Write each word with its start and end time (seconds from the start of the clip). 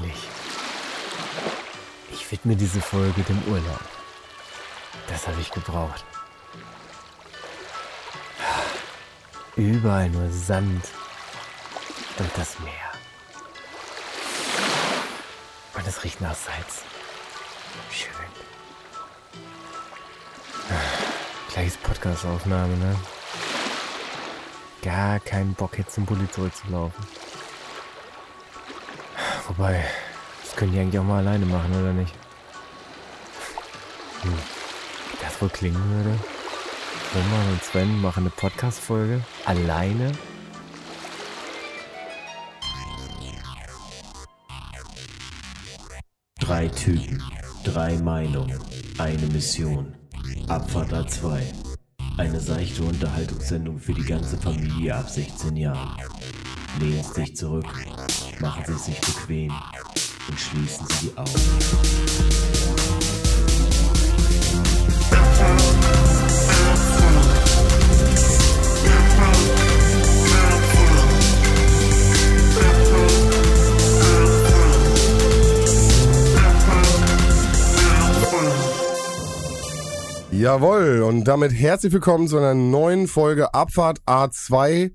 Endlich. 0.00 0.28
Ich 2.12 2.30
widme 2.30 2.56
diese 2.56 2.80
Folge 2.80 3.22
dem 3.22 3.42
Urlaub. 3.48 3.80
Das 5.08 5.26
habe 5.26 5.40
ich 5.40 5.50
gebraucht. 5.50 6.04
Überall 9.56 10.08
nur 10.08 10.30
Sand 10.30 10.84
und 12.18 12.30
das 12.36 12.58
Meer. 12.60 12.72
Und 15.74 15.86
es 15.86 16.02
riecht 16.02 16.20
nach 16.20 16.34
Salz. 16.34 16.82
Schön. 17.90 18.10
Gleich 21.52 21.66
ist 21.66 21.82
Podcast-Aufnahme, 21.82 22.76
ne? 22.76 22.96
Gar 24.82 25.20
keinen 25.20 25.52
Bock 25.54 25.76
jetzt 25.76 25.94
zum 25.94 26.06
Bulli 26.06 26.30
zurückzulaufen. 26.30 27.19
Wobei, 29.60 29.84
das 30.42 30.56
können 30.56 30.72
die 30.72 30.78
eigentlich 30.78 30.98
auch 30.98 31.04
mal 31.04 31.18
alleine 31.18 31.44
machen, 31.44 31.70
oder 31.78 31.92
nicht? 31.92 32.14
Hm. 34.22 34.32
Das 35.20 35.42
wohl 35.42 35.50
klingen 35.50 35.84
würde? 35.90 36.18
Roman 37.14 37.52
und 37.52 37.62
Sven 37.62 38.00
machen 38.00 38.22
eine 38.22 38.30
Podcast-Folge 38.30 39.22
alleine? 39.44 40.12
Drei 46.38 46.68
Typen, 46.68 47.22
drei 47.62 47.98
Meinungen, 47.98 48.58
eine 48.96 49.26
Mission. 49.26 49.94
Abfahrt 50.48 50.94
A2. 50.94 51.42
Eine 52.16 52.40
seichte 52.40 52.82
Unterhaltungssendung 52.82 53.78
für 53.78 53.92
die 53.92 54.04
ganze 54.04 54.38
Familie 54.38 54.96
ab 54.96 55.10
16 55.10 55.54
Jahren. 55.54 56.00
Lehnen 56.78 57.04
Sie 57.04 57.12
sich 57.12 57.36
zurück, 57.36 57.66
machen 58.40 58.64
Sie 58.66 58.78
sich 58.78 59.00
bequem 59.00 59.52
und 60.28 60.40
schließen 60.40 60.86
Sie 60.86 61.08
die 61.08 61.18
Augen. 61.18 61.30
Jawohl, 80.32 81.02
und 81.02 81.24
damit 81.24 81.52
herzlich 81.52 81.92
willkommen 81.92 82.26
zu 82.26 82.38
einer 82.38 82.54
neuen 82.54 83.08
Folge 83.08 83.52
Abfahrt 83.52 84.00
A2 84.06 84.92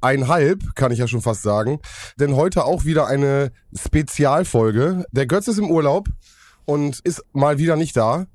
einhalb, 0.00 0.74
kann 0.74 0.92
ich 0.92 0.98
ja 0.98 1.08
schon 1.08 1.22
fast 1.22 1.42
sagen. 1.42 1.80
Denn 2.18 2.34
heute 2.34 2.64
auch 2.64 2.84
wieder 2.84 3.06
eine 3.06 3.52
Spezialfolge. 3.72 5.06
Der 5.12 5.26
Götz 5.26 5.46
ist 5.46 5.58
im 5.58 5.70
Urlaub 5.70 6.08
und 6.64 6.98
ist 7.00 7.24
mal 7.32 7.58
wieder 7.58 7.76
nicht 7.76 7.96
da. 7.96 8.26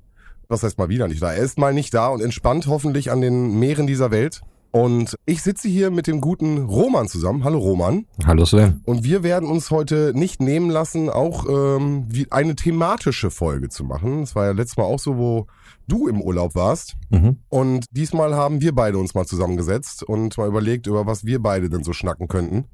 Was 0.48 0.64
heißt 0.64 0.78
mal 0.78 0.90
wieder 0.90 1.08
nicht 1.08 1.22
da? 1.22 1.34
Er 1.34 1.44
ist 1.44 1.58
mal 1.58 1.73
nicht 1.73 1.94
da 1.94 2.08
und 2.08 2.22
entspannt 2.22 2.67
hoffentlich 2.67 3.12
an 3.12 3.20
den 3.20 3.59
Meeren 3.59 3.86
dieser 3.86 4.09
Welt. 4.12 4.42
Und 4.72 5.16
ich 5.25 5.44
sitze 5.44 5.67
hier 5.67 5.92
mit 5.92 6.08
dem 6.08 6.20
guten 6.20 6.66
Roman 6.66 7.08
zusammen. 7.08 7.44
Hallo 7.44 7.59
Roman. 7.59 8.08
Hallo 8.25 8.45
Sven. 8.45 8.81
Und 8.86 9.03
wir 9.03 9.22
werden 9.22 9.50
uns 9.50 9.70
heute 9.70 10.14
nicht 10.16 10.42
nehmen 10.42 10.72
lassen, 10.72 11.09
auch 11.09 11.45
ähm, 11.47 12.06
wie 12.08 12.31
eine 12.31 12.56
thematische 12.56 13.30
Folge 13.30 13.70
zu 13.70 13.84
machen. 13.84 14.23
Es 14.23 14.36
war 14.36 14.45
ja 14.45 14.52
letztes 14.52 14.78
Mal 14.78 14.86
auch 14.86 14.97
so, 14.97 15.18
wo 15.18 15.45
du 15.88 16.08
im 16.08 16.22
Urlaub 16.22 16.56
warst. 16.56 16.95
Mhm. 17.12 17.38
Und 17.50 17.86
diesmal 17.92 18.34
haben 18.34 18.62
wir 18.62 18.73
beide 18.73 18.97
uns 18.97 19.14
mal 19.14 19.28
zusammengesetzt 19.28 20.03
und 20.03 20.38
mal 20.38 20.47
überlegt, 20.47 20.88
über 20.88 21.06
was 21.06 21.25
wir 21.25 21.40
beide 21.40 21.70
denn 21.70 21.84
so 21.84 21.94
schnacken 21.94 22.28
könnten. 22.28 22.66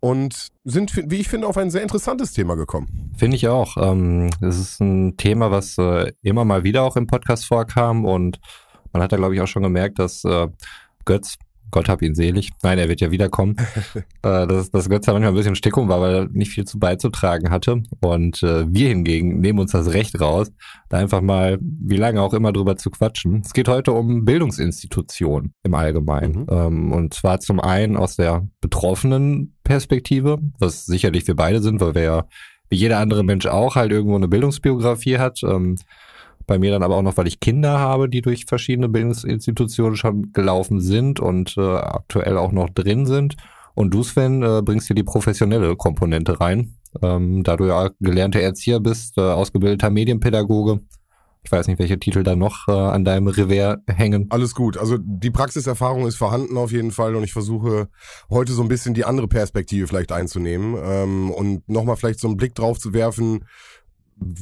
Und 0.00 0.48
sind, 0.64 1.10
wie 1.10 1.16
ich 1.16 1.28
finde, 1.28 1.46
auf 1.46 1.56
ein 1.56 1.70
sehr 1.70 1.82
interessantes 1.82 2.32
Thema 2.32 2.54
gekommen. 2.54 3.12
Finde 3.16 3.36
ich 3.36 3.48
auch. 3.48 3.76
Ähm, 3.76 4.30
das 4.40 4.58
ist 4.58 4.80
ein 4.80 5.16
Thema, 5.16 5.50
was 5.50 5.78
äh, 5.78 6.12
immer 6.22 6.44
mal 6.44 6.64
wieder 6.64 6.82
auch 6.82 6.96
im 6.96 7.06
Podcast 7.06 7.46
vorkam 7.46 8.04
und 8.04 8.38
man 8.92 9.02
hat 9.02 9.12
da, 9.12 9.16
glaube 9.16 9.34
ich, 9.34 9.40
auch 9.40 9.46
schon 9.46 9.62
gemerkt, 9.62 9.98
dass 9.98 10.24
äh, 10.24 10.48
Götz, 11.04 11.36
Gott 11.70 11.88
hab 11.88 12.02
ihn 12.02 12.14
selig, 12.14 12.50
nein, 12.62 12.78
er 12.78 12.88
wird 12.88 13.00
ja 13.00 13.10
wiederkommen, 13.10 13.56
äh, 14.22 14.46
dass, 14.46 14.70
dass 14.70 14.88
Götz 14.88 15.06
da 15.06 15.12
manchmal 15.12 15.32
ein 15.32 15.36
bisschen 15.36 15.56
Stickung 15.56 15.88
war, 15.88 16.00
weil 16.00 16.14
er 16.14 16.28
nicht 16.28 16.50
viel 16.50 16.64
zu 16.64 16.78
beizutragen 16.78 17.50
hatte. 17.50 17.82
Und 18.00 18.42
äh, 18.42 18.72
wir 18.72 18.88
hingegen 18.88 19.40
nehmen 19.40 19.58
uns 19.58 19.72
das 19.72 19.92
Recht 19.92 20.20
raus, 20.20 20.50
da 20.88 20.98
einfach 20.98 21.20
mal, 21.20 21.58
wie 21.60 21.96
lange 21.96 22.22
auch 22.22 22.34
immer, 22.34 22.52
drüber 22.52 22.76
zu 22.76 22.90
quatschen. 22.90 23.42
Es 23.44 23.52
geht 23.52 23.68
heute 23.68 23.92
um 23.92 24.24
Bildungsinstitutionen 24.24 25.52
im 25.62 25.74
Allgemeinen. 25.74 26.42
Mhm. 26.42 26.46
Ähm, 26.50 26.92
und 26.92 27.14
zwar 27.14 27.40
zum 27.40 27.60
einen 27.60 27.96
aus 27.96 28.16
der 28.16 28.48
betroffenen 28.60 29.56
Perspektive, 29.64 30.38
was 30.58 30.86
sicherlich 30.86 31.26
wir 31.26 31.36
beide 31.36 31.60
sind, 31.60 31.80
weil 31.80 31.94
wir 31.94 32.02
ja 32.02 32.24
wie 32.68 32.76
jeder 32.76 32.98
andere 32.98 33.22
Mensch 33.22 33.46
auch 33.46 33.76
halt 33.76 33.92
irgendwo 33.92 34.16
eine 34.16 34.28
Bildungsbiografie 34.28 35.18
hat. 35.18 35.42
Ähm, 35.42 35.76
bei 36.46 36.58
mir 36.58 36.70
dann 36.70 36.82
aber 36.82 36.96
auch 36.96 37.02
noch, 37.02 37.16
weil 37.16 37.26
ich 37.26 37.40
Kinder 37.40 37.78
habe, 37.78 38.08
die 38.08 38.22
durch 38.22 38.46
verschiedene 38.46 38.88
Bildungsinstitutionen 38.88 39.96
schon 39.96 40.32
gelaufen 40.32 40.80
sind 40.80 41.20
und 41.20 41.56
äh, 41.56 41.60
aktuell 41.60 42.38
auch 42.38 42.52
noch 42.52 42.70
drin 42.70 43.06
sind. 43.06 43.36
Und 43.74 43.92
du, 43.92 44.02
Sven, 44.02 44.42
äh, 44.42 44.62
bringst 44.62 44.86
hier 44.86 44.96
die 44.96 45.02
professionelle 45.02 45.76
Komponente 45.76 46.40
rein. 46.40 46.76
Ähm, 47.02 47.42
da 47.42 47.56
du 47.56 47.66
ja 47.66 47.90
gelernter 48.00 48.40
Erzieher 48.40 48.80
bist, 48.80 49.18
äh, 49.18 49.20
ausgebildeter 49.20 49.90
Medienpädagoge. 49.90 50.80
Ich 51.46 51.52
weiß 51.52 51.68
nicht, 51.68 51.78
welche 51.78 51.98
Titel 52.00 52.24
da 52.24 52.34
noch 52.34 52.66
äh, 52.66 52.72
an 52.72 53.04
deinem 53.04 53.28
Revers 53.28 53.78
hängen. 53.86 54.26
Alles 54.30 54.52
gut. 54.52 54.76
Also 54.76 54.96
die 54.98 55.30
Praxiserfahrung 55.30 56.04
ist 56.06 56.16
vorhanden 56.16 56.56
auf 56.56 56.72
jeden 56.72 56.90
Fall 56.90 57.14
und 57.14 57.22
ich 57.22 57.32
versuche 57.32 57.88
heute 58.28 58.52
so 58.52 58.62
ein 58.62 58.68
bisschen 58.68 58.94
die 58.94 59.04
andere 59.04 59.28
Perspektive 59.28 59.86
vielleicht 59.86 60.10
einzunehmen 60.10 60.76
ähm, 60.82 61.30
und 61.30 61.68
nochmal 61.68 61.96
vielleicht 61.96 62.18
so 62.18 62.26
einen 62.26 62.36
Blick 62.36 62.56
drauf 62.56 62.80
zu 62.80 62.92
werfen. 62.94 63.44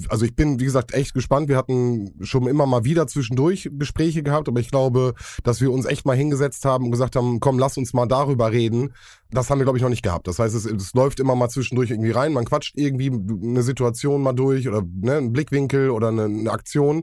Also 0.08 0.24
ich 0.24 0.36
bin, 0.36 0.60
wie 0.60 0.64
gesagt, 0.64 0.94
echt 0.94 1.14
gespannt. 1.14 1.48
Wir 1.48 1.56
hatten 1.56 2.14
schon 2.22 2.46
immer 2.46 2.64
mal 2.64 2.84
wieder 2.84 3.08
zwischendurch 3.08 3.68
Gespräche 3.72 4.22
gehabt, 4.22 4.48
aber 4.48 4.60
ich 4.60 4.70
glaube, 4.70 5.14
dass 5.42 5.60
wir 5.60 5.72
uns 5.72 5.84
echt 5.84 6.06
mal 6.06 6.16
hingesetzt 6.16 6.64
haben 6.64 6.84
und 6.84 6.90
gesagt 6.92 7.16
haben, 7.16 7.40
komm, 7.40 7.58
lass 7.58 7.76
uns 7.76 7.92
mal 7.92 8.06
darüber 8.06 8.52
reden. 8.52 8.92
Das 9.30 9.50
haben 9.50 9.58
wir, 9.58 9.64
glaube 9.64 9.78
ich, 9.78 9.82
noch 9.82 9.90
nicht 9.90 10.04
gehabt. 10.04 10.28
Das 10.28 10.38
heißt, 10.38 10.54
es, 10.54 10.64
es 10.64 10.94
läuft 10.94 11.18
immer 11.18 11.34
mal 11.34 11.48
zwischendurch 11.48 11.90
irgendwie 11.90 12.12
rein. 12.12 12.32
Man 12.32 12.44
quatscht 12.44 12.78
irgendwie 12.78 13.10
eine 13.10 13.62
Situation 13.62 14.22
mal 14.22 14.32
durch 14.32 14.68
oder 14.68 14.82
ne, 14.82 15.16
einen 15.16 15.32
Blickwinkel 15.32 15.90
oder 15.90 16.08
eine, 16.08 16.24
eine 16.24 16.50
Aktion. 16.52 17.02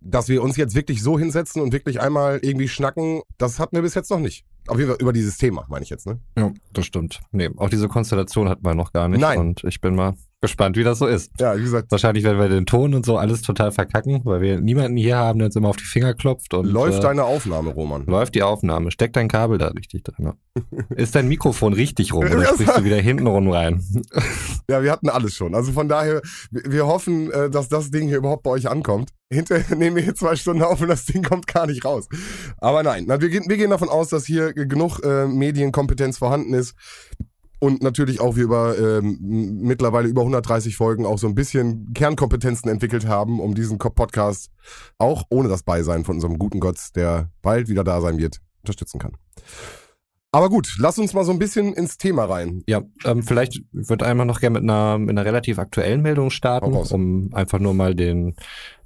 Dass 0.00 0.28
wir 0.28 0.42
uns 0.42 0.56
jetzt 0.56 0.76
wirklich 0.76 1.02
so 1.02 1.18
hinsetzen 1.18 1.62
und 1.62 1.72
wirklich 1.72 2.00
einmal 2.00 2.38
irgendwie 2.42 2.68
schnacken, 2.68 3.22
das 3.38 3.58
hatten 3.58 3.74
wir 3.74 3.82
bis 3.82 3.94
jetzt 3.94 4.10
noch 4.10 4.20
nicht. 4.20 4.44
Auf 4.66 4.78
jeden 4.78 4.90
Fall 4.90 4.98
über 5.00 5.12
dieses 5.12 5.36
Thema, 5.36 5.66
meine 5.68 5.82
ich 5.82 5.90
jetzt, 5.90 6.06
ne? 6.06 6.20
Ja, 6.38 6.52
das 6.72 6.86
stimmt. 6.86 7.20
Nee, 7.32 7.50
auch 7.56 7.68
diese 7.68 7.88
Konstellation 7.88 8.48
hatten 8.48 8.64
wir 8.64 8.74
noch 8.74 8.92
gar 8.92 9.08
nicht. 9.08 9.20
Nein. 9.20 9.38
Und 9.38 9.64
ich 9.64 9.80
bin 9.80 9.94
mal 9.94 10.14
gespannt, 10.44 10.76
wie 10.76 10.84
das 10.84 10.98
so 10.98 11.06
ist. 11.06 11.32
Ja, 11.40 11.56
wie 11.56 11.62
gesagt, 11.62 11.90
Wahrscheinlich 11.90 12.22
werden 12.22 12.38
wir 12.38 12.48
den 12.48 12.66
Ton 12.66 12.94
und 12.94 13.06
so 13.06 13.16
alles 13.16 13.42
total 13.42 13.72
verkacken, 13.72 14.20
weil 14.24 14.40
wir 14.40 14.60
niemanden 14.60 14.96
hier 14.96 15.16
haben, 15.16 15.38
der 15.38 15.46
uns 15.46 15.56
immer 15.56 15.68
auf 15.68 15.76
die 15.76 15.84
Finger 15.84 16.14
klopft. 16.14 16.52
Und, 16.54 16.66
läuft 16.66 16.98
äh, 16.98 17.02
deine 17.02 17.24
Aufnahme, 17.24 17.70
Roman. 17.70 18.04
Läuft 18.06 18.34
die 18.34 18.42
Aufnahme. 18.42 18.90
Steck 18.90 19.12
dein 19.14 19.28
Kabel 19.28 19.58
da 19.58 19.68
richtig 19.68 20.04
drin. 20.04 20.32
Ist 20.96 21.14
dein 21.14 21.28
Mikrofon 21.28 21.72
richtig 21.72 22.12
rum 22.12 22.24
oder 22.24 22.44
sprichst 22.44 22.78
du 22.78 22.84
wieder 22.84 22.98
hinten 22.98 23.26
rum 23.26 23.50
rein? 23.50 23.82
Ja, 24.70 24.82
wir 24.82 24.90
hatten 24.92 25.10
alles 25.10 25.34
schon. 25.34 25.54
Also 25.54 25.72
von 25.72 25.90
daher, 25.90 26.22
wir 26.50 26.86
hoffen, 26.86 27.30
äh, 27.30 27.50
dass 27.50 27.68
das 27.68 27.90
Ding 27.90 28.08
hier 28.08 28.16
überhaupt 28.16 28.44
bei 28.44 28.50
euch 28.50 28.70
ankommt. 28.70 29.10
Hinterher 29.30 29.76
nehmen 29.76 29.96
wir 29.96 30.02
hier 30.02 30.14
zwei 30.14 30.36
Stunden 30.36 30.62
auf 30.62 30.80
und 30.80 30.88
das 30.88 31.04
Ding 31.04 31.22
kommt 31.22 31.46
gar 31.46 31.66
nicht 31.66 31.84
raus. 31.84 32.08
Aber 32.58 32.82
nein, 32.82 33.06
wir, 33.06 33.28
gehen, 33.28 33.44
wir 33.46 33.58
gehen 33.58 33.70
davon 33.70 33.90
aus, 33.90 34.08
dass 34.08 34.24
hier 34.24 34.54
genug 34.54 35.00
äh, 35.04 35.26
Medienkompetenz 35.26 36.16
vorhanden 36.16 36.54
ist. 36.54 36.74
Und 37.64 37.82
natürlich 37.82 38.20
auch 38.20 38.36
wir 38.36 38.44
über 38.44 38.78
ähm, 38.78 39.16
mittlerweile 39.22 40.06
über 40.06 40.20
130 40.20 40.76
Folgen 40.76 41.06
auch 41.06 41.18
so 41.18 41.26
ein 41.26 41.34
bisschen 41.34 41.94
Kernkompetenzen 41.94 42.70
entwickelt 42.70 43.06
haben, 43.06 43.40
um 43.40 43.54
diesen 43.54 43.78
Podcast 43.78 44.50
auch 44.98 45.24
ohne 45.30 45.48
das 45.48 45.62
Beisein 45.62 46.04
von 46.04 46.16
unserem 46.16 46.38
guten 46.38 46.60
Gott, 46.60 46.76
der 46.94 47.30
bald 47.40 47.70
wieder 47.70 47.82
da 47.82 48.02
sein 48.02 48.18
wird, 48.18 48.42
unterstützen 48.60 48.98
kann. 48.98 49.16
Aber 50.34 50.48
gut, 50.48 50.74
lass 50.80 50.98
uns 50.98 51.14
mal 51.14 51.22
so 51.22 51.30
ein 51.30 51.38
bisschen 51.38 51.74
ins 51.74 51.96
Thema 51.96 52.24
rein. 52.24 52.64
Ja, 52.66 52.82
ähm, 53.04 53.22
vielleicht 53.22 53.62
würde 53.70 54.04
einmal 54.04 54.26
noch 54.26 54.40
gerne 54.40 54.58
mit 54.58 54.68
einer, 54.68 54.98
mit 54.98 55.10
einer 55.10 55.24
relativ 55.24 55.60
aktuellen 55.60 56.02
Meldung 56.02 56.30
starten, 56.30 56.74
um 56.74 57.32
einfach 57.32 57.60
nur 57.60 57.72
mal 57.72 57.94
den, 57.94 58.34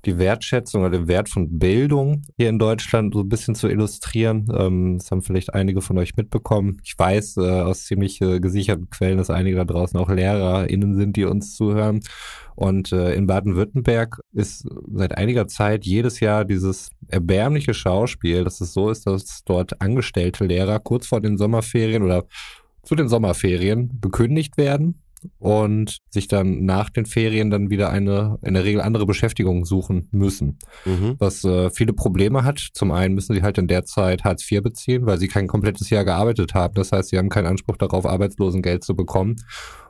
die 0.04 0.18
Wertschätzung 0.18 0.82
oder 0.82 0.90
den 0.90 1.08
Wert 1.08 1.30
von 1.30 1.58
Bildung 1.58 2.20
hier 2.36 2.50
in 2.50 2.58
Deutschland 2.58 3.14
so 3.14 3.20
ein 3.20 3.30
bisschen 3.30 3.54
zu 3.54 3.66
illustrieren. 3.66 4.46
Ähm, 4.54 4.98
das 4.98 5.10
haben 5.10 5.22
vielleicht 5.22 5.54
einige 5.54 5.80
von 5.80 5.96
euch 5.96 6.16
mitbekommen. 6.16 6.82
Ich 6.84 6.98
weiß 6.98 7.38
äh, 7.38 7.62
aus 7.62 7.86
ziemlich 7.86 8.20
äh, 8.20 8.40
gesicherten 8.40 8.90
Quellen, 8.90 9.16
dass 9.16 9.30
einige 9.30 9.56
da 9.56 9.64
draußen 9.64 9.98
auch 9.98 10.10
LehrerInnen 10.10 10.96
sind, 10.96 11.16
die 11.16 11.24
uns 11.24 11.56
zuhören. 11.56 12.00
Und 12.56 12.92
äh, 12.92 13.14
in 13.14 13.26
Baden-Württemberg 13.26 14.20
ist 14.34 14.68
seit 14.92 15.16
einiger 15.16 15.48
Zeit 15.48 15.86
jedes 15.86 16.20
Jahr 16.20 16.44
dieses 16.44 16.90
erbärmliche 17.08 17.74
Schauspiel, 17.74 18.44
dass 18.44 18.60
es 18.60 18.72
so 18.72 18.90
ist, 18.90 19.06
dass 19.06 19.44
dort 19.44 19.80
angestellte 19.80 20.44
Lehrer 20.44 20.78
kurz 20.78 21.06
vor 21.06 21.20
den 21.20 21.38
Sommerferien 21.38 22.02
oder 22.02 22.24
zu 22.82 22.94
den 22.94 23.08
Sommerferien 23.08 24.00
bekündigt 24.00 24.56
werden 24.56 25.02
und 25.38 25.98
sich 26.10 26.28
dann 26.28 26.64
nach 26.64 26.90
den 26.90 27.06
Ferien 27.06 27.50
dann 27.50 27.70
wieder 27.70 27.90
eine 27.90 28.38
in 28.42 28.54
der 28.54 28.64
Regel 28.64 28.80
andere 28.80 29.06
Beschäftigung 29.06 29.64
suchen 29.64 30.08
müssen. 30.10 30.58
Mhm. 30.84 31.16
Was 31.18 31.44
äh, 31.44 31.70
viele 31.70 31.92
Probleme 31.92 32.44
hat. 32.44 32.60
Zum 32.72 32.90
einen 32.92 33.14
müssen 33.14 33.34
sie 33.34 33.42
halt 33.42 33.58
in 33.58 33.68
der 33.68 33.84
Zeit 33.84 34.24
Hartz 34.24 34.50
IV 34.50 34.62
beziehen, 34.62 35.06
weil 35.06 35.18
sie 35.18 35.28
kein 35.28 35.46
komplettes 35.46 35.90
Jahr 35.90 36.04
gearbeitet 36.04 36.54
haben. 36.54 36.74
Das 36.74 36.92
heißt, 36.92 37.10
sie 37.10 37.18
haben 37.18 37.28
keinen 37.28 37.46
Anspruch 37.46 37.76
darauf, 37.76 38.06
Arbeitslosengeld 38.06 38.84
zu 38.84 38.94
bekommen. 38.94 39.36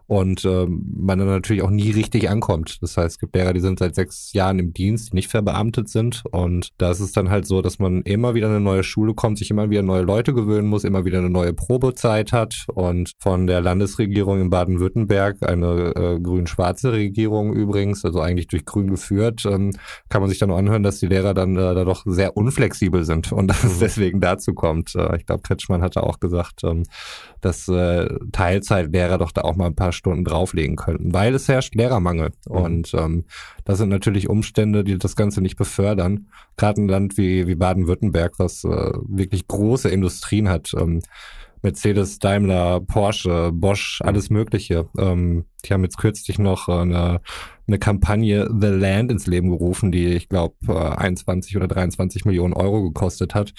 Und 0.09 0.45
ähm, 0.47 0.85
man 0.97 1.19
dann 1.19 1.29
natürlich 1.29 1.63
auch 1.63 1.71
nie 1.71 1.91
richtig 1.91 2.29
ankommt. 2.31 2.79
Das 2.83 2.97
heißt, 2.97 3.17
es 3.17 3.19
gibt 3.19 3.37
Lehrer, 3.37 3.53
die 3.53 3.61
sind 3.61 3.79
seit 3.79 3.95
sechs 3.95 4.33
Jahren 4.33 4.59
im 4.59 4.73
Dienst, 4.73 5.13
die 5.13 5.17
nicht 5.17 5.29
verbeamtet 5.29 5.89
sind 5.89 6.25
und 6.33 6.71
da 6.79 6.91
ist 6.91 7.01
es 7.01 7.13
dann 7.13 7.31
halt 7.31 7.47
so, 7.47 7.63
dass 7.63 7.79
man 7.79 8.03
immer 8.03 8.35
wieder 8.35 8.49
eine 8.49 8.59
neue 8.59 8.83
Schule 8.83 9.15
kommt, 9.15 9.39
sich 9.39 9.51
immer 9.51 9.69
wieder 9.69 9.83
neue 9.83 10.03
Leute 10.03 10.33
gewöhnen 10.33 10.67
muss, 10.67 10.85
immer 10.85 11.05
wieder 11.05 11.19
eine 11.19 11.31
neue 11.31 11.53
Probezeit 11.53 12.33
hat 12.33 12.67
und 12.75 13.13
von 13.19 13.47
der 13.47 13.61
Landesregierung 13.61 14.41
in 14.41 14.51
Baden-Württemberg, 14.51 15.47
eine 15.47 15.93
äh, 15.95 16.21
grün-schwarze 16.21 16.93
Regierung 16.93 17.53
übrigens, 17.53 18.05
also 18.05 18.21
eigentlich 18.21 18.49
durch 18.49 18.65
Grün 18.65 18.91
geführt, 18.91 19.45
ähm, 19.45 19.73
kann 20.09 20.23
man 20.23 20.31
sich 20.31 20.39
dann 20.39 20.49
nur 20.49 20.59
anhören, 20.59 20.83
dass 20.83 21.01
die 21.01 21.07
Lehrer 21.07 21.35
dann 21.35 21.55
äh, 21.57 21.75
da 21.75 21.85
doch 21.85 22.05
sehr 22.07 22.35
unflexibel 22.35 23.05
sind 23.05 23.31
und 23.31 23.49
dass 23.49 23.63
es 23.63 23.77
mhm. 23.77 23.81
deswegen 23.81 24.21
dazu 24.21 24.55
kommt. 24.55 24.95
Äh, 24.95 25.19
ich 25.19 25.27
glaube, 25.27 25.43
Kretschmann 25.43 25.83
hatte 25.83 26.03
auch 26.03 26.19
gesagt, 26.19 26.65
ähm, 26.65 26.85
dass 27.43 27.69
äh, 27.69 28.09
Teilzeitlehrer 28.33 29.19
doch 29.19 29.33
da 29.33 29.43
auch 29.43 29.57
mal 29.57 29.67
ein 29.67 29.77
paar 29.77 29.93
Stunden 29.99 30.25
drauflegen 30.25 30.77
könnten, 30.77 31.13
weil 31.13 31.35
es 31.35 31.49
herrscht 31.49 31.75
Lehrermangel. 31.75 32.31
Mhm. 32.49 32.57
Und 32.57 32.95
ähm, 32.95 33.25
das 33.65 33.79
sind 33.79 33.91
natürlich 33.91 34.29
Umstände, 34.29 34.85
die 34.85 34.97
das 34.97 35.17
Ganze 35.17 35.43
nicht 35.43 35.57
befördern. 35.57 36.29
Gerade 36.57 36.81
ein 36.81 36.89
Land 36.89 37.19
wie, 37.19 37.47
wie 37.47 37.55
Baden-Württemberg, 37.55 38.39
was 38.39 38.65
äh, 38.65 38.93
wirklich 39.07 39.47
große 39.47 39.89
Industrien 39.89 40.49
hat. 40.49 40.73
Ähm, 40.79 41.03
Mercedes, 41.63 42.19
Daimler, 42.19 42.81
Porsche, 42.81 43.51
Bosch, 43.53 44.01
alles 44.03 44.31
Mögliche. 44.31 44.87
Ähm, 44.97 45.45
die 45.65 45.73
haben 45.73 45.83
jetzt 45.83 45.99
kürzlich 45.99 46.39
noch 46.39 46.69
eine, 46.69 47.21
eine 47.67 47.79
Kampagne 47.79 48.49
The 48.49 48.69
Land 48.69 49.11
ins 49.11 49.27
Leben 49.27 49.51
gerufen, 49.51 49.91
die 49.91 50.07
ich 50.07 50.29
glaube 50.29 50.55
21 50.99 51.57
oder 51.57 51.69
23 51.69 52.25
Millionen 52.25 52.55
Euro 52.55 52.83
gekostet 52.83 53.35
hat. 53.35 53.53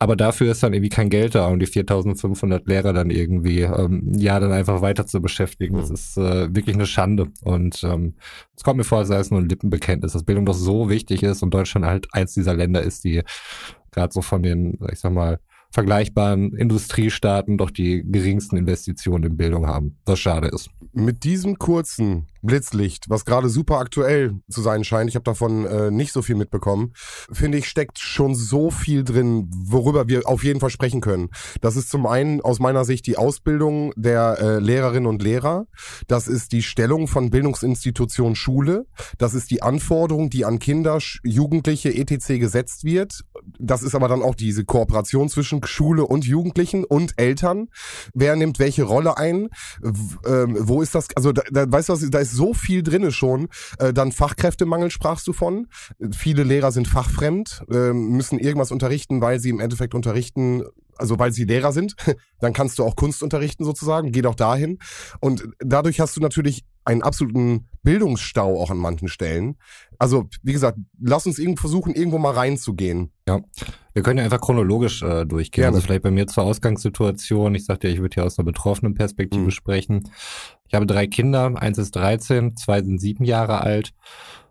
Aber 0.00 0.14
dafür 0.14 0.52
ist 0.52 0.62
dann 0.62 0.72
irgendwie 0.72 0.90
kein 0.90 1.10
Geld 1.10 1.34
da, 1.34 1.48
um 1.48 1.58
die 1.58 1.66
4500 1.66 2.68
Lehrer 2.68 2.92
dann 2.92 3.10
irgendwie, 3.10 3.62
ähm, 3.62 4.12
ja, 4.14 4.38
dann 4.38 4.52
einfach 4.52 4.80
weiter 4.80 5.06
zu 5.06 5.20
beschäftigen. 5.20 5.76
Das 5.76 5.88
mhm. 5.88 5.94
ist 5.94 6.16
äh, 6.16 6.54
wirklich 6.54 6.76
eine 6.76 6.86
Schande. 6.86 7.26
Und 7.42 7.82
ähm, 7.82 8.14
es 8.56 8.62
kommt 8.62 8.78
mir 8.78 8.84
vor, 8.84 8.98
als 8.98 9.08
sei 9.08 9.18
es 9.18 9.32
nur 9.32 9.40
ein 9.40 9.48
Lippenbekenntnis, 9.48 10.12
dass 10.12 10.22
Bildung 10.22 10.46
doch 10.46 10.54
so 10.54 10.88
wichtig 10.88 11.24
ist 11.24 11.42
und 11.42 11.52
Deutschland 11.52 11.84
halt 11.84 12.06
eins 12.12 12.32
dieser 12.32 12.54
Länder 12.54 12.80
ist, 12.82 13.02
die 13.02 13.22
gerade 13.90 14.12
so 14.12 14.22
von 14.22 14.42
den, 14.42 14.78
ich 14.92 15.00
sag 15.00 15.12
mal, 15.12 15.40
vergleichbaren 15.70 16.54
Industriestaaten 16.56 17.58
doch 17.58 17.70
die 17.70 18.02
geringsten 18.06 18.56
Investitionen 18.56 19.24
in 19.24 19.36
Bildung 19.36 19.66
haben, 19.66 19.98
was 20.06 20.18
schade 20.18 20.48
ist. 20.48 20.70
Mit 20.92 21.24
diesem 21.24 21.58
kurzen 21.58 22.26
Blitzlicht, 22.42 23.10
was 23.10 23.24
gerade 23.24 23.48
super 23.48 23.78
aktuell 23.78 24.40
zu 24.48 24.62
sein 24.62 24.84
scheint, 24.84 25.10
ich 25.10 25.16
habe 25.16 25.24
davon 25.24 25.66
äh, 25.66 25.90
nicht 25.90 26.12
so 26.12 26.22
viel 26.22 26.36
mitbekommen, 26.36 26.92
finde 27.30 27.58
ich, 27.58 27.68
steckt 27.68 27.98
schon 27.98 28.34
so 28.34 28.70
viel 28.70 29.04
drin, 29.04 29.50
worüber 29.52 30.08
wir 30.08 30.26
auf 30.26 30.44
jeden 30.44 30.60
Fall 30.60 30.70
sprechen 30.70 31.00
können. 31.00 31.28
Das 31.60 31.76
ist 31.76 31.90
zum 31.90 32.06
einen 32.06 32.40
aus 32.40 32.60
meiner 32.60 32.84
Sicht 32.84 33.06
die 33.06 33.16
Ausbildung 33.16 33.92
der 33.96 34.38
äh, 34.40 34.58
Lehrerinnen 34.60 35.06
und 35.06 35.22
Lehrer, 35.22 35.66
das 36.06 36.28
ist 36.28 36.52
die 36.52 36.62
Stellung 36.62 37.08
von 37.08 37.30
Bildungsinstitutionen 37.30 38.36
Schule, 38.36 38.86
das 39.18 39.34
ist 39.34 39.50
die 39.50 39.62
Anforderung, 39.62 40.30
die 40.30 40.44
an 40.44 40.58
Kinder, 40.58 40.98
Jugendliche, 41.24 41.94
etc. 41.94 42.38
gesetzt 42.38 42.84
wird. 42.84 43.24
Das 43.58 43.82
ist 43.82 43.94
aber 43.94 44.08
dann 44.08 44.22
auch 44.22 44.34
diese 44.34 44.64
Kooperation 44.64 45.28
zwischen 45.28 45.57
Schule 45.66 46.04
und 46.04 46.24
Jugendlichen 46.24 46.84
und 46.84 47.14
Eltern. 47.16 47.68
Wer 48.14 48.36
nimmt 48.36 48.58
welche 48.58 48.84
Rolle 48.84 49.16
ein? 49.16 49.48
Ähm, 50.26 50.56
wo 50.60 50.82
ist 50.82 50.94
das? 50.94 51.08
Also 51.14 51.32
da, 51.32 51.42
da 51.50 51.70
weißt 51.70 51.88
du 51.88 52.10
da 52.10 52.18
ist 52.18 52.32
so 52.32 52.54
viel 52.54 52.82
drinne 52.82 53.12
schon. 53.12 53.48
Äh, 53.78 53.92
dann 53.92 54.12
Fachkräftemangel 54.12 54.90
sprachst 54.90 55.26
du 55.26 55.32
von. 55.32 55.68
Viele 56.16 56.42
Lehrer 56.42 56.72
sind 56.72 56.88
fachfremd, 56.88 57.64
äh, 57.70 57.92
müssen 57.92 58.38
irgendwas 58.38 58.70
unterrichten, 58.70 59.20
weil 59.20 59.40
sie 59.40 59.50
im 59.50 59.60
Endeffekt 59.60 59.94
unterrichten, 59.94 60.64
also 60.96 61.18
weil 61.18 61.32
sie 61.32 61.44
Lehrer 61.44 61.72
sind. 61.72 61.94
Dann 62.40 62.52
kannst 62.52 62.78
du 62.78 62.84
auch 62.84 62.96
Kunst 62.96 63.22
unterrichten 63.22 63.64
sozusagen. 63.64 64.12
Geh 64.12 64.22
doch 64.22 64.34
dahin. 64.34 64.78
Und 65.20 65.48
dadurch 65.58 66.00
hast 66.00 66.16
du 66.16 66.20
natürlich 66.20 66.64
einen 66.88 67.02
absoluten 67.02 67.68
Bildungsstau 67.82 68.60
auch 68.60 68.70
an 68.70 68.78
manchen 68.78 69.08
Stellen. 69.08 69.56
Also, 69.98 70.28
wie 70.42 70.52
gesagt, 70.52 70.78
lass 71.00 71.26
uns 71.26 71.38
irgendwo 71.38 71.60
versuchen, 71.60 71.94
irgendwo 71.94 72.18
mal 72.18 72.32
reinzugehen. 72.32 73.12
Ja, 73.28 73.40
wir 73.92 74.02
können 74.02 74.18
ja 74.18 74.24
einfach 74.24 74.40
chronologisch 74.40 75.02
äh, 75.02 75.26
durchgehen. 75.26 75.62
Gerne. 75.62 75.76
Also 75.76 75.86
vielleicht 75.86 76.02
bei 76.02 76.10
mir 76.10 76.26
zur 76.26 76.44
Ausgangssituation. 76.44 77.54
Ich 77.54 77.66
sagte 77.66 77.88
ja, 77.88 77.94
ich 77.94 78.00
würde 78.00 78.14
hier 78.14 78.24
aus 78.24 78.38
einer 78.38 78.46
betroffenen 78.46 78.94
Perspektive 78.94 79.44
mhm. 79.44 79.50
sprechen. 79.50 80.10
Ich 80.66 80.74
habe 80.74 80.86
drei 80.86 81.06
Kinder, 81.06 81.52
eins 81.56 81.78
ist 81.78 81.94
13, 81.94 82.56
zwei 82.56 82.82
sind 82.82 83.00
sieben 83.00 83.24
Jahre 83.24 83.60
alt. 83.60 83.92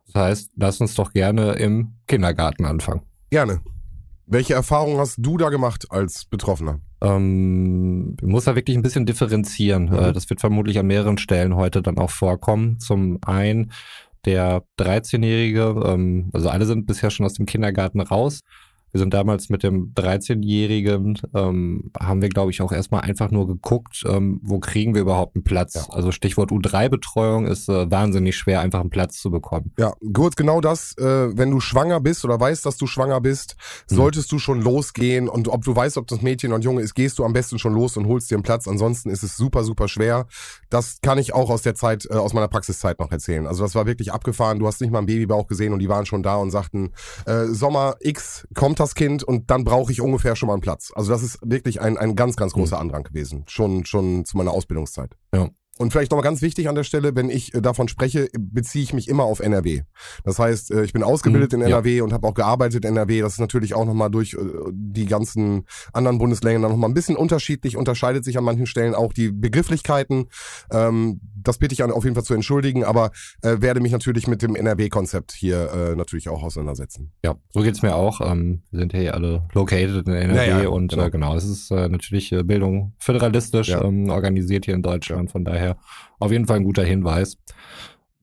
Das 0.05 0.21
heißt, 0.21 0.51
lass 0.55 0.79
uns 0.79 0.93
doch 0.95 1.11
gerne 1.11 1.53
im 1.53 1.93
Kindergarten 2.07 2.65
anfangen. 2.65 3.01
Gerne. 3.29 3.61
Welche 4.25 4.53
Erfahrungen 4.53 4.99
hast 4.99 5.17
du 5.17 5.37
da 5.37 5.49
gemacht 5.49 5.87
als 5.89 6.25
Betroffener? 6.25 6.81
Ähm, 7.01 8.17
muss 8.21 8.45
da 8.45 8.55
wirklich 8.55 8.75
ein 8.75 8.81
bisschen 8.81 9.05
differenzieren. 9.05 9.85
Mhm. 9.85 9.93
Äh, 9.93 10.13
das 10.13 10.29
wird 10.29 10.39
vermutlich 10.39 10.79
an 10.79 10.87
mehreren 10.87 11.17
Stellen 11.17 11.55
heute 11.55 11.81
dann 11.81 11.97
auch 11.97 12.09
vorkommen. 12.09 12.79
Zum 12.79 13.19
einen 13.25 13.71
der 14.25 14.63
13-Jährige, 14.79 15.83
ähm, 15.85 16.29
also 16.33 16.49
alle 16.49 16.65
sind 16.65 16.85
bisher 16.85 17.11
schon 17.11 17.25
aus 17.25 17.33
dem 17.33 17.45
Kindergarten 17.45 18.01
raus. 18.01 18.41
Wir 18.91 18.99
sind 18.99 19.13
damals 19.13 19.49
mit 19.49 19.63
dem 19.63 19.93
13-Jährigen, 19.93 21.19
ähm, 21.35 21.91
haben 21.99 22.21
wir, 22.21 22.29
glaube 22.29 22.51
ich, 22.51 22.61
auch 22.61 22.71
erstmal 22.71 23.01
einfach 23.01 23.31
nur 23.31 23.45
geguckt, 23.45 24.03
ähm, 24.07 24.39
wo 24.41 24.59
kriegen 24.59 24.93
wir 24.93 25.01
überhaupt 25.01 25.35
einen 25.35 25.43
Platz. 25.43 25.73
Ja. 25.75 25.85
Also 25.91 26.11
Stichwort 26.11 26.51
U3-Betreuung 26.51 27.47
ist 27.47 27.67
äh, 27.67 27.91
wahnsinnig 27.91 28.37
schwer, 28.37 28.61
einfach 28.61 28.79
einen 28.79 28.89
Platz 28.89 29.19
zu 29.19 29.29
bekommen. 29.29 29.73
Ja, 29.77 29.93
kurz 30.13 30.35
genau 30.35 30.61
das, 30.61 30.97
äh, 30.97 31.37
wenn 31.37 31.51
du 31.51 31.59
schwanger 31.59 31.99
bist 31.99 32.23
oder 32.23 32.39
weißt, 32.39 32.65
dass 32.65 32.77
du 32.77 32.87
schwanger 32.87 33.19
bist, 33.19 33.55
hm. 33.89 33.97
solltest 33.97 34.31
du 34.31 34.39
schon 34.39 34.61
losgehen 34.61 35.27
und 35.27 35.49
ob 35.49 35.65
du 35.65 35.75
weißt, 35.75 35.97
ob 35.97 36.07
das 36.07 36.21
Mädchen 36.21 36.53
und 36.53 36.63
Junge 36.63 36.81
ist, 36.81 36.93
gehst 36.93 37.19
du 37.19 37.25
am 37.25 37.33
besten 37.33 37.59
schon 37.59 37.73
los 37.73 37.97
und 37.97 38.07
holst 38.07 38.31
dir 38.31 38.35
einen 38.35 38.43
Platz. 38.43 38.67
Ansonsten 38.67 39.09
ist 39.09 39.23
es 39.23 39.35
super, 39.35 39.63
super 39.63 39.87
schwer. 39.87 40.27
Das 40.69 41.01
kann 41.01 41.17
ich 41.17 41.33
auch 41.33 41.49
aus 41.49 41.61
der 41.61 41.75
Zeit, 41.75 42.07
äh, 42.09 42.13
aus 42.13 42.33
meiner 42.33 42.47
Praxiszeit 42.47 42.99
noch 42.99 43.11
erzählen. 43.11 43.47
Also 43.47 43.63
das 43.63 43.75
war 43.75 43.85
wirklich 43.85 44.13
abgefahren. 44.13 44.59
Du 44.59 44.67
hast 44.67 44.79
nicht 44.79 44.91
mal 44.91 44.99
einen 44.99 45.07
Babybauch 45.07 45.47
gesehen 45.47 45.73
und 45.73 45.79
die 45.79 45.89
waren 45.89 46.05
schon 46.05 46.23
da 46.23 46.37
und 46.37 46.51
sagten, 46.51 46.91
äh, 47.25 47.45
Sommer 47.47 47.95
X 47.99 48.47
kommt 48.53 48.76
das 48.79 48.95
Kind 48.95 49.23
und 49.23 49.49
dann 49.51 49.63
brauche 49.63 49.91
ich 49.91 50.01
ungefähr 50.01 50.35
schon 50.35 50.47
mal 50.47 50.53
einen 50.53 50.61
Platz. 50.61 50.91
Also 50.95 51.11
das 51.11 51.23
ist 51.23 51.39
wirklich 51.43 51.81
ein, 51.81 51.97
ein 51.97 52.15
ganz, 52.15 52.35
ganz 52.35 52.53
großer 52.53 52.77
mhm. 52.77 52.81
Andrang 52.81 53.03
gewesen. 53.03 53.43
Schon, 53.47 53.85
schon 53.85 54.25
zu 54.25 54.37
meiner 54.37 54.51
Ausbildungszeit. 54.51 55.15
Ja. 55.33 55.49
Und 55.77 55.91
vielleicht 55.91 56.11
nochmal 56.11 56.23
ganz 56.23 56.41
wichtig 56.41 56.67
an 56.69 56.75
der 56.75 56.83
Stelle, 56.83 57.15
wenn 57.15 57.29
ich 57.29 57.53
äh, 57.53 57.61
davon 57.61 57.87
spreche, 57.87 58.29
beziehe 58.37 58.83
ich 58.83 58.93
mich 58.93 59.07
immer 59.07 59.23
auf 59.23 59.39
NRW. 59.39 59.81
Das 60.23 60.39
heißt, 60.39 60.71
äh, 60.71 60.83
ich 60.83 60.93
bin 60.93 61.03
ausgebildet 61.03 61.53
mhm, 61.53 61.61
in 61.61 61.67
NRW 61.67 61.97
ja. 61.97 62.03
und 62.03 62.13
habe 62.13 62.27
auch 62.27 62.33
gearbeitet 62.33 62.83
in 62.83 62.91
NRW. 62.91 63.21
Das 63.21 63.33
ist 63.33 63.39
natürlich 63.39 63.73
auch 63.73 63.85
nochmal 63.85 64.09
durch 64.09 64.33
äh, 64.33 64.37
die 64.71 65.05
ganzen 65.05 65.65
anderen 65.93 66.17
Bundesländer 66.17 66.69
nochmal 66.69 66.89
ein 66.89 66.93
bisschen 66.93 67.15
unterschiedlich, 67.15 67.77
unterscheidet 67.77 68.25
sich 68.25 68.37
an 68.37 68.43
manchen 68.43 68.65
Stellen 68.65 68.95
auch 68.95 69.13
die 69.13 69.31
Begrifflichkeiten. 69.31 70.27
Ähm, 70.71 71.19
das 71.35 71.57
bitte 71.59 71.73
ich 71.73 71.83
auf 71.83 72.03
jeden 72.03 72.15
Fall 72.15 72.25
zu 72.25 72.33
entschuldigen, 72.33 72.83
aber 72.83 73.11
werde 73.41 73.79
mich 73.79 73.91
natürlich 73.91 74.27
mit 74.27 74.41
dem 74.41 74.55
NRW-Konzept 74.55 75.31
hier 75.31 75.93
natürlich 75.95 76.27
auch 76.27 76.43
auseinandersetzen. 76.43 77.11
Ja, 77.23 77.35
so 77.53 77.61
geht's 77.61 77.81
mir 77.81 77.95
auch. 77.95 78.19
Ähm, 78.19 78.63
wir 78.71 78.79
sind 78.81 78.93
hier 78.93 79.13
alle 79.13 79.47
located 79.53 80.07
in 80.07 80.13
NRW 80.13 80.35
ja, 80.35 80.61
ja, 80.63 80.69
und 80.69 80.91
genau, 80.91 81.09
genau 81.09 81.35
es 81.35 81.45
ist 81.45 81.71
natürlich 81.71 82.35
Bildung 82.43 82.93
föderalistisch 82.97 83.69
ja. 83.69 83.81
ähm, 83.83 84.09
organisiert 84.09 84.65
hier 84.65 84.73
in 84.73 84.81
Deutschland. 84.81 85.31
Von 85.31 85.45
daher 85.45 85.66
daher 85.67 85.77
auf 86.19 86.31
jeden 86.31 86.45
Fall 86.45 86.57
ein 86.57 86.63
guter 86.63 86.83
Hinweis. 86.83 87.37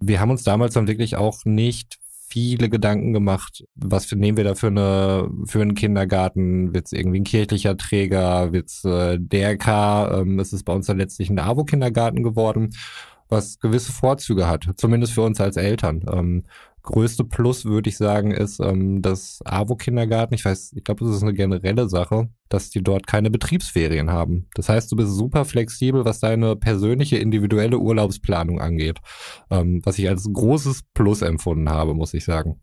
Wir 0.00 0.20
haben 0.20 0.30
uns 0.30 0.42
damals 0.42 0.74
dann 0.74 0.88
wirklich 0.88 1.16
auch 1.16 1.44
nicht 1.44 1.98
viele 2.28 2.68
Gedanken 2.68 3.12
gemacht, 3.12 3.64
was 3.76 4.10
nehmen 4.10 4.36
wir 4.36 4.44
da 4.44 4.54
für, 4.54 4.66
eine, 4.66 5.30
für 5.46 5.62
einen 5.62 5.74
Kindergarten? 5.74 6.74
Wird 6.74 6.86
es 6.86 6.92
irgendwie 6.92 7.20
ein 7.20 7.24
kirchlicher 7.24 7.76
Träger? 7.76 8.52
Wird 8.52 8.68
es 8.70 8.84
äh, 8.84 9.18
DRK? 9.20 10.20
Ähm, 10.20 10.38
ist 10.40 10.52
es 10.52 10.64
bei 10.64 10.72
uns 10.72 10.86
dann 10.86 10.98
letztlich 10.98 11.30
ein 11.30 11.38
AWO-Kindergarten 11.38 12.24
geworden, 12.24 12.74
was 13.28 13.60
gewisse 13.60 13.92
Vorzüge 13.92 14.48
hat, 14.48 14.66
zumindest 14.76 15.12
für 15.12 15.22
uns 15.22 15.40
als 15.40 15.56
Eltern. 15.56 16.04
Ähm, 16.12 16.44
größte 16.84 17.24
Plus, 17.24 17.64
würde 17.64 17.88
ich 17.88 17.96
sagen, 17.96 18.30
ist 18.30 18.60
ähm, 18.60 19.02
das 19.02 19.40
AWO-Kindergarten. 19.44 20.34
Ich 20.34 20.44
weiß, 20.44 20.74
ich 20.76 20.84
glaube, 20.84 21.04
das 21.04 21.16
ist 21.16 21.22
eine 21.22 21.34
generelle 21.34 21.88
Sache, 21.88 22.28
dass 22.48 22.70
die 22.70 22.82
dort 22.82 23.06
keine 23.06 23.30
Betriebsferien 23.30 24.10
haben. 24.10 24.46
Das 24.54 24.68
heißt, 24.68 24.92
du 24.92 24.96
bist 24.96 25.12
super 25.12 25.44
flexibel, 25.44 26.04
was 26.04 26.20
deine 26.20 26.56
persönliche, 26.56 27.16
individuelle 27.16 27.78
Urlaubsplanung 27.78 28.60
angeht. 28.60 28.98
Ähm, 29.50 29.80
was 29.84 29.98
ich 29.98 30.08
als 30.08 30.28
großes 30.30 30.82
Plus 30.94 31.22
empfunden 31.22 31.70
habe, 31.70 31.94
muss 31.94 32.14
ich 32.14 32.24
sagen. 32.24 32.60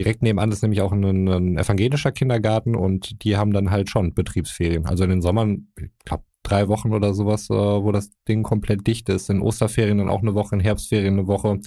Direkt 0.00 0.22
nebenan 0.22 0.52
ist 0.52 0.62
nämlich 0.62 0.80
auch 0.80 0.92
ein, 0.92 1.04
ein 1.04 1.58
evangelischer 1.58 2.12
Kindergarten 2.12 2.74
und 2.74 3.22
die 3.22 3.36
haben 3.36 3.52
dann 3.52 3.70
halt 3.70 3.88
schon 3.88 4.12
Betriebsferien. 4.12 4.86
Also 4.86 5.04
in 5.04 5.10
den 5.10 5.22
Sommern, 5.22 5.68
ich 5.78 5.90
glaube, 6.04 6.24
drei 6.42 6.68
Wochen 6.68 6.92
oder 6.92 7.12
sowas, 7.12 7.50
äh, 7.50 7.54
wo 7.54 7.92
das 7.92 8.10
Ding 8.28 8.42
komplett 8.42 8.86
dicht 8.86 9.08
ist. 9.08 9.28
In 9.30 9.40
Osterferien 9.40 9.98
dann 9.98 10.08
auch 10.08 10.22
eine 10.22 10.34
Woche, 10.34 10.54
in 10.54 10.60
Herbstferien 10.60 11.14
eine 11.14 11.26
Woche. 11.26 11.60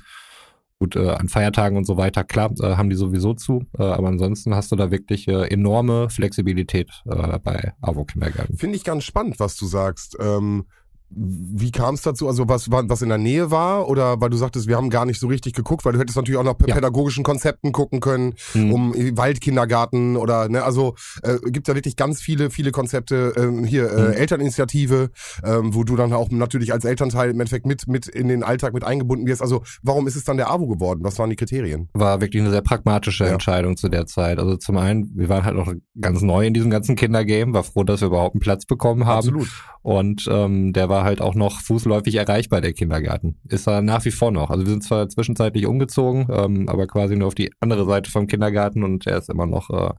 Gut, 0.80 0.96
äh, 0.96 1.10
an 1.10 1.28
Feiertagen 1.28 1.78
und 1.78 1.84
so 1.84 1.98
weiter, 1.98 2.24
klar, 2.24 2.52
äh, 2.62 2.78
haben 2.78 2.90
die 2.90 2.96
sowieso 2.96 3.34
zu, 3.34 3.66
äh, 3.78 3.84
aber 3.84 4.08
ansonsten 4.08 4.56
hast 4.56 4.72
du 4.72 4.78
da 4.78 4.92
wirklich 4.92 5.28
äh, 5.28 5.48
enorme 5.48 6.10
Flexibilität 6.10 6.90
äh, 7.06 7.38
bei 7.40 7.74
AWO 7.82 8.06
Kindergarten. 8.06 8.56
Finde 8.56 8.78
ich 8.78 8.86
ganz 8.86 9.04
spannend, 9.04 9.40
was 9.40 9.58
du 9.58 9.66
sagst. 9.66 10.16
Ähm 10.22 10.66
wie 11.12 11.72
kam 11.72 11.96
es 11.96 12.02
dazu? 12.04 12.28
Also 12.28 12.48
was, 12.48 12.70
was 12.72 13.02
in 13.02 13.10
der 13.10 13.18
Nähe 13.18 13.50
war? 13.52 13.88
Oder 13.90 14.22
weil 14.22 14.30
du 14.30 14.38
sagtest, 14.38 14.68
wir 14.68 14.78
haben 14.78 14.90
gar 14.90 15.06
nicht 15.06 15.20
so 15.20 15.28
richtig 15.28 15.54
geguckt, 15.54 15.84
weil 15.86 15.94
du 15.94 16.00
hättest 16.00 16.16
natürlich 16.18 16.38
auch 16.40 16.44
nach 16.44 16.56
Ja. 16.68 16.76
pädagogischen 16.76 17.24
Konzepten 17.24 17.72
gucken 17.72 18.00
können, 18.00 18.36
Mhm. 18.54 18.72
um 18.74 18.94
Waldkindergarten 19.18 20.18
oder 20.18 20.50
ne, 20.50 20.64
also 20.64 20.96
äh, 21.24 21.38
gibt 21.50 21.68
ja 21.68 21.76
wirklich 21.76 21.96
ganz 21.96 22.22
viele, 22.22 22.50
viele 22.50 22.72
Konzepte. 22.72 23.34
Ähm, 23.38 23.64
hier 23.64 23.92
äh, 23.92 24.08
Mhm. 24.10 24.14
Elterninitiative, 24.14 25.10
ähm, 25.44 25.74
wo 25.74 25.84
du 25.84 25.96
dann 25.96 26.14
auch 26.14 26.30
natürlich 26.32 26.74
als 26.74 26.86
Elternteil 26.86 27.32
im 27.32 27.40
Endeffekt 27.40 27.66
mit, 27.66 27.88
mit 27.88 28.08
in 28.08 28.28
den 28.28 28.44
Alltag 28.44 28.74
mit 28.74 28.84
eingebunden 28.84 29.26
wirst. 29.28 29.42
Also 29.42 29.64
warum 29.84 30.08
ist 30.08 30.16
es 30.16 30.24
dann 30.24 30.38
der 30.38 30.50
AWO 30.52 30.68
geworden? 30.68 31.00
Was 31.04 31.18
waren 31.20 31.30
die 31.30 31.36
Kriterien? 31.36 31.90
war 31.94 32.22
wirklich 32.22 32.42
eine 32.42 32.52
sehr 32.52 32.62
pragmatische 32.62 33.26
Ja. 33.26 33.32
Entscheidung 33.32 33.78
zu 33.78 33.90
der 33.90 34.06
Zeit. 34.06 34.40
Also 34.40 34.56
zum 34.58 34.78
einen, 34.78 35.12
wir 35.16 35.30
waren 35.30 35.44
halt 35.44 35.56
noch 35.56 35.74
ganz 36.00 36.22
neu 36.22 36.46
in 36.48 36.54
diesem 36.54 36.70
ganzen 36.70 36.96
Kindergame, 36.96 37.54
war 37.54 37.64
froh, 37.64 37.84
dass 37.84 38.02
wir 38.02 38.08
überhaupt 38.08 38.36
einen 38.36 38.42
Platz 38.42 38.66
bekommen 38.66 39.06
haben. 39.06 39.18
Absolut. 39.18 39.48
Und 39.82 40.28
ähm, 40.30 40.74
der 40.74 40.90
war 40.90 40.99
halt 41.04 41.22
auch 41.22 41.36
noch 41.36 41.60
fußläufig 41.62 42.16
erreichbar, 42.16 42.62
der 42.62 42.74
Kindergarten. 42.74 43.38
Ist 43.48 43.68
er 43.68 43.82
nach 43.82 44.06
wie 44.06 44.12
vor 44.12 44.32
noch. 44.32 44.50
Also 44.50 44.66
wir 44.66 44.72
sind 44.72 44.84
zwar 44.84 45.10
zwischenzeitlich 45.10 45.66
umgezogen, 45.66 46.28
ähm, 46.32 46.70
aber 46.70 46.88
quasi 46.88 47.16
nur 47.16 47.28
auf 47.28 47.36
die 47.36 47.52
andere 47.60 47.86
Seite 47.86 48.12
vom 48.12 48.28
Kindergarten 48.28 48.84
und 48.84 49.08
er 49.08 49.18
ist 49.18 49.30
immer 49.30 49.46
noch 49.46 49.70
äh, 49.70 49.94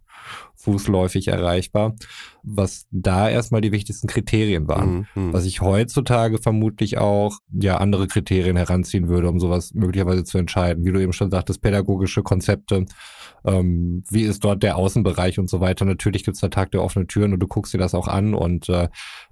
fußläufig 0.56 1.28
erreichbar. 1.28 1.94
Was 2.42 2.86
da 2.90 3.28
erstmal 3.28 3.60
die 3.60 3.72
wichtigsten 3.72 4.06
Kriterien 4.06 4.68
waren. 4.68 5.06
Mhm, 5.14 5.26
mhm. 5.26 5.32
Was 5.32 5.44
ich 5.44 5.60
heutzutage 5.60 6.38
vermutlich 6.38 6.98
auch 6.98 7.38
ja 7.52 7.78
andere 7.78 8.06
Kriterien 8.06 8.56
heranziehen 8.56 9.08
würde, 9.08 9.28
um 9.28 9.40
sowas 9.40 9.72
möglicherweise 9.74 10.24
zu 10.24 10.38
entscheiden. 10.38 10.84
Wie 10.84 10.92
du 10.92 11.00
eben 11.00 11.12
schon 11.12 11.30
sagtest, 11.30 11.62
pädagogische 11.62 12.22
Konzepte, 12.22 12.86
ähm, 13.44 14.02
wie 14.10 14.22
ist 14.22 14.44
dort 14.44 14.62
der 14.62 14.76
Außenbereich 14.76 15.38
und 15.38 15.48
so 15.50 15.60
weiter. 15.60 15.84
Natürlich 15.84 16.24
gibt's 16.24 16.40
da 16.40 16.48
Tag 16.48 16.70
der 16.72 16.82
offenen 16.82 17.08
Türen 17.08 17.32
und 17.32 17.40
du 17.40 17.46
guckst 17.46 17.72
dir 17.74 17.78
das 17.78 17.94
auch 17.94 18.08
an 18.08 18.34
und 18.34 18.68
äh, 18.68 18.88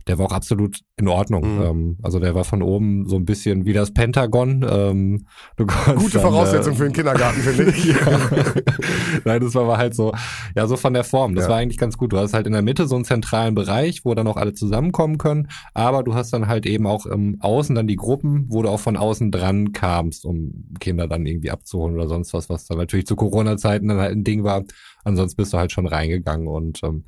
der 0.06 0.18
war 0.18 0.26
auch 0.26 0.32
absolut 0.32 0.80
in 0.96 1.08
Ordnung. 1.08 1.56
Mhm. 1.56 1.62
Ähm, 1.62 1.96
also 2.02 2.18
der 2.18 2.34
war 2.34 2.44
von 2.44 2.62
oben 2.62 3.06
so 3.06 3.16
ein 3.16 3.24
bisschen 3.24 3.66
wie 3.66 3.72
das 3.72 3.92
Pentagon. 3.92 4.64
Ähm, 4.68 5.26
du 5.56 5.66
Gute 5.66 6.18
dann, 6.18 6.22
Voraussetzung 6.22 6.72
äh, 6.72 6.76
für 6.76 6.84
den 6.84 6.92
Kindergarten, 6.92 7.40
finde 7.40 7.70
ich. 7.70 7.94
Nein, 9.24 9.40
das 9.40 9.54
war 9.54 9.62
aber 9.64 9.78
halt 9.78 9.94
so, 9.94 10.12
ja, 10.56 10.66
so 10.66 10.76
von 10.76 10.94
der 10.94 11.04
Form. 11.04 11.34
Das 11.34 11.44
Ja. 11.44 11.50
war 11.50 11.56
eigentlich 11.58 11.78
ganz 11.78 11.96
gut. 11.96 12.12
Du 12.12 12.18
hast 12.18 12.34
halt 12.34 12.46
in 12.46 12.52
der 12.52 12.62
Mitte 12.62 12.86
so 12.86 12.94
einen 12.94 13.04
zentralen 13.04 13.54
Bereich, 13.54 14.04
wo 14.04 14.14
dann 14.14 14.26
auch 14.26 14.36
alle 14.36 14.54
zusammenkommen 14.54 15.18
können, 15.18 15.48
aber 15.74 16.02
du 16.02 16.14
hast 16.14 16.32
dann 16.32 16.48
halt 16.48 16.66
eben 16.66 16.86
auch 16.86 17.06
ähm, 17.06 17.36
außen 17.40 17.74
dann 17.74 17.86
die 17.86 17.96
Gruppen, 17.96 18.46
wo 18.48 18.62
du 18.62 18.68
auch 18.68 18.80
von 18.80 18.96
außen 18.96 19.30
dran 19.30 19.72
kamst, 19.72 20.24
um 20.24 20.64
Kinder 20.80 21.06
dann 21.06 21.26
irgendwie 21.26 21.50
abzuholen 21.50 21.94
oder 21.94 22.08
sonst 22.08 22.32
was, 22.32 22.48
was 22.48 22.66
dann 22.66 22.78
natürlich 22.78 23.06
zu 23.06 23.16
Corona-Zeiten 23.16 23.88
dann 23.88 23.97
halt 23.98 24.12
ein 24.12 24.24
Ding 24.24 24.44
war. 24.44 24.64
Ansonsten 25.04 25.36
bist 25.36 25.52
du 25.52 25.58
halt 25.58 25.72
schon 25.72 25.86
reingegangen 25.86 26.48
und 26.48 26.82
ähm, 26.82 27.04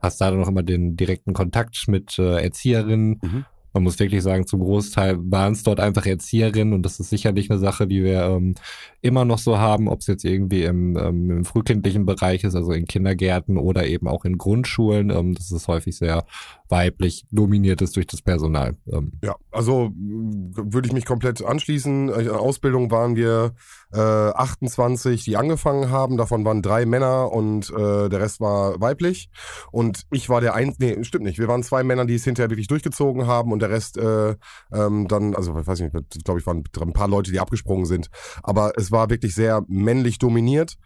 hast 0.00 0.20
da 0.20 0.30
dann 0.30 0.40
noch 0.40 0.48
immer 0.48 0.62
den 0.62 0.96
direkten 0.96 1.32
Kontakt 1.32 1.84
mit 1.88 2.18
äh, 2.18 2.42
Erzieherinnen. 2.42 3.18
Mhm. 3.22 3.44
Man 3.72 3.84
muss 3.84 4.00
wirklich 4.00 4.22
sagen, 4.22 4.48
zum 4.48 4.60
Großteil 4.60 5.16
waren 5.30 5.52
es 5.52 5.62
dort 5.62 5.78
einfach 5.78 6.04
Erzieherinnen 6.04 6.74
und 6.74 6.82
das 6.82 6.98
ist 6.98 7.10
sicherlich 7.10 7.50
eine 7.50 7.60
Sache, 7.60 7.86
die 7.86 8.02
wir 8.02 8.22
ähm, 8.22 8.56
immer 9.00 9.24
noch 9.24 9.38
so 9.38 9.58
haben, 9.58 9.88
ob 9.88 10.00
es 10.00 10.08
jetzt 10.08 10.24
irgendwie 10.24 10.64
im, 10.64 10.96
ähm, 10.96 11.30
im 11.30 11.44
frühkindlichen 11.44 12.04
Bereich 12.04 12.42
ist, 12.42 12.56
also 12.56 12.72
in 12.72 12.86
Kindergärten 12.86 13.58
oder 13.58 13.86
eben 13.86 14.08
auch 14.08 14.24
in 14.24 14.38
Grundschulen. 14.38 15.10
Ähm, 15.10 15.34
das 15.34 15.52
ist 15.52 15.68
häufig 15.68 15.96
sehr 15.96 16.24
weiblich 16.68 17.26
dominiert 17.30 17.80
ist 17.80 17.94
durch 17.94 18.08
das 18.08 18.22
Personal. 18.22 18.76
Ähm, 18.92 19.12
Ja, 19.22 19.36
also 19.52 19.92
würde 19.94 20.88
ich 20.88 20.92
mich 20.92 21.04
komplett 21.04 21.44
anschließen. 21.44 22.08
In 22.08 22.24
der 22.24 22.40
Ausbildung 22.40 22.90
waren 22.90 23.14
wir 23.14 23.54
äh, 23.92 23.98
28, 23.98 25.24
die 25.24 25.36
angefangen 25.36 25.90
haben. 25.90 26.16
Davon 26.16 26.44
waren 26.44 26.62
drei 26.62 26.86
Männer 26.86 27.32
und 27.32 27.70
äh, 27.70 28.08
der 28.08 28.20
Rest 28.20 28.40
war 28.40 28.80
weiblich. 28.80 29.30
Und 29.72 30.06
ich 30.10 30.28
war 30.28 30.40
der 30.40 30.54
ein, 30.54 30.74
nee, 30.78 31.02
stimmt 31.04 31.24
nicht. 31.24 31.38
Wir 31.38 31.48
waren 31.48 31.62
zwei 31.62 31.82
Männer, 31.82 32.06
die 32.06 32.14
es 32.14 32.24
hinterher 32.24 32.50
wirklich 32.50 32.68
durchgezogen 32.68 33.26
haben 33.26 33.52
und 33.52 33.60
der 33.60 33.70
Rest 33.70 33.96
äh, 33.96 34.36
ähm, 34.72 35.08
dann, 35.08 35.34
also 35.34 35.58
ich 35.58 35.66
weiß 35.66 35.80
nicht, 35.80 35.94
ich 36.14 36.24
glaube, 36.24 36.40
ich 36.40 36.46
waren 36.46 36.64
ein 36.80 36.92
paar 36.92 37.08
Leute, 37.08 37.30
die 37.30 37.40
abgesprungen 37.40 37.86
sind. 37.86 38.10
Aber 38.42 38.72
es 38.76 38.92
war 38.92 39.10
wirklich 39.10 39.34
sehr 39.34 39.62
männlich 39.68 40.18
dominiert. 40.18 40.76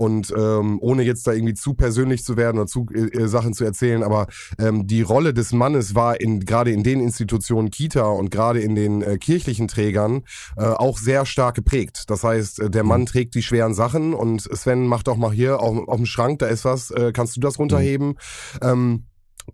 Und 0.00 0.32
ähm, 0.34 0.78
ohne 0.80 1.02
jetzt 1.02 1.26
da 1.26 1.32
irgendwie 1.34 1.52
zu 1.52 1.74
persönlich 1.74 2.24
zu 2.24 2.38
werden 2.38 2.56
oder 2.56 2.66
zu 2.66 2.86
äh, 2.94 3.00
äh, 3.00 3.28
Sachen 3.28 3.52
zu 3.52 3.66
erzählen, 3.66 4.02
aber 4.02 4.28
ähm, 4.58 4.86
die 4.86 5.02
Rolle 5.02 5.34
des 5.34 5.52
Mannes 5.52 5.94
war 5.94 6.18
in 6.22 6.40
gerade 6.40 6.70
in 6.70 6.82
den 6.82 7.00
Institutionen 7.00 7.70
Kita 7.70 8.06
und 8.06 8.30
gerade 8.30 8.60
in 8.60 8.74
den 8.74 9.02
äh, 9.02 9.18
kirchlichen 9.18 9.68
Trägern 9.68 10.22
äh, 10.56 10.62
auch 10.64 10.96
sehr 10.96 11.26
stark 11.26 11.54
geprägt. 11.54 12.04
Das 12.06 12.24
heißt, 12.24 12.60
äh, 12.60 12.70
der 12.70 12.82
Mann 12.82 13.04
trägt 13.04 13.34
die 13.34 13.42
schweren 13.42 13.74
Sachen 13.74 14.14
und 14.14 14.40
Sven 14.40 14.86
macht 14.86 15.06
doch 15.06 15.18
mal 15.18 15.32
hier 15.32 15.60
auf, 15.60 15.86
auf 15.86 15.96
dem 15.96 16.06
Schrank, 16.06 16.38
da 16.38 16.46
ist 16.46 16.64
was, 16.64 16.90
äh, 16.92 17.12
kannst 17.12 17.36
du 17.36 17.40
das 17.40 17.58
runterheben? 17.58 18.14
Ähm, 18.62 19.04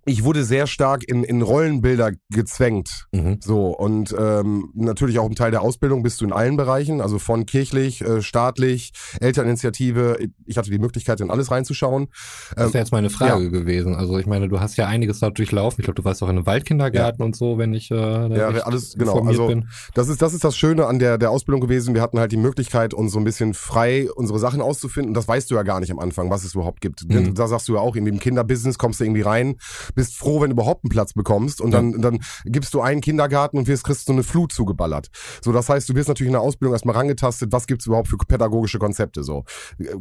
ich 0.05 0.25
wurde 0.25 0.45
sehr 0.45 0.67
stark 0.67 1.05
in, 1.09 1.25
in 1.25 1.43
Rollenbilder 1.43 2.13
gezwängt. 2.31 3.07
mhm. 3.13 3.39
So, 3.43 3.69
und 3.69 4.15
ähm, 4.19 4.71
natürlich 4.75 5.19
auch 5.19 5.27
im 5.27 5.35
Teil 5.35 5.51
der 5.51 5.63
Ausbildung 5.63 6.03
bist 6.03 6.21
du 6.21 6.25
in 6.25 6.33
allen 6.33 6.57
Bereichen, 6.57 7.01
also 7.01 7.19
von 7.19 7.47
kirchlich, 7.47 8.01
äh, 8.03 8.23
staatlich, 8.23 8.93
Elterninitiative. 9.21 10.19
Ich 10.47 10.57
hatte 10.59 10.71
die 10.71 10.79
Möglichkeit, 10.79 11.21
in 11.21 11.31
alles 11.31 11.51
reinzuschauen. 11.51 12.09
Das 12.55 12.67
Ähm, 12.69 12.75
wäre 12.75 12.83
jetzt 12.85 12.93
meine 12.93 13.11
Frage 13.11 13.51
gewesen. 13.51 13.95
Also 13.95 14.19
ich 14.19 14.27
meine, 14.27 14.49
du 14.49 14.61
hast 14.61 14.77
ja 14.77 14.87
einiges 14.87 15.21
da 15.21 15.31
durchlaufen. 15.31 15.81
Ich 15.81 15.85
glaube, 15.85 16.01
du 16.01 16.05
warst 16.05 16.23
auch 16.23 16.29
in 16.29 16.37
einem 16.37 16.47
Waldkindergarten 16.47 17.23
und 17.23 17.37
so, 17.37 17.59
wenn 17.59 17.75
ich 17.75 17.91
äh, 17.91 17.95
da 17.95 18.29
Ja, 18.29 18.49
alles- 18.65 18.95
genau, 18.95 19.21
also- 19.25 19.47
bin. 19.49 19.69
Das 19.95 20.09
ist, 20.09 20.23
das 20.23 20.35
ist 20.35 20.45
das 20.45 20.57
Schöne 20.57 20.87
an 20.87 20.99
der, 20.99 21.19
der 21.19 21.31
Ausbildung 21.31 21.61
gewesen. 21.61 21.95
Wir 21.95 22.03
hatten 22.03 22.19
halt 22.19 22.33
die 22.33 22.37
Möglichkeit, 22.37 22.95
uns 22.95 23.13
so 23.13 23.19
ein 23.19 23.25
bisschen 23.25 23.55
frei 23.55 24.09
unsere 24.15 24.39
Sachen 24.39 24.61
auszufinden. 24.61 25.15
Das 25.15 25.29
weißt 25.29 25.51
du 25.51 25.55
ja 25.55 25.63
gar 25.63 25.81
nicht 25.81 25.91
am 25.91 25.99
Anfang, 25.99 26.31
was 26.31 26.45
es 26.45 26.55
überhaupt 26.55 26.81
gibt. 26.81 27.09
Mhm. 27.09 27.35
Da 27.35 27.47
sagst 27.49 27.69
du 27.69 27.75
ja 27.75 27.81
auch, 27.81 27.97
in 27.97 28.05
dem 28.05 28.19
Kinderbusiness 28.19 28.79
kommst 28.79 29.01
du 29.01 29.05
irgendwie 29.05 29.23
rein, 29.23 29.57
bist 29.95 30.17
froh, 30.17 30.41
wenn 30.41 30.51
du 30.51 30.55
überhaupt 30.55 30.85
einen 30.85 30.91
Platz 30.91 31.13
bekommst 31.13 31.61
und 31.61 31.71
dann, 31.71 32.01
dann 32.01 32.21
gibst 32.45 32.75
du 32.75 32.81
einen 32.81 33.01
Kindergarten 33.01 33.59
und 33.59 33.69
wirst, 33.69 33.85
kriegst 33.85 34.07
so 34.07 34.13
eine 34.13 34.23
Flut 34.23 34.53
zugeballert. 34.53 35.09
So, 35.43 35.53
das 35.53 35.69
heißt, 35.69 35.89
du 35.89 35.95
wirst 35.95 36.09
natürlich 36.09 36.29
in 36.29 36.35
der 36.35 36.43
Ausbildung 36.43 36.75
erstmal 36.75 36.97
rangetastet, 36.97 37.53
was 37.53 37.67
gibt's 37.67 37.87
überhaupt 37.87 38.09
für 38.09 38.17
pädagogische 38.17 38.79
Konzepte, 38.79 39.23
so. 39.23 39.45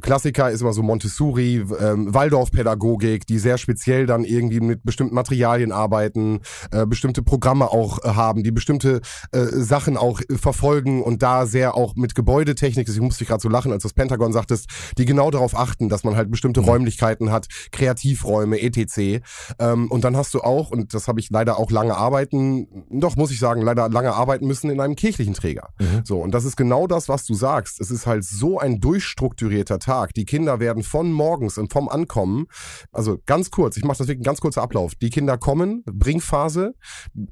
Klassiker 0.01 0.51
ist 0.51 0.61
immer 0.61 0.73
so 0.73 0.83
Montessori, 0.83 1.65
ähm, 1.79 2.13
Waldorfpädagogik, 2.13 3.25
die 3.27 3.39
sehr 3.39 3.57
speziell 3.57 4.05
dann 4.05 4.23
irgendwie 4.23 4.59
mit 4.59 4.83
bestimmten 4.83 5.15
Materialien 5.15 5.71
arbeiten, 5.71 6.41
äh, 6.71 6.85
bestimmte 6.85 7.21
Programme 7.23 7.71
auch 7.71 8.03
äh, 8.03 8.09
haben, 8.09 8.43
die 8.43 8.51
bestimmte 8.51 9.01
äh, 9.31 9.45
Sachen 9.45 9.97
auch 9.97 10.21
äh, 10.21 10.37
verfolgen 10.37 11.03
und 11.03 11.23
da 11.23 11.45
sehr 11.45 11.75
auch 11.75 11.95
mit 11.95 12.15
Gebäudetechnik, 12.15 12.85
deswegen 12.85 13.05
musste 13.05 13.23
ich 13.23 13.29
gerade 13.29 13.41
so 13.41 13.49
lachen, 13.49 13.71
als 13.71 13.83
das 13.83 13.93
Pentagon 13.93 14.33
sagtest, 14.33 14.67
die 14.97 15.05
genau 15.05 15.31
darauf 15.31 15.57
achten, 15.57 15.89
dass 15.89 16.03
man 16.03 16.15
halt 16.15 16.31
bestimmte 16.31 16.61
Räumlichkeiten 16.61 17.31
hat, 17.31 17.47
Kreativräume, 17.71 18.61
etc. 18.61 19.23
Ähm, 19.65 19.89
und 19.89 20.03
dann 20.03 20.15
hast 20.15 20.33
du 20.33 20.41
auch, 20.41 20.71
und 20.71 20.93
das 20.93 21.07
habe 21.07 21.19
ich 21.19 21.29
leider 21.29 21.57
auch 21.57 21.71
lange 21.71 21.95
arbeiten, 21.95 22.85
doch 22.89 23.15
muss 23.15 23.31
ich 23.31 23.39
sagen, 23.39 23.61
leider 23.61 23.89
lange 23.89 24.13
arbeiten 24.13 24.47
müssen 24.47 24.69
in 24.69 24.79
einem 24.79 24.95
kirchlichen 24.95 25.33
Träger. 25.33 25.69
Mhm. 25.79 26.01
So, 26.03 26.21
und 26.21 26.31
das 26.31 26.45
ist 26.45 26.55
genau 26.55 26.87
das, 26.87 27.09
was 27.09 27.25
du 27.25 27.33
sagst. 27.33 27.79
Es 27.81 27.91
ist 27.91 28.05
halt 28.05 28.23
so 28.23 28.59
ein 28.59 28.79
durchstrukturierter 28.79 29.79
Tag. 29.79 30.13
Die 30.13 30.25
Kinder 30.25 30.59
werden 30.59 30.83
von 30.83 31.11
morgens 31.11 31.57
und 31.57 31.71
vom 31.71 31.89
Ankommen, 31.89 32.47
also 32.91 33.17
ganz 33.25 33.51
kurz, 33.51 33.77
ich 33.77 33.83
mache 33.83 33.97
das 33.97 34.07
wirklich 34.07 34.21
ein 34.21 34.25
ganz 34.25 34.41
kurzer 34.41 34.61
Ablauf. 34.61 34.95
Die 34.95 35.09
Kinder 35.09 35.37
kommen, 35.37 35.83
Bringphase 35.85 36.75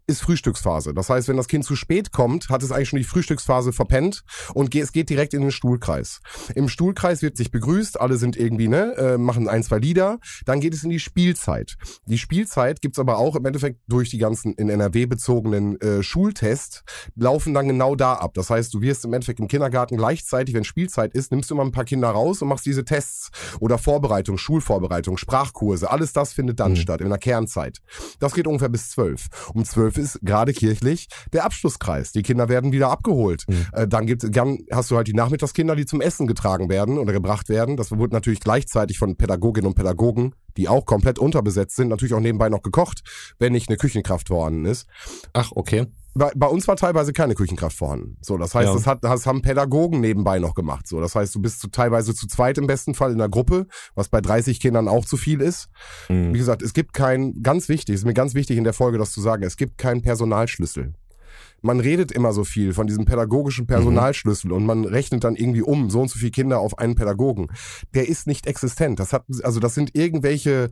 ist 0.07 0.21
Frühstücksphase. 0.21 0.93
Das 0.93 1.09
heißt, 1.09 1.27
wenn 1.27 1.37
das 1.37 1.47
Kind 1.47 1.65
zu 1.65 1.75
spät 1.75 2.11
kommt, 2.11 2.49
hat 2.49 2.63
es 2.63 2.71
eigentlich 2.71 2.89
schon 2.89 2.99
die 2.99 3.05
Frühstücksphase 3.05 3.73
verpennt 3.73 4.23
und 4.53 4.73
es 4.75 4.91
geht 4.91 5.09
direkt 5.09 5.33
in 5.33 5.41
den 5.41 5.51
Stuhlkreis. 5.51 6.21
Im 6.55 6.69
Stuhlkreis 6.69 7.21
wird 7.21 7.37
sich 7.37 7.51
begrüßt, 7.51 7.99
alle 7.99 8.17
sind 8.17 8.35
irgendwie, 8.35 8.67
ne, 8.67 8.95
äh, 8.97 9.17
machen 9.17 9.47
ein, 9.47 9.63
zwei 9.63 9.77
Lieder, 9.77 10.19
dann 10.45 10.59
geht 10.59 10.73
es 10.73 10.83
in 10.83 10.89
die 10.89 10.99
Spielzeit. 10.99 11.75
Die 12.05 12.17
Spielzeit 12.23 12.81
gibt's 12.81 12.97
aber 12.99 13.17
auch 13.17 13.35
im 13.35 13.45
Endeffekt 13.45 13.81
durch 13.87 14.09
die 14.09 14.17
ganzen 14.17 14.53
in 14.53 14.69
NRW 14.69 15.05
bezogenen 15.05 15.79
äh, 15.81 16.01
Schultests, 16.01 16.83
laufen 17.15 17.53
dann 17.53 17.67
genau 17.67 17.95
da 17.95 18.13
ab. 18.13 18.33
Das 18.33 18.49
heißt, 18.49 18.73
du 18.73 18.81
wirst 18.81 19.03
im 19.05 19.13
Endeffekt 19.13 19.39
im 19.39 19.47
Kindergarten 19.47 19.97
gleichzeitig, 19.97 20.55
wenn 20.55 20.63
Spielzeit 20.63 21.13
ist, 21.13 21.31
nimmst 21.31 21.49
du 21.49 21.55
immer 21.55 21.63
ein 21.65 21.71
paar 21.71 21.83
Kinder 21.85 22.09
raus 22.09 22.41
und 22.41 22.47
machst 22.47 22.65
diese 22.65 22.85
Tests 22.85 23.29
oder 23.59 23.77
Vorbereitung, 23.77 24.37
Schulvorbereitung, 24.37 25.17
Sprachkurse, 25.17 25.91
alles 25.91 26.13
das 26.13 26.33
findet 26.33 26.59
dann 26.59 26.71
Mhm. 26.71 26.77
statt 26.77 27.01
in 27.01 27.09
der 27.09 27.17
Kernzeit. 27.19 27.79
Das 28.19 28.33
geht 28.33 28.47
ungefähr 28.47 28.69
bis 28.69 28.89
zwölf. 28.89 29.27
Um 29.53 29.65
zwölf 29.65 29.97
ist 29.97 30.19
gerade 30.21 30.53
kirchlich 30.53 31.07
der 31.33 31.43
Abschlusskreis. 31.45 32.11
Die 32.13 32.23
Kinder 32.23 32.47
werden 32.49 32.71
wieder 32.71 32.89
abgeholt. 32.89 33.43
Mhm. 33.47 33.65
Äh, 33.73 33.87
dann 33.87 34.05
gibt, 34.07 34.23
dann 34.35 34.59
hast 34.71 34.89
du 34.91 34.95
halt 34.95 35.07
die 35.07 35.13
Nachmittagskinder, 35.13 35.75
die 35.75 35.85
zum 35.85 35.99
Essen 36.01 36.25
getragen 36.25 36.69
werden 36.69 36.97
oder 36.97 37.11
gebracht 37.11 37.49
werden. 37.49 37.75
Das 37.77 37.91
wird 37.91 38.13
natürlich 38.13 38.39
gleichzeitig 38.39 38.97
von 38.97 39.17
Pädagoginnen 39.17 39.67
und 39.67 39.75
Pädagogen, 39.75 40.33
die 40.57 40.67
auch 40.69 40.85
komplett 40.85 41.19
unterbesetzt 41.19 41.75
sind, 41.75 41.87
natürlich 41.89 42.13
auch 42.13 42.19
nebenbei 42.19 42.49
noch 42.49 42.61
gekocht, 42.61 43.01
wenn 43.39 43.53
nicht 43.53 43.69
eine 43.69 43.77
Küchenkraft 43.77 44.27
vorhanden 44.29 44.65
ist. 44.65 44.87
Ach, 45.33 45.51
okay. 45.55 45.87
Bei, 46.15 46.31
bei 46.35 46.45
uns 46.45 46.67
war 46.67 46.75
teilweise 46.75 47.11
keine 47.11 47.33
Küchenkraft 47.33 47.75
vorhanden. 47.75 48.17
So, 48.21 48.37
das 48.37 48.53
heißt, 48.53 48.67
Ja. 48.67 48.73
das, 48.75 48.85
hat, 48.85 49.03
das 49.03 49.25
haben 49.25 49.41
Pädagogen 49.41 49.99
nebenbei 49.99 50.37
noch 50.37 50.53
gemacht. 50.53 50.87
So, 50.87 50.99
das 51.01 51.15
heißt, 51.15 51.33
du 51.33 51.39
bist 51.41 51.59
zu, 51.59 51.69
teilweise 51.69 52.13
zu 52.13 52.27
zweit 52.27 52.59
im 52.59 52.67
besten 52.67 52.93
Fall 52.93 53.11
in 53.11 53.17
der 53.17 53.29
Gruppe, 53.29 53.65
was 53.95 54.09
bei 54.09 54.21
30 54.21 54.59
Kindern 54.59 54.87
auch 54.87 55.05
zu 55.05 55.17
viel 55.17 55.41
ist. 55.41 55.69
Wie 56.09 56.13
Mhm. 56.13 56.33
gesagt, 56.33 56.61
es 56.61 56.73
gibt 56.73 56.93
kein, 56.93 57.41
ganz 57.41 57.67
wichtig, 57.67 57.95
ist 57.95 58.05
mir 58.05 58.13
ganz 58.13 58.35
wichtig 58.35 58.57
in 58.57 58.63
der 58.63 58.73
Folge 58.73 58.99
das 58.99 59.11
zu 59.11 59.21
sagen, 59.21 59.41
es 59.41 59.57
gibt 59.57 59.79
keinen 59.79 60.03
Personalschlüssel. 60.03 60.93
Man 61.63 61.79
redet 61.79 62.11
immer 62.11 62.33
so 62.33 62.43
viel 62.43 62.73
von 62.73 62.87
diesem 62.87 63.05
pädagogischen 63.05 63.65
Personalschlüssel 63.67 64.51
und 64.51 64.65
man 64.65 64.85
rechnet 64.85 65.23
dann 65.23 65.35
irgendwie 65.35 65.61
um, 65.61 65.89
so 65.89 66.01
und 66.01 66.09
so 66.09 66.19
viele 66.19 66.31
Kinder 66.31 66.59
auf 66.59 66.77
einen 66.77 66.95
Pädagogen. 66.95 67.47
Der 67.93 68.07
ist 68.07 68.27
nicht 68.27 68.47
existent. 68.47 68.99
Das 68.99 69.13
hat, 69.13 69.23
also 69.43 69.59
das 69.59 69.73
sind 69.73 69.95
irgendwelche 69.95 70.71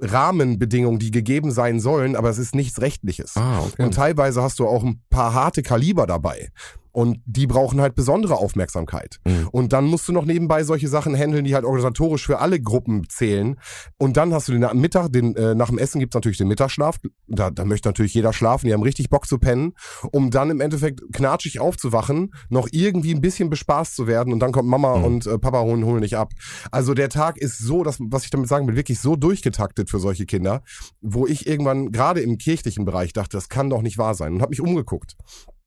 Rahmenbedingungen, 0.00 0.98
die 0.98 1.10
gegeben 1.10 1.50
sein 1.50 1.80
sollen, 1.80 2.16
aber 2.16 2.30
es 2.30 2.38
ist 2.38 2.54
nichts 2.54 2.80
Rechtliches. 2.80 3.36
Ah, 3.36 3.60
okay. 3.60 3.82
Und 3.82 3.94
teilweise 3.94 4.42
hast 4.42 4.58
du 4.58 4.66
auch 4.66 4.84
ein 4.84 5.02
paar 5.10 5.34
harte 5.34 5.62
Kaliber 5.62 6.06
dabei. 6.06 6.50
Und 6.92 7.18
die 7.26 7.46
brauchen 7.46 7.80
halt 7.80 7.94
besondere 7.94 8.36
Aufmerksamkeit. 8.36 9.18
Mhm. 9.24 9.48
Und 9.52 9.72
dann 9.72 9.84
musst 9.84 10.08
du 10.08 10.12
noch 10.12 10.24
nebenbei 10.24 10.64
solche 10.64 10.88
Sachen 10.88 11.14
handeln, 11.14 11.44
die 11.44 11.54
halt 11.54 11.64
organisatorisch 11.64 12.26
für 12.26 12.38
alle 12.40 12.60
Gruppen 12.60 13.08
zählen. 13.08 13.56
Und 13.98 14.16
dann 14.16 14.32
hast 14.34 14.48
du 14.48 14.52
den 14.52 14.66
Mittag, 14.80 15.12
den, 15.12 15.36
äh, 15.36 15.54
nach 15.54 15.68
dem 15.68 15.78
Essen 15.78 16.00
gibt's 16.00 16.14
natürlich 16.14 16.38
den 16.38 16.48
Mittagsschlaf. 16.48 16.98
Da, 17.26 17.50
da 17.50 17.64
möchte 17.64 17.88
natürlich 17.88 18.14
jeder 18.14 18.32
schlafen, 18.32 18.66
die 18.66 18.72
haben 18.74 18.82
richtig 18.82 19.10
Bock 19.10 19.26
zu 19.26 19.38
pennen, 19.38 19.74
um 20.12 20.30
dann 20.30 20.50
im 20.50 20.60
Endeffekt 20.60 21.00
knatschig 21.12 21.60
aufzuwachen, 21.60 22.32
noch 22.48 22.68
irgendwie 22.72 23.14
ein 23.14 23.20
bisschen 23.20 23.50
bespaßt 23.50 23.94
zu 23.94 24.06
werden 24.06 24.32
und 24.32 24.40
dann 24.40 24.52
kommt 24.52 24.68
Mama 24.68 24.98
Mhm. 24.98 25.04
und 25.04 25.26
äh, 25.26 25.38
Papa 25.38 25.60
holen, 25.62 25.84
holen 25.84 26.02
dich 26.02 26.16
ab. 26.16 26.32
Also 26.70 26.94
der 26.94 27.08
Tag 27.08 27.38
ist 27.38 27.58
so, 27.58 27.82
das, 27.84 27.98
was 28.00 28.24
ich 28.24 28.30
damit 28.30 28.48
sagen 28.48 28.66
will, 28.66 28.76
wirklich 28.76 29.00
so 29.00 29.16
durchgetaktet 29.16 29.90
für 29.90 30.00
solche 30.00 30.26
Kinder, 30.26 30.62
wo 31.00 31.26
ich 31.26 31.46
irgendwann 31.46 31.92
gerade 31.92 32.20
im 32.20 32.38
kirchlichen 32.38 32.84
Bereich 32.84 33.12
dachte, 33.12 33.36
das 33.36 33.48
kann 33.48 33.70
doch 33.70 33.82
nicht 33.82 33.98
wahr 33.98 34.14
sein 34.14 34.34
und 34.34 34.42
habe 34.42 34.50
mich 34.50 34.60
umgeguckt. 34.60 35.16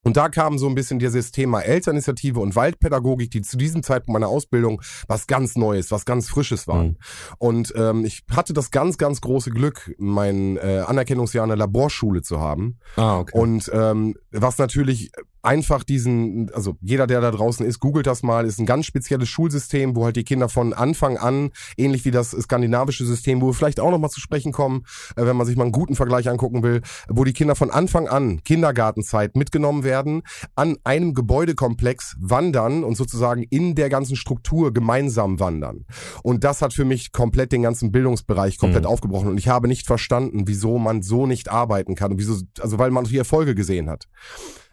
Und 0.03 0.17
da 0.17 0.29
kam 0.29 0.57
so 0.57 0.67
ein 0.67 0.75
bisschen 0.75 0.97
dieses 0.97 1.31
Thema 1.31 1.61
Elterninitiative 1.61 2.39
und 2.39 2.55
Waldpädagogik, 2.55 3.29
die 3.29 3.41
zu 3.41 3.55
diesem 3.55 3.83
Zeitpunkt 3.83 4.13
meiner 4.19 4.29
Ausbildung 4.29 4.81
was 5.07 5.27
ganz 5.27 5.55
Neues, 5.55 5.91
was 5.91 6.05
ganz 6.05 6.27
Frisches 6.27 6.67
waren. 6.67 6.87
Mhm. 6.87 6.97
Und 7.37 7.73
ähm, 7.75 8.05
ich 8.05 8.23
hatte 8.31 8.53
das 8.53 8.71
ganz, 8.71 8.97
ganz 8.97 9.21
große 9.21 9.51
Glück, 9.51 9.93
mein 9.99 10.57
äh, 10.57 10.83
Anerkennungsjahr 10.87 11.43
in 11.43 11.49
der 11.49 11.57
Laborschule 11.57 12.23
zu 12.23 12.39
haben. 12.39 12.79
Ah, 12.95 13.19
okay. 13.19 13.37
Und 13.37 13.69
ähm, 13.73 14.15
was 14.31 14.57
natürlich 14.57 15.11
einfach 15.43 15.83
diesen, 15.83 16.51
also 16.53 16.75
jeder, 16.81 17.07
der 17.07 17.21
da 17.21 17.31
draußen 17.31 17.65
ist, 17.65 17.79
googelt 17.79 18.07
das 18.07 18.23
mal, 18.23 18.45
ist 18.45 18.59
ein 18.59 18.65
ganz 18.65 18.85
spezielles 18.85 19.29
Schulsystem, 19.29 19.95
wo 19.95 20.05
halt 20.05 20.15
die 20.15 20.23
Kinder 20.23 20.49
von 20.49 20.73
Anfang 20.73 21.17
an, 21.17 21.51
ähnlich 21.77 22.05
wie 22.05 22.11
das 22.11 22.31
skandinavische 22.31 23.05
System, 23.05 23.41
wo 23.41 23.47
wir 23.47 23.53
vielleicht 23.53 23.79
auch 23.79 23.91
nochmal 23.91 24.09
zu 24.09 24.19
sprechen 24.19 24.51
kommen, 24.51 24.83
äh, 25.15 25.25
wenn 25.25 25.35
man 25.35 25.47
sich 25.47 25.55
mal 25.55 25.63
einen 25.63 25.71
guten 25.71 25.95
Vergleich 25.95 26.29
angucken 26.29 26.63
will, 26.63 26.81
wo 27.09 27.23
die 27.23 27.33
Kinder 27.33 27.55
von 27.55 27.71
Anfang 27.71 28.07
an, 28.07 28.43
Kindergartenzeit, 28.43 29.35
mitgenommen 29.35 29.83
werden, 29.83 30.23
an 30.55 30.77
einem 30.83 31.13
Gebäudekomplex 31.13 32.15
wandern 32.19 32.83
und 32.83 32.95
sozusagen 32.95 33.43
in 33.43 33.75
der 33.75 33.89
ganzen 33.89 34.15
Struktur 34.15 34.73
gemeinsam 34.73 35.39
wandern. 35.39 35.85
Und 36.23 36.43
das 36.43 36.61
hat 36.61 36.73
für 36.73 36.85
mich 36.85 37.11
komplett 37.11 37.51
den 37.51 37.61
ganzen 37.61 37.91
Bildungsbereich 37.91 38.57
komplett 38.57 38.83
Mhm. 38.83 38.89
aufgebrochen. 38.89 39.29
Und 39.29 39.37
ich 39.37 39.47
habe 39.47 39.67
nicht 39.67 39.87
verstanden, 39.87 40.47
wieso 40.47 40.77
man 40.77 41.01
so 41.01 41.25
nicht 41.25 41.49
arbeiten 41.49 41.95
kann. 41.95 42.11
Und 42.11 42.19
wieso, 42.19 42.37
also 42.59 42.77
weil 42.79 42.91
man 42.91 43.05
die 43.05 43.17
Erfolge 43.17 43.55
gesehen 43.55 43.89
hat. 43.89 44.07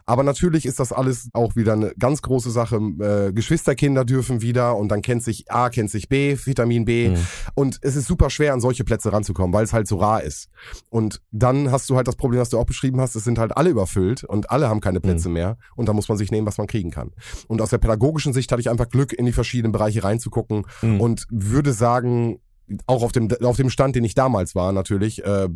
Aber 0.09 0.23
natürlich 0.23 0.65
ist 0.65 0.81
das 0.81 0.91
alles 0.91 1.29
auch 1.35 1.55
wieder 1.55 1.75
eine 1.75 1.93
ganz 1.99 2.23
große 2.23 2.51
Sache. 2.51 2.77
Äh, 2.77 3.33
Geschwisterkinder 3.35 4.07
dürfen 4.07 4.41
wieder 4.41 4.75
und 4.77 4.89
dann 4.89 5.03
kennt 5.03 5.23
sich 5.23 5.51
A, 5.51 5.69
kennt 5.69 5.91
sich 5.91 6.09
B, 6.09 6.35
Vitamin 6.43 6.87
B. 6.87 7.11
Mhm. 7.11 7.17
Und 7.55 7.79
es 7.83 7.95
ist 7.95 8.07
super 8.07 8.31
schwer, 8.31 8.55
an 8.55 8.61
solche 8.63 8.85
Plätze 8.85 9.13
ranzukommen, 9.13 9.53
weil 9.53 9.65
es 9.65 9.75
halt 9.75 9.87
so 9.87 9.97
rar 9.97 10.23
ist. 10.23 10.49
Und 10.89 11.21
dann 11.31 11.71
hast 11.71 11.91
du 11.91 11.97
halt 11.97 12.09
das 12.09 12.17
Problem, 12.17 12.41
was 12.41 12.49
du 12.49 12.59
auch 12.59 12.65
beschrieben 12.65 13.01
hast, 13.03 13.17
es 13.17 13.25
sind 13.25 13.39
halt 13.39 13.55
alle 13.55 13.69
überfüllt 13.69 14.25
und 14.25 14.51
alle 14.51 14.71
haben 14.71 14.81
keine 14.81 15.01
Plätze 15.01 15.29
mehr. 15.29 15.59
Und 15.77 15.91
da 15.91 15.93
muss 15.93 16.09
man 16.09 16.17
sich 16.17 16.31
nehmen, 16.31 16.47
was 16.47 16.57
man 16.57 16.67
kriegen 16.67 16.91
kann. 16.91 17.11
Und 17.47 17.61
aus 17.61 17.69
der 17.69 17.79
pädagogischen 17.79 18.33
Sicht 18.33 18.51
hatte 18.51 18.61
ich 18.63 18.71
einfach 18.71 18.89
Glück, 18.89 19.13
in 19.13 19.27
die 19.27 19.33
verschiedenen 19.33 19.73
Bereiche 19.73 20.05
reinzugucken 20.05 20.65
Mhm. 20.81 21.01
und 21.03 21.27
würde 21.31 21.75
sagen, 21.75 22.41
auch 22.87 23.03
auf 23.03 23.13
dem, 23.13 23.29
auf 23.43 23.57
dem 23.57 23.71
Stand, 23.71 23.97
den 23.97 24.05
ich 24.05 24.15
damals 24.15 24.55
war, 24.55 24.73
natürlich, 24.73 25.25
äh, 25.25 25.45
äh, 25.45 25.49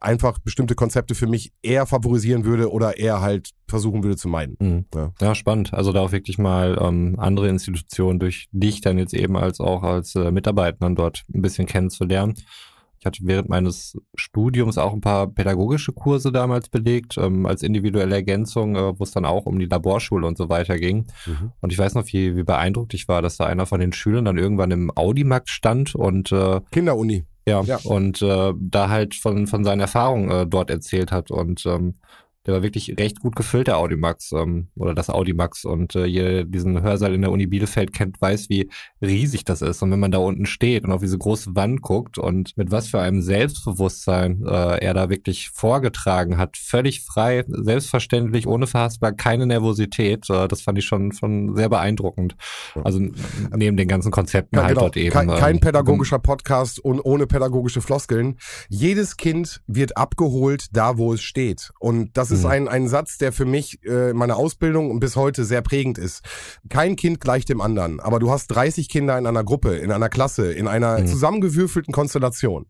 einfach 0.00 0.38
bestimmte 0.38 0.74
Konzepte 0.74 1.14
für 1.14 1.26
mich 1.26 1.52
eher 1.62 1.86
favorisieren 1.86 2.44
würde 2.44 2.70
oder 2.70 2.98
eher 2.98 3.20
halt 3.20 3.50
versuchen 3.68 4.02
würde 4.02 4.16
zu 4.16 4.28
meiden. 4.28 4.56
Mhm. 4.58 4.84
Ja. 4.94 5.12
Ja, 5.20 5.34
spannend. 5.34 5.74
Also 5.74 5.92
da 5.92 6.00
auch 6.00 6.12
wirklich 6.12 6.38
mal 6.38 6.78
ähm, 6.80 7.16
andere 7.18 7.48
Institutionen 7.48 8.18
durch 8.18 8.48
dich 8.52 8.80
dann 8.80 8.98
jetzt 8.98 9.14
eben 9.14 9.36
als 9.36 9.60
auch 9.60 9.82
als 9.82 10.14
äh, 10.14 10.30
Mitarbeiter 10.30 10.78
dann 10.80 10.94
dort 10.94 11.24
ein 11.34 11.42
bisschen 11.42 11.66
kennenzulernen. 11.66 12.34
Ich 13.02 13.06
hatte 13.06 13.18
während 13.24 13.48
meines 13.48 13.98
Studiums 14.14 14.78
auch 14.78 14.92
ein 14.92 15.00
paar 15.00 15.26
pädagogische 15.26 15.90
Kurse 15.92 16.30
damals 16.30 16.68
belegt, 16.68 17.18
ähm, 17.18 17.46
als 17.46 17.64
individuelle 17.64 18.14
Ergänzung, 18.14 18.76
äh, 18.76 18.96
wo 18.96 19.02
es 19.02 19.10
dann 19.10 19.24
auch 19.24 19.44
um 19.44 19.58
die 19.58 19.66
Laborschule 19.66 20.24
und 20.24 20.38
so 20.38 20.48
weiter 20.48 20.76
ging. 20.78 21.06
Und 21.60 21.72
ich 21.72 21.78
weiß 21.80 21.96
noch, 21.96 22.06
wie, 22.06 22.36
wie 22.36 22.44
beeindruckt 22.44 22.94
ich 22.94 23.08
war, 23.08 23.20
dass 23.20 23.38
da 23.38 23.46
einer 23.46 23.66
von 23.66 23.80
den 23.80 23.92
Schülern 23.92 24.24
dann 24.24 24.38
irgendwann 24.38 24.70
im 24.70 24.92
Audimax 24.96 25.50
stand 25.50 25.96
und 25.96 26.30
äh, 26.30 26.60
Kinderuni. 26.70 27.24
ja, 27.44 27.60
Ja. 27.62 27.78
und 27.82 28.22
äh, 28.22 28.52
da 28.56 28.88
halt 28.88 29.16
von, 29.16 29.48
von 29.48 29.64
seinen 29.64 29.80
Erfahrungen 29.80 30.30
äh, 30.30 30.46
dort 30.46 30.70
erzählt 30.70 31.10
hat. 31.10 31.32
Und 31.32 31.66
ähm, 31.66 31.94
der 32.46 32.54
war 32.54 32.62
wirklich 32.62 32.96
recht 32.98 33.20
gut 33.20 33.36
gefüllt, 33.36 33.68
der 33.68 33.78
Audimax, 33.78 34.32
ähm, 34.32 34.68
oder 34.76 34.94
das 34.94 35.10
Audimax. 35.10 35.64
Und 35.64 35.94
äh, 35.94 36.06
ihr 36.06 36.44
diesen 36.44 36.82
Hörsaal 36.82 37.14
in 37.14 37.22
der 37.22 37.30
Uni 37.30 37.46
Bielefeld 37.46 37.92
kennt, 37.92 38.20
weiß, 38.20 38.48
wie 38.48 38.68
riesig 39.00 39.44
das 39.44 39.62
ist. 39.62 39.82
Und 39.82 39.90
wenn 39.92 40.00
man 40.00 40.10
da 40.10 40.18
unten 40.18 40.46
steht 40.46 40.84
und 40.84 40.92
auf 40.92 41.00
diese 41.00 41.18
große 41.18 41.54
Wand 41.54 41.82
guckt 41.82 42.18
und 42.18 42.56
mit 42.56 42.70
was 42.70 42.88
für 42.88 43.00
einem 43.00 43.22
Selbstbewusstsein 43.22 44.44
äh, 44.44 44.78
er 44.78 44.94
da 44.94 45.08
wirklich 45.08 45.50
vorgetragen 45.50 46.36
hat, 46.36 46.56
völlig 46.56 47.02
frei, 47.02 47.44
selbstverständlich, 47.46 48.46
ohne 48.46 48.66
Verhaspler, 48.66 49.12
keine 49.12 49.46
Nervosität, 49.46 50.28
äh, 50.28 50.48
das 50.48 50.62
fand 50.62 50.78
ich 50.78 50.84
schon, 50.84 51.12
schon 51.12 51.54
sehr 51.54 51.68
beeindruckend. 51.68 52.34
Also 52.82 53.00
neben 53.54 53.76
den 53.76 53.88
ganzen 53.88 54.10
Konzepten 54.10 54.56
Ja, 54.56 54.62
halt 54.62 54.74
genau. 54.74 54.80
dort 54.86 54.96
eben. 54.96 55.12
kein, 55.12 55.28
kein 55.28 55.54
ähm, 55.56 55.60
pädagogischer 55.60 56.18
Podcast 56.18 56.80
und 56.80 57.00
ohne 57.00 57.26
pädagogische 57.26 57.80
Floskeln. 57.80 58.38
Jedes 58.68 59.16
Kind 59.16 59.62
wird 59.66 59.96
abgeholt 59.96 60.66
da, 60.72 60.98
wo 60.98 61.12
es 61.12 61.22
steht. 61.22 61.70
Und 61.78 62.16
das 62.16 62.31
ist 62.32 62.42
Mhm. 62.44 62.50
ein, 62.50 62.68
ein 62.68 62.88
Satz, 62.88 63.18
der 63.18 63.32
für 63.32 63.44
mich 63.44 63.78
äh, 63.84 64.10
in 64.10 64.16
meiner 64.16 64.36
Ausbildung 64.36 64.90
und 64.90 65.00
bis 65.00 65.14
heute 65.16 65.44
sehr 65.44 65.62
prägend 65.62 65.98
ist. 65.98 66.22
Kein 66.68 66.96
Kind 66.96 67.20
gleicht 67.20 67.48
dem 67.48 67.60
anderen, 67.60 68.00
aber 68.00 68.18
du 68.18 68.30
hast 68.30 68.48
30 68.48 68.88
Kinder 68.88 69.16
in 69.18 69.26
einer 69.26 69.44
Gruppe, 69.44 69.76
in 69.76 69.92
einer 69.92 70.08
Klasse, 70.08 70.52
in 70.52 70.66
einer 70.68 71.00
Mhm. 71.00 71.06
zusammengewürfelten 71.06 71.92
Konstellation. 71.92 72.66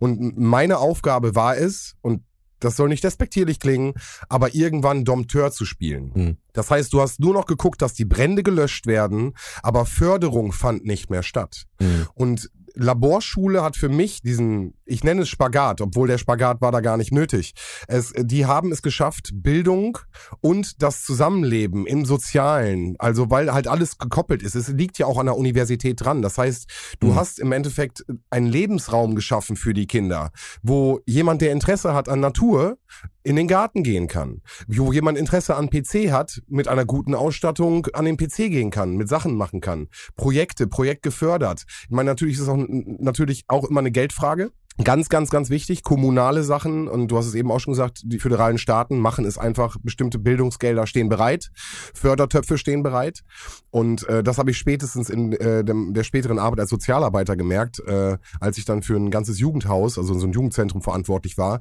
Und 0.00 0.36
meine 0.38 0.78
Aufgabe 0.78 1.34
war 1.34 1.56
es, 1.56 1.94
und 2.00 2.22
das 2.60 2.76
soll 2.76 2.88
nicht 2.88 3.02
despektierlich 3.02 3.58
klingen, 3.58 3.94
aber 4.28 4.54
irgendwann 4.54 5.04
Dompteur 5.04 5.50
zu 5.50 5.64
spielen. 5.64 6.12
Mhm. 6.14 6.36
Das 6.52 6.70
heißt, 6.70 6.92
du 6.92 7.00
hast 7.00 7.18
nur 7.18 7.34
noch 7.34 7.46
geguckt, 7.46 7.82
dass 7.82 7.92
die 7.94 8.04
Brände 8.04 8.42
gelöscht 8.44 8.86
werden, 8.86 9.34
aber 9.64 9.84
Förderung 9.84 10.52
fand 10.52 10.84
nicht 10.84 11.10
mehr 11.10 11.24
statt. 11.24 11.64
Mhm. 11.80 12.06
Und 12.14 12.50
Laborschule 12.74 13.62
hat 13.62 13.76
für 13.76 13.88
mich 13.88 14.22
diesen, 14.22 14.74
ich 14.92 15.02
nenne 15.04 15.22
es 15.22 15.28
Spagat, 15.30 15.80
obwohl 15.80 16.06
der 16.06 16.18
Spagat 16.18 16.60
war 16.60 16.70
da 16.70 16.80
gar 16.80 16.96
nicht 16.96 17.12
nötig. 17.12 17.54
Es, 17.88 18.12
die 18.16 18.46
haben 18.46 18.70
es 18.72 18.82
geschafft, 18.82 19.30
Bildung 19.32 19.98
und 20.40 20.82
das 20.82 21.02
Zusammenleben 21.04 21.86
im 21.86 22.04
Sozialen, 22.04 22.94
also 22.98 23.30
weil 23.30 23.52
halt 23.52 23.68
alles 23.68 23.98
gekoppelt 23.98 24.42
ist. 24.42 24.54
Es 24.54 24.68
liegt 24.68 24.98
ja 24.98 25.06
auch 25.06 25.18
an 25.18 25.26
der 25.26 25.36
Universität 25.36 26.00
dran. 26.04 26.20
Das 26.22 26.36
heißt, 26.38 26.70
du 27.00 27.08
Mhm. 27.08 27.14
hast 27.16 27.38
im 27.38 27.52
Endeffekt 27.52 28.04
einen 28.30 28.46
Lebensraum 28.46 29.14
geschaffen 29.14 29.56
für 29.56 29.72
die 29.72 29.86
Kinder, 29.86 30.30
wo 30.62 31.00
jemand, 31.06 31.40
der 31.42 31.52
Interesse 31.52 31.94
hat 31.94 32.08
an 32.08 32.20
Natur, 32.20 32.76
in 33.22 33.36
den 33.36 33.48
Garten 33.48 33.82
gehen 33.84 34.08
kann. 34.08 34.42
Wo 34.66 34.92
jemand 34.92 35.16
Interesse 35.16 35.54
an 35.56 35.70
PC 35.70 36.10
hat, 36.12 36.42
mit 36.48 36.68
einer 36.68 36.84
guten 36.84 37.14
Ausstattung 37.14 37.86
an 37.94 38.04
den 38.04 38.16
PC 38.16 38.50
gehen 38.50 38.70
kann, 38.70 38.96
mit 38.96 39.08
Sachen 39.08 39.36
machen 39.36 39.60
kann. 39.60 39.88
Projekte, 40.16 40.66
Projekt 40.66 41.02
gefördert. 41.02 41.64
Ich 41.84 41.90
meine, 41.90 42.10
natürlich 42.10 42.34
ist 42.34 42.42
es 42.42 42.48
auch 42.48 42.58
natürlich 42.68 43.44
auch 43.48 43.64
immer 43.64 43.80
eine 43.80 43.92
Geldfrage. 43.92 44.50
Ganz, 44.84 45.08
ganz, 45.08 45.30
ganz 45.30 45.50
wichtig, 45.50 45.82
kommunale 45.82 46.42
Sachen, 46.42 46.88
und 46.88 47.08
du 47.08 47.18
hast 47.18 47.26
es 47.26 47.34
eben 47.34 47.50
auch 47.50 47.60
schon 47.60 47.72
gesagt, 47.72 48.02
die 48.04 48.18
föderalen 48.18 48.58
Staaten 48.58 48.98
machen 48.98 49.24
es 49.24 49.38
einfach, 49.38 49.76
bestimmte 49.82 50.18
Bildungsgelder 50.18 50.86
stehen 50.86 51.08
bereit, 51.08 51.50
Fördertöpfe 51.94 52.56
stehen 52.56 52.82
bereit. 52.82 53.22
Und 53.70 54.08
äh, 54.08 54.22
das 54.22 54.38
habe 54.38 54.50
ich 54.50 54.58
spätestens 54.58 55.10
in 55.10 55.32
äh, 55.32 55.62
dem, 55.62 55.92
der 55.94 56.04
späteren 56.04 56.38
Arbeit 56.38 56.60
als 56.60 56.70
Sozialarbeiter 56.70 57.36
gemerkt, 57.36 57.80
äh, 57.86 58.16
als 58.40 58.58
ich 58.58 58.64
dann 58.64 58.82
für 58.82 58.96
ein 58.96 59.10
ganzes 59.10 59.38
Jugendhaus, 59.38 59.98
also 59.98 60.18
so 60.18 60.26
ein 60.26 60.32
Jugendzentrum 60.32 60.82
verantwortlich 60.82 61.36
war. 61.38 61.60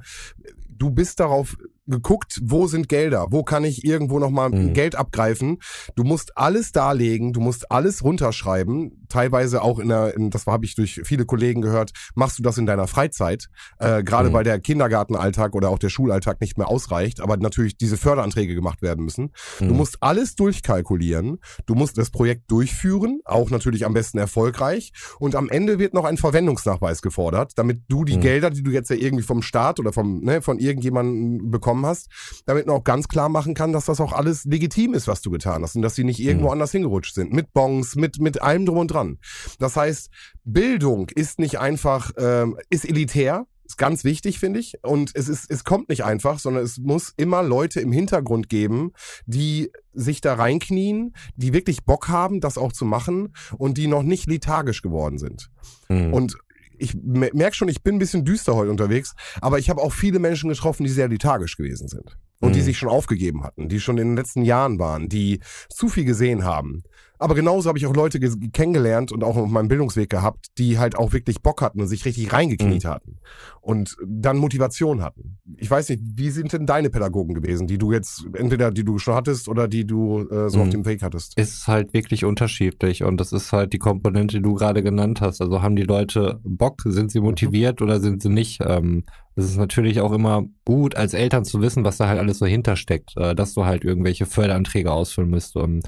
Du 0.69 0.89
bist 0.89 1.19
darauf 1.19 1.57
geguckt, 1.91 2.39
wo 2.43 2.65
sind 2.65 2.89
Gelder, 2.89 3.27
wo 3.29 3.43
kann 3.43 3.63
ich 3.63 3.85
irgendwo 3.85 4.17
nochmal 4.17 4.49
Mhm. 4.49 4.73
Geld 4.73 4.95
abgreifen. 4.95 5.59
Du 5.95 6.03
musst 6.03 6.35
alles 6.37 6.71
darlegen, 6.71 7.33
du 7.33 7.39
musst 7.41 7.69
alles 7.71 8.03
runterschreiben, 8.03 9.05
teilweise 9.09 9.61
auch 9.61 9.77
in 9.77 9.89
der, 9.89 10.15
in, 10.15 10.29
das 10.31 10.45
habe 10.47 10.65
ich 10.65 10.73
durch 10.75 11.01
viele 11.03 11.25
Kollegen 11.25 11.61
gehört, 11.61 11.91
machst 12.15 12.39
du 12.39 12.43
das 12.43 12.57
in 12.57 12.65
deiner 12.65 12.87
Freizeit, 12.87 13.47
äh, 13.79 14.01
gerade 14.03 14.29
Mhm. 14.29 14.33
weil 14.33 14.43
der 14.43 14.59
Kindergartenalltag 14.59 15.53
oder 15.53 15.69
auch 15.69 15.79
der 15.79 15.89
Schulalltag 15.89 16.41
nicht 16.41 16.57
mehr 16.57 16.67
ausreicht, 16.69 17.19
aber 17.21 17.37
natürlich 17.37 17.77
diese 17.77 17.97
Förderanträge 17.97 18.55
gemacht 18.55 18.81
werden 18.81 19.03
müssen. 19.05 19.31
Du 19.59 19.65
Mhm. 19.65 19.75
musst 19.77 19.97
alles 20.01 20.35
durchkalkulieren, 20.35 21.39
du 21.65 21.75
musst 21.75 21.97
das 21.97 22.09
Projekt 22.09 22.49
durchführen, 22.49 23.19
auch 23.25 23.49
natürlich 23.49 23.85
am 23.85 23.93
besten 23.93 24.17
erfolgreich 24.17 24.91
und 25.19 25.35
am 25.35 25.49
Ende 25.49 25.77
wird 25.79 25.93
noch 25.93 26.05
ein 26.05 26.17
Verwendungsnachweis 26.17 27.01
gefordert, 27.01 27.53
damit 27.57 27.81
du 27.89 28.05
die 28.05 28.15
Mhm. 28.17 28.21
Gelder, 28.21 28.49
die 28.49 28.63
du 28.63 28.71
jetzt 28.71 28.89
ja 28.89 28.95
irgendwie 28.95 29.23
vom 29.23 29.41
Staat 29.41 29.79
oder 29.79 29.91
vom, 29.91 30.21
ne, 30.21 30.41
von 30.41 30.57
irgendjemandem 30.59 31.51
bekommen 31.51 31.80
hast, 31.85 32.07
damit 32.45 32.67
man 32.67 32.75
auch 32.75 32.83
ganz 32.83 33.07
klar 33.07 33.29
machen 33.29 33.53
kann, 33.53 33.73
dass 33.73 33.85
das 33.85 33.99
auch 33.99 34.13
alles 34.13 34.45
legitim 34.45 34.93
ist, 34.93 35.07
was 35.07 35.21
du 35.21 35.31
getan 35.31 35.63
hast 35.63 35.75
und 35.75 35.81
dass 35.81 35.95
sie 35.95 36.03
nicht 36.03 36.19
irgendwo 36.19 36.47
Mhm. 36.47 36.53
anders 36.53 36.71
hingerutscht 36.71 37.15
sind. 37.15 37.33
Mit 37.33 37.53
Bons, 37.53 37.95
mit, 37.95 38.19
mit 38.19 38.41
allem 38.41 38.65
drum 38.65 38.77
und 38.77 38.87
dran. 38.91 39.19
Das 39.59 39.75
heißt, 39.75 40.09
Bildung 40.43 41.09
ist 41.09 41.39
nicht 41.39 41.59
einfach, 41.59 42.11
ähm, 42.17 42.57
ist 42.69 42.85
elitär, 42.85 43.45
ist 43.65 43.77
ganz 43.77 44.03
wichtig, 44.03 44.39
finde 44.39 44.59
ich. 44.59 44.75
Und 44.83 45.11
es 45.13 45.29
ist, 45.29 45.49
es 45.49 45.63
kommt 45.63 45.87
nicht 45.89 46.03
einfach, 46.03 46.39
sondern 46.39 46.63
es 46.63 46.77
muss 46.77 47.13
immer 47.15 47.41
Leute 47.41 47.79
im 47.79 47.91
Hintergrund 47.91 48.49
geben, 48.49 48.91
die 49.25 49.71
sich 49.93 50.19
da 50.21 50.33
reinknien, 50.33 51.13
die 51.35 51.53
wirklich 51.53 51.85
Bock 51.85 52.09
haben, 52.09 52.41
das 52.41 52.57
auch 52.57 52.73
zu 52.73 52.83
machen 52.85 53.33
und 53.57 53.77
die 53.77 53.87
noch 53.87 54.03
nicht 54.03 54.27
lethargisch 54.27 54.81
geworden 54.81 55.17
sind. 55.19 55.49
Mhm. 55.89 56.13
Und 56.13 56.37
ich 56.81 56.95
merke 57.01 57.55
schon, 57.55 57.69
ich 57.69 57.83
bin 57.83 57.95
ein 57.95 57.99
bisschen 57.99 58.25
düster 58.25 58.55
heute 58.55 58.71
unterwegs, 58.71 59.13
aber 59.39 59.59
ich 59.59 59.69
habe 59.69 59.81
auch 59.81 59.93
viele 59.93 60.19
Menschen 60.19 60.49
getroffen, 60.49 60.83
die 60.83 60.89
sehr 60.89 61.07
lethargisch 61.07 61.55
gewesen 61.57 61.87
sind. 61.87 62.17
Und 62.39 62.55
die 62.55 62.59
Mhm. 62.59 62.63
sich 62.65 62.77
schon 62.79 62.89
aufgegeben 62.89 63.43
hatten, 63.43 63.69
die 63.69 63.79
schon 63.79 63.99
in 63.99 64.07
den 64.09 64.15
letzten 64.17 64.41
Jahren 64.41 64.79
waren, 64.79 65.07
die 65.09 65.41
zu 65.69 65.89
viel 65.89 66.05
gesehen 66.05 66.43
haben. 66.43 66.81
Aber 67.21 67.35
genauso 67.35 67.69
habe 67.69 67.77
ich 67.77 67.85
auch 67.85 67.93
Leute 67.95 68.19
kennengelernt 68.51 69.11
und 69.11 69.23
auch 69.23 69.37
auf 69.37 69.47
meinem 69.49 69.67
Bildungsweg 69.67 70.09
gehabt, 70.09 70.47
die 70.57 70.79
halt 70.79 70.95
auch 70.97 71.13
wirklich 71.13 71.41
Bock 71.41 71.61
hatten 71.61 71.79
und 71.79 71.87
sich 71.87 72.03
richtig 72.05 72.33
reingekniet 72.33 72.83
hatten. 72.85 73.17
Und 73.61 73.95
dann 74.05 74.37
Motivation 74.37 75.01
hatten. 75.03 75.37
Ich 75.57 75.69
weiß 75.69 75.89
nicht, 75.89 76.01
wie 76.15 76.31
sind 76.31 76.51
denn 76.51 76.65
deine 76.65 76.89
Pädagogen 76.89 77.35
gewesen, 77.35 77.67
die 77.67 77.77
du 77.77 77.91
jetzt, 77.91 78.25
entweder 78.33 78.71
die 78.71 78.83
du 78.83 78.97
schon 78.97 79.13
hattest 79.13 79.47
oder 79.47 79.67
die 79.67 79.85
du 79.85 80.27
äh, 80.29 80.49
so 80.49 80.57
Mhm. 80.57 80.63
auf 80.63 80.69
dem 80.69 80.85
Weg 80.85 81.03
hattest? 81.03 81.37
ist 81.37 81.67
halt 81.67 81.93
wirklich 81.93 82.25
unterschiedlich 82.25 83.03
und 83.03 83.17
das 83.21 83.31
ist 83.31 83.51
halt 83.53 83.71
die 83.73 83.77
Komponente, 83.79 84.37
die 84.37 84.41
du 84.43 84.55
gerade 84.55 84.81
genannt 84.81 85.21
hast. 85.21 85.41
Also 85.41 85.61
haben 85.61 85.75
die 85.75 85.83
Leute 85.83 86.39
Bock, 86.43 86.81
sind 86.85 87.11
sie 87.11 87.19
motiviert 87.21 87.81
oder 87.83 87.99
sind 87.99 88.21
sie 88.23 88.29
nicht? 88.29 88.61
Ähm, 88.65 89.03
es 89.35 89.45
ist 89.45 89.57
natürlich 89.57 90.01
auch 90.01 90.11
immer 90.11 90.43
gut, 90.65 90.95
als 90.95 91.13
Eltern 91.13 91.45
zu 91.45 91.61
wissen, 91.61 91.83
was 91.85 91.97
da 91.97 92.07
halt 92.07 92.19
alles 92.19 92.39
so 92.39 92.45
hintersteckt, 92.47 93.13
äh, 93.15 93.35
dass 93.35 93.53
du 93.53 93.63
halt 93.65 93.83
irgendwelche 93.85 94.25
Förderanträge 94.25 94.91
ausfüllen 94.91 95.29
müsst. 95.29 95.55
Und 95.55 95.83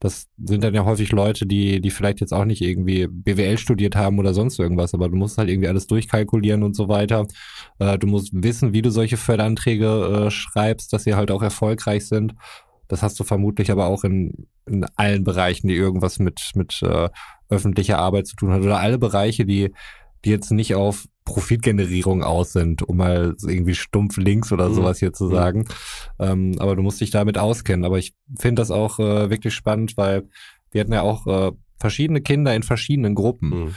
das 0.00 0.28
sind 0.42 0.64
dann 0.64 0.74
ja 0.74 0.86
häufig 0.86 1.12
Leute, 1.12 1.46
die, 1.46 1.80
die 1.82 1.90
vielleicht 1.90 2.20
jetzt 2.20 2.32
auch 2.32 2.46
nicht 2.46 2.62
irgendwie 2.62 3.06
BWL 3.06 3.58
studiert 3.58 3.96
haben 3.96 4.18
oder 4.18 4.32
sonst 4.32 4.58
irgendwas, 4.58 4.94
aber 4.94 5.10
du 5.10 5.16
musst 5.16 5.36
halt 5.36 5.50
irgendwie 5.50 5.68
alles 5.68 5.86
durchkalkulieren 5.86 6.62
und 6.62 6.74
so 6.74 6.88
weiter. 6.88 7.26
Äh, 7.78 7.98
du 7.98 8.06
musst 8.06 8.30
wissen, 8.32 8.72
wie 8.72 8.80
du 8.80 8.90
solche 8.90 9.18
Förderanträge 9.18 10.26
äh, 10.26 10.30
schreibst, 10.30 10.94
dass 10.94 11.04
sie 11.04 11.14
halt 11.14 11.30
auch 11.30 11.42
erfolgreich 11.42 12.06
sind. 12.06 12.34
Das 12.88 13.02
hast 13.02 13.20
du 13.20 13.24
vermutlich 13.24 13.70
aber 13.70 13.86
auch 13.86 14.02
in, 14.02 14.48
in 14.66 14.86
allen 14.96 15.22
Bereichen, 15.22 15.68
die 15.68 15.76
irgendwas 15.76 16.18
mit, 16.18 16.40
mit 16.54 16.80
äh, 16.82 17.10
öffentlicher 17.50 17.98
Arbeit 17.98 18.26
zu 18.26 18.36
tun 18.36 18.52
hat. 18.52 18.62
Oder 18.62 18.80
alle 18.80 18.98
Bereiche, 18.98 19.44
die, 19.44 19.74
die 20.24 20.30
jetzt 20.30 20.50
nicht 20.50 20.74
auf 20.74 21.06
Profitgenerierung 21.24 22.22
aus 22.22 22.52
sind, 22.52 22.82
um 22.82 22.96
mal 22.96 23.34
irgendwie 23.46 23.74
stumpf 23.74 24.16
links 24.16 24.52
oder 24.52 24.68
Mhm. 24.68 24.74
sowas 24.74 24.98
hier 24.98 25.12
zu 25.12 25.24
Mhm. 25.26 25.30
sagen. 25.34 25.64
Ähm, 26.18 26.56
aber 26.58 26.76
du 26.76 26.82
musst 26.82 27.00
dich 27.00 27.10
damit 27.10 27.38
auskennen. 27.38 27.84
Aber 27.84 27.98
ich 27.98 28.14
finde 28.38 28.60
das 28.60 28.70
auch 28.70 28.98
äh, 28.98 29.30
wirklich 29.30 29.54
spannend, 29.54 29.96
weil 29.96 30.28
wir 30.70 30.80
hatten 30.82 30.92
ja 30.92 31.02
auch 31.02 31.26
äh, 31.26 31.52
verschiedene 31.78 32.20
Kinder 32.20 32.54
in 32.54 32.62
verschiedenen 32.62 33.14
Gruppen. 33.14 33.48
Mhm. 33.64 33.74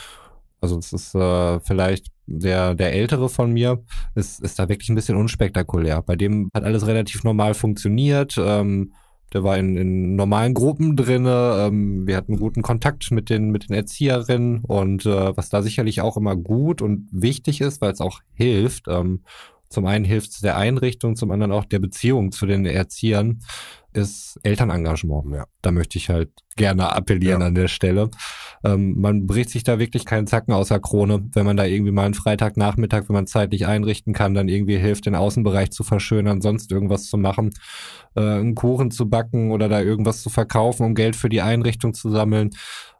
Also 0.61 0.77
es 0.77 0.93
ist 0.93 1.13
äh, 1.15 1.59
vielleicht 1.59 2.07
der, 2.25 2.73
der 2.73 2.93
Ältere 2.93 3.27
von 3.29 3.51
mir, 3.51 3.83
ist, 4.15 4.39
ist 4.41 4.57
da 4.59 4.69
wirklich 4.69 4.89
ein 4.89 4.95
bisschen 4.95 5.17
unspektakulär. 5.17 6.01
Bei 6.01 6.15
dem 6.15 6.49
hat 6.53 6.63
alles 6.63 6.87
relativ 6.87 7.23
normal 7.23 7.53
funktioniert. 7.53 8.35
Ähm, 8.37 8.93
der 9.33 9.43
war 9.43 9.57
in, 9.57 9.75
in 9.75 10.15
normalen 10.15 10.53
Gruppen 10.53 10.95
drinne. 10.95 11.67
Ähm, 11.67 12.05
wir 12.07 12.15
hatten 12.15 12.37
guten 12.37 12.61
Kontakt 12.61 13.11
mit 13.11 13.29
den, 13.29 13.49
mit 13.49 13.69
den 13.69 13.75
Erzieherinnen 13.75 14.63
und 14.63 15.05
äh, 15.05 15.35
was 15.35 15.49
da 15.49 15.61
sicherlich 15.61 16.01
auch 16.01 16.17
immer 16.17 16.35
gut 16.35 16.81
und 16.81 17.07
wichtig 17.11 17.61
ist, 17.61 17.81
weil 17.81 17.91
es 17.91 18.01
auch 18.01 18.21
hilft. 18.33 18.87
Ähm, 18.87 19.23
zum 19.69 19.87
einen 19.87 20.05
hilft 20.05 20.31
es 20.31 20.39
der 20.41 20.55
Einrichtung, 20.55 21.15
zum 21.15 21.31
anderen 21.31 21.51
auch 21.51 21.65
der 21.65 21.79
Beziehung 21.79 22.31
zu 22.31 22.45
den 22.45 22.65
Erziehern, 22.65 23.39
ist 23.91 24.39
Elternengagement. 24.43 25.33
Ja. 25.33 25.45
Da 25.63 25.71
möchte 25.71 25.97
ich 25.97 26.09
halt 26.09 26.29
gerne 26.55 26.93
appellieren 26.95 27.41
Ja. 27.41 27.47
an 27.47 27.55
der 27.55 27.67
Stelle. 27.67 28.09
Ähm, 28.63 28.99
man 28.99 29.27
bricht 29.27 29.49
sich 29.49 29.63
da 29.63 29.77
wirklich 29.79 30.05
keinen 30.05 30.27
Zacken 30.27 30.53
aus 30.53 30.69
der 30.69 30.79
Krone, 30.79 31.21
wenn 31.33 31.45
man 31.45 31.57
da 31.57 31.65
irgendwie 31.65 31.91
mal 31.91 32.05
einen 32.05 32.13
Freitagnachmittag, 32.13 33.03
wenn 33.09 33.13
man 33.15 33.27
zeitlich 33.27 33.67
einrichten 33.67 34.13
kann, 34.13 34.33
dann 34.33 34.47
irgendwie 34.47 34.77
hilft, 34.77 35.05
den 35.05 35.15
Außenbereich 35.15 35.71
zu 35.71 35.83
verschönern, 35.83 36.41
sonst 36.41 36.71
irgendwas 36.71 37.07
zu 37.09 37.17
machen, 37.17 37.51
äh, 38.15 38.21
einen 38.21 38.55
Kuchen 38.55 38.89
zu 38.91 39.09
backen 39.09 39.51
oder 39.51 39.67
da 39.67 39.81
irgendwas 39.81 40.21
zu 40.21 40.29
verkaufen, 40.29 40.85
um 40.85 40.95
Geld 40.95 41.15
für 41.15 41.29
die 41.29 41.41
Einrichtung 41.41 41.93
zu 41.93 42.09
sammeln. 42.09 42.51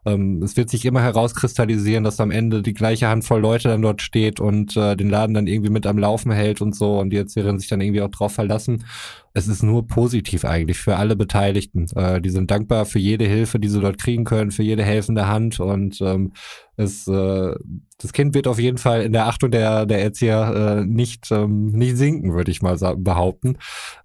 Ähm, 0.06 0.42
es 0.42 0.56
wird 0.58 0.68
sich 0.68 0.84
immer 0.84 1.00
herauskristallisieren, 1.00 2.04
dass 2.04 2.20
am 2.20 2.30
Ende 2.30 2.60
die 2.62 2.74
gleiche 2.74 3.08
Handvoll 3.08 3.40
Leute 3.40 3.68
dann 3.68 3.80
dort 3.80 4.02
steht 4.02 4.38
und 4.38 4.76
äh, 4.76 4.96
den 4.96 5.08
Laden 5.08 5.34
dann 5.34 5.46
irgendwie 5.46 5.70
mit 5.70 5.86
am 5.86 5.96
Laufen 5.98 6.30
hält 6.30 6.60
und 6.60 6.76
so 6.76 6.98
und 6.98 7.08
die 7.10 7.16
Erzieherin 7.16 7.58
sich 7.58 7.68
dann 7.68 7.80
irgendwie 7.80 8.02
auch 8.02 8.10
drauf 8.10 8.32
verlassen. 8.32 8.84
Es 9.32 9.48
ist 9.48 9.62
nur 9.62 9.86
positiv 9.86 10.44
eigentlich 10.44 10.78
für 10.78 10.96
alle 10.96 11.16
Beteiligten. 11.16 11.86
Äh, 11.96 12.20
die 12.20 12.28
sind 12.30 12.50
dankbar 12.50 12.84
für 12.84 12.98
jede 12.98 13.24
Hilfe, 13.24 13.43
die 13.58 13.68
sie 13.68 13.80
dort 13.80 13.98
kriegen 13.98 14.24
können, 14.24 14.50
für 14.50 14.62
jede 14.62 14.82
helfende 14.82 15.26
Hand 15.26 15.60
und 15.60 16.00
ähm, 16.00 16.32
es, 16.76 17.06
äh, 17.06 17.54
das 17.98 18.12
Kind 18.12 18.34
wird 18.34 18.46
auf 18.46 18.58
jeden 18.58 18.78
Fall 18.78 19.02
in 19.02 19.12
der 19.12 19.26
Achtung 19.26 19.50
der, 19.50 19.86
der 19.86 20.02
Erzieher 20.02 20.80
äh, 20.80 20.84
nicht, 20.84 21.30
ähm, 21.30 21.66
nicht 21.66 21.96
sinken, 21.96 22.34
würde 22.34 22.50
ich 22.50 22.62
mal 22.62 22.76
behaupten. 22.96 23.58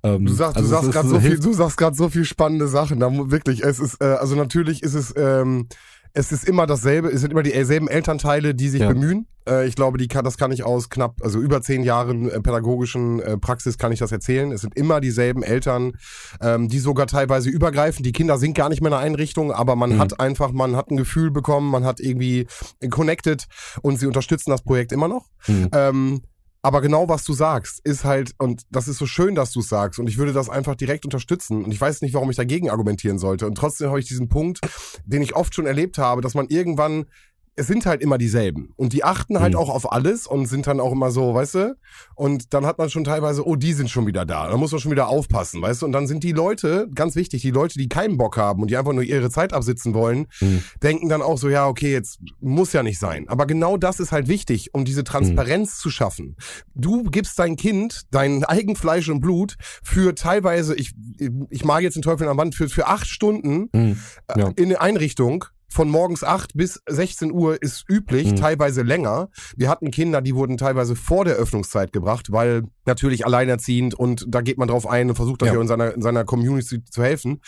Ähm, 0.04 0.25
Du 0.25 0.34
sagst, 0.34 0.58
also 0.58 0.69
du 0.69 0.75
sagst 0.75 0.91
gerade 0.91 1.08
so 1.08 1.19
viel, 1.19 1.39
du 1.39 1.54
sagst 1.54 1.80
so 1.97 2.10
viel 2.10 2.25
spannende 2.25 2.67
Sachen. 2.67 2.99
Da 2.99 3.10
wirklich, 3.32 3.63
es 3.63 3.80
ist, 3.80 4.02
äh, 4.02 4.06
also 4.06 4.36
natürlich 4.36 4.84
ist 4.84 4.93
es, 4.93 5.13
ähm, 5.17 5.67
es 6.13 6.32
ist 6.32 6.45
immer 6.48 6.65
dasselbe, 6.67 7.10
es 7.10 7.22
sind 7.22 7.32
immer 7.32 7.43
dieselben 7.43 7.88
Elternteile, 7.88 8.56
die 8.56 8.69
sich 8.69 8.82
Ja. 8.82 8.89
bemühen. 8.89 9.28
Äh, 9.48 9.67
ich 9.67 9.76
glaube, 9.76 9.98
die 9.98 10.08
kann, 10.08 10.26
das 10.26 10.38
kann 10.38 10.52
ich 10.52 10.63
aus 10.63 10.89
knapp, 10.89 11.15
also 11.22 11.39
über 11.39 11.62
zehn 11.62 11.84
Jahren 11.84 12.30
äh, 12.30 12.41
pädagogischen 12.41 13.19
äh, 13.19 13.38
Praxis 13.38 13.78
kann 13.78 13.91
ich 13.91 14.00
das 14.00 14.12
erzählen. 14.12 14.52
Es 14.52 14.62
sind 14.62 14.76
immer 14.76 15.00
dieselben 15.02 15.43
Eltern, 15.43 15.93
ähm, 16.41 16.67
die 16.67 16.80
sogar 16.80 17.08
teilweise 17.08 17.50
übergreifen. 17.50 18.04
Die 18.04 18.12
Kinder 18.12 18.38
sind 18.38 18.54
gar 18.56 18.69
nicht 18.69 18.82
mehr 18.82 18.89
in 18.91 18.98
der 18.98 19.00
Einrichtung, 19.02 19.52
aber 19.52 19.76
man 19.76 19.91
Mhm. 19.95 20.00
hat 20.00 20.19
einfach, 20.19 20.52
man 20.52 20.76
hat 20.76 20.91
ein 20.91 20.98
Gefühl 20.98 21.32
bekommen, 21.32 21.69
man 21.72 21.86
hat 21.86 22.00
irgendwie 22.00 22.48
connected 22.89 23.45
und 23.82 23.98
sie 24.00 24.08
unterstützen 24.08 24.50
das 24.52 24.62
Projekt 24.62 24.91
immer 24.91 25.08
noch. 25.08 25.28
Mhm. 25.48 25.69
Ähm, 25.74 26.22
aber 26.62 26.82
genau 26.82 27.08
was 27.08 27.24
du 27.24 27.34
sagst, 27.34 27.80
ist 27.86 28.04
halt, 28.04 28.34
und 28.38 28.63
das 28.69 28.88
ist 28.88 28.98
so 28.98 29.06
schön, 29.06 29.34
dass 29.34 29.52
du 29.52 29.62
sagst, 29.62 30.00
und 30.00 30.08
ich 30.08 30.17
würde 30.17 30.34
das 30.34 30.50
einfach 30.50 30.76
direkt 30.76 31.06
unterstützen. 31.06 31.63
Und 31.63 31.72
ich 31.72 31.80
weiß 31.80 32.02
nicht, 32.02 32.13
warum 32.13 32.30
ich 32.30 32.36
dagegen 32.36 32.69
argumentieren 32.69 33.17
sollte. 33.17 33.48
Und 33.48 33.56
trotzdem 33.56 33.88
habe 33.88 34.00
ich 34.00 34.08
diesen 34.08 34.28
Punkt, 34.28 34.60
den 35.06 35.22
ich 35.22 35.36
oft 35.36 35.56
schon 35.56 35.65
erlebt 35.65 35.98
habe, 35.98 36.22
dass 36.22 36.34
man 36.34 36.48
irgendwann, 36.50 37.06
es 37.60 37.67
sind 37.67 37.86
halt 37.86 38.02
immer 38.02 38.17
dieselben. 38.17 38.74
Und 38.78 38.93
die 38.93 39.04
achten 39.04 39.39
halt 39.39 39.54
Mhm. 39.54 39.60
auch 39.60 39.69
auf 39.69 39.91
alles 39.91 40.26
und 40.28 40.45
sind 40.48 40.65
dann 40.65 40.80
auch 40.80 40.91
immer 40.91 41.12
so, 41.12 41.34
weißt 41.34 41.56
du? 41.56 41.76
Und 42.15 42.54
dann 42.54 42.65
hat 42.65 42.78
man 42.78 42.89
schon 42.89 43.04
teilweise, 43.04 43.45
oh, 43.45 43.56
die 43.56 43.74
sind 43.74 43.89
schon 43.89 44.08
wieder 44.08 44.26
da. 44.26 44.48
Da 44.50 44.58
muss 44.58 44.72
man 44.72 44.80
schon 44.80 44.91
wieder 44.91 45.08
aufpassen, 45.10 45.62
weißt 45.62 45.82
du? 45.82 45.86
Und 45.86 45.91
dann 45.91 46.08
sind 46.08 46.24
die 46.24 46.32
Leute, 46.32 46.88
ganz 46.95 47.15
wichtig, 47.15 47.41
die 47.41 47.52
Leute, 47.52 47.78
die 47.78 47.89
keinen 47.89 48.17
Bock 48.17 48.38
haben 48.38 48.62
und 48.62 48.72
die 48.72 48.78
einfach 48.78 48.93
nur 48.93 49.04
ihre 49.04 49.30
Zeit 49.30 49.54
absitzen 49.54 49.93
wollen, 49.93 50.28
Mhm. 50.41 50.63
denken 50.82 51.10
dann 51.10 51.22
auch 51.22 51.38
so, 51.38 51.50
ja, 51.50 51.67
okay, 51.67 51.91
jetzt 51.91 52.19
muss 52.39 52.74
ja 52.74 52.82
nicht 52.84 53.00
sein. 53.00 53.28
Aber 53.30 53.45
genau 53.45 53.78
das 53.78 54.00
ist 54.00 54.12
halt 54.12 54.28
wichtig, 54.28 54.74
um 54.74 54.86
diese 54.86 55.04
Transparenz 55.04 55.78
zu 55.78 55.89
schaffen. 55.89 56.36
Du 56.76 57.04
gibst 57.04 57.38
dein 57.39 57.56
Kind 57.58 58.04
dein 58.12 58.43
Eigenfleisch 58.45 59.10
und 59.10 59.19
Blut 59.19 59.56
für 59.84 60.15
teilweise, 60.15 60.76
ich, 60.76 60.93
ich 61.50 61.65
mag 61.65 61.82
jetzt 61.84 61.95
den 61.95 62.02
Teufel 62.04 62.28
am 62.28 62.38
Wand, 62.38 62.56
für, 62.56 62.69
für 62.69 62.88
acht 62.88 63.08
Stunden 63.08 63.69
Mhm. 63.74 63.98
äh, 64.28 64.39
Ja. 64.39 64.48
in 64.56 64.65
eine 64.65 64.80
Einrichtung. 64.82 65.45
Von 65.71 65.89
morgens 65.89 66.23
8 66.23 66.55
bis 66.55 66.82
16 66.89 67.32
Uhr 67.32 67.62
ist 67.62 67.86
üblich, 67.88 68.32
Mhm. 68.32 68.36
teilweise 68.38 68.82
länger. 68.82 69.29
Wir 69.55 69.69
hatten 69.69 69.91
Kinder, 69.91 70.21
die 70.21 70.34
wurden 70.36 70.58
teilweise 70.58 70.95
vor 70.95 71.25
der 71.25 71.36
Öffnungszeit 71.36 71.93
gebracht, 71.93 72.32
weil 72.32 72.63
natürlich 72.86 73.25
alleinerziehend 73.25 73.93
und 73.93 74.25
da 74.27 74.41
geht 74.41 74.58
man 74.58 74.67
drauf 74.67 74.88
ein 74.88 75.10
und 75.10 75.15
versucht 75.15 75.41
Ja. 75.41 75.47
dafür 75.47 75.62
in 75.62 75.67
seiner, 75.67 75.93
in 75.93 76.01
seiner 76.01 76.25
Community 76.25 76.84
zu 76.84 77.03
helfen. 77.03 77.41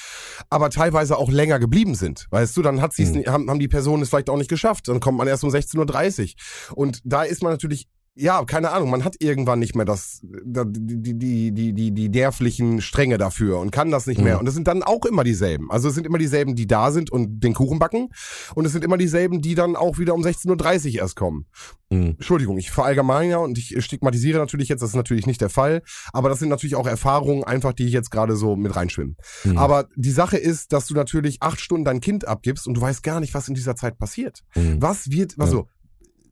Aber 0.52 0.70
teilweise 0.70 1.18
auch 1.18 1.32
länger 1.32 1.58
geblieben 1.60 1.96
sind. 1.96 2.28
Weißt 2.30 2.56
du, 2.56 2.62
dann 2.62 2.80
hat 2.82 2.94
sie's, 2.94 3.10
Mhm. 3.10 3.16
nicht- 3.18 3.28
haben, 3.30 3.50
haben 3.50 3.60
die 3.60 3.68
Personen 3.68 4.04
es 4.04 4.10
vielleicht 4.10 4.30
auch 4.30 4.38
nicht 4.38 4.50
geschafft. 4.50 4.88
Dann 4.88 5.00
kommt 5.00 5.18
man 5.18 5.28
erst 5.28 5.44
um 5.44 5.50
16.30 5.50 6.36
Uhr. 6.72 6.78
Und 6.78 7.02
da 7.04 7.24
ist 7.24 7.42
man 7.42 7.52
natürlich 7.52 7.88
ja, 8.16 8.44
keine 8.44 8.72
Ahnung, 8.72 8.90
man 8.90 9.04
hat 9.06 9.16
irgendwann 9.20 9.60
nicht 9.60 9.74
mehr 9.76 9.86
das, 9.86 10.20
da- 10.46 10.66
die, 10.66 11.02
die, 11.14 11.52
die, 11.54 11.74
die, 11.74 11.92
die, 11.94 12.10
nervlichen 12.10 12.82
Stränge 12.82 13.18
dafür 13.18 13.60
und 13.60 13.72
kann 13.72 13.90
das 13.90 14.06
nicht 14.06 14.18
Mhm. 14.18 14.24
mehr. 14.26 14.40
Und 14.40 14.48
es 14.48 14.54
sind 14.54 14.68
dann 14.68 14.84
auch 14.84 15.06
immer 15.06 15.24
dieselben. 15.24 15.72
Also 15.72 15.88
es 15.88 15.96
sind 15.96 16.06
immer 16.06 16.18
dieselben, 16.18 16.56
die 16.56 16.68
da 16.68 16.92
sind 16.92 17.10
und 17.12 17.40
den 17.42 17.54
Kuchen 17.54 17.80
backen. 17.80 18.10
Und 18.54 18.66
es 18.66 18.74
sind 18.74 18.84
immer 18.84 18.98
dieselben, 18.98 19.42
die 19.42 19.56
dann 19.56 19.76
auch 19.78 19.98
wieder 19.98 20.14
um 20.14 20.22
16.30 20.24 20.96
Uhr 20.96 21.00
erst 21.02 21.16
kommen. 21.16 21.46
Mhm. 21.90 22.16
Entschuldigung, 22.18 22.58
ich 22.58 22.70
verallgemeine 22.72 23.40
und 23.40 23.58
ich 23.58 23.76
stigmatisiere 23.84 24.40
natürlich 24.40 24.68
jetzt, 24.70 24.82
das 24.82 24.90
ist 24.90 24.96
natürlich 24.96 25.26
nicht 25.26 25.40
der 25.42 25.50
Fall, 25.50 25.82
aber 26.12 26.28
das 26.30 26.40
sind 26.40 26.50
natürlich 26.50 26.76
auch 26.76 26.88
Erfahrungen 26.88 27.44
einfach, 27.46 27.72
die 27.74 27.88
jetzt 27.88 28.12
gerade 28.12 28.36
so 28.36 28.56
mit 28.58 28.76
reinschwimmen. 28.76 29.16
Mhm. 29.46 29.58
Aber 29.58 29.88
die 29.96 30.12
Sache 30.12 30.38
ist, 30.38 30.74
dass 30.74 30.88
du 30.88 30.94
natürlich 30.96 31.38
acht 31.42 31.62
Stunden 31.62 31.86
dein 31.86 32.02
Kind 32.02 32.28
abgibst 32.28 32.68
und 32.68 32.74
du 32.76 32.82
weißt 32.82 33.04
gar 33.04 33.20
nicht, 33.22 33.34
was 33.34 33.48
in 33.48 33.56
dieser 33.56 33.76
Zeit 33.78 33.98
passiert. 33.98 34.42
Mhm. 34.56 34.82
Was 34.82 35.10
wird, 35.12 35.36
also, 35.40 35.68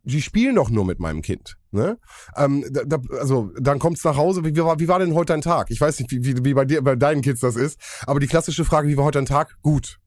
die 0.03 0.21
spielen 0.21 0.55
doch 0.55 0.69
nur 0.69 0.85
mit 0.85 0.99
meinem 0.99 1.21
Kind. 1.21 1.55
Ne? 1.71 1.97
Ähm, 2.35 2.65
da, 2.71 2.83
da, 2.85 2.97
also 3.19 3.51
dann 3.59 3.79
kommt's 3.79 4.03
nach 4.03 4.17
Hause. 4.17 4.43
Wie, 4.43 4.55
wie, 4.55 4.63
war, 4.63 4.79
wie 4.79 4.87
war 4.87 4.99
denn 4.99 5.13
heute 5.13 5.33
dein 5.33 5.41
Tag? 5.41 5.67
Ich 5.69 5.79
weiß 5.81 5.99
nicht, 5.99 6.11
wie, 6.11 6.23
wie, 6.25 6.43
wie 6.43 6.53
bei 6.53 6.65
dir, 6.65 6.81
bei 6.81 6.95
deinen 6.95 7.21
Kids 7.21 7.41
das 7.41 7.55
ist, 7.55 7.79
aber 8.07 8.19
die 8.19 8.27
klassische 8.27 8.65
Frage, 8.65 8.87
wie 8.87 8.97
war 8.97 9.05
heute 9.05 9.19
dein 9.19 9.25
Tag? 9.25 9.55
Gut. 9.61 9.99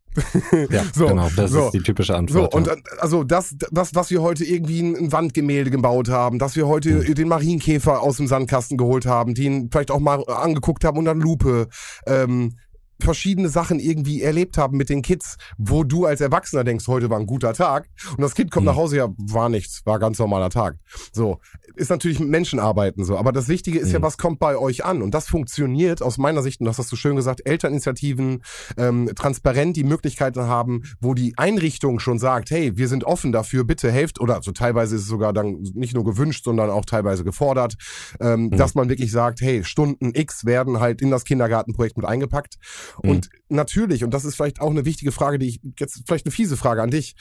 Ja, 0.71 0.83
So, 0.95 1.07
genau, 1.07 1.31
das 1.37 1.53
so, 1.53 1.67
ist 1.67 1.71
die 1.73 1.81
typische 1.81 2.13
So, 2.13 2.19
Antwort. 2.19 2.55
und 2.55 2.67
ja. 2.67 2.75
dann, 2.75 2.83
also 2.99 3.25
das, 3.25 3.55
das, 3.71 3.95
was 3.95 4.11
wir 4.11 4.21
heute 4.21 4.45
irgendwie 4.45 4.81
ein, 4.83 4.95
ein 4.97 5.13
Wandgemälde 5.13 5.71
gebaut 5.71 6.09
haben, 6.11 6.39
dass 6.39 6.55
wir 6.57 6.67
heute 6.69 6.91
Mhm. 6.91 7.15
den 7.15 7.29
Marienkäfer 7.29 8.03
aus 8.03 8.19
dem 8.19 8.27
Sandkasten 8.27 8.77
geholt 8.77 9.07
haben, 9.07 9.33
den 9.35 9.71
vielleicht 9.71 9.91
auch 9.91 10.01
mal 10.01 10.23
angeguckt 10.27 10.85
haben 10.85 10.99
unter 10.99 11.15
Lupe. 11.15 11.69
Ähm, 12.07 12.57
verschiedene 13.03 13.49
Sachen 13.49 13.79
irgendwie 13.79 14.23
erlebt 14.23 14.59
haben 14.59 14.77
mit 14.77 14.89
den 14.89 15.03
Kids, 15.03 15.37
wo 15.59 15.85
du 15.85 16.07
als 16.07 16.21
Erwachsener 16.21 16.65
denkst, 16.65 16.87
heute 16.89 17.11
war 17.11 17.19
ein 17.19 17.27
guter 17.27 17.53
Tag 17.55 17.89
und 18.13 18.21
das 18.21 18.35
Kind 18.35 18.51
kommt 18.51 18.65
Mhm. 18.65 18.73
nach 18.73 18.77
Hause, 18.77 18.97
ja, 18.99 19.09
war 19.17 19.49
nichts, 19.49 19.83
war 19.85 19.99
ganz 19.99 20.19
normaler 20.19 20.51
Tag. 20.51 20.77
So, 21.13 21.39
ist 21.77 21.91
natürlich 21.91 22.21
mit 22.21 22.29
Menschen 22.29 22.59
arbeiten 22.59 23.05
so, 23.05 23.17
aber 23.19 23.33
das 23.33 23.49
Wichtige 23.49 23.79
ist 23.79 23.93
ja, 23.93 23.99
Mhm. 23.99 24.03
was 24.05 24.19
kommt 24.19 24.39
bei 24.39 24.57
euch 24.57 24.85
an 24.85 25.03
und 25.03 25.13
das 25.15 25.29
funktioniert 25.29 26.03
aus 26.03 26.19
meiner 26.19 26.43
Sicht, 26.43 26.61
und 26.61 26.67
das 26.67 26.79
hast 26.79 26.91
du 26.93 26.97
schön 26.97 27.17
gesagt, 27.17 27.43
Elterninitiativen, 27.45 28.43
ähm, 28.77 29.11
transparent 29.17 29.77
die 29.77 29.85
Möglichkeiten 29.85 30.43
haben, 30.43 30.83
wo 31.01 31.15
die 31.15 31.35
Einrichtung 31.37 31.99
schon 31.99 32.19
sagt, 32.19 32.51
hey, 32.51 32.77
wir 32.77 32.89
sind 32.89 33.05
offen 33.05 33.33
dafür, 33.33 33.65
bitte 33.65 33.91
helft 33.91 34.21
oder 34.21 34.37
also 34.37 34.53
teilweise 34.53 34.97
ist 34.97 35.03
es 35.03 35.09
sogar 35.09 35.33
dann 35.33 35.63
nicht 35.75 35.95
nur 35.95 36.05
gewünscht, 36.05 36.45
sondern 36.45 36.71
auch 36.71 36.85
teilweise 36.85 37.25
gefordert, 37.25 37.75
ähm, 38.21 38.51
dass 38.51 38.75
man 38.75 38.89
wirklich 38.89 39.11
sagt, 39.11 39.41
hey, 39.41 39.65
Stunden 39.65 40.13
X 40.15 40.45
werden 40.45 40.81
halt 40.81 41.01
in 41.03 41.11
das 41.11 41.25
Kindergartenprojekt 41.25 41.97
mit 41.97 42.07
eingepackt. 42.07 42.57
Und 42.99 43.31
natürlich, 43.49 44.05
und 44.05 44.13
das 44.13 44.25
ist 44.25 44.35
vielleicht 44.37 44.61
auch 44.61 44.71
eine 44.71 44.85
wichtige 44.85 45.13
Frage, 45.13 45.39
die 45.39 45.49
ich 45.49 45.61
jetzt 45.79 46.03
vielleicht 46.07 46.27
eine 46.27 46.33
fiese 46.33 46.57
Frage 46.57 46.83
an 46.83 46.91
dich. 46.91 47.15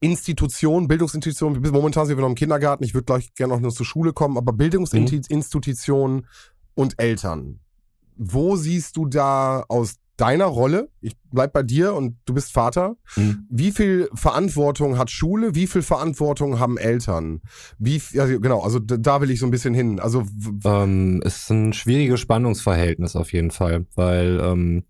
Institution, 0.00 0.88
Bildungsinstitution, 0.88 1.60
momentan 1.70 2.06
sind 2.06 2.16
wir 2.16 2.22
noch 2.22 2.28
im 2.28 2.34
Kindergarten, 2.34 2.82
ich 2.82 2.92
würde 2.92 3.04
gleich 3.04 3.34
gerne 3.34 3.54
noch 3.54 3.60
nur 3.60 3.70
zur 3.70 3.86
Schule 3.86 4.12
kommen, 4.12 4.36
aber 4.36 4.52
Bildungsinstitutionen 4.52 6.26
und 6.74 6.98
Eltern. 6.98 7.60
Wo 8.16 8.56
siehst 8.56 8.96
du 8.96 9.06
da 9.06 9.64
aus 9.68 9.96
deiner 10.16 10.44
Rolle, 10.46 10.88
ich 11.00 11.16
bleib 11.30 11.52
bei 11.52 11.62
dir 11.62 11.94
und 11.94 12.16
du 12.26 12.34
bist 12.34 12.52
Vater, 12.52 12.96
Mhm. 13.16 13.46
wie 13.48 13.72
viel 13.72 14.08
Verantwortung 14.14 14.98
hat 14.98 15.10
Schule, 15.10 15.54
wie 15.54 15.66
viel 15.66 15.82
Verantwortung 15.82 16.58
haben 16.58 16.78
Eltern? 16.78 17.40
Wie, 17.78 18.00
also 18.18 18.38
genau, 18.38 18.60
also 18.60 18.78
da 18.78 19.20
will 19.20 19.30
ich 19.30 19.40
so 19.40 19.46
ein 19.46 19.50
bisschen 19.50 19.74
hin. 19.74 19.98
Also 20.00 20.24
Ähm, 20.64 21.22
es 21.24 21.44
ist 21.44 21.50
ein 21.50 21.72
schwieriges 21.72 22.20
Spannungsverhältnis 22.20 23.16
auf 23.16 23.32
jeden 23.32 23.50
Fall, 23.50 23.86
weil 23.94 24.40
ähm, 24.42 24.84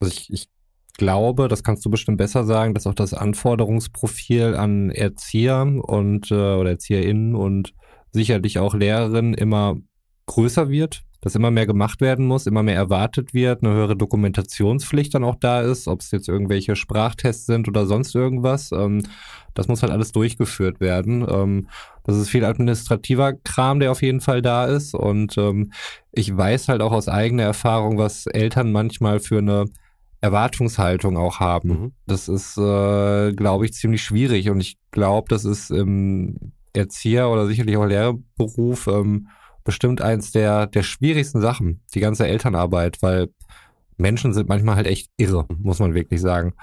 also 0.00 0.12
ich, 0.12 0.32
ich 0.32 0.48
glaube, 0.96 1.48
das 1.48 1.62
kannst 1.62 1.84
du 1.84 1.90
bestimmt 1.90 2.18
besser 2.18 2.44
sagen, 2.44 2.74
dass 2.74 2.86
auch 2.86 2.94
das 2.94 3.14
Anforderungsprofil 3.14 4.54
an 4.54 4.90
Erzieher 4.90 5.62
und 5.62 6.30
äh, 6.30 6.34
oder 6.34 6.70
ErzieherInnen 6.70 7.34
und 7.34 7.74
sicherlich 8.12 8.58
auch 8.58 8.74
Lehrerinnen 8.74 9.34
immer 9.34 9.76
größer 10.26 10.68
wird, 10.68 11.02
dass 11.20 11.34
immer 11.34 11.50
mehr 11.50 11.66
gemacht 11.66 12.00
werden 12.00 12.26
muss, 12.26 12.46
immer 12.46 12.62
mehr 12.62 12.76
erwartet 12.76 13.34
wird, 13.34 13.62
eine 13.62 13.74
höhere 13.74 13.96
Dokumentationspflicht 13.96 15.14
dann 15.14 15.24
auch 15.24 15.36
da 15.36 15.60
ist, 15.60 15.86
ob 15.86 16.00
es 16.00 16.10
jetzt 16.10 16.28
irgendwelche 16.28 16.76
Sprachtests 16.76 17.46
sind 17.46 17.68
oder 17.68 17.86
sonst 17.86 18.14
irgendwas. 18.14 18.70
Ähm, 18.72 19.02
das 19.54 19.68
muss 19.68 19.82
halt 19.82 19.92
alles 19.92 20.12
durchgeführt 20.12 20.80
werden. 20.80 21.26
Ähm, 21.28 21.68
das 22.04 22.16
ist 22.16 22.30
viel 22.30 22.44
administrativer 22.44 23.34
Kram, 23.34 23.80
der 23.80 23.90
auf 23.90 24.02
jeden 24.02 24.20
Fall 24.20 24.40
da 24.42 24.66
ist. 24.66 24.94
Und 24.94 25.36
ähm, 25.36 25.72
ich 26.12 26.34
weiß 26.34 26.68
halt 26.68 26.80
auch 26.80 26.92
aus 26.92 27.08
eigener 27.08 27.44
Erfahrung, 27.44 27.98
was 27.98 28.26
Eltern 28.26 28.72
manchmal 28.72 29.20
für 29.20 29.38
eine 29.38 29.66
Erwartungshaltung 30.20 31.16
auch 31.16 31.40
haben. 31.40 31.68
Mhm. 31.68 31.92
Das 32.06 32.28
ist, 32.28 32.58
äh, 32.58 33.32
glaube 33.32 33.64
ich, 33.64 33.72
ziemlich 33.72 34.02
schwierig. 34.02 34.50
Und 34.50 34.60
ich 34.60 34.78
glaube, 34.90 35.28
das 35.28 35.44
ist 35.44 35.70
im 35.70 36.52
Erzieher 36.72 37.28
oder 37.30 37.46
sicherlich 37.46 37.76
auch 37.76 37.86
Lehrberuf 37.86 38.86
ähm, 38.86 39.28
bestimmt 39.64 40.02
eins 40.02 40.30
der, 40.32 40.66
der 40.66 40.82
schwierigsten 40.82 41.40
Sachen, 41.40 41.82
die 41.94 42.00
ganze 42.00 42.26
Elternarbeit, 42.26 43.02
weil 43.02 43.28
Menschen 43.96 44.32
sind 44.32 44.48
manchmal 44.48 44.76
halt 44.76 44.86
echt 44.86 45.10
irre, 45.16 45.46
muss 45.58 45.78
man 45.78 45.94
wirklich 45.94 46.20
sagen. 46.20 46.54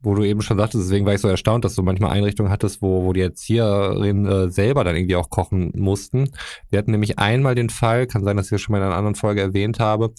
Wo 0.00 0.14
du 0.14 0.22
eben 0.22 0.42
schon 0.42 0.58
sagtest, 0.58 0.84
deswegen 0.84 1.06
war 1.06 1.14
ich 1.14 1.20
so 1.20 1.28
erstaunt, 1.28 1.64
dass 1.64 1.74
du 1.74 1.82
manchmal 1.82 2.12
Einrichtungen 2.12 2.52
hattest, 2.52 2.82
wo, 2.82 3.04
wo 3.04 3.12
die 3.12 3.22
Erzieherinnen 3.22 4.26
äh, 4.26 4.50
selber 4.50 4.84
dann 4.84 4.94
irgendwie 4.94 5.16
auch 5.16 5.30
kochen 5.30 5.72
mussten. 5.74 6.30
Wir 6.70 6.78
hatten 6.78 6.90
nämlich 6.90 7.18
einmal 7.18 7.54
den 7.54 7.70
Fall, 7.70 8.06
kann 8.06 8.22
sein, 8.22 8.36
dass 8.36 8.46
ich 8.46 8.50
das 8.50 8.60
schon 8.60 8.72
mal 8.72 8.78
in 8.78 8.84
einer 8.84 8.96
anderen 8.96 9.14
Folge 9.14 9.40
erwähnt 9.40 9.80
habe, 9.80 10.12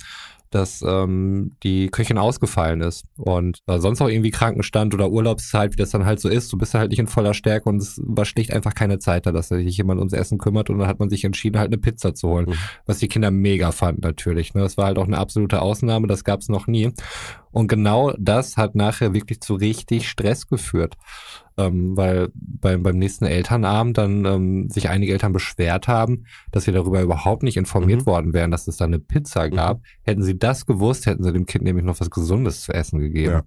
dass 0.52 0.82
ähm, 0.82 1.52
die 1.64 1.88
Köchin 1.90 2.18
ausgefallen 2.18 2.82
ist 2.82 3.06
und 3.18 3.60
äh, 3.68 3.80
sonst 3.80 4.02
auch 4.02 4.08
irgendwie 4.08 4.32
Krankenstand 4.32 4.94
oder 4.94 5.10
Urlaubszeit, 5.10 5.74
wie 5.74 5.78
das 5.78 5.90
dann 5.92 6.06
halt 6.06 6.20
so 6.20 6.30
ist. 6.30 6.52
Du 6.54 6.58
bist 6.58 6.74
halt 6.74 6.90
nicht 6.92 7.00
in 7.00 7.08
voller 7.08 7.34
Stärke 7.34 7.70
und 7.70 7.78
es 7.82 8.00
war 8.04 8.26
schlicht 8.26 8.54
einfach 8.54 8.74
keine 8.74 9.00
Zeit 9.00 9.26
da, 9.26 9.32
dass 9.32 9.50
sich 9.50 9.78
jemand 9.78 10.00
ums 10.00 10.14
Essen 10.14 10.38
kümmert 10.38 10.70
und 10.70 10.80
dann 10.80 10.88
hat 10.88 11.00
man 11.00 11.10
sich 11.10 11.24
entschieden, 11.26 11.58
halt 11.60 11.68
eine 11.70 11.78
Pizza 11.78 12.14
zu 12.16 12.30
holen, 12.30 12.48
Mhm. 12.48 12.54
was 12.86 13.00
die 13.00 13.08
Kinder 13.08 13.32
mega 13.32 13.72
fanden 13.72 14.02
natürlich. 14.02 14.54
Ne? 14.54 14.62
Das 14.62 14.78
war 14.78 14.86
halt 14.86 14.98
auch 14.98 15.08
eine 15.08 15.18
absolute 15.18 15.62
Ausnahme, 15.62 16.08
das 16.08 16.24
gab's 16.24 16.50
noch 16.50 16.68
nie. 16.68 16.92
Und 17.52 17.68
genau 17.68 18.14
das 18.20 18.56
hat 18.58 18.76
nachher 18.76 19.14
wirklich 19.14 19.42
zu 19.42 19.56
richtig 19.56 20.08
Stress 20.10 20.48
geführt. 20.48 20.96
Ähm, 21.60 21.98
weil 21.98 22.30
beim, 22.36 22.84
beim 22.84 22.98
nächsten 23.00 23.26
Elternabend 23.26 23.98
dann 23.98 24.26
ähm, 24.26 24.70
sich 24.70 24.90
einige 24.90 25.14
Eltern 25.14 25.34
beschwert 25.34 25.88
haben, 25.88 26.26
dass 26.52 26.66
sie 26.66 26.72
darüber 26.72 27.02
überhaupt 27.02 27.42
nicht 27.42 27.58
informiert 27.58 28.02
Mhm. 28.02 28.06
worden 28.06 28.34
wären, 28.34 28.52
dass 28.52 28.68
es 28.68 28.78
da 28.78 28.86
eine 28.86 29.00
Pizza 29.00 29.50
gab. 29.50 29.82
Hätten 30.04 30.22
sie 30.22 30.38
das 30.38 30.66
gewusst, 30.68 31.08
hätten 31.08 31.24
sie 31.24 31.34
dem 31.34 31.46
Kind 31.48 31.64
nämlich 31.64 31.84
noch 31.84 32.00
was 32.00 32.12
Gesundes 32.12 32.62
zu 32.62 32.74
essen 32.74 33.00
gegeben. 33.00 33.32
Ja. 33.32 33.44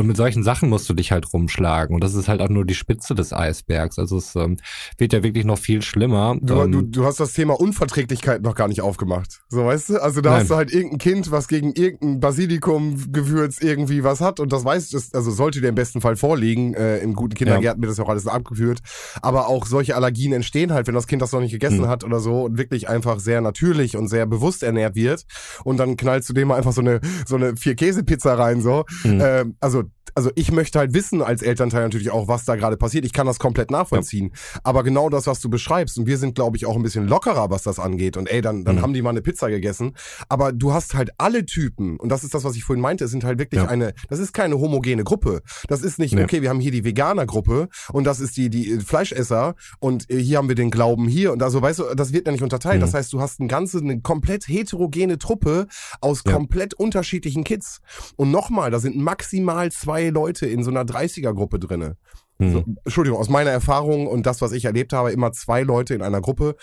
Und 0.00 0.06
mit 0.06 0.16
solchen 0.16 0.42
Sachen 0.42 0.70
musst 0.70 0.88
du 0.88 0.94
dich 0.94 1.12
halt 1.12 1.30
rumschlagen. 1.30 1.94
Und 1.94 2.02
das 2.02 2.14
ist 2.14 2.26
halt 2.26 2.40
auch 2.40 2.48
nur 2.48 2.64
die 2.64 2.74
Spitze 2.74 3.14
des 3.14 3.34
Eisbergs. 3.34 3.98
Also 3.98 4.16
es 4.16 4.34
ähm, 4.34 4.56
wird 4.96 5.12
ja 5.12 5.22
wirklich 5.22 5.44
noch 5.44 5.58
viel 5.58 5.82
schlimmer. 5.82 6.38
Du, 6.40 6.54
ähm, 6.62 6.72
du, 6.72 6.80
du 6.80 7.04
hast 7.04 7.20
das 7.20 7.34
Thema 7.34 7.60
Unverträglichkeit 7.60 8.40
noch 8.40 8.54
gar 8.54 8.66
nicht 8.66 8.80
aufgemacht. 8.80 9.42
So, 9.50 9.66
weißt 9.66 9.90
du? 9.90 10.02
Also 10.02 10.22
da 10.22 10.30
Nein. 10.30 10.40
hast 10.40 10.50
du 10.50 10.56
halt 10.56 10.72
irgendein 10.72 10.98
Kind, 10.98 11.30
was 11.30 11.48
gegen 11.48 11.74
irgendein 11.74 12.18
Basilikum-Gewürz 12.18 13.60
irgendwie 13.60 14.02
was 14.02 14.22
hat 14.22 14.40
und 14.40 14.52
das 14.52 14.64
weißt 14.64 14.94
du, 14.94 14.98
also 15.12 15.30
sollte 15.30 15.60
dir 15.60 15.68
im 15.68 15.74
besten 15.74 16.00
Fall 16.00 16.16
vorliegen. 16.16 16.72
Äh, 16.72 16.98
in 17.00 17.12
guten 17.12 17.34
Kindergärten 17.34 17.82
wird 17.82 17.90
das 17.90 17.98
ja 17.98 18.04
auch 18.04 18.08
alles 18.08 18.26
abgeführt. 18.26 18.80
Aber 19.20 19.48
auch 19.48 19.66
solche 19.66 19.96
Allergien 19.96 20.32
entstehen 20.32 20.72
halt, 20.72 20.86
wenn 20.86 20.94
das 20.94 21.06
Kind 21.06 21.20
das 21.20 21.32
noch 21.32 21.40
nicht 21.40 21.52
gegessen 21.52 21.80
Mhm. 21.82 21.88
hat 21.88 22.04
oder 22.04 22.20
so 22.20 22.44
und 22.44 22.56
wirklich 22.56 22.88
einfach 22.88 23.20
sehr 23.20 23.42
natürlich 23.42 23.96
und 23.98 24.08
sehr 24.08 24.24
bewusst 24.24 24.62
ernährt 24.62 24.94
wird. 24.94 25.26
Und 25.64 25.76
dann 25.76 25.96
knallst 25.96 26.28
du 26.30 26.32
dem 26.32 26.48
mal 26.48 26.56
einfach 26.56 26.72
so 26.72 26.80
eine, 26.80 27.00
so 27.26 27.36
eine 27.36 27.56
Vier-Käse-Pizza 27.56 28.38
rein, 28.38 28.62
so. 28.62 28.84
Mhm. 29.04 29.20
Ähm, 29.22 29.56
also 29.60 29.84
also 30.16 30.30
ich 30.34 30.50
möchte 30.50 30.78
halt 30.80 30.92
wissen 30.92 31.22
als 31.22 31.40
Elternteil 31.40 31.84
natürlich 31.84 32.10
auch, 32.10 32.26
was 32.26 32.44
da 32.44 32.56
gerade 32.56 32.76
passiert. 32.76 33.04
Ich 33.04 33.12
kann 33.12 33.28
das 33.28 33.38
komplett 33.38 33.70
nachvollziehen. 33.70 34.32
Aber 34.64 34.82
genau 34.82 35.08
das, 35.08 35.28
was 35.28 35.40
du 35.40 35.48
beschreibst, 35.48 35.98
und 35.98 36.06
wir 36.06 36.18
sind, 36.18 36.34
glaube 36.34 36.56
ich, 36.56 36.66
auch 36.66 36.74
ein 36.74 36.82
bisschen 36.82 37.06
lockerer, 37.06 37.48
was 37.50 37.62
das 37.62 37.78
angeht. 37.78 38.16
Und 38.16 38.28
ey, 38.28 38.40
dann, 38.40 38.64
dann 38.64 38.76
Mhm. 38.76 38.82
haben 38.82 38.92
die 38.94 39.02
mal 39.02 39.10
eine 39.10 39.22
Pizza 39.22 39.48
gegessen. 39.50 39.94
Aber 40.28 40.52
du 40.52 40.72
hast 40.72 40.94
halt 40.94 41.10
alle 41.18 41.46
Typen, 41.46 41.96
und 41.96 42.08
das 42.08 42.24
ist 42.24 42.34
das, 42.34 42.42
was 42.42 42.56
ich 42.56 42.64
vorhin 42.64 42.82
meinte, 42.82 43.04
es 43.04 43.12
sind 43.12 43.22
halt 43.22 43.38
wirklich 43.38 43.62
Ja. 43.62 43.68
eine, 43.68 43.94
das 44.08 44.18
ist 44.18 44.32
keine 44.32 44.58
homogene 44.58 45.04
Gruppe. 45.04 45.42
Das 45.68 45.80
ist 45.82 46.00
nicht, 46.00 46.12
Nee. 46.14 46.24
okay, 46.24 46.42
wir 46.42 46.48
haben 46.48 46.60
hier 46.60 46.72
die 46.72 46.84
Veganer-Gruppe 46.84 47.68
und 47.92 48.02
das 48.04 48.18
ist 48.18 48.36
die, 48.36 48.50
die 48.50 48.72
äh, 48.72 48.80
Fleischesser 48.80 49.54
und 49.78 50.10
äh, 50.10 50.18
hier 50.18 50.38
haben 50.38 50.48
wir 50.48 50.56
den 50.56 50.72
Glauben 50.72 51.06
hier. 51.06 51.32
Und 51.32 51.40
also, 51.42 51.62
weißt 51.62 51.78
du, 51.78 51.84
das 51.94 52.12
wird 52.12 52.26
ja 52.26 52.32
nicht 52.32 52.42
unterteilt. 52.42 52.78
Mhm. 52.78 52.80
Das 52.80 52.94
heißt, 52.94 53.12
du 53.12 53.20
hast 53.20 53.38
eine 53.38 53.48
ganze, 53.48 53.78
eine 53.78 54.00
komplett 54.00 54.48
heterogene 54.48 55.18
Truppe 55.18 55.68
aus 56.00 56.22
Ja. 56.26 56.32
komplett 56.32 56.74
unterschiedlichen 56.74 57.44
Kids. 57.44 57.80
Und 58.16 58.32
nochmal, 58.32 58.72
da 58.72 58.80
sind 58.80 58.96
maximal 58.96 59.70
zwei 59.80 60.08
Leute 60.10 60.46
in 60.46 60.62
so 60.64 60.70
einer 60.70 60.84
30er-Gruppe 60.84 61.58
drinne. 61.58 61.96
mhm. 62.38 62.52
So, 62.52 62.64
Entschuldigung, 62.84 63.18
aus 63.18 63.28
meiner 63.28 63.50
Erfahrung 63.50 64.06
und 64.06 64.26
das, 64.26 64.40
was 64.40 64.52
ich 64.52 64.64
erlebt 64.64 64.92
habe, 64.92 65.12
immer 65.12 65.32
zwei 65.32 65.62
Leute 65.62 65.94
in 65.94 66.02
einer 66.02 66.20
Gruppe. 66.20 66.56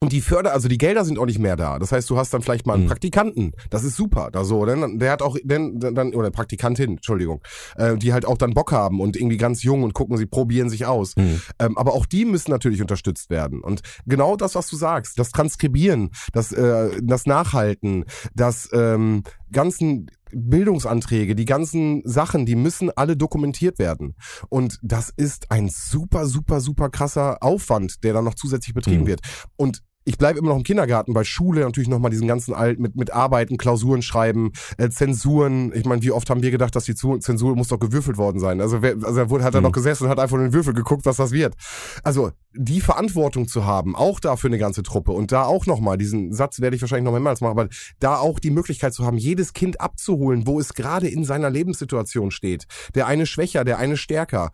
Und 0.00 0.12
die 0.12 0.20
Förder, 0.20 0.52
also 0.52 0.68
die 0.68 0.76
Gelder 0.76 1.02
sind 1.06 1.18
auch 1.18 1.24
nicht 1.24 1.38
mehr 1.38 1.56
da. 1.56 1.78
Das 1.78 1.90
heißt, 1.90 2.10
du 2.10 2.18
hast 2.18 2.34
dann 2.34 2.42
vielleicht 2.42 2.66
mal 2.66 2.74
einen 2.74 2.82
Mhm. 2.84 2.88
Praktikanten. 2.88 3.52
Das 3.70 3.84
ist 3.84 3.96
super. 3.96 4.28
Da 4.30 4.44
so, 4.44 4.66
denn 4.66 4.98
der 4.98 5.10
hat 5.10 5.22
auch, 5.22 5.34
denn, 5.42 5.78
dann, 5.80 6.12
oder 6.14 6.30
Praktikantin, 6.30 6.96
Entschuldigung, 6.96 7.40
äh, 7.76 7.96
die 7.96 8.12
halt 8.12 8.26
auch 8.26 8.36
dann 8.36 8.52
Bock 8.52 8.70
haben 8.70 9.00
und 9.00 9.16
irgendwie 9.16 9.38
ganz 9.38 9.62
jung 9.62 9.82
und 9.82 9.94
gucken, 9.94 10.18
sie 10.18 10.26
probieren 10.26 10.68
sich 10.68 10.84
aus. 10.84 11.16
Mhm. 11.16 11.40
Ähm, 11.58 11.78
aber 11.78 11.94
auch 11.94 12.04
die 12.04 12.26
müssen 12.26 12.50
natürlich 12.50 12.82
unterstützt 12.82 13.30
werden. 13.30 13.62
Und 13.62 13.80
genau 14.04 14.36
das, 14.36 14.54
was 14.56 14.68
du 14.68 14.76
sagst, 14.76 15.18
das 15.18 15.30
Transkribieren, 15.30 16.10
das, 16.34 16.52
äh, 16.52 16.90
das 17.02 17.24
Nachhalten, 17.24 18.04
das 18.34 18.68
ähm, 18.74 19.22
ganzen 19.52 20.10
Bildungsanträge, 20.36 21.34
die 21.34 21.44
ganzen 21.44 22.02
Sachen, 22.04 22.46
die 22.46 22.56
müssen 22.56 22.90
alle 22.96 23.16
dokumentiert 23.16 23.78
werden. 23.78 24.14
Und 24.48 24.78
das 24.82 25.10
ist 25.16 25.50
ein 25.50 25.68
super, 25.68 26.26
super, 26.26 26.60
super 26.60 26.90
krasser 26.90 27.42
Aufwand, 27.42 28.02
der 28.04 28.12
dann 28.12 28.24
noch 28.24 28.34
zusätzlich 28.34 28.74
betrieben 28.74 29.02
Mhm. 29.02 29.06
wird. 29.08 29.20
Und 29.56 29.82
ich 30.04 30.18
bleibe 30.18 30.38
immer 30.38 30.50
noch 30.50 30.56
im 30.56 30.62
Kindergarten, 30.62 31.14
weil 31.14 31.24
Schule 31.24 31.62
natürlich 31.62 31.88
nochmal 31.88 32.10
diesen 32.10 32.28
ganzen 32.28 32.54
Alt 32.54 32.78
mit, 32.78 32.94
mit 32.96 33.12
Arbeiten, 33.12 33.56
Klausuren 33.56 34.02
schreiben, 34.02 34.52
äh, 34.76 34.90
Zensuren. 34.90 35.72
Ich 35.74 35.84
meine, 35.84 36.02
wie 36.02 36.10
oft 36.10 36.28
haben 36.28 36.42
wir 36.42 36.50
gedacht, 36.50 36.76
dass 36.76 36.84
die 36.84 36.94
Zensur 36.94 37.56
muss 37.56 37.68
doch 37.68 37.78
gewürfelt 37.80 38.18
worden 38.18 38.38
sein. 38.38 38.60
Also, 38.60 38.82
wer, 38.82 38.96
also 39.02 39.20
er 39.20 39.30
wurde, 39.30 39.44
hat 39.44 39.54
er 39.54 39.60
Mhm. 39.60 39.64
noch 39.64 39.72
gesessen 39.72 40.04
und 40.04 40.10
hat 40.10 40.18
einfach 40.18 40.36
in 40.36 40.44
den 40.44 40.52
Würfel 40.52 40.74
geguckt, 40.74 41.06
was 41.06 41.16
das 41.16 41.32
wird. 41.32 41.54
Also 42.02 42.32
die 42.52 42.80
Verantwortung 42.80 43.48
zu 43.48 43.64
haben, 43.64 43.96
auch 43.96 44.20
da 44.20 44.36
für 44.36 44.46
eine 44.46 44.58
ganze 44.58 44.82
Truppe 44.82 45.12
und 45.12 45.32
da 45.32 45.44
auch 45.44 45.66
nochmal, 45.66 45.96
diesen 45.98 46.32
Satz 46.32 46.60
werde 46.60 46.76
ich 46.76 46.82
wahrscheinlich 46.82 47.04
noch 47.04 47.12
mehrmals 47.12 47.40
machen, 47.40 47.58
aber 47.58 47.68
da 47.98 48.18
auch 48.18 48.38
die 48.38 48.50
Möglichkeit 48.50 48.94
zu 48.94 49.04
haben, 49.04 49.16
jedes 49.16 49.54
Kind 49.54 49.80
abzuholen, 49.80 50.46
wo 50.46 50.60
es 50.60 50.74
gerade 50.74 51.08
in 51.08 51.24
seiner 51.24 51.50
Lebenssituation 51.50 52.30
steht. 52.30 52.66
Der 52.94 53.06
eine 53.06 53.26
schwächer, 53.26 53.64
der 53.64 53.78
eine 53.78 53.96
stärker 53.96 54.50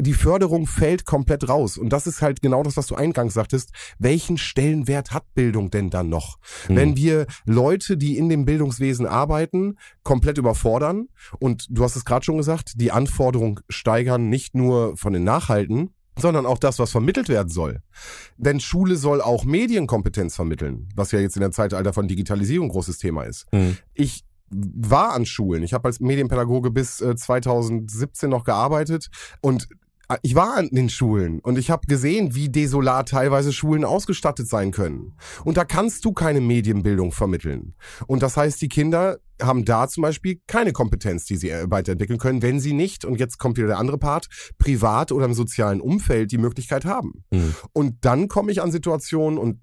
die 0.00 0.14
Förderung 0.14 0.66
fällt 0.66 1.04
komplett 1.04 1.48
raus. 1.48 1.78
Und 1.78 1.92
das 1.92 2.06
ist 2.06 2.22
halt 2.22 2.42
genau 2.42 2.62
das, 2.62 2.76
was 2.76 2.86
du 2.86 2.94
eingangs 2.94 3.34
sagtest. 3.34 3.70
Welchen 3.98 4.38
Stellenwert 4.38 5.12
hat 5.12 5.24
Bildung 5.34 5.70
denn 5.70 5.90
dann 5.90 6.08
noch? 6.08 6.38
Mhm. 6.68 6.76
Wenn 6.76 6.96
wir 6.96 7.26
Leute, 7.44 7.96
die 7.96 8.16
in 8.18 8.28
dem 8.28 8.44
Bildungswesen 8.44 9.06
arbeiten, 9.06 9.76
komplett 10.02 10.38
überfordern 10.38 11.08
und 11.38 11.66
du 11.70 11.84
hast 11.84 11.96
es 11.96 12.04
gerade 12.04 12.24
schon 12.24 12.36
gesagt, 12.36 12.72
die 12.76 12.92
Anforderung 12.92 13.60
steigern, 13.68 14.28
nicht 14.28 14.54
nur 14.54 14.96
von 14.96 15.12
den 15.12 15.24
Nachhalten, 15.24 15.90
sondern 16.18 16.44
auch 16.46 16.58
das, 16.58 16.78
was 16.78 16.90
vermittelt 16.90 17.28
werden 17.28 17.48
soll. 17.48 17.80
Denn 18.36 18.60
Schule 18.60 18.96
soll 18.96 19.20
auch 19.22 19.44
Medienkompetenz 19.44 20.36
vermitteln, 20.36 20.88
was 20.94 21.12
ja 21.12 21.20
jetzt 21.20 21.36
in 21.36 21.40
der 21.40 21.52
Zeitalter 21.52 21.92
von 21.92 22.08
Digitalisierung 22.08 22.68
ein 22.68 22.72
großes 22.72 22.98
Thema 22.98 23.22
ist 23.24 23.46
Mhm. 23.52 23.78
ich 23.94 24.24
war 24.50 25.12
an 25.12 25.26
Schulen. 25.26 25.62
Ich 25.62 25.72
habe 25.72 25.86
als 25.86 26.00
Medienpädagoge 26.00 26.70
bis 26.70 27.00
äh, 27.00 27.14
2017 27.14 28.28
noch 28.28 28.44
gearbeitet 28.44 29.08
und 29.40 29.68
äh, 29.70 29.74
ich 30.22 30.34
war 30.34 30.56
an 30.56 30.68
den 30.70 30.88
Schulen 30.88 31.40
und 31.40 31.58
ich 31.58 31.70
habe 31.70 31.86
gesehen, 31.86 32.34
wie 32.34 32.48
desolat 32.48 33.10
teilweise 33.10 33.52
Schulen 33.52 33.84
ausgestattet 33.84 34.48
sein 34.48 34.72
können. 34.72 35.14
Und 35.44 35.56
da 35.56 35.64
kannst 35.64 36.04
du 36.04 36.12
keine 36.12 36.40
Medienbildung 36.40 37.12
vermitteln. 37.12 37.74
Und 38.06 38.22
das 38.22 38.36
heißt, 38.36 38.60
die 38.60 38.68
Kinder 38.68 39.18
haben 39.40 39.64
da 39.64 39.88
zum 39.88 40.02
Beispiel 40.02 40.40
keine 40.46 40.72
Kompetenz, 40.72 41.24
die 41.24 41.36
sie 41.36 41.50
äh, 41.50 41.70
weiterentwickeln 41.70 42.18
können, 42.18 42.42
wenn 42.42 42.60
sie 42.60 42.72
nicht, 42.72 43.04
und 43.04 43.18
jetzt 43.18 43.38
kommt 43.38 43.56
wieder 43.56 43.68
der 43.68 43.78
andere 43.78 43.98
Part, 43.98 44.28
privat 44.58 45.12
oder 45.12 45.24
im 45.24 45.34
sozialen 45.34 45.80
Umfeld 45.80 46.32
die 46.32 46.38
Möglichkeit 46.38 46.84
haben. 46.84 47.24
Mhm. 47.30 47.54
Und 47.72 48.04
dann 48.04 48.28
komme 48.28 48.52
ich 48.52 48.60
an 48.60 48.72
Situationen 48.72 49.38
und 49.38 49.58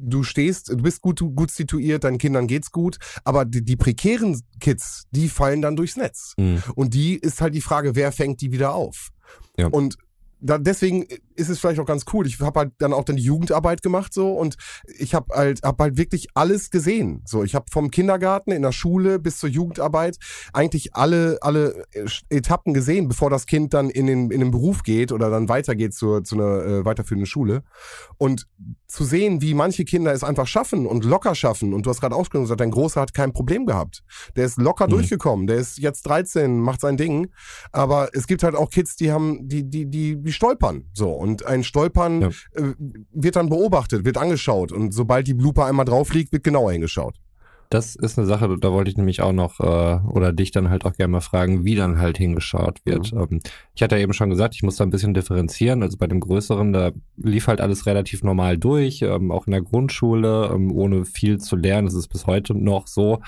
du 0.00 0.22
stehst, 0.22 0.68
du 0.70 0.76
bist 0.76 1.02
gut, 1.02 1.20
gut 1.20 1.50
situiert, 1.50 2.04
deinen 2.04 2.18
Kindern 2.18 2.46
geht's 2.46 2.70
gut, 2.70 2.98
aber 3.24 3.44
die, 3.44 3.64
die 3.64 3.76
prekären 3.76 4.40
Kids, 4.60 5.04
die 5.10 5.28
fallen 5.28 5.60
dann 5.60 5.76
durchs 5.76 5.96
Netz. 5.96 6.34
Mhm. 6.38 6.62
Und 6.74 6.94
die 6.94 7.16
ist 7.16 7.40
halt 7.40 7.54
die 7.54 7.60
Frage, 7.60 7.96
wer 7.96 8.12
fängt 8.12 8.40
die 8.40 8.52
wieder 8.52 8.74
auf? 8.74 9.10
Ja. 9.56 9.66
Und 9.68 9.98
da, 10.40 10.58
deswegen 10.58 11.06
ist 11.38 11.48
es 11.48 11.58
vielleicht 11.58 11.80
auch 11.80 11.86
ganz 11.86 12.04
cool. 12.12 12.26
Ich 12.26 12.40
habe 12.40 12.58
halt 12.58 12.72
dann 12.78 12.92
auch 12.92 13.04
dann 13.04 13.16
die 13.16 13.22
Jugendarbeit 13.22 13.82
gemacht 13.82 14.12
so 14.12 14.32
und 14.32 14.56
ich 14.98 15.14
habe 15.14 15.34
halt 15.34 15.62
hab 15.62 15.80
halt 15.80 15.96
wirklich 15.96 16.28
alles 16.34 16.70
gesehen. 16.70 17.22
So, 17.26 17.44
ich 17.44 17.54
habe 17.54 17.66
vom 17.70 17.90
Kindergarten 17.90 18.50
in 18.50 18.62
der 18.62 18.72
Schule 18.72 19.18
bis 19.18 19.38
zur 19.38 19.48
Jugendarbeit 19.48 20.18
eigentlich 20.52 20.94
alle 20.94 21.38
alle 21.40 21.84
Etappen 22.28 22.74
gesehen, 22.74 23.08
bevor 23.08 23.30
das 23.30 23.46
Kind 23.46 23.72
dann 23.74 23.90
in 23.90 24.06
den 24.06 24.30
in 24.30 24.40
den 24.40 24.50
Beruf 24.50 24.82
geht 24.82 25.12
oder 25.12 25.30
dann 25.30 25.48
weitergeht 25.48 25.94
zur 25.94 26.24
zu 26.24 26.34
einer 26.34 26.64
äh, 26.64 26.84
weiterführenden 26.84 27.26
Schule 27.26 27.62
und 28.16 28.46
zu 28.88 29.04
sehen, 29.04 29.40
wie 29.42 29.54
manche 29.54 29.84
Kinder 29.84 30.12
es 30.12 30.24
einfach 30.24 30.46
schaffen 30.46 30.86
und 30.86 31.04
locker 31.04 31.34
schaffen 31.34 31.72
und 31.72 31.86
du 31.86 31.90
hast 31.90 32.00
gerade 32.00 32.16
auch 32.16 32.28
gesagt, 32.28 32.60
dein 32.60 32.70
Großer 32.70 33.00
hat 33.00 33.14
kein 33.14 33.32
Problem 33.32 33.66
gehabt. 33.66 34.02
Der 34.36 34.44
ist 34.44 34.58
locker 34.58 34.86
mhm. 34.86 34.90
durchgekommen, 34.92 35.46
der 35.46 35.56
ist 35.56 35.78
jetzt 35.78 36.02
13, 36.02 36.58
macht 36.60 36.80
sein 36.80 36.96
Ding, 36.96 37.28
aber 37.70 38.08
es 38.12 38.26
gibt 38.26 38.42
halt 38.42 38.54
auch 38.54 38.70
Kids, 38.70 38.96
die 38.96 39.12
haben 39.12 39.48
die 39.48 39.68
die 39.68 39.86
die 39.86 40.16
die 40.20 40.32
stolpern. 40.32 40.88
So. 40.92 41.10
Und 41.10 41.27
ein 41.44 41.64
Stolpern 41.64 42.22
ja. 42.22 42.28
äh, 42.54 42.74
wird 43.12 43.36
dann 43.36 43.48
beobachtet, 43.48 44.04
wird 44.04 44.16
angeschaut. 44.16 44.72
Und 44.72 44.92
sobald 44.92 45.26
die 45.26 45.34
Blooper 45.34 45.66
einmal 45.66 45.86
drauf 45.86 46.12
liegt, 46.12 46.32
wird 46.32 46.44
genauer 46.44 46.72
hingeschaut. 46.72 47.14
Das 47.70 47.96
ist 47.96 48.18
eine 48.18 48.26
Sache, 48.26 48.56
da 48.58 48.72
wollte 48.72 48.90
ich 48.90 48.96
nämlich 48.96 49.20
auch 49.20 49.32
noch, 49.32 49.60
äh, 49.60 50.00
oder 50.08 50.32
dich 50.32 50.52
dann 50.52 50.70
halt 50.70 50.86
auch 50.86 50.94
gerne 50.94 51.12
mal 51.12 51.20
fragen, 51.20 51.64
wie 51.64 51.74
dann 51.74 51.98
halt 51.98 52.16
hingeschaut 52.16 52.80
wird. 52.84 53.12
Mhm. 53.12 53.20
Ähm, 53.20 53.40
ich 53.74 53.82
hatte 53.82 53.96
ja 53.96 54.02
eben 54.02 54.14
schon 54.14 54.30
gesagt, 54.30 54.54
ich 54.54 54.62
muss 54.62 54.76
da 54.76 54.84
ein 54.84 54.90
bisschen 54.90 55.12
differenzieren. 55.12 55.82
Also 55.82 55.98
bei 55.98 56.06
dem 56.06 56.20
Größeren, 56.20 56.72
da 56.72 56.92
lief 57.18 57.46
halt 57.46 57.60
alles 57.60 57.84
relativ 57.84 58.22
normal 58.22 58.56
durch, 58.56 59.02
ähm, 59.02 59.30
auch 59.30 59.46
in 59.46 59.50
der 59.50 59.60
Grundschule, 59.60 60.50
ähm, 60.52 60.72
ohne 60.72 61.04
viel 61.04 61.38
zu 61.38 61.56
lernen. 61.56 61.86
Das 61.86 61.94
ist 61.94 62.08
bis 62.08 62.26
heute 62.26 62.54
noch 62.54 62.86
so 62.86 63.20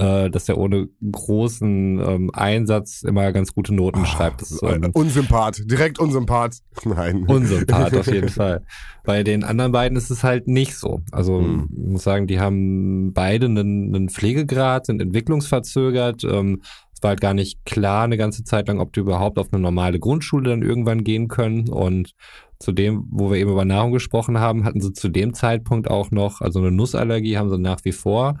äh, 0.00 0.30
dass 0.30 0.48
er 0.48 0.56
ohne 0.56 0.88
großen 1.12 2.00
ähm, 2.00 2.30
Einsatz 2.32 3.02
immer 3.02 3.30
ganz 3.32 3.54
gute 3.54 3.74
Noten 3.74 4.00
oh, 4.02 4.06
schreibt. 4.06 4.40
Das 4.40 4.50
ist, 4.50 4.62
ähm, 4.62 4.90
Unsympath, 4.94 5.70
direkt 5.70 5.98
Unsympath. 5.98 6.56
Nein. 6.84 7.24
Unsympath 7.24 7.94
auf 7.94 8.06
jeden 8.06 8.30
Fall. 8.30 8.64
Bei 9.04 9.22
den 9.22 9.44
anderen 9.44 9.72
beiden 9.72 9.98
ist 9.98 10.10
es 10.10 10.24
halt 10.24 10.48
nicht 10.48 10.74
so. 10.76 11.02
Also 11.12 11.40
hm. 11.40 11.68
ich 11.70 11.88
muss 11.92 12.02
sagen, 12.02 12.26
die 12.26 12.40
haben 12.40 13.12
beide 13.12 13.46
einen, 13.46 13.94
einen 13.94 14.08
Pflegegrad, 14.08 14.86
sind 14.86 15.02
entwicklungsverzögert. 15.02 16.24
Ähm, 16.24 16.62
es 16.94 17.02
war 17.02 17.10
halt 17.10 17.20
gar 17.20 17.34
nicht 17.34 17.66
klar 17.66 18.04
eine 18.04 18.16
ganze 18.16 18.42
Zeit 18.42 18.68
lang, 18.68 18.80
ob 18.80 18.94
die 18.94 19.00
überhaupt 19.00 19.38
auf 19.38 19.52
eine 19.52 19.60
normale 19.60 19.98
Grundschule 19.98 20.48
dann 20.48 20.62
irgendwann 20.62 21.04
gehen 21.04 21.28
können. 21.28 21.68
Und 21.68 22.14
zu 22.58 22.72
dem, 22.72 23.06
wo 23.10 23.30
wir 23.30 23.38
eben 23.38 23.50
über 23.50 23.66
Nahrung 23.66 23.92
gesprochen 23.92 24.38
haben, 24.38 24.64
hatten 24.64 24.80
sie 24.80 24.94
zu 24.94 25.10
dem 25.10 25.34
Zeitpunkt 25.34 25.90
auch 25.90 26.10
noch, 26.10 26.40
also 26.40 26.58
eine 26.58 26.70
Nussallergie 26.70 27.36
haben 27.36 27.50
sie 27.50 27.58
nach 27.58 27.84
wie 27.84 27.92
vor 27.92 28.38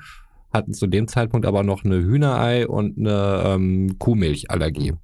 hatten 0.52 0.72
zu 0.72 0.86
dem 0.86 1.08
Zeitpunkt 1.08 1.46
aber 1.46 1.62
noch 1.62 1.84
eine 1.84 1.96
Hühnerei 1.96 2.66
und 2.66 2.98
eine 2.98 3.42
ähm, 3.46 3.98
Kuhmilchallergie, 3.98 4.94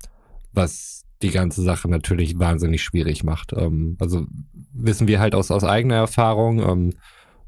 was 0.52 1.04
die 1.22 1.30
ganze 1.30 1.62
Sache 1.62 1.88
natürlich 1.88 2.38
wahnsinnig 2.38 2.82
schwierig 2.82 3.24
macht. 3.24 3.52
Ähm, 3.56 3.96
also 4.00 4.26
wissen 4.72 5.08
wir 5.08 5.20
halt 5.20 5.34
aus, 5.34 5.50
aus 5.50 5.64
eigener 5.64 5.96
Erfahrung, 5.96 6.58
ähm, 6.60 6.92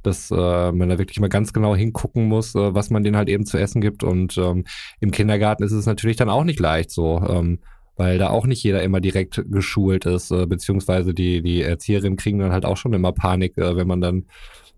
dass 0.02 0.30
äh, 0.30 0.72
man 0.72 0.88
da 0.88 0.98
wirklich 0.98 1.20
mal 1.20 1.28
ganz 1.28 1.52
genau 1.52 1.76
hingucken 1.76 2.26
muss, 2.26 2.54
äh, 2.54 2.74
was 2.74 2.90
man 2.90 3.02
denen 3.02 3.16
halt 3.16 3.28
eben 3.28 3.44
zu 3.44 3.58
essen 3.58 3.80
gibt. 3.80 4.04
Und 4.04 4.38
ähm, 4.38 4.64
im 5.00 5.10
Kindergarten 5.10 5.64
ist 5.64 5.72
es 5.72 5.86
natürlich 5.86 6.16
dann 6.16 6.30
auch 6.30 6.44
nicht 6.44 6.60
leicht 6.60 6.90
so, 6.90 7.22
ähm, 7.28 7.58
weil 7.96 8.16
da 8.16 8.30
auch 8.30 8.46
nicht 8.46 8.62
jeder 8.62 8.82
immer 8.82 9.00
direkt 9.00 9.44
geschult 9.50 10.06
ist, 10.06 10.30
äh, 10.30 10.46
beziehungsweise 10.46 11.12
die, 11.12 11.42
die 11.42 11.62
Erzieherinnen 11.62 12.16
kriegen 12.16 12.38
dann 12.38 12.52
halt 12.52 12.64
auch 12.64 12.76
schon 12.76 12.94
immer 12.94 13.12
Panik, 13.12 13.58
äh, 13.58 13.76
wenn 13.76 13.88
man 13.88 14.00
dann 14.00 14.26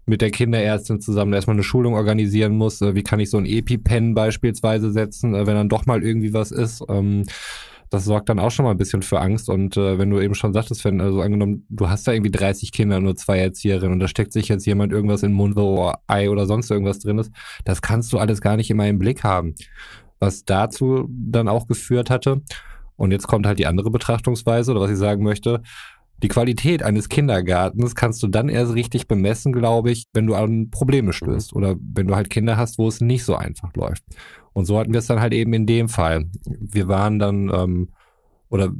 mit 0.06 0.20
der 0.20 0.30
Kinderärztin 0.30 1.00
zusammen 1.00 1.32
erstmal 1.32 1.56
eine 1.56 1.62
Schulung 1.62 1.94
organisieren 1.94 2.56
muss. 2.56 2.80
Äh, 2.80 2.94
wie 2.94 3.02
kann 3.02 3.20
ich 3.20 3.30
so 3.30 3.38
ein 3.38 3.46
EpiPen 3.46 4.14
beispielsweise 4.14 4.90
setzen, 4.90 5.34
äh, 5.34 5.46
wenn 5.46 5.54
dann 5.54 5.68
doch 5.68 5.86
mal 5.86 6.02
irgendwie 6.02 6.32
was 6.32 6.50
ist. 6.50 6.82
Ähm, 6.88 7.24
das 7.90 8.04
sorgt 8.04 8.28
dann 8.28 8.38
auch 8.38 8.52
schon 8.52 8.64
mal 8.64 8.70
ein 8.70 8.76
bisschen 8.76 9.02
für 9.02 9.20
Angst. 9.20 9.48
Und 9.48 9.76
äh, 9.76 9.98
wenn 9.98 10.10
du 10.10 10.20
eben 10.20 10.34
schon 10.34 10.52
sagtest, 10.52 10.84
wenn, 10.84 11.00
also 11.00 11.20
angenommen, 11.20 11.66
du 11.68 11.90
hast 11.90 12.06
da 12.06 12.12
irgendwie 12.12 12.30
30 12.30 12.70
Kinder, 12.70 12.98
und 12.98 13.04
nur 13.04 13.16
zwei 13.16 13.38
Erzieherinnen 13.40 13.94
und 13.94 13.98
da 13.98 14.08
steckt 14.08 14.32
sich 14.32 14.48
jetzt 14.48 14.64
jemand 14.64 14.92
irgendwas 14.92 15.24
in 15.24 15.30
den 15.30 15.36
Mund, 15.36 15.56
wo 15.56 15.92
Ei 16.06 16.30
oder 16.30 16.46
sonst 16.46 16.70
irgendwas 16.70 17.00
drin 17.00 17.18
ist, 17.18 17.32
das 17.64 17.82
kannst 17.82 18.12
du 18.12 18.18
alles 18.18 18.40
gar 18.40 18.56
nicht 18.56 18.70
immer 18.70 18.86
im 18.86 18.98
Blick 18.98 19.24
haben. 19.24 19.54
Was 20.20 20.44
dazu 20.44 21.08
dann 21.10 21.48
auch 21.48 21.66
geführt 21.66 22.10
hatte. 22.10 22.42
Und 22.96 23.10
jetzt 23.10 23.26
kommt 23.26 23.46
halt 23.46 23.58
die 23.58 23.66
andere 23.66 23.90
Betrachtungsweise 23.90 24.70
oder 24.70 24.82
was 24.82 24.90
ich 24.90 24.98
sagen 24.98 25.24
möchte. 25.24 25.62
Die 26.22 26.28
Qualität 26.28 26.82
eines 26.82 27.08
Kindergartens 27.08 27.94
kannst 27.94 28.22
du 28.22 28.28
dann 28.28 28.48
erst 28.48 28.74
richtig 28.74 29.08
bemessen, 29.08 29.52
glaube 29.52 29.90
ich, 29.90 30.04
wenn 30.12 30.26
du 30.26 30.34
an 30.34 30.70
Probleme 30.70 31.12
stößt 31.12 31.54
oder 31.54 31.76
wenn 31.80 32.06
du 32.06 32.14
halt 32.14 32.30
Kinder 32.30 32.56
hast, 32.56 32.78
wo 32.78 32.88
es 32.88 33.00
nicht 33.00 33.24
so 33.24 33.36
einfach 33.36 33.74
läuft. 33.74 34.04
Und 34.52 34.66
so 34.66 34.78
hatten 34.78 34.92
wir 34.92 34.98
es 34.98 35.06
dann 35.06 35.20
halt 35.20 35.32
eben 35.32 35.52
in 35.54 35.66
dem 35.66 35.88
Fall. 35.88 36.26
Wir 36.44 36.88
waren 36.88 37.18
dann 37.18 37.50
ähm, 37.54 37.88
oder 38.50 38.72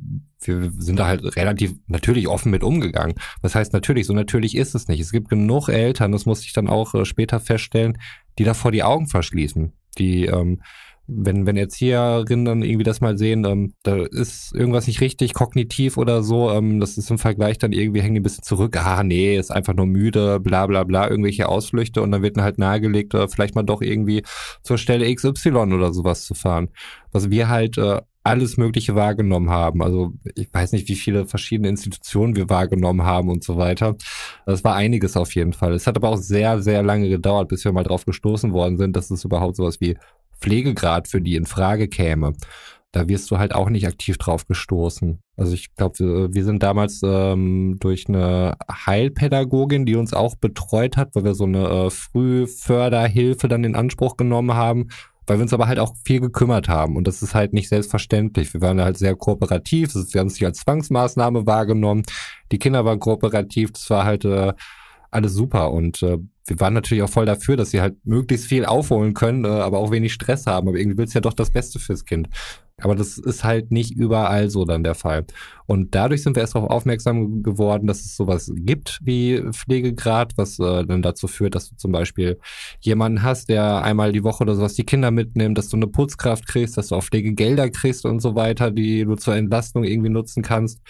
wir 0.43 0.73
sind 0.79 0.99
da 0.99 1.07
halt 1.07 1.37
relativ 1.37 1.75
natürlich 1.87 2.29
offen 2.29 2.51
mit 2.51 2.65
umgegangen. 2.65 3.15
Das 3.41 3.55
heißt 3.55 3.73
natürlich, 3.73 4.07
so 4.07 4.13
natürlich 4.13 4.57
ist 4.57 4.75
es 4.75 4.89
nicht. 4.89 5.01
Es 5.01 5.13
gibt 5.13 5.29
genug 5.29 5.69
Eltern, 5.69 6.13
das 6.13 6.27
muss 6.27 6.45
ich 6.45 6.53
dann 6.53 6.69
auch 6.69 6.95
äh, 6.95 7.05
später 7.05 7.41
feststellen, 7.41 7.99
die 8.39 8.45
davor 8.45 8.73
die 8.73 8.83
Augen 8.83 9.07
verschließen, 9.07 9.73
die 9.99 10.27
ähm, 10.27 10.61
wenn, 11.13 11.47
wenn 11.47 11.57
Erzieherinnen 11.57 12.45
dann 12.45 12.63
irgendwie 12.63 12.85
das 12.85 13.01
mal 13.01 13.19
sehen, 13.19 13.45
ähm, 13.45 13.75
da 13.83 13.97
ist 13.97 14.55
irgendwas 14.55 14.87
nicht 14.87 15.01
richtig, 15.01 15.35
kognitiv 15.35 15.97
oder 15.97 16.23
so, 16.23 16.51
ähm, 16.51 16.81
das 16.81 16.97
ist 16.99 17.11
im 17.11 17.19
Vergleich 17.19 17.59
dann 17.59 17.73
irgendwie 17.73 18.01
hängen 18.01 18.15
die 18.15 18.21
ein 18.21 18.25
bisschen 18.25 18.45
zurück, 18.45 18.77
ah 18.77 19.03
nee, 19.03 19.37
ist 19.37 19.51
einfach 19.51 19.75
nur 19.75 19.87
müde, 19.87 20.41
bla 20.41 20.67
bla 20.67 20.85
bla, 20.85 21.09
irgendwelche 21.09 21.49
Ausflüchte 21.49 22.03
und 22.03 22.13
dann 22.13 22.23
wird 22.23 22.37
dann 22.37 22.45
halt 22.45 22.59
nahegelegt, 22.59 23.15
äh, 23.15 23.29
vielleicht 23.29 23.55
mal 23.55 23.63
doch 23.63 23.83
irgendwie 23.83 24.23
zur 24.63 24.79
Stelle 24.79 25.13
XY 25.15 25.51
oder 25.51 25.93
sowas 25.93 26.25
zu 26.25 26.35
fahren. 26.35 26.69
Was 27.13 27.31
wir 27.31 27.49
halt 27.49 27.79
äh, 27.79 28.01
alles 28.23 28.57
Mögliche 28.57 28.95
wahrgenommen 28.95 29.51
haben. 29.51 29.83
Also 29.83 30.13
ich 30.35 30.53
weiß 30.53 30.73
nicht, 30.73 30.89
wie 30.89 30.95
viele 30.95 31.27
verschiedene 31.27 31.69
Institutionen 31.69 32.37
wir 32.37 32.51
wahrgenommen 32.51 33.03
haben 33.03 33.31
und 33.31 33.43
so 33.43 33.57
weiter. 33.57 33.97
Das 34.45 34.63
war 34.63 34.75
einiges 34.75 35.17
auf 35.17 35.35
jeden 35.35 35.55
Fall. 35.55 35.73
Es 35.73 35.87
hat 35.87 35.97
aber 35.97 36.11
auch 36.11 36.17
sehr, 36.17 36.61
sehr 36.63 36.83
lange 36.83 37.09
gedauert, 37.09 37.49
bis 37.49 37.65
wir 37.65 37.73
mal 37.73 37.83
drauf 37.83 38.05
gestoßen 38.05 38.53
worden 38.53 38.77
sind, 38.77 38.95
dass 38.95 39.11
es 39.11 39.25
überhaupt 39.25 39.57
sowas 39.57 39.81
wie 39.81 39.97
Pflegegrad 40.41 41.09
für 41.09 41.21
die 41.21 41.37
in 41.37 41.47
Frage 41.47 41.89
käme, 41.89 42.33
da 42.93 43.09
wirst 43.09 43.31
du 43.31 43.39
halt 43.39 43.55
auch 43.55 43.71
nicht 43.71 43.87
aktiv 43.87 44.19
drauf 44.19 44.47
gestoßen. 44.47 45.21
Also 45.37 45.55
ich 45.55 45.75
glaube, 45.77 45.99
wir, 45.99 46.35
wir, 46.35 46.45
sind 46.45 46.63
damals 46.63 47.01
ähm, 47.05 47.77
durch 47.79 48.09
eine 48.09 48.57
Heilpädagogin, 48.71 49.87
die 49.87 49.95
uns 49.95 50.13
auch 50.13 50.35
betreut 50.35 50.97
hat, 50.97 51.15
weil 51.15 51.25
wir 51.25 51.35
so 51.35 51.45
eine 51.45 51.69
äh, 51.69 51.91
Frühförderhilfe 51.91 53.47
dann 53.49 53.65
in 53.65 53.77
Anspruch 53.77 54.17
genommen 54.17 54.55
haben, 54.55 54.89
weil 55.27 55.39
wir 55.39 55.43
uns 55.43 55.53
aber 55.53 55.69
halt 55.69 55.79
auch 55.79 55.95
viel 56.05 56.21
gekümmert 56.21 56.69
haben 56.69 56.97
und 56.97 57.07
das 57.07 57.23
ist 57.23 57.35
halt 57.35 57.53
nicht 57.53 57.69
selbstverständlich. 57.69 58.53
Wir 58.53 58.61
waren 58.61 58.81
halt 58.81 58.99
sehr 58.99 59.15
kooperativ, 59.15 59.95
wir 59.95 60.21
haben 60.21 60.27
es 60.27 60.35
nicht 60.35 60.47
als 60.47 60.59
Zwangsmaßnahme 60.59 61.47
wahrgenommen. 61.47 62.03
Die 62.51 62.59
Kinder 62.59 62.85
waren 62.85 62.99
kooperativ, 62.99 63.71
das 63.73 63.89
war 63.91 64.05
halt 64.05 64.25
äh, 64.25 64.53
alles 65.13 65.35
super 65.35 65.71
und 65.71 66.03
äh, 66.03 66.19
wir 66.51 66.61
waren 66.61 66.75
natürlich 66.75 67.03
auch 67.03 67.09
voll 67.09 67.27
dafür, 67.27 67.57
dass 67.57 67.71
sie 67.71 67.81
halt 67.81 67.95
möglichst 68.05 68.47
viel 68.47 68.65
aufholen 68.65 69.15
können, 69.15 69.45
äh, 69.45 69.49
aber 69.49 69.79
auch 69.79 69.91
wenig 69.91 70.13
Stress 70.13 70.47
haben. 70.47 70.69
Aber 70.69 70.77
irgendwie 70.77 70.99
willst 70.99 71.15
du 71.15 71.19
ja 71.19 71.23
doch 71.23 71.33
das 71.33 71.51
Beste 71.51 71.79
fürs 71.79 72.05
Kind. 72.05 72.29
Aber 72.83 72.95
das 72.95 73.19
ist 73.19 73.45
halt 73.45 73.71
nicht 73.71 73.93
überall 73.93 74.51
so 74.51 74.65
dann 74.65 74.83
der 74.83 74.95
Fall. 74.95 75.27
Und 75.67 75.95
dadurch 75.95 76.23
sind 76.23 76.35
wir 76.35 76.41
erst 76.41 76.55
darauf 76.55 76.71
aufmerksam 76.71 77.43
geworden, 77.43 77.87
dass 77.87 78.01
es 78.01 78.17
sowas 78.17 78.51
gibt 78.57 78.99
wie 79.03 79.43
Pflegegrad, 79.53 80.33
was 80.37 80.59
äh, 80.59 80.85
dann 80.85 81.03
dazu 81.03 81.29
führt, 81.29 81.55
dass 81.55 81.71
du 81.71 81.77
zum 81.77 81.93
Beispiel 81.93 82.39
jemanden 82.81 83.23
hast, 83.23 83.49
der 83.49 83.85
einmal 83.85 84.13
die 84.13 84.25
Woche 84.25 84.43
oder 84.43 84.57
sowas 84.57 84.75
die 84.75 84.85
Kinder 84.85 85.11
mitnimmt, 85.11 85.59
dass 85.59 85.69
du 85.69 85.77
eine 85.77 85.87
Putzkraft 85.87 86.47
kriegst, 86.49 86.77
dass 86.77 86.89
du 86.89 86.97
auch 86.97 87.05
Pflegegelder 87.05 87.71
kriegst 87.71 88.05
und 88.05 88.21
so 88.21 88.35
weiter, 88.35 88.71
die 88.71 89.05
du 89.05 89.15
zur 89.15 89.37
Entlastung 89.37 89.85
irgendwie 89.85 90.11
nutzen 90.11 90.43
kannst. 90.43 90.81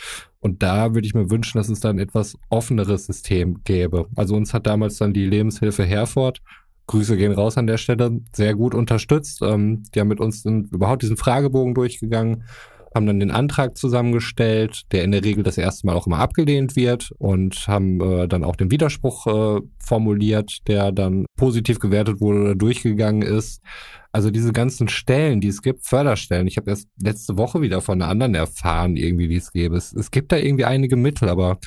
Und 0.42 0.62
da 0.62 0.94
würde 0.94 1.07
ich 1.07 1.14
mir 1.14 1.29
wünschen, 1.31 1.59
dass 1.59 1.68
es 1.68 1.81
dann 1.81 1.99
etwas 1.99 2.38
offeneres 2.49 3.05
System 3.05 3.62
gäbe. 3.64 4.07
Also 4.16 4.35
uns 4.37 4.55
hat 4.55 4.66
damals 4.66 4.96
dann 4.96 5.12
die 5.12 5.27
Lebenshilfe 5.50 5.84
Herford, 5.84 6.40
Grüße 6.86 7.16
gehen 7.16 7.32
raus 7.32 7.56
an 7.56 7.66
der 7.66 7.78
Stelle, 7.78 8.20
sehr 8.34 8.54
gut 8.54 8.74
unterstützt. 8.74 9.42
Ähm, 9.42 9.84
die 9.94 10.00
haben 10.00 10.08
mit 10.08 10.20
uns 10.20 10.44
überhaupt 10.44 11.02
diesen 11.02 11.16
Fragebogen 11.16 11.74
durchgegangen, 11.74 12.44
haben 12.92 13.06
dann 13.06 13.20
den 13.20 13.30
Antrag 13.30 13.76
zusammengestellt, 13.76 14.82
der 14.90 15.04
in 15.04 15.12
der 15.12 15.24
Regel 15.24 15.44
das 15.44 15.56
erste 15.56 15.86
Mal 15.86 15.94
auch 15.94 16.08
immer 16.08 16.18
abgelehnt 16.18 16.75
wird 16.75 17.12
und 17.18 17.68
haben 17.68 18.00
äh, 18.00 18.27
dann 18.27 18.42
auch 18.42 18.56
den 18.56 18.72
Widerspruch 18.72 19.27
äh, 19.29 19.60
formuliert, 19.79 20.66
der 20.66 20.90
dann 20.90 21.27
positiv 21.37 21.79
gewertet 21.79 22.20
wurde 22.20 22.40
oder 22.40 22.54
durchgegangen 22.56 23.22
ist. 23.22 23.62
Also 24.10 24.33
diese 24.33 24.52
ganzen 24.52 24.88
Stellen, 24.88 25.40
die 25.40 25.46
es 25.46 25.62
gibt, 25.62 25.87
Förderstellen. 25.87 26.48
Ich 26.48 26.56
habe 26.56 26.70
erst 26.70 26.88
letzte 27.00 27.37
Woche 27.37 27.60
wieder 27.60 27.81
von 27.81 28.02
einer 28.02 28.10
anderen 28.10 28.35
erfahren, 28.35 28.96
irgendwie, 28.96 29.29
wie 29.29 29.37
es 29.37 29.52
gäbe. 29.52 29.77
Es, 29.77 29.92
es 29.92 30.10
gibt 30.10 30.33
da 30.33 30.37
irgendwie 30.37 30.64
einige 30.64 30.96
Mittel, 30.96 31.29
aber 31.29 31.60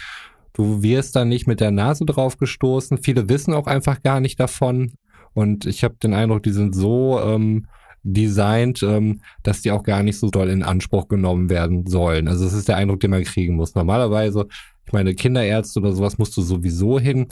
du 0.53 0.81
wirst 0.83 1.15
da 1.15 1.25
nicht 1.25 1.47
mit 1.47 1.59
der 1.59 1.71
Nase 1.71 2.05
drauf 2.05 2.37
gestoßen. 2.37 2.97
Viele 2.99 3.29
wissen 3.29 3.53
auch 3.53 3.67
einfach 3.67 4.01
gar 4.01 4.19
nicht 4.19 4.39
davon. 4.39 4.93
Und 5.33 5.65
ich 5.65 5.83
habe 5.83 5.95
den 5.95 6.13
Eindruck, 6.13 6.43
die 6.43 6.51
sind 6.51 6.75
so 6.75 7.19
ähm, 7.19 7.65
designt, 8.03 8.83
ähm, 8.83 9.21
dass 9.41 9.61
die 9.61 9.71
auch 9.71 9.83
gar 9.83 10.03
nicht 10.03 10.19
so 10.19 10.29
doll 10.29 10.49
in 10.49 10.63
Anspruch 10.63 11.07
genommen 11.07 11.49
werden 11.49 11.87
sollen. 11.87 12.27
Also 12.27 12.43
das 12.45 12.53
ist 12.53 12.67
der 12.67 12.77
Eindruck, 12.77 12.99
den 12.99 13.11
man 13.11 13.23
kriegen 13.23 13.55
muss. 13.55 13.75
Normalerweise, 13.75 14.47
ich 14.85 14.93
meine, 14.93 15.15
Kinderärzte 15.15 15.79
oder 15.79 15.93
sowas 15.93 16.17
musst 16.17 16.35
du 16.37 16.41
sowieso 16.41 16.99
hin. 16.99 17.27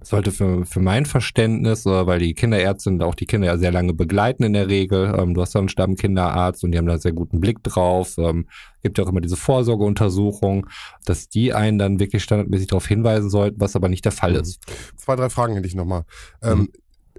Sollte 0.00 0.32
für, 0.32 0.64
für 0.66 0.80
mein 0.80 1.06
Verständnis, 1.06 1.86
äh, 1.86 2.06
weil 2.06 2.18
die 2.18 2.34
Kinderärzte 2.34 2.96
auch 3.02 3.14
die 3.14 3.26
Kinder 3.26 3.46
ja 3.46 3.58
sehr 3.58 3.70
lange 3.72 3.94
begleiten 3.94 4.42
in 4.42 4.52
der 4.52 4.68
Regel. 4.68 5.14
Ähm, 5.16 5.34
du 5.34 5.40
hast 5.40 5.54
da 5.54 5.58
einen 5.58 5.68
Stammkinderarzt 5.68 6.64
und 6.64 6.72
die 6.72 6.78
haben 6.78 6.86
da 6.86 6.98
sehr 6.98 7.12
guten 7.12 7.40
Blick 7.40 7.62
drauf. 7.62 8.16
Ähm, 8.18 8.46
gibt 8.82 8.98
ja 8.98 9.04
auch 9.04 9.08
immer 9.08 9.20
diese 9.20 9.36
Vorsorgeuntersuchung, 9.36 10.66
dass 11.04 11.28
die 11.28 11.52
einen 11.52 11.78
dann 11.78 12.00
wirklich 12.00 12.24
standardmäßig 12.24 12.68
darauf 12.68 12.86
hinweisen 12.86 13.30
sollten, 13.30 13.60
was 13.60 13.76
aber 13.76 13.88
nicht 13.88 14.04
der 14.04 14.12
Fall 14.12 14.34
ist. 14.34 14.60
Zwei, 14.96 15.14
drei 15.16 15.30
Fragen 15.30 15.54
hätte 15.54 15.68
ich 15.68 15.74
nochmal. 15.74 16.04
Ähm, 16.42 16.58
Mhm. 16.58 16.68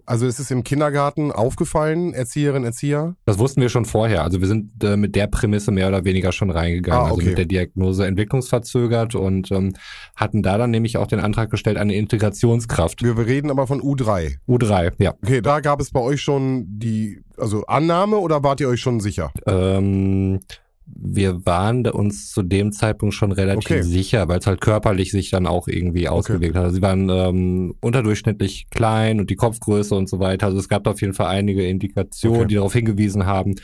Also 0.05 0.27
ist 0.27 0.39
es 0.39 0.51
im 0.51 0.63
Kindergarten 0.63 1.31
aufgefallen, 1.31 2.13
Erzieherin, 2.13 2.63
Erzieher? 2.63 3.15
Das 3.25 3.39
wussten 3.39 3.61
wir 3.61 3.69
schon 3.69 3.85
vorher. 3.85 4.23
Also 4.23 4.41
wir 4.41 4.47
sind 4.47 4.83
äh, 4.83 4.97
mit 4.97 5.15
der 5.15 5.27
Prämisse 5.27 5.71
mehr 5.71 5.87
oder 5.87 6.03
weniger 6.03 6.31
schon 6.31 6.49
reingegangen. 6.49 6.99
Ah, 6.99 7.11
okay. 7.11 7.13
Also 7.13 7.29
mit 7.29 7.37
der 7.37 7.45
Diagnose 7.45 8.05
entwicklungsverzögert 8.05 9.15
und 9.15 9.51
ähm, 9.51 9.73
hatten 10.15 10.43
da 10.43 10.57
dann 10.57 10.71
nämlich 10.71 10.97
auch 10.97 11.07
den 11.07 11.19
Antrag 11.19 11.49
gestellt, 11.49 11.77
eine 11.77 11.95
Integrationskraft. 11.95 13.01
Wir 13.01 13.17
reden 13.17 13.49
aber 13.49 13.67
von 13.67 13.81
U3. 13.81 14.35
U3, 14.47 14.93
ja. 14.97 15.13
Okay, 15.23 15.41
da 15.41 15.61
gab 15.61 15.79
es 15.79 15.91
bei 15.91 16.01
euch 16.01 16.21
schon 16.21 16.65
die, 16.67 17.21
also 17.37 17.65
Annahme 17.65 18.17
oder 18.17 18.43
wart 18.43 18.59
ihr 18.59 18.67
euch 18.67 18.81
schon 18.81 18.99
sicher? 18.99 19.31
Ähm, 19.47 20.39
wir 20.85 21.45
waren 21.45 21.85
uns 21.87 22.29
zu 22.31 22.41
dem 22.43 22.71
Zeitpunkt 22.71 23.15
schon 23.15 23.31
relativ 23.31 23.65
Okay. 23.71 23.81
sicher, 23.83 24.27
weil 24.27 24.39
es 24.39 24.47
halt 24.47 24.59
körperlich 24.61 25.11
sich 25.11 25.29
dann 25.31 25.47
auch 25.47 25.67
irgendwie 25.67 26.09
ausgewirkt 26.09 26.55
hat. 26.55 26.63
Also 26.65 26.75
sie 26.75 26.81
waren 26.81 27.09
ähm, 27.09 27.73
unterdurchschnittlich 27.79 28.67
klein 28.69 29.19
und 29.19 29.29
die 29.29 29.35
Kopfgröße 29.35 29.95
und 29.95 30.09
so 30.09 30.19
weiter. 30.19 30.47
Also 30.47 30.59
es 30.59 30.67
gab 30.69 30.83
da 30.83 30.91
auf 30.91 31.01
jeden 31.01 31.13
Fall 31.13 31.27
einige 31.27 31.65
Indikationen, 31.65 32.39
Okay. 32.41 32.47
die 32.49 32.55
darauf 32.55 32.73
hingewiesen 32.73 33.25
haben, 33.25 33.55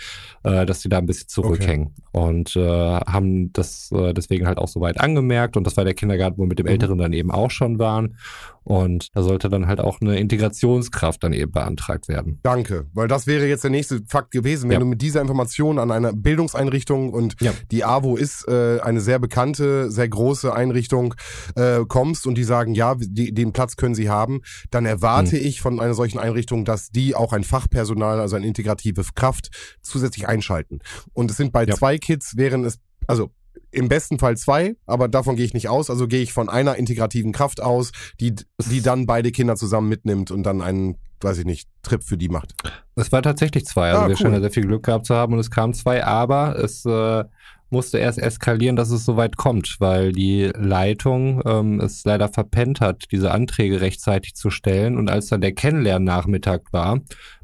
äh, 0.44 0.66
dass 0.66 0.82
sie 0.82 0.90
da 0.90 0.98
ein 1.00 1.06
bisschen 1.06 1.28
zurückhängen. 1.28 1.94
Und 2.12 2.56
äh, 2.56 2.62
haben 2.62 3.52
das 3.54 3.92
äh, 3.94 4.14
deswegen 4.14 4.48
halt 4.48 4.58
auch 4.58 4.68
so 4.68 4.80
weit 4.82 5.00
angemerkt. 5.00 5.58
Und 5.58 5.66
das 5.68 5.78
war 5.78 5.84
der 5.86 5.94
Kindergarten, 5.94 6.38
wo 6.38 6.44
wir 6.44 6.48
mit 6.48 6.60
dem 6.60 6.66
Mhm. 6.66 6.72
Älteren 6.72 6.98
dann 6.98 7.14
eben 7.14 7.32
auch 7.32 7.52
schon 7.52 7.80
waren. 7.80 8.16
Und 8.64 9.08
da 9.16 9.24
sollte 9.24 9.50
dann 9.50 9.68
halt 9.68 9.80
auch 9.80 10.00
eine 10.02 10.20
Integrationskraft 10.20 11.24
dann 11.24 11.34
eben 11.34 11.52
beantragt 11.52 12.08
werden. 12.08 12.40
Danke, 12.44 12.86
weil 12.94 13.08
das 13.08 13.26
wäre 13.26 13.48
jetzt 13.48 13.64
der 13.64 13.72
nächste 13.72 14.02
Fakt 14.08 14.32
gewesen, 14.32 14.70
wenn 14.70 14.76
Ja. 14.76 14.80
du 14.80 14.86
mit 14.86 15.02
dieser 15.02 15.22
Information 15.22 15.80
an 15.80 15.90
einer 15.92 16.14
Bildungseinrichtung 16.14 17.09
und 17.14 17.36
Ja. 17.42 17.54
die 17.72 17.84
AWO 17.86 18.16
ist 18.16 18.48
äh, 18.48 18.80
eine 18.82 19.02
sehr 19.02 19.20
bekannte, 19.20 19.92
sehr 19.92 20.08
große 20.10 20.54
Einrichtung 20.54 21.16
äh, 21.56 21.80
kommst 21.88 22.28
und 22.28 22.36
die 22.36 22.44
sagen, 22.44 22.74
ja, 22.76 22.96
die, 23.00 23.34
den 23.34 23.54
Platz 23.54 23.76
können 23.76 23.96
sie 23.96 24.10
haben, 24.10 24.42
dann 24.72 24.86
erwarte 24.86 25.38
Hm. 25.38 25.46
ich 25.46 25.62
von 25.62 25.80
einer 25.80 25.94
solchen 25.94 26.20
Einrichtung, 26.20 26.66
dass 26.66 26.90
die 26.90 27.16
auch 27.16 27.34
ein 27.34 27.44
Fachpersonal, 27.44 28.20
also 28.20 28.36
eine 28.36 28.48
integrative 28.48 29.04
Kraft 29.16 29.50
zusätzlich 29.82 30.28
einschalten. 30.28 30.80
Und 31.14 31.32
es 31.32 31.38
sind 31.38 31.52
bei 31.52 31.66
Ja. 31.66 31.76
zwei 31.76 31.98
Kids, 31.98 32.38
wären 32.38 32.66
es, 32.66 32.80
also 33.08 33.32
im 33.72 33.88
besten 33.88 34.18
Fall 34.18 34.36
zwei, 34.38 34.76
aber 34.88 35.08
davon 35.08 35.36
gehe 35.36 35.46
ich 35.46 35.54
nicht 35.54 35.70
aus. 35.70 35.90
Also 35.92 36.08
gehe 36.08 36.22
ich 36.22 36.34
von 36.34 36.50
einer 36.50 36.76
integrativen 36.78 37.32
Kraft 37.32 37.62
aus, 37.62 37.92
die, 38.20 38.34
die 38.72 38.82
dann 38.82 39.06
beide 39.06 39.32
Kinder 39.32 39.56
zusammen 39.56 39.90
mitnimmt 39.90 40.32
und 40.32 40.42
dann 40.44 40.62
einen, 40.62 40.98
weiß 41.24 41.40
ich 41.40 41.46
nicht, 41.46 41.68
Trip 41.84 42.04
für 42.04 42.18
die 42.18 42.30
macht. 42.30 42.54
Es 42.96 43.12
war 43.12 43.22
tatsächlich 43.22 43.66
zwei. 43.66 43.90
Also 43.92 44.02
Ah, 44.02 44.08
wir 44.08 44.16
cool. 44.16 44.18
scheinen 44.18 44.42
sehr 44.42 44.52
viel 44.52 44.66
Glück 44.66 44.84
gehabt 44.84 45.06
zu 45.06 45.16
haben 45.16 45.34
und 45.34 45.40
es 45.40 45.52
kamen 45.52 45.74
zwei, 45.74 46.04
aber 46.06 46.58
es 46.58 46.86
äh, 46.86 47.24
musste 47.70 48.00
erst 48.00 48.18
eskalieren, 48.20 48.76
dass 48.76 48.90
es 48.90 49.06
soweit 49.06 49.38
kommt, 49.38 49.76
weil 49.80 50.12
die 50.12 50.52
Leitung 50.56 51.42
ähm, 51.46 51.80
es 51.80 52.04
leider 52.04 52.28
verpennt 52.28 52.82
hat, 52.82 53.06
diese 53.12 53.32
Anträge 53.32 53.80
rechtzeitig 53.82 54.34
zu 54.36 54.50
stellen. 54.50 54.98
Und 54.98 55.10
als 55.10 55.28
dann 55.28 55.42
der 55.42 55.52
Kennenlernnachmittag 55.54 56.62
war 56.72 57.00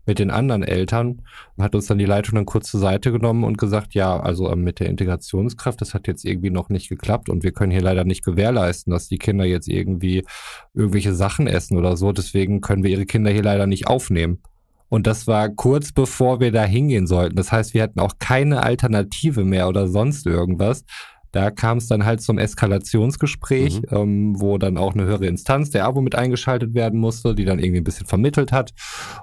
mit 0.06 0.20
den 0.20 0.32
anderen 0.32 0.64
Eltern, 0.64 1.22
hat 1.60 1.76
uns 1.76 1.88
dann 1.88 1.98
die 1.98 2.06
Leitung 2.06 2.36
dann 2.36 2.46
kurz 2.46 2.72
zur 2.72 2.80
Seite 2.80 3.12
genommen 3.12 3.44
und 3.44 3.58
gesagt, 3.58 3.94
ja, 3.94 4.20
also 4.20 4.52
ähm, 4.52 4.64
mit 4.64 4.80
der 4.80 4.90
Integrationskraft, 4.90 5.82
das 5.82 5.94
hat 5.94 6.08
jetzt 6.08 6.26
irgendwie 6.26 6.50
noch 6.50 6.70
nicht 6.70 6.90
geklappt 6.90 7.30
und 7.30 7.44
wir 7.44 7.52
können 7.52 7.72
hier 7.72 7.82
leider 7.82 8.04
nicht 8.04 8.24
gewährleisten, 8.24 8.92
dass 8.92 9.08
die 9.08 9.18
Kinder 9.18 9.46
jetzt 9.46 9.68
irgendwie 9.68 10.26
irgendwelche 10.74 11.14
Sachen 11.14 11.48
essen 11.48 11.78
oder 11.78 11.98
so. 11.98 12.12
Deswegen 12.12 12.62
können 12.62 12.84
wir 12.84 12.92
ihre 12.92 13.06
Kinder 13.06 13.32
hier 13.32 13.44
leider 13.44 13.68
nicht 13.68 13.88
aufnehmen. 13.88 14.40
Und 14.88 15.08
das 15.08 15.28
war 15.28 15.50
kurz 15.50 15.92
bevor 15.92 16.40
wir 16.40 16.52
da 16.52 16.64
hingehen 16.64 17.08
sollten. 17.08 17.36
Das 17.36 17.52
heißt, 17.52 17.74
wir 17.74 17.82
hatten 17.82 18.00
auch 18.00 18.14
keine 18.20 18.64
Alternative 18.64 19.44
mehr 19.44 19.68
oder 19.68 19.88
sonst 19.88 20.26
irgendwas. 20.28 20.86
Da 21.36 21.52
kam 21.52 21.80
es 21.80 21.88
dann 21.88 22.06
halt 22.06 22.22
zum 22.22 22.38
Eskalationsgespräch, 22.38 23.82
Mhm. 23.82 23.88
ähm, 23.92 24.34
wo 24.40 24.58
dann 24.58 24.78
auch 24.78 24.94
eine 24.94 25.04
höhere 25.04 25.26
Instanz, 25.26 25.70
der 25.70 25.86
AWO 25.86 26.02
mit 26.02 26.16
eingeschaltet 26.16 26.74
werden 26.74 26.98
musste, 26.98 27.36
die 27.36 27.44
dann 27.44 27.60
irgendwie 27.60 27.82
ein 27.82 27.84
bisschen 27.84 28.06
vermittelt 28.08 28.54
hat. 28.54 28.72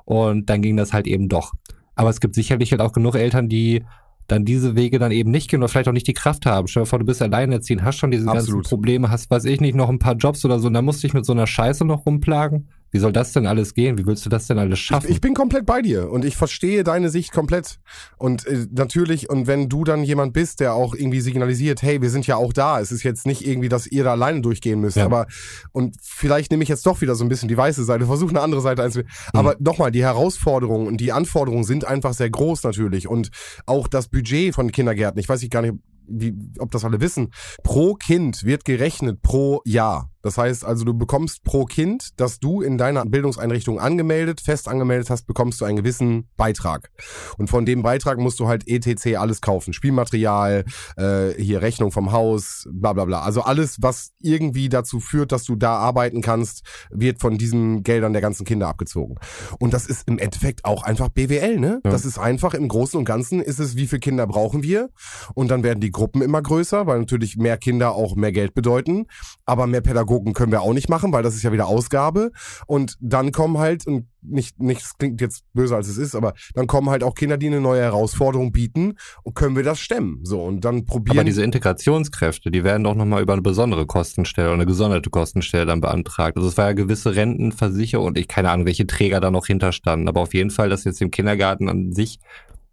Und 0.04 0.50
dann 0.50 0.60
ging 0.60 0.76
das 0.76 0.92
halt 0.92 1.06
eben 1.06 1.30
doch. 1.30 1.52
Aber 1.94 2.10
es 2.10 2.20
gibt 2.20 2.34
sicherlich 2.34 2.70
halt 2.70 2.82
auch 2.82 2.92
genug 2.92 3.14
Eltern, 3.14 3.48
die 3.48 3.82
dann 4.28 4.44
diese 4.44 4.76
Wege 4.76 4.98
dann 4.98 5.10
eben 5.10 5.30
nicht 5.30 5.48
gehen 5.50 5.60
oder 5.60 5.68
vielleicht 5.68 5.88
auch 5.88 5.92
nicht 5.92 6.06
die 6.06 6.12
Kraft 6.12 6.44
haben. 6.44 6.68
Stell 6.68 6.82
dir 6.82 6.86
vor, 6.86 6.98
du 6.98 7.06
bist 7.06 7.22
alleinerziehend, 7.22 7.82
hast 7.82 7.96
schon 7.96 8.10
diese 8.10 8.28
Absolut. 8.28 8.62
ganzen 8.62 8.68
Probleme, 8.68 9.10
hast, 9.10 9.30
weiß 9.30 9.46
ich 9.46 9.62
nicht, 9.62 9.74
noch 9.74 9.88
ein 9.88 9.98
paar 9.98 10.14
Jobs 10.16 10.44
oder 10.44 10.58
so, 10.58 10.68
und 10.68 10.74
dann 10.74 10.84
musst 10.84 11.02
du 11.02 11.06
dich 11.06 11.14
mit 11.14 11.24
so 11.24 11.32
einer 11.32 11.46
Scheiße 11.46 11.84
noch 11.86 12.04
rumplagen. 12.04 12.68
Wie 12.92 12.98
soll 12.98 13.10
das 13.10 13.32
denn 13.32 13.46
alles 13.46 13.72
gehen? 13.72 13.96
Wie 13.96 14.04
willst 14.04 14.24
du 14.26 14.28
das 14.28 14.46
denn 14.46 14.58
alles 14.58 14.78
schaffen? 14.78 15.06
Ich, 15.08 15.14
ich 15.14 15.20
bin 15.22 15.32
komplett 15.32 15.64
bei 15.64 15.80
dir 15.80 16.10
und 16.10 16.26
ich 16.26 16.36
verstehe 16.36 16.84
deine 16.84 17.08
Sicht 17.08 17.32
komplett. 17.32 17.80
Und 18.18 18.46
äh, 18.46 18.66
natürlich, 18.70 19.30
und 19.30 19.46
wenn 19.46 19.70
du 19.70 19.82
dann 19.82 20.04
jemand 20.04 20.34
bist, 20.34 20.60
der 20.60 20.74
auch 20.74 20.94
irgendwie 20.94 21.22
signalisiert, 21.22 21.80
hey, 21.80 22.02
wir 22.02 22.10
sind 22.10 22.26
ja 22.26 22.36
auch 22.36 22.52
da. 22.52 22.80
Es 22.80 22.92
ist 22.92 23.02
jetzt 23.02 23.26
nicht 23.26 23.46
irgendwie, 23.46 23.70
dass 23.70 23.86
ihr 23.86 24.04
da 24.04 24.12
alleine 24.12 24.42
durchgehen 24.42 24.78
müsst. 24.78 24.98
Ja. 24.98 25.06
Aber, 25.06 25.26
und 25.72 25.96
vielleicht 26.02 26.50
nehme 26.50 26.62
ich 26.62 26.68
jetzt 26.68 26.84
doch 26.84 27.00
wieder 27.00 27.14
so 27.14 27.24
ein 27.24 27.30
bisschen 27.30 27.48
die 27.48 27.56
weiße 27.56 27.82
Seite, 27.82 28.04
versuche 28.04 28.30
eine 28.30 28.42
andere 28.42 28.60
Seite 28.60 28.82
einzunehmen. 28.82 29.10
Mhm. 29.32 29.38
Aber 29.38 29.56
nochmal, 29.58 29.90
die 29.90 30.02
Herausforderungen 30.02 30.86
und 30.86 30.98
die 30.98 31.12
Anforderungen 31.12 31.64
sind 31.64 31.86
einfach 31.86 32.12
sehr 32.12 32.28
groß 32.28 32.62
natürlich. 32.62 33.08
Und 33.08 33.30
auch 33.64 33.88
das 33.88 34.08
Budget 34.08 34.54
von 34.54 34.70
Kindergärten, 34.70 35.18
ich 35.18 35.30
weiß 35.30 35.40
nicht 35.40 35.50
gar 35.50 35.62
nicht, 35.62 35.74
wie, 36.06 36.34
ob 36.58 36.70
das 36.70 36.84
alle 36.84 37.00
wissen, 37.00 37.32
pro 37.62 37.94
Kind 37.94 38.44
wird 38.44 38.66
gerechnet 38.66 39.22
pro 39.22 39.62
Jahr. 39.64 40.11
Das 40.22 40.38
heißt 40.38 40.64
also, 40.64 40.84
du 40.84 40.94
bekommst 40.94 41.44
pro 41.44 41.64
Kind, 41.64 42.20
das 42.20 42.38
du 42.38 42.62
in 42.62 42.78
deiner 42.78 43.04
Bildungseinrichtung 43.04 43.78
angemeldet, 43.78 44.40
fest 44.40 44.68
angemeldet 44.68 45.10
hast, 45.10 45.26
bekommst 45.26 45.60
du 45.60 45.64
einen 45.64 45.76
gewissen 45.76 46.28
Beitrag. 46.36 46.90
Und 47.38 47.48
von 47.48 47.66
dem 47.66 47.82
Beitrag 47.82 48.18
musst 48.18 48.40
du 48.40 48.48
halt 48.48 48.66
etc. 48.68 49.16
alles 49.18 49.40
kaufen. 49.40 49.72
Spielmaterial, 49.72 50.64
äh, 50.96 51.30
hier 51.36 51.62
Rechnung 51.62 51.92
vom 51.92 52.12
Haus, 52.12 52.68
bla 52.70 52.92
bla 52.92 53.04
bla. 53.04 53.22
Also 53.22 53.42
alles, 53.42 53.78
was 53.80 54.12
irgendwie 54.20 54.68
dazu 54.68 55.00
führt, 55.00 55.32
dass 55.32 55.44
du 55.44 55.56
da 55.56 55.76
arbeiten 55.76 56.22
kannst, 56.22 56.62
wird 56.90 57.20
von 57.20 57.38
diesen 57.38 57.82
Geldern 57.82 58.12
der 58.12 58.22
ganzen 58.22 58.44
Kinder 58.44 58.68
abgezogen. 58.68 59.16
Und 59.58 59.74
das 59.74 59.86
ist 59.86 60.08
im 60.08 60.18
Endeffekt 60.18 60.64
auch 60.64 60.82
einfach 60.84 61.08
BWL, 61.08 61.58
ne? 61.58 61.80
Ja. 61.84 61.90
Das 61.90 62.04
ist 62.04 62.18
einfach 62.18 62.54
im 62.54 62.68
Großen 62.68 62.98
und 62.98 63.04
Ganzen 63.04 63.40
ist 63.40 63.58
es, 63.58 63.76
wie 63.76 63.86
viele 63.86 64.00
Kinder 64.00 64.26
brauchen 64.26 64.62
wir? 64.62 64.90
Und 65.34 65.50
dann 65.50 65.62
werden 65.62 65.80
die 65.80 65.90
Gruppen 65.90 66.22
immer 66.22 66.40
größer, 66.42 66.86
weil 66.86 67.00
natürlich 67.00 67.36
mehr 67.36 67.56
Kinder 67.56 67.92
auch 67.92 68.16
mehr 68.16 68.32
Geld 68.32 68.54
bedeuten. 68.54 69.06
Aber 69.44 69.66
mehr 69.66 69.82
Pädagogen 70.12 70.32
können 70.34 70.52
wir 70.52 70.62
auch 70.62 70.72
nicht 70.72 70.88
machen, 70.88 71.12
weil 71.12 71.22
das 71.22 71.34
ist 71.34 71.42
ja 71.42 71.52
wieder 71.52 71.66
Ausgabe. 71.66 72.32
Und 72.66 72.96
dann 73.00 73.32
kommen 73.32 73.58
halt, 73.58 73.86
und 73.86 74.06
nicht, 74.20 74.60
nichts 74.60 74.96
klingt 74.98 75.20
jetzt 75.20 75.44
böser 75.52 75.76
als 75.76 75.88
es 75.88 75.96
ist, 75.96 76.14
aber 76.14 76.34
dann 76.54 76.66
kommen 76.66 76.90
halt 76.90 77.02
auch 77.02 77.14
Kinder, 77.14 77.36
die 77.36 77.46
eine 77.46 77.60
neue 77.60 77.80
Herausforderung 77.80 78.52
bieten. 78.52 78.94
Und 79.22 79.34
können 79.34 79.56
wir 79.56 79.62
das 79.62 79.80
stemmen? 79.80 80.20
So, 80.24 80.42
und 80.42 80.64
dann 80.64 80.84
probieren. 80.84 81.18
Aber 81.18 81.24
diese 81.24 81.42
Integrationskräfte, 81.42 82.50
die 82.50 82.62
werden 82.62 82.84
doch 82.84 82.94
nochmal 82.94 83.22
über 83.22 83.32
eine 83.32 83.42
besondere 83.42 83.86
Kostenstelle 83.86 84.48
oder 84.48 84.54
eine 84.54 84.66
gesonderte 84.66 85.10
Kostenstelle 85.10 85.66
dann 85.66 85.80
beantragt. 85.80 86.36
Also 86.36 86.48
es 86.48 86.56
war 86.56 86.66
ja 86.66 86.72
gewisse 86.72 87.14
Rentenversicherung 87.16 88.08
und 88.08 88.18
ich 88.18 88.28
keine 88.28 88.50
Ahnung, 88.50 88.66
welche 88.66 88.86
Träger 88.86 89.20
da 89.20 89.30
noch 89.30 89.46
hinterstanden. 89.46 90.08
Aber 90.08 90.20
auf 90.20 90.34
jeden 90.34 90.50
Fall, 90.50 90.68
dass 90.68 90.84
jetzt 90.84 91.00
im 91.00 91.10
Kindergarten 91.10 91.68
an 91.68 91.92
sich 91.92 92.20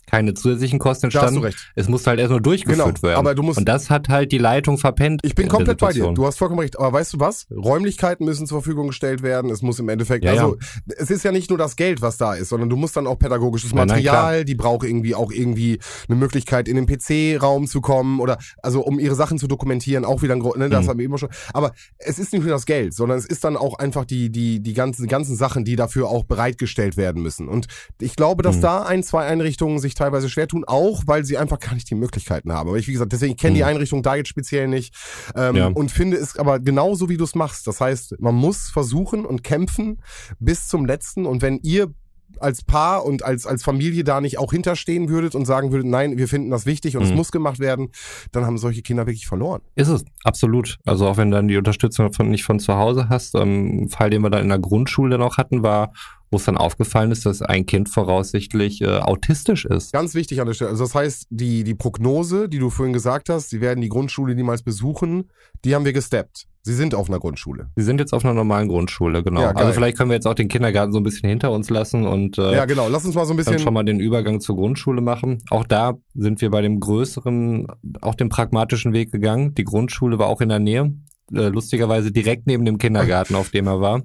keine 0.09 0.33
zusätzlichen 0.33 0.79
Kosten 0.79 1.09
da 1.09 1.21
hast 1.21 1.21
du 1.21 1.25
entstanden. 1.37 1.45
recht. 1.45 1.71
Es 1.75 1.87
muss 1.87 2.05
halt 2.07 2.19
erst 2.19 2.31
nur 2.31 2.41
durchgeführt 2.41 2.95
Genau, 2.95 3.01
werden. 3.01 3.17
aber 3.19 3.35
du 3.35 3.43
musst- 3.43 3.57
und 3.59 3.65
das 3.69 3.89
hat 3.89 4.09
halt 4.09 4.31
die 4.31 4.37
Leitung 4.37 4.77
verpennt. 4.77 5.21
Ich 5.23 5.35
bin 5.35 5.47
komplett 5.47 5.77
bei 5.79 5.93
dir. 5.93 6.11
Du 6.13 6.25
hast 6.25 6.37
vollkommen 6.37 6.59
recht. 6.61 6.77
Aber 6.79 6.93
weißt 6.93 7.13
du 7.13 7.19
was? 7.19 7.47
Räumlichkeiten 7.51 8.25
müssen 8.25 8.47
zur 8.47 8.61
Verfügung 8.61 8.87
gestellt 8.87 9.21
werden. 9.21 9.49
Es 9.51 9.61
muss 9.61 9.79
im 9.79 9.89
Endeffekt, 9.89 10.23
Ja, 10.25 10.31
also 10.31 10.57
es 10.97 11.09
ist 11.11 11.23
ja 11.23 11.31
nicht 11.31 11.49
nur 11.49 11.57
das 11.57 11.75
Geld, 11.75 12.01
was 12.01 12.17
da 12.17 12.33
ist, 12.33 12.49
sondern 12.49 12.69
du 12.69 12.75
musst 12.75 12.95
dann 12.97 13.07
auch 13.07 13.17
pädagogisches 13.19 13.73
Nein, 13.73 13.87
nein, 13.87 14.03
Material, 14.03 14.45
die 14.45 14.55
braucht 14.55 14.85
irgendwie 14.85 15.15
auch 15.15 15.31
irgendwie 15.31 15.79
eine 16.07 16.17
Möglichkeit, 16.17 16.67
in 16.67 16.75
den 16.75 16.85
PC-Raum 16.85 17.67
zu 17.67 17.81
kommen 17.81 18.19
oder 18.19 18.37
also 18.61 18.81
um 18.81 18.99
ihre 18.99 19.15
Sachen 19.15 19.37
zu 19.37 19.47
dokumentieren, 19.47 20.05
auch 20.05 20.21
wieder 20.21 20.33
ein 20.35 20.39
ne, 20.57 20.69
das 20.69 20.85
Mhm. 20.85 20.89
haben 20.89 20.99
wir 20.99 21.05
immer 21.05 21.17
schon. 21.17 21.29
Aber 21.53 21.73
es 21.97 22.19
ist 22.19 22.33
nicht 22.33 22.41
nur 22.43 22.51
das 22.51 22.65
Geld, 22.65 22.93
sondern 22.93 23.17
es 23.17 23.25
ist 23.25 23.43
dann 23.43 23.57
auch 23.57 23.77
einfach 23.79 24.05
die, 24.05 24.29
die, 24.31 24.59
die 24.61 24.73
ganzen, 24.73 25.07
ganzen 25.07 25.35
Sachen, 25.35 25.65
die 25.65 25.75
dafür 25.75 26.09
auch 26.09 26.23
bereitgestellt 26.23 26.97
werden 26.97 27.21
müssen. 27.21 27.47
Und 27.47 27.67
ich 27.99 28.15
glaube, 28.15 28.43
dass 28.43 28.57
Mhm. 28.57 28.61
da 28.61 28.83
ein, 28.83 29.03
zwei 29.03 29.25
Einrichtungen 29.25 29.79
sich 29.79 29.95
teilweise 29.99 30.29
schwer 30.29 30.47
tun, 30.47 30.63
auch 30.65 31.03
weil 31.05 31.23
sie 31.25 31.37
einfach 31.37 31.59
gar 31.59 31.73
nicht 31.75 31.89
die 31.89 31.95
Möglichkeiten 31.95 32.51
haben. 32.51 32.69
Aber 32.69 32.77
ich, 32.77 32.87
wie 32.87 32.93
gesagt, 32.93 33.11
deswegen 33.13 33.35
kenne 33.37 33.55
die 33.55 33.61
Mhm. 33.61 33.67
Einrichtung 33.67 34.01
da 34.01 34.15
jetzt 34.15 34.29
speziell 34.29 34.67
nicht. 34.67 34.95
Ähm, 35.35 35.55
Ja. 35.55 35.67
Und 35.67 35.91
finde 35.91 36.17
es 36.17 36.37
aber 36.37 36.59
genauso, 36.59 37.09
wie 37.09 37.17
du 37.17 37.23
es 37.23 37.35
machst. 37.35 37.67
Das 37.67 37.79
heißt, 37.81 38.15
man 38.19 38.33
muss 38.35 38.69
versuchen 38.69 39.25
und 39.25 39.43
kämpfen 39.43 40.01
bis 40.39 40.67
zum 40.67 40.85
letzten. 40.85 41.25
Und 41.25 41.41
wenn 41.41 41.59
ihr 41.61 41.93
als 42.39 42.63
Paar 42.63 43.05
und 43.05 43.23
als, 43.25 43.45
als 43.45 43.63
Familie 43.63 44.03
da 44.03 44.21
nicht 44.21 44.37
auch 44.37 44.51
hinterstehen 44.53 45.09
würdet 45.09 45.35
und 45.35 45.45
sagen 45.45 45.71
würdet, 45.71 45.87
nein, 45.87 46.17
wir 46.17 46.27
finden 46.27 46.51
das 46.51 46.65
wichtig 46.65 46.95
und 46.95 47.03
es 47.03 47.09
Mhm. 47.09 47.15
muss 47.17 47.31
gemacht 47.31 47.59
werden, 47.59 47.89
dann 48.31 48.45
haben 48.45 48.57
solche 48.57 48.81
Kinder 48.81 49.07
wirklich 49.07 49.27
verloren. 49.27 49.61
Ist 49.75 49.89
es, 49.89 50.05
absolut. 50.23 50.77
Also 50.85 51.07
auch 51.07 51.17
wenn 51.17 51.31
du 51.31 51.37
dann 51.37 51.47
die 51.49 51.57
Unterstützung 51.57 52.13
von, 52.13 52.29
nicht 52.29 52.43
von 52.43 52.59
zu 52.59 52.75
Hause 52.75 53.09
hast. 53.09 53.35
Ähm, 53.35 53.89
Fall, 53.89 54.09
den 54.11 54.21
wir 54.21 54.29
dann 54.29 54.43
in 54.43 54.49
der 54.49 54.59
Grundschule 54.59 55.17
noch 55.17 55.37
hatten, 55.37 55.63
war, 55.63 55.91
wo 56.31 56.37
es 56.37 56.45
dann 56.45 56.57
aufgefallen 56.57 57.11
ist, 57.11 57.25
dass 57.25 57.41
ein 57.41 57.65
Kind 57.65 57.89
voraussichtlich 57.89 58.81
äh, 58.81 58.87
autistisch 58.87 59.65
ist. 59.65 59.93
Ganz 59.93 60.13
wichtig 60.13 60.39
an 60.41 60.47
der 60.47 60.53
Stelle. 60.53 60.71
Also 60.71 60.83
das 60.83 60.95
heißt, 60.95 61.27
die, 61.29 61.63
die 61.63 61.75
Prognose, 61.75 62.49
die 62.49 62.59
du 62.59 62.69
vorhin 62.69 62.93
gesagt 62.93 63.29
hast, 63.29 63.49
sie 63.49 63.61
werden 63.61 63.81
die 63.81 63.89
Grundschule 63.89 64.35
niemals 64.35 64.61
besuchen, 64.61 65.29
die 65.65 65.75
haben 65.75 65.85
wir 65.85 65.93
gesteppt. 65.93 66.45
Sie 66.61 66.73
sind 66.73 66.93
auf 66.93 67.09
einer 67.09 67.19
Grundschule. 67.19 67.69
Sie 67.77 67.83
sind 67.83 67.99
jetzt 67.99 68.13
auf 68.13 68.23
einer 68.25 68.33
normalen 68.33 68.67
Grundschule, 68.67 69.23
genau. 69.23 69.41
Ja, 69.41 69.51
also 69.51 69.71
vielleicht 69.71 69.97
können 69.97 70.09
wir 70.09 70.15
jetzt 70.15 70.27
auch 70.27 70.33
den 70.35 70.49
Kindergarten 70.49 70.91
so 70.91 70.99
ein 70.99 71.03
bisschen 71.03 71.29
hinter 71.29 71.51
uns 71.51 71.69
lassen 71.69 72.05
und 72.05 72.37
äh, 72.37 72.53
Ja, 72.53 72.65
genau. 72.65 72.89
Lass 72.89 73.05
uns 73.05 73.15
mal 73.15 73.25
so 73.25 73.33
ein 73.33 73.37
dann 73.37 73.45
schon 73.45 73.53
bisschen. 73.55 73.73
mal 73.73 73.83
den 73.83 73.99
Übergang 73.99 74.41
zur 74.41 74.57
Grundschule 74.57 75.01
machen. 75.01 75.41
Auch 75.49 75.63
da 75.63 75.93
sind 76.13 76.41
wir 76.41 76.51
bei 76.51 76.61
dem 76.61 76.79
größeren, 76.79 77.67
auch 78.01 78.13
dem 78.13 78.29
pragmatischen 78.29 78.93
Weg 78.93 79.11
gegangen. 79.11 79.55
Die 79.55 79.63
Grundschule 79.63 80.19
war 80.19 80.27
auch 80.27 80.41
in 80.41 80.49
der 80.49 80.59
Nähe, 80.59 80.93
äh, 81.33 81.47
lustigerweise 81.47 82.11
direkt 82.11 82.45
neben 82.45 82.65
dem 82.65 82.77
Kindergarten, 82.77 83.35
auf 83.35 83.49
dem 83.49 83.65
er 83.65 83.79
war. 83.79 84.03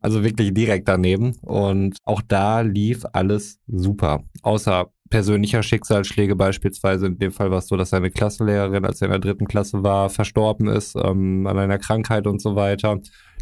Also 0.00 0.24
wirklich 0.24 0.54
direkt 0.54 0.88
daneben. 0.88 1.36
Und 1.42 1.96
auch 2.04 2.22
da 2.22 2.60
lief 2.62 3.04
alles 3.12 3.58
super. 3.66 4.24
Außer 4.42 4.90
persönlicher 5.10 5.62
Schicksalsschläge 5.62 6.36
beispielsweise. 6.36 7.06
In 7.06 7.18
dem 7.18 7.32
Fall 7.32 7.50
war 7.50 7.58
es 7.58 7.66
so, 7.66 7.76
dass 7.76 7.90
seine 7.90 8.10
Klassenlehrerin, 8.10 8.84
als 8.84 9.02
er 9.02 9.06
in 9.06 9.12
der 9.12 9.20
dritten 9.20 9.46
Klasse 9.46 9.82
war, 9.82 10.08
verstorben 10.08 10.68
ist 10.68 10.94
ähm, 10.96 11.46
an 11.46 11.58
einer 11.58 11.78
Krankheit 11.78 12.26
und 12.26 12.40
so 12.40 12.54
weiter. 12.54 13.00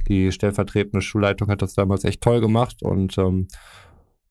Die 0.09 0.33
stellvertretende 0.33 1.03
Schulleitung 1.03 1.49
hat 1.49 1.63
das 1.63 1.75
damals 1.75 2.05
echt 2.05 2.23
toll 2.23 2.41
gemacht 2.41 2.83
und 2.83 3.19
ähm, 3.19 3.49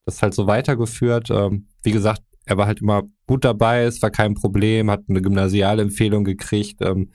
das 0.06 0.22
halt 0.22 0.34
so 0.34 0.48
weitergeführt. 0.48 1.30
Ähm, 1.30 1.68
wie 1.84 1.92
gesagt, 1.92 2.24
er 2.46 2.58
war 2.58 2.66
halt 2.66 2.82
immer 2.82 3.04
gut 3.28 3.46
dabei, 3.46 3.84
es 3.84 4.02
war 4.02 4.10
kein 4.10 4.34
Problem, 4.34 4.90
hat 4.90 5.04
eine 5.08 5.22
Gymnasialempfehlung 5.22 6.24
gekriegt. 6.24 6.82
Ähm, 6.82 7.12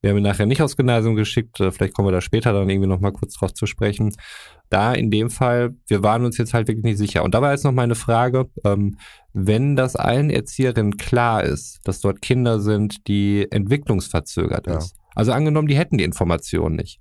wir 0.00 0.10
haben 0.10 0.16
ihn 0.16 0.22
nachher 0.22 0.46
nicht 0.46 0.62
aufs 0.62 0.76
Gymnasium 0.76 1.14
geschickt, 1.14 1.60
äh, 1.60 1.70
vielleicht 1.72 1.94
kommen 1.94 2.08
wir 2.08 2.12
da 2.12 2.20
später 2.20 2.52
dann 2.52 2.68
irgendwie 2.70 2.88
nochmal 2.88 3.12
kurz 3.12 3.34
drauf 3.34 3.52
zu 3.52 3.66
sprechen. 3.66 4.14
Da 4.70 4.92
in 4.94 5.10
dem 5.10 5.30
Fall, 5.30 5.74
wir 5.88 6.02
waren 6.02 6.24
uns 6.24 6.38
jetzt 6.38 6.54
halt 6.54 6.68
wirklich 6.68 6.84
nicht 6.84 6.98
sicher. 6.98 7.24
Und 7.24 7.34
da 7.34 7.42
war 7.42 7.50
jetzt 7.52 7.64
noch 7.64 7.72
meine 7.72 7.94
Frage, 7.96 8.48
ähm, 8.64 8.96
wenn 9.32 9.76
das 9.76 9.96
allen 9.96 10.30
Erzieherinnen 10.30 10.96
klar 10.96 11.42
ist, 11.44 11.80
dass 11.84 12.00
dort 12.00 12.22
Kinder 12.22 12.60
sind, 12.60 13.08
die 13.08 13.46
entwicklungsverzögert 13.50 14.66
Ja. 14.66 14.78
ist. 14.78 14.94
Also 15.14 15.32
angenommen, 15.32 15.68
die 15.68 15.76
hätten 15.76 15.98
die 15.98 16.04
Informationen 16.04 16.76
nicht. 16.76 17.00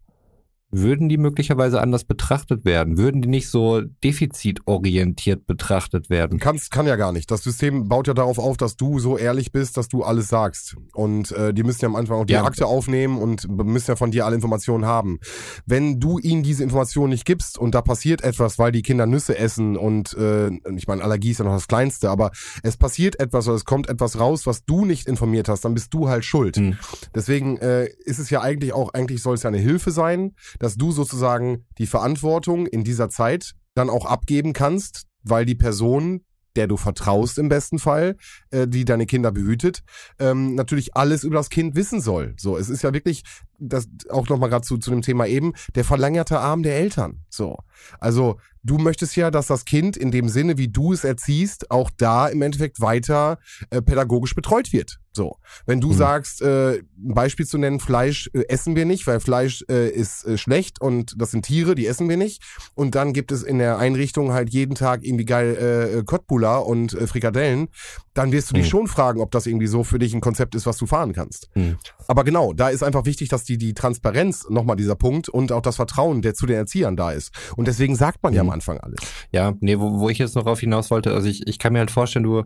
Würden 0.72 1.10
die 1.10 1.18
möglicherweise 1.18 1.82
anders 1.82 2.04
betrachtet 2.04 2.64
werden? 2.64 2.98
Würden 2.98 3.22
die 3.22 3.28
nicht 3.28 3.50
so 3.50 3.82
defizitorientiert 4.04 5.48
betrachtet 5.48 6.10
werden? 6.10 6.40
Kannst, 6.40 6.70
kann 6.70 6.86
ja 6.86 6.96
gar 6.96 7.12
nicht. 7.12 7.32
Das 7.32 7.44
System 7.44 7.88
baut 7.88 8.08
ja 8.08 8.14
darauf 8.14 8.38
auf, 8.38 8.56
dass 8.56 8.78
du 8.78 9.00
so 9.00 9.18
ehrlich 9.18 9.52
bist, 9.52 9.78
dass 9.78 9.88
du 9.88 10.04
alles 10.04 10.28
sagst. 10.28 10.76
Und 10.94 11.32
äh, 11.32 11.54
die 11.54 11.64
müssen 11.64 11.82
ja 11.82 11.88
am 11.88 11.96
Anfang 11.96 12.18
auch 12.18 12.26
die 12.26 12.34
Ja. 12.34 12.44
Akte 12.44 12.68
aufnehmen 12.68 13.18
und 13.18 13.48
müssen 13.50 13.92
ja 13.92 13.96
von 13.96 14.12
dir 14.12 14.26
alle 14.26 14.36
Informationen 14.36 14.86
haben. 14.86 15.20
Wenn 15.66 16.00
du 16.00 16.20
ihnen 16.20 16.44
diese 16.44 16.64
Informationen 16.64 17.10
nicht 17.10 17.26
gibst 17.26 17.58
und 17.58 17.74
da 17.74 17.82
passiert 17.82 18.22
etwas, 18.24 18.60
weil 18.60 18.72
die 18.72 18.84
Kinder 18.84 19.08
Nüsse 19.08 19.38
essen 19.38 19.76
und 19.76 20.14
äh, 20.14 20.50
ich 20.76 20.88
meine, 20.88 21.04
Allergie 21.04 21.32
ist 21.32 21.40
ja 21.40 21.46
noch 21.46 21.54
das 21.54 21.68
Kleinste, 21.68 22.12
aber 22.12 22.32
es 22.62 22.78
passiert 22.78 23.20
etwas 23.20 23.48
oder 23.48 23.56
es 23.56 23.66
kommt 23.66 23.90
etwas 23.90 24.20
raus, 24.20 24.46
was 24.46 24.66
du 24.66 24.86
nicht 24.86 25.08
informiert 25.08 25.50
hast, 25.50 25.66
dann 25.66 25.74
bist 25.74 25.94
du 25.94 26.10
halt 26.10 26.26
schuld. 26.26 26.58
Hm. 26.58 26.78
Deswegen 27.16 27.58
äh, 27.58 27.88
ist 28.06 28.20
es 28.20 28.30
ja 28.30 28.42
eigentlich 28.42 28.74
auch, 28.74 28.94
eigentlich 28.94 29.24
soll 29.24 29.34
es 29.34 29.44
ja 29.44 29.48
eine 29.48 29.58
Hilfe 29.58 29.90
sein, 29.90 30.36
dass 30.60 30.76
du 30.76 30.92
sozusagen 30.92 31.66
die 31.78 31.88
Verantwortung 31.88 32.68
in 32.68 32.84
dieser 32.84 33.10
Zeit 33.10 33.56
dann 33.74 33.90
auch 33.90 34.06
abgeben 34.06 34.54
kannst, 34.54 35.08
weil 35.24 35.46
die 35.46 35.56
Person, 35.56 36.22
der 36.56 36.68
du 36.68 36.78
vertraust 36.78 37.38
im 37.38 37.50
besten 37.50 37.80
Fall, 37.80 38.18
äh, 38.52 38.68
die 38.68 38.86
deine 38.86 39.06
Kinder 39.06 39.32
behütet, 39.32 39.84
ähm, 40.20 40.56
natürlich 40.56 40.96
alles 40.96 41.24
über 41.24 41.38
das 41.38 41.50
Kind 41.50 41.76
wissen 41.76 42.02
soll. 42.02 42.36
So, 42.38 42.58
es 42.58 42.70
ist 42.70 42.82
ja 42.82 42.94
wirklich, 42.94 43.24
das 43.60 43.88
auch 44.10 44.28
nochmal 44.30 44.50
gerade 44.50 44.66
zu, 44.66 44.78
zu 44.78 44.90
dem 44.90 45.02
Thema 45.02 45.28
eben, 45.28 45.54
der 45.76 45.86
verlängerte 45.86 46.40
Arm 46.40 46.64
der 46.64 46.78
Eltern. 46.78 47.24
So. 47.30 47.58
Also 48.00 48.40
du 48.64 48.78
möchtest 48.78 49.16
ja, 49.16 49.32
dass 49.32 49.48
das 49.48 49.66
Kind 49.66 49.96
in 49.96 50.12
dem 50.12 50.28
Sinne, 50.30 50.58
wie 50.58 50.70
du 50.70 50.92
es 50.92 51.04
erziehst, 51.04 51.72
auch 51.72 51.90
da 51.96 52.28
im 52.28 52.42
Endeffekt 52.42 52.82
weiter 52.82 53.38
äh, 53.70 53.82
pädagogisch 53.82 54.36
betreut 54.36 54.74
wird. 54.74 54.99
So. 55.20 55.36
Wenn 55.66 55.82
du 55.82 55.90
Mhm. 55.90 55.94
sagst, 55.98 56.42
äh, 56.42 56.76
ein 56.78 57.14
Beispiel 57.14 57.46
zu 57.46 57.58
nennen, 57.58 57.82
Fleisch 57.82 58.30
äh, 58.34 58.44
essen 58.48 58.78
wir 58.78 58.86
nicht, 58.86 59.06
weil 59.06 59.20
Fleisch 59.20 59.66
äh, 59.70 59.90
ist 59.90 60.24
äh, 60.26 60.38
schlecht 60.38 60.80
und 60.80 61.14
das 61.18 61.32
sind 61.32 61.44
Tiere, 61.46 61.76
die 61.76 61.88
essen 61.88 62.08
wir 62.08 62.16
nicht. 62.16 62.42
Und 62.74 62.96
dann 62.96 63.12
gibt 63.12 63.34
es 63.34 63.44
in 63.44 63.58
der 63.58 63.80
Einrichtung 63.80 64.32
halt 64.32 64.50
jeden 64.52 64.76
Tag 64.76 65.04
irgendwie 65.04 65.26
geil 65.26 65.98
äh, 66.00 66.04
Köttbullar 66.06 66.66
und 66.66 66.94
äh, 66.94 67.06
Frikadellen, 67.06 67.68
dann 68.14 68.32
wirst 68.32 68.50
du 68.50 68.54
dich 68.56 68.66
Mhm. 68.68 68.70
schon 68.70 68.88
fragen, 68.88 69.20
ob 69.20 69.32
das 69.32 69.46
irgendwie 69.46 69.68
so 69.68 69.84
für 69.84 70.00
dich 70.00 70.14
ein 70.14 70.22
Konzept 70.22 70.56
ist, 70.56 70.66
was 70.66 70.78
du 70.78 70.86
fahren 70.86 71.12
kannst. 71.12 71.50
Hm. 71.54 71.76
Aber 72.08 72.24
genau, 72.24 72.54
da 72.54 72.70
ist 72.70 72.82
einfach 72.84 73.04
wichtig, 73.06 73.28
dass 73.28 73.44
die, 73.44 73.58
die 73.58 73.74
Transparenz, 73.74 74.46
nochmal 74.50 74.78
dieser 74.78 74.96
Punkt, 74.96 75.28
und 75.28 75.52
auch 75.52 75.62
das 75.62 75.76
Vertrauen, 75.76 76.22
der 76.22 76.34
zu 76.34 76.46
den 76.46 76.56
Erziehern 76.56 76.96
da 76.96 77.12
ist. 77.12 77.32
Und 77.58 77.68
deswegen 77.68 77.96
sagt 77.98 78.24
man 78.24 78.34
ja 78.34 78.40
am 78.42 78.48
Mhm. 78.48 78.54
Anfang 78.54 78.78
alles. 78.80 79.00
Ja, 79.32 79.54
nee, 79.60 79.78
wo, 79.80 80.00
wo 80.00 80.10
ich 80.10 80.18
jetzt 80.18 80.36
noch 80.36 80.44
drauf 80.44 80.60
hinaus 80.62 80.90
wollte, 80.92 81.14
also 81.14 81.28
ich, 81.28 81.46
ich 81.46 81.60
kann 81.60 81.74
mir 81.74 81.80
halt 81.80 81.92
vorstellen, 81.92 82.24
du, 82.24 82.44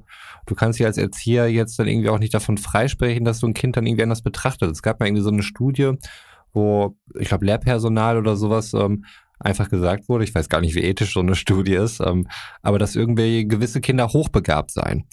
du 0.47 0.55
kannst 0.55 0.79
dich 0.79 0.85
als 0.87 0.97
Erzieher 0.97 1.47
jetzt 1.47 1.77
dann 1.79 1.87
irgendwie 1.87 2.09
auch 2.09 2.19
nicht 2.19 2.33
davon 2.33 2.57
freisprechen, 2.63 3.25
dass 3.25 3.39
du 3.39 3.47
ein 3.47 3.53
Kind 3.53 3.77
dann 3.77 3.85
irgendwie 3.85 4.03
anders 4.03 4.21
betrachtet. 4.21 4.71
Es 4.71 4.81
gab 4.81 4.99
mal 4.99 5.05
irgendwie 5.07 5.23
so 5.23 5.29
eine 5.29 5.43
Studie, 5.43 5.91
wo, 6.53 6.95
ich 7.19 7.27
glaube, 7.29 7.45
Lehrpersonal 7.45 8.17
oder 8.17 8.35
sowas 8.35 8.73
ähm, 8.73 9.05
einfach 9.39 9.69
gesagt 9.69 10.07
wurde, 10.09 10.23
ich 10.23 10.33
weiß 10.33 10.47
gar 10.49 10.61
nicht, 10.61 10.75
wie 10.75 10.83
ethisch 10.83 11.13
so 11.13 11.19
eine 11.19 11.35
Studie 11.35 11.73
ist, 11.75 11.99
ähm, 11.99 12.27
aber 12.61 12.79
dass 12.79 12.95
irgendwie 12.95 13.47
gewisse 13.47 13.81
Kinder 13.81 14.07
hochbegabt 14.07 14.71
seien. 14.71 15.03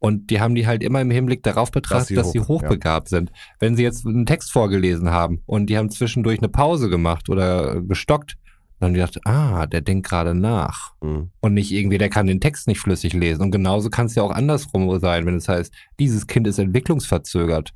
Und 0.00 0.30
die 0.30 0.40
haben 0.40 0.54
die 0.54 0.66
halt 0.66 0.82
immer 0.82 1.00
im 1.00 1.10
Hinblick 1.10 1.42
darauf 1.42 1.70
betrachtet, 1.72 2.08
sie 2.08 2.14
dass 2.14 2.32
sie, 2.32 2.40
hoch- 2.40 2.62
hochbegabt 2.62 3.08
sind. 3.08 3.30
Wenn 3.58 3.74
sie 3.76 3.82
jetzt 3.82 4.06
einen 4.06 4.26
Text 4.26 4.52
vorgelesen 4.52 5.10
haben 5.10 5.42
und 5.46 5.66
die 5.66 5.76
haben 5.76 5.90
zwischendurch 5.90 6.38
eine 6.38 6.48
Pause 6.48 6.88
gemacht 6.88 7.28
oder 7.28 7.80
gestockt, 7.82 8.36
dann 8.80 8.94
gedacht, 8.94 9.18
ah, 9.26 9.66
der 9.66 9.80
denkt 9.80 10.08
gerade 10.08 10.34
nach. 10.34 10.92
Mhm. 11.02 11.30
Und 11.40 11.54
nicht 11.54 11.72
irgendwie, 11.72 11.98
der 11.98 12.08
kann 12.08 12.26
den 12.26 12.40
Text 12.40 12.68
nicht 12.68 12.80
flüssig 12.80 13.12
lesen. 13.12 13.42
Und 13.42 13.50
genauso 13.50 13.90
kann 13.90 14.06
es 14.06 14.14
ja 14.14 14.22
auch 14.22 14.30
andersrum 14.30 14.98
sein, 15.00 15.26
wenn 15.26 15.36
es 15.36 15.48
heißt, 15.48 15.72
dieses 15.98 16.26
Kind 16.26 16.46
ist 16.46 16.58
entwicklungsverzögert. 16.58 17.72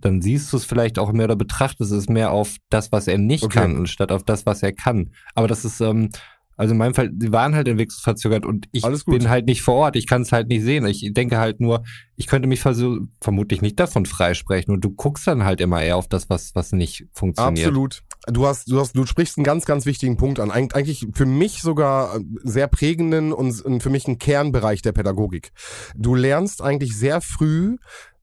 Dann 0.00 0.22
siehst 0.22 0.52
du 0.52 0.56
es 0.56 0.64
vielleicht 0.64 0.98
auch 0.98 1.12
mehr 1.12 1.24
oder 1.24 1.36
betrachtest 1.36 1.92
es 1.92 2.08
mehr 2.08 2.30
auf 2.30 2.56
das, 2.70 2.92
was 2.92 3.08
er 3.08 3.18
nicht 3.18 3.44
Okay. 3.44 3.58
kann, 3.58 3.76
anstatt 3.76 4.12
auf 4.12 4.22
das, 4.22 4.46
was 4.46 4.62
er 4.62 4.72
kann. 4.72 5.10
Aber 5.34 5.48
das 5.48 5.64
ist, 5.64 5.80
ähm, 5.80 6.10
also 6.56 6.72
in 6.72 6.78
meinem 6.78 6.94
Fall, 6.94 7.10
sie 7.16 7.32
waren 7.32 7.54
halt 7.54 7.68
entwicklungsverzögert 7.68 8.44
und 8.44 8.68
ich 8.72 8.84
bin 9.06 9.28
halt 9.28 9.46
nicht 9.46 9.62
vor 9.62 9.74
Ort, 9.74 9.96
ich 9.96 10.06
kann 10.06 10.22
es 10.22 10.32
halt 10.32 10.48
nicht 10.48 10.62
sehen. 10.64 10.86
Ich 10.86 11.08
denke 11.14 11.38
halt 11.38 11.60
nur, 11.60 11.84
ich 12.16 12.26
könnte 12.26 12.48
mich 12.48 12.60
vermutlich 12.60 13.62
nicht 13.62 13.78
davon 13.78 14.06
freisprechen 14.06 14.74
und 14.74 14.84
du 14.84 14.90
guckst 14.90 15.26
dann 15.26 15.44
halt 15.44 15.60
immer 15.60 15.82
eher 15.82 15.96
auf 15.96 16.08
das, 16.08 16.28
was, 16.28 16.54
was 16.54 16.72
nicht 16.72 17.06
funktioniert. 17.12 17.68
Absolut. 17.68 18.02
Du 18.32 18.46
hast, 18.46 18.70
du 18.70 18.78
hast, 18.80 18.96
du 18.96 19.06
sprichst 19.06 19.38
einen 19.38 19.44
ganz, 19.44 19.64
ganz 19.64 19.86
wichtigen 19.86 20.16
Punkt 20.16 20.40
an. 20.40 20.50
Eig 20.50 20.74
eigentlich 20.74 21.06
für 21.12 21.26
mich 21.26 21.62
sogar 21.62 22.16
äh, 22.16 22.20
sehr 22.42 22.68
prägenden 22.68 23.32
und, 23.32 23.60
und 23.60 23.82
für 23.82 23.90
mich 23.90 24.06
einen 24.06 24.18
Kernbereich 24.18 24.82
der 24.82 24.92
Pädagogik. 24.92 25.52
Du 25.96 26.14
lernst 26.14 26.62
eigentlich 26.62 26.96
sehr 26.96 27.20
früh, 27.20 27.76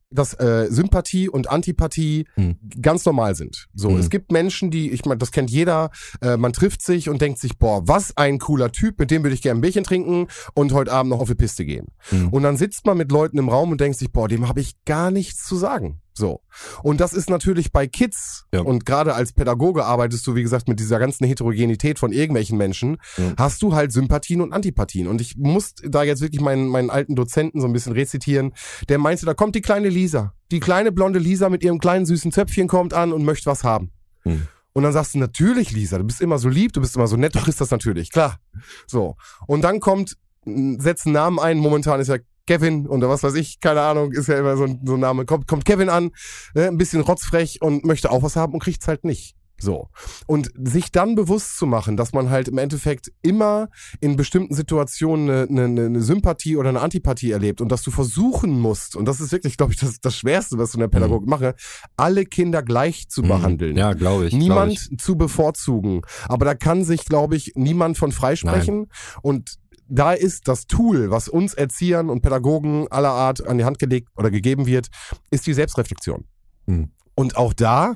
dass 0.08 0.34
äh, 0.34 0.68
Sympathie 0.70 1.28
und 1.28 1.50
Antipathie 1.50 2.26
Hm. 2.34 2.56
ganz 2.80 3.04
normal 3.04 3.34
sind. 3.34 3.66
So, 3.74 3.90
Hm. 3.90 3.98
es 3.98 4.08
gibt 4.08 4.30
Menschen, 4.30 4.70
die, 4.70 4.92
ich 4.92 5.04
meine, 5.04 5.18
das 5.18 5.32
kennt 5.32 5.50
jeder, 5.50 5.90
äh, 6.20 6.36
man 6.36 6.52
trifft 6.52 6.80
sich 6.82 7.08
und 7.08 7.20
denkt 7.20 7.40
sich, 7.40 7.58
boah, 7.58 7.86
was 7.88 8.16
ein 8.16 8.38
cooler 8.38 8.70
Typ, 8.70 9.00
mit 9.00 9.10
dem 9.10 9.24
würde 9.24 9.34
ich 9.34 9.42
gerne 9.42 9.58
ein 9.58 9.62
Bierchen 9.62 9.82
trinken 9.82 10.28
und 10.54 10.72
heute 10.72 10.92
Abend 10.92 11.10
noch 11.10 11.20
auf 11.20 11.28
die 11.28 11.34
Piste 11.34 11.64
gehen. 11.64 11.88
Hm. 12.10 12.28
Und 12.28 12.44
dann 12.44 12.56
sitzt 12.56 12.86
man 12.86 12.96
mit 12.96 13.10
Leuten 13.10 13.36
im 13.38 13.48
Raum 13.48 13.72
und 13.72 13.80
denkt 13.80 13.98
sich, 13.98 14.12
boah, 14.12 14.28
dem 14.28 14.48
habe 14.48 14.60
ich 14.60 14.74
gar 14.84 15.10
nichts 15.10 15.44
zu 15.44 15.56
sagen. 15.56 16.00
So. 16.16 16.40
Und 16.82 17.00
das 17.00 17.12
ist 17.12 17.28
natürlich 17.28 17.72
bei 17.72 17.86
Kids 17.86 18.46
Ja. 18.52 18.60
und 18.62 18.86
gerade 18.86 19.14
als 19.14 19.32
Pädagoge 19.34 19.84
arbeitest 19.84 20.26
du, 20.26 20.34
wie 20.34 20.42
gesagt, 20.42 20.66
mit 20.66 20.80
dieser 20.80 20.98
ganzen 20.98 21.26
Heterogenität 21.26 21.98
von 21.98 22.10
irgendwelchen 22.12 22.56
Menschen, 22.56 22.96
Ja. 23.18 23.34
hast 23.36 23.60
du 23.62 23.74
halt 23.74 23.92
Sympathien 23.92 24.40
und 24.40 24.52
Antipathien. 24.52 25.08
Und 25.08 25.20
ich 25.20 25.36
muss 25.36 25.74
da 25.82 26.02
jetzt 26.02 26.22
wirklich 26.22 26.40
meinen, 26.40 26.68
meinen 26.68 26.88
alten 26.90 27.14
Dozenten 27.14 27.60
so 27.60 27.66
ein 27.66 27.72
bisschen 27.72 27.92
rezitieren. 27.92 28.54
Der 28.88 28.98
meinte, 28.98 29.26
da 29.26 29.34
kommt 29.34 29.54
die 29.54 29.60
kleine 29.60 29.90
Lisa. 29.90 30.32
Die 30.50 30.60
kleine 30.60 30.90
blonde 30.90 31.18
Lisa 31.18 31.50
mit 31.50 31.62
ihrem 31.62 31.78
kleinen 31.78 32.06
süßen 32.06 32.32
Zöpfchen 32.32 32.66
kommt 32.68 32.94
an 32.94 33.12
und 33.12 33.24
möchte 33.24 33.46
was 33.50 33.62
haben. 33.62 33.90
Hm. 34.22 34.46
Und 34.72 34.82
dann 34.82 34.92
sagst 34.92 35.14
du, 35.14 35.18
natürlich, 35.18 35.72
Lisa, 35.72 35.98
du 35.98 36.04
bist 36.04 36.20
immer 36.20 36.38
so 36.38 36.48
lieb, 36.48 36.72
du 36.72 36.80
bist 36.80 36.96
immer 36.96 37.06
so 37.08 37.16
nett, 37.16 37.34
du 37.34 37.40
kriegst 37.40 37.60
das 37.60 37.70
natürlich, 37.70 38.10
klar. 38.10 38.38
So. 38.86 39.16
Und 39.46 39.62
dann 39.62 39.80
kommt, 39.80 40.16
setzt 40.44 41.06
einen 41.06 41.14
Namen 41.14 41.38
ein, 41.38 41.58
momentan 41.58 41.98
ist 42.00 42.08
ja 42.08 42.16
Kevin 42.46 42.86
oder 42.86 43.08
was 43.08 43.22
weiß 43.22 43.34
ich, 43.34 43.60
keine 43.60 43.80
Ahnung, 43.82 44.12
ist 44.12 44.28
ja 44.28 44.38
immer 44.38 44.56
so 44.56 44.64
ein, 44.64 44.80
so 44.84 44.94
ein 44.94 45.00
Name. 45.00 45.24
Kommt, 45.24 45.46
kommt 45.48 45.64
Kevin 45.64 45.88
an, 45.88 46.10
ne, 46.54 46.68
ein 46.68 46.78
bisschen 46.78 47.00
rotzfrech 47.02 47.60
und 47.60 47.84
möchte 47.84 48.10
auch 48.10 48.22
was 48.22 48.36
haben 48.36 48.52
und 48.54 48.60
kriegt's 48.62 48.86
halt 48.88 49.04
nicht. 49.04 49.34
So. 49.58 49.88
Und 50.26 50.50
sich 50.62 50.92
dann 50.92 51.14
bewusst 51.14 51.56
zu 51.56 51.64
machen, 51.64 51.96
dass 51.96 52.12
man 52.12 52.28
halt 52.28 52.46
im 52.46 52.58
Endeffekt 52.58 53.10
immer 53.22 53.70
in 54.00 54.14
bestimmten 54.16 54.52
Situationen 54.54 55.30
eine, 55.48 55.64
eine, 55.64 55.86
eine 55.86 56.02
Sympathie 56.02 56.58
oder 56.58 56.68
eine 56.68 56.82
Antipathie 56.82 57.30
erlebt 57.30 57.62
und 57.62 57.72
dass 57.72 57.80
du 57.82 57.90
versuchen 57.90 58.60
musst, 58.60 58.96
und 58.96 59.06
das 59.06 59.18
ist 59.18 59.32
wirklich, 59.32 59.56
glaube 59.56 59.72
ich, 59.72 59.78
das, 59.80 59.98
das 60.00 60.14
Schwerste, 60.14 60.58
was 60.58 60.72
du 60.72 60.76
in 60.76 60.80
der 60.80 60.88
Pädagogik 60.88 61.26
mache, 61.26 61.54
alle 61.96 62.26
Kinder 62.26 62.62
gleich 62.62 63.08
zu 63.08 63.22
Mhm. 63.22 63.28
behandeln. 63.28 63.76
Ja, 63.78 63.94
glaube 63.94 64.24
ich. 64.26 64.30
glaub 64.32 64.42
Niemand 64.42 64.72
ich. 64.90 64.98
zu 64.98 65.16
bevorzugen. 65.16 66.02
Aber 66.28 66.44
da 66.44 66.54
kann 66.54 66.84
sich, 66.84 67.06
glaube 67.06 67.34
ich, 67.36 67.52
niemand 67.54 67.96
von 67.96 68.12
freisprechen. 68.12 68.88
Und 69.22 69.54
da 69.88 70.12
ist 70.12 70.48
das 70.48 70.66
Tool, 70.66 71.10
was 71.10 71.28
uns 71.28 71.54
Erziehern 71.54 72.10
und 72.10 72.22
Pädagogen 72.22 72.88
aller 72.88 73.10
Art 73.10 73.46
an 73.46 73.58
die 73.58 73.64
Hand 73.64 73.78
gelegt 73.78 74.08
oder 74.16 74.30
gegeben 74.30 74.66
wird, 74.66 74.88
ist 75.30 75.46
die 75.46 75.54
Selbstreflexion. 75.54 76.24
Hm. 76.66 76.90
Und 77.14 77.36
auch 77.36 77.54
da 77.54 77.94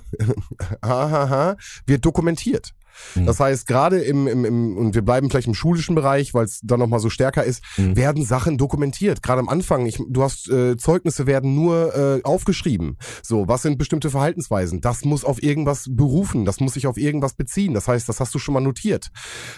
wird 1.87 2.05
dokumentiert. 2.05 2.73
Mhm. 3.15 3.27
Das 3.27 3.41
heißt, 3.41 3.67
gerade 3.67 4.01
im, 4.01 4.27
im, 4.27 4.45
im, 4.45 4.77
und 4.77 4.95
wir 4.95 5.03
bleiben 5.03 5.31
vielleicht 5.31 5.47
im 5.47 5.55
schulischen 5.55 5.95
Bereich, 5.95 6.35
weil 6.35 6.45
es 6.45 6.61
dann 6.63 6.81
nochmal 6.81 7.01
so 7.01 7.11
stärker 7.11 7.45
ist, 7.45 7.63
Mhm. 7.77 7.97
werden 7.97 8.25
Sachen 8.25 8.59
dokumentiert. 8.59 9.23
Gerade 9.23 9.41
am 9.41 9.49
Anfang, 9.49 9.87
ich, 9.87 9.99
du 10.09 10.23
hast 10.23 10.49
äh, 10.51 10.77
Zeugnisse 10.77 11.27
werden 11.27 11.55
nur 11.55 11.95
äh, 11.95 12.23
aufgeschrieben. 12.25 12.97
So, 13.23 13.49
was 13.49 13.63
sind 13.63 13.79
bestimmte 13.79 14.11
Verhaltensweisen? 14.11 14.81
Das 14.81 15.05
muss 15.05 15.25
auf 15.25 15.43
irgendwas 15.43 15.87
berufen, 15.89 16.45
das 16.45 16.61
muss 16.61 16.75
sich 16.75 16.87
auf 16.87 16.97
irgendwas 16.97 17.35
beziehen. 17.35 17.75
Das 17.75 17.89
heißt, 17.89 18.09
das 18.09 18.21
hast 18.21 18.35
du 18.35 18.39
schon 18.39 18.55
mal 18.55 18.61
notiert. 18.61 19.11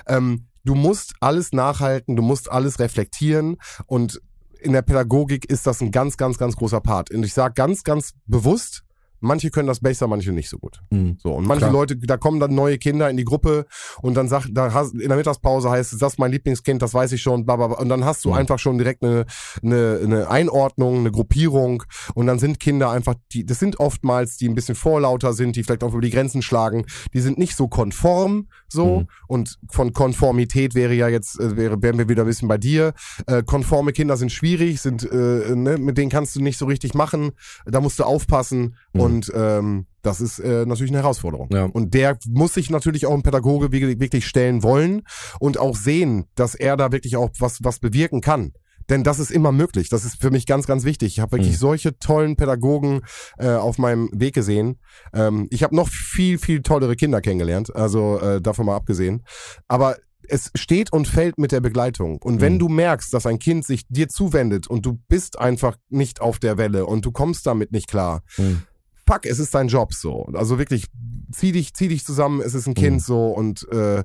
Ähm, 0.06 0.46
du 0.64 0.74
musst 0.74 1.14
alles 1.20 1.52
nachhalten, 1.52 2.16
du 2.16 2.22
musst 2.22 2.50
alles 2.50 2.78
reflektieren 2.78 3.56
und 3.86 4.20
in 4.60 4.72
der 4.72 4.82
Pädagogik 4.82 5.44
ist 5.50 5.66
das 5.66 5.80
ein 5.80 5.90
ganz, 5.90 6.16
ganz, 6.16 6.38
ganz 6.38 6.54
großer 6.56 6.80
Part. 6.80 7.10
Und 7.10 7.24
ich 7.24 7.34
sage 7.34 7.54
ganz, 7.54 7.82
ganz 7.82 8.12
bewusst, 8.26 8.84
manche 9.22 9.50
können 9.50 9.68
das 9.68 9.80
besser, 9.80 10.06
manche 10.06 10.32
nicht 10.32 10.48
so 10.50 10.58
gut. 10.58 10.80
Mhm. 10.90 11.16
So, 11.22 11.32
und 11.32 11.46
manche 11.46 11.60
Klar. 11.66 11.72
Leute, 11.72 11.96
da 11.96 12.16
kommen 12.16 12.40
dann 12.40 12.54
neue 12.54 12.78
Kinder 12.78 13.08
in 13.08 13.16
die 13.16 13.24
Gruppe 13.24 13.66
und 14.02 14.14
dann 14.14 14.28
sagt, 14.28 14.48
da 14.52 14.72
hast, 14.74 14.92
in 14.94 15.08
der 15.08 15.16
Mittagspause 15.16 15.70
heißt 15.70 15.92
es, 15.92 15.98
das 15.98 16.14
ist 16.14 16.18
mein 16.18 16.32
Lieblingskind, 16.32 16.82
das 16.82 16.92
weiß 16.94 17.12
ich 17.12 17.22
schon, 17.22 17.44
bla, 17.46 17.56
bla, 17.56 17.68
bla. 17.68 17.78
Und 17.78 17.88
dann 17.88 18.04
hast 18.04 18.24
du 18.24 18.30
Mhm. 18.30 18.34
einfach 18.36 18.58
schon 18.58 18.78
direkt 18.78 19.02
eine, 19.02 19.24
eine, 19.62 20.00
eine 20.02 20.30
Einordnung, 20.30 20.98
eine 20.98 21.10
Gruppierung 21.10 21.84
und 22.14 22.26
dann 22.26 22.38
sind 22.38 22.60
Kinder 22.60 22.90
einfach, 22.90 23.14
die, 23.32 23.46
das 23.46 23.58
sind 23.58 23.80
oftmals, 23.80 24.36
die 24.36 24.48
ein 24.48 24.54
bisschen 24.54 24.74
vorlauter 24.74 25.32
sind, 25.32 25.56
die 25.56 25.62
vielleicht 25.62 25.84
auch 25.84 25.92
über 25.92 26.00
die 26.02 26.10
Grenzen 26.10 26.42
schlagen, 26.42 26.84
die 27.14 27.20
sind 27.20 27.38
nicht 27.38 27.56
so 27.56 27.68
konform, 27.68 28.48
so. 28.68 29.00
Mhm. 29.00 29.06
Und 29.28 29.58
von 29.70 29.92
Konformität 29.92 30.74
wäre 30.74 30.94
ja 30.94 31.08
jetzt, 31.08 31.38
äh, 31.40 31.56
wäre, 31.56 31.82
wären 31.82 31.98
wir 31.98 32.08
wieder 32.08 32.24
ein 32.24 32.26
bisschen 32.26 32.48
bei 32.48 32.58
dir. 32.58 32.92
Äh, 33.26 33.42
konforme 33.44 33.92
Kinder 33.92 34.16
sind 34.16 34.32
schwierig, 34.32 34.80
sind, 34.80 35.04
äh, 35.10 35.54
ne, 35.54 35.78
mit 35.78 35.96
denen 35.98 36.10
kannst 36.10 36.34
du 36.36 36.40
nicht 36.40 36.58
so 36.58 36.66
richtig 36.66 36.94
machen, 36.94 37.32
da 37.66 37.80
musst 37.80 37.98
du 37.98 38.04
aufpassen 38.04 38.76
Mhm. 38.94 39.00
Und 39.12 39.32
ähm, 39.34 39.86
das 40.02 40.20
ist 40.20 40.38
äh, 40.40 40.66
natürlich 40.66 40.90
eine 40.92 41.02
Herausforderung. 41.02 41.48
Ja. 41.52 41.64
Und 41.64 41.94
der 41.94 42.18
muss 42.28 42.54
sich 42.54 42.70
natürlich 42.70 43.06
auch 43.06 43.14
ein 43.14 43.22
Pädagoge 43.22 43.70
wirklich, 43.72 44.26
stellen 44.26 44.62
wollen 44.62 45.02
und 45.38 45.58
auch 45.58 45.76
sehen, 45.76 46.24
dass 46.34 46.54
er 46.54 46.76
da 46.76 46.90
wirklich 46.92 47.16
auch 47.16 47.30
was, 47.38 47.58
was 47.62 47.78
bewirken 47.78 48.20
kann. 48.20 48.52
Denn 48.90 49.04
das 49.04 49.20
ist 49.20 49.30
immer 49.30 49.52
möglich. 49.52 49.88
Das 49.90 50.04
ist 50.04 50.20
für 50.20 50.30
mich 50.32 50.44
ganz, 50.44 50.66
ganz 50.66 50.84
wichtig. 50.84 51.12
Ich 51.12 51.20
habe 51.20 51.32
wirklich 51.36 51.52
Mhm. 51.52 51.56
solche 51.58 51.98
tollen 52.00 52.34
Pädagogen 52.34 53.02
äh, 53.38 53.48
auf 53.50 53.78
meinem 53.78 54.10
Weg 54.12 54.34
gesehen. 54.34 54.80
Ähm, 55.14 55.46
ich 55.50 55.62
habe 55.62 55.76
noch 55.76 55.88
viel, 55.88 56.36
viel 56.38 56.62
tollere 56.62 56.96
Kinder 56.96 57.20
kennengelernt, 57.20 57.74
also 57.76 58.18
äh, 58.18 58.40
davon 58.40 58.66
mal 58.66 58.74
abgesehen. 58.74 59.22
Aber 59.68 59.96
es 60.28 60.50
steht 60.56 60.92
und 60.92 61.06
fällt 61.06 61.38
mit 61.38 61.52
der 61.52 61.60
Begleitung. 61.60 62.18
Und 62.22 62.40
wenn 62.40 62.54
Mhm. 62.54 62.58
du 62.58 62.68
merkst, 62.68 63.14
dass 63.14 63.24
ein 63.26 63.38
Kind 63.38 63.64
sich 63.64 63.82
dir 63.88 64.08
zuwendet 64.08 64.66
und 64.66 64.84
du 64.84 64.98
bist 65.08 65.38
einfach 65.38 65.76
nicht 65.88 66.20
auf 66.20 66.38
der 66.40 66.58
Welle 66.58 66.84
und 66.86 67.04
du 67.06 67.12
kommst 67.12 67.46
damit 67.46 67.70
nicht 67.72 67.88
klar, 67.88 68.22
Mhm. 68.36 68.62
Fuck, 69.06 69.26
es 69.26 69.38
ist 69.38 69.54
dein 69.54 69.68
Job 69.68 69.92
so. 69.94 70.26
Also 70.34 70.58
wirklich, 70.58 70.86
zieh 71.32 71.52
dich, 71.52 71.74
zieh 71.74 71.88
dich 71.88 72.04
zusammen, 72.04 72.40
es 72.40 72.54
ist 72.54 72.66
ein 72.66 72.74
Kind 72.74 72.96
Mhm. 72.96 73.00
so 73.00 73.26
und 73.28 73.66
äh, 73.72 74.04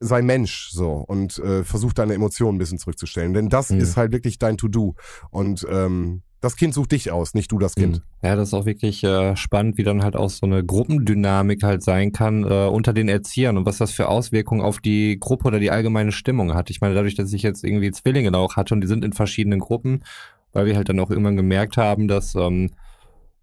sei 0.00 0.22
Mensch 0.22 0.70
so 0.72 0.92
und 0.92 1.38
äh, 1.38 1.64
versuch 1.64 1.92
deine 1.92 2.14
Emotionen 2.14 2.56
ein 2.56 2.58
bisschen 2.58 2.78
zurückzustellen. 2.78 3.34
Denn 3.34 3.48
das 3.48 3.70
Mhm. 3.70 3.80
ist 3.80 3.96
halt 3.96 4.12
wirklich 4.12 4.38
dein 4.38 4.56
To-Do. 4.56 4.94
Und 5.30 5.66
ähm, 5.70 6.22
das 6.40 6.56
Kind 6.56 6.74
sucht 6.74 6.90
dich 6.90 7.12
aus, 7.12 7.34
nicht 7.34 7.52
du 7.52 7.58
das 7.60 7.76
Kind. 7.76 7.98
Mhm. 7.98 8.02
Ja, 8.28 8.34
das 8.34 8.48
ist 8.48 8.54
auch 8.54 8.64
wirklich 8.66 9.04
äh, 9.04 9.36
spannend, 9.36 9.78
wie 9.78 9.84
dann 9.84 10.02
halt 10.02 10.16
auch 10.16 10.28
so 10.30 10.44
eine 10.44 10.64
Gruppendynamik 10.64 11.62
halt 11.62 11.84
sein 11.84 12.10
kann 12.10 12.42
äh, 12.42 12.66
unter 12.66 12.92
den 12.92 13.08
Erziehern 13.08 13.56
und 13.56 13.64
was 13.66 13.78
das 13.78 13.92
für 13.92 14.08
Auswirkungen 14.08 14.60
auf 14.60 14.80
die 14.80 15.18
Gruppe 15.20 15.46
oder 15.46 15.60
die 15.60 15.70
allgemeine 15.70 16.10
Stimmung 16.10 16.52
hat. 16.54 16.68
Ich 16.70 16.80
meine, 16.80 16.94
dadurch, 16.94 17.14
dass 17.14 17.32
ich 17.32 17.42
jetzt 17.42 17.62
irgendwie 17.62 17.92
Zwillinge 17.92 18.36
auch 18.36 18.56
hatte 18.56 18.74
und 18.74 18.80
die 18.80 18.88
sind 18.88 19.04
in 19.04 19.12
verschiedenen 19.12 19.60
Gruppen, 19.60 20.02
weil 20.52 20.66
wir 20.66 20.74
halt 20.76 20.88
dann 20.88 20.98
auch 20.98 21.10
irgendwann 21.10 21.36
gemerkt 21.36 21.76
haben, 21.76 22.08
dass 22.08 22.34
ähm, 22.34 22.70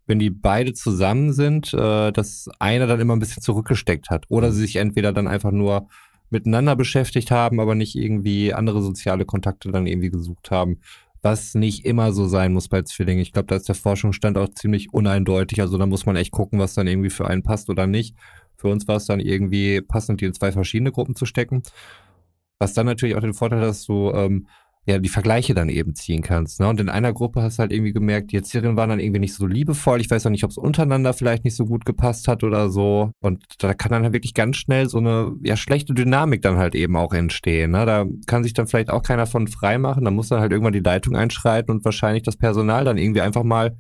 wenn 0.09 0.19
die 0.19 0.29
beide 0.29 0.73
zusammen 0.73 1.31
sind, 1.31 1.73
äh, 1.73 2.11
dass 2.11 2.49
einer 2.59 2.87
dann 2.87 2.99
immer 2.99 3.15
ein 3.15 3.19
bisschen 3.19 3.43
zurückgesteckt 3.43 4.09
hat 4.09 4.25
oder 4.29 4.51
sie 4.51 4.61
sich 4.61 4.75
entweder 4.77 5.13
dann 5.13 5.27
einfach 5.27 5.51
nur 5.51 5.87
miteinander 6.29 6.75
beschäftigt 6.75 7.31
haben, 7.31 7.59
aber 7.59 7.75
nicht 7.75 7.95
irgendwie 7.95 8.53
andere 8.53 8.81
soziale 8.81 9.25
Kontakte 9.25 9.71
dann 9.71 9.87
irgendwie 9.87 10.11
gesucht 10.11 10.51
haben 10.51 10.79
was 11.21 11.55
nicht 11.55 11.85
immer 11.85 12.13
so 12.13 12.27
sein 12.27 12.53
muss 12.53 12.67
bei 12.67 12.81
Zwillingen. 12.81 13.21
Ich 13.21 13.33
glaube, 13.33 13.47
da 13.47 13.55
ist 13.55 13.67
der 13.67 13.75
Forschungsstand 13.75 14.37
auch 14.37 14.49
ziemlich 14.49 14.93
uneindeutig. 14.93 15.61
Also 15.61 15.77
da 15.77 15.85
muss 15.85 16.05
man 16.05 16.15
echt 16.15 16.31
gucken, 16.31 16.59
was 16.59 16.73
dann 16.73 16.87
irgendwie 16.87 17.09
für 17.09 17.27
einen 17.27 17.43
passt 17.43 17.69
oder 17.69 17.87
nicht. 17.87 18.15
Für 18.55 18.69
uns 18.69 18.87
war 18.87 18.97
es 18.97 19.05
dann 19.05 19.19
irgendwie 19.19 19.81
passend, 19.81 20.21
die 20.21 20.25
in 20.25 20.33
zwei 20.33 20.51
verschiedene 20.51 20.91
Gruppen 20.91 21.15
zu 21.15 21.25
stecken. 21.25 21.63
Was 22.57 22.73
dann 22.73 22.85
natürlich 22.85 23.15
auch 23.15 23.21
den 23.21 23.33
Vorteil 23.33 23.59
hat, 23.59 23.67
dass 23.67 23.85
du 23.85 24.11
ähm, 24.11 24.47
ja 24.89 24.99
die 24.99 25.09
Vergleiche 25.09 25.53
dann 25.53 25.69
eben 25.69 25.95
ziehen 25.95 26.21
kannst. 26.21 26.59
Ne? 26.59 26.67
Und 26.67 26.79
in 26.79 26.89
einer 26.89 27.13
Gruppe 27.13 27.41
hast 27.41 27.57
du 27.57 27.61
halt 27.61 27.71
irgendwie 27.71 27.93
gemerkt, 27.93 28.31
die 28.31 28.35
Erzieherinnen 28.35 28.77
waren 28.77 28.89
dann 28.89 28.99
irgendwie 28.99 29.19
nicht 29.19 29.33
so 29.33 29.45
liebevoll. 29.45 30.01
Ich 30.01 30.09
weiß 30.09 30.25
auch 30.25 30.31
nicht, 30.31 30.43
ob 30.43 30.51
es 30.51 30.57
untereinander 30.57 31.13
vielleicht 31.13 31.45
nicht 31.45 31.55
so 31.55 31.65
gut 31.65 31.85
gepasst 31.85 32.27
hat 32.27 32.43
oder 32.43 32.69
so. 32.69 33.11
Und 33.21 33.43
da 33.59 33.73
kann 33.73 33.91
dann 33.91 34.03
halt 34.03 34.13
wirklich 34.13 34.33
ganz 34.33 34.57
schnell 34.57 34.89
so 34.89 34.97
eine 34.97 35.33
ja 35.43 35.55
schlechte 35.55 35.93
Dynamik 35.93 36.41
dann 36.41 36.57
halt 36.57 36.75
eben 36.75 36.95
auch 36.95 37.13
entstehen. 37.13 37.71
Ne? 37.71 37.85
Da 37.85 38.05
kann 38.25 38.43
sich 38.43 38.53
dann 38.53 38.67
vielleicht 38.67 38.89
auch 38.89 39.03
keiner 39.03 39.25
von 39.25 39.47
frei 39.47 39.77
machen. 39.77 40.05
Da 40.05 40.11
muss 40.11 40.29
dann 40.29 40.41
halt 40.41 40.51
irgendwann 40.51 40.73
die 40.73 40.79
Leitung 40.79 41.15
einschreiten 41.15 41.71
und 41.71 41.85
wahrscheinlich 41.85 42.23
das 42.23 42.37
Personal 42.37 42.85
dann 42.85 42.97
irgendwie 42.97 43.21
einfach 43.21 43.43
mal 43.43 43.77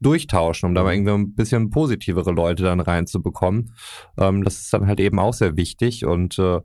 durchtauschen, 0.00 0.68
um 0.68 0.74
da 0.74 0.82
mal 0.82 0.94
irgendwie 0.94 1.12
ein 1.12 1.34
bisschen 1.34 1.70
positivere 1.70 2.32
Leute 2.32 2.62
dann 2.62 2.80
reinzubekommen. 2.80 3.74
Ähm, 4.18 4.44
das 4.44 4.60
ist 4.60 4.72
dann 4.72 4.86
halt 4.86 5.00
eben 5.00 5.18
auch 5.18 5.34
sehr 5.34 5.56
wichtig 5.56 6.04
und 6.04 6.38
äh, 6.38 6.60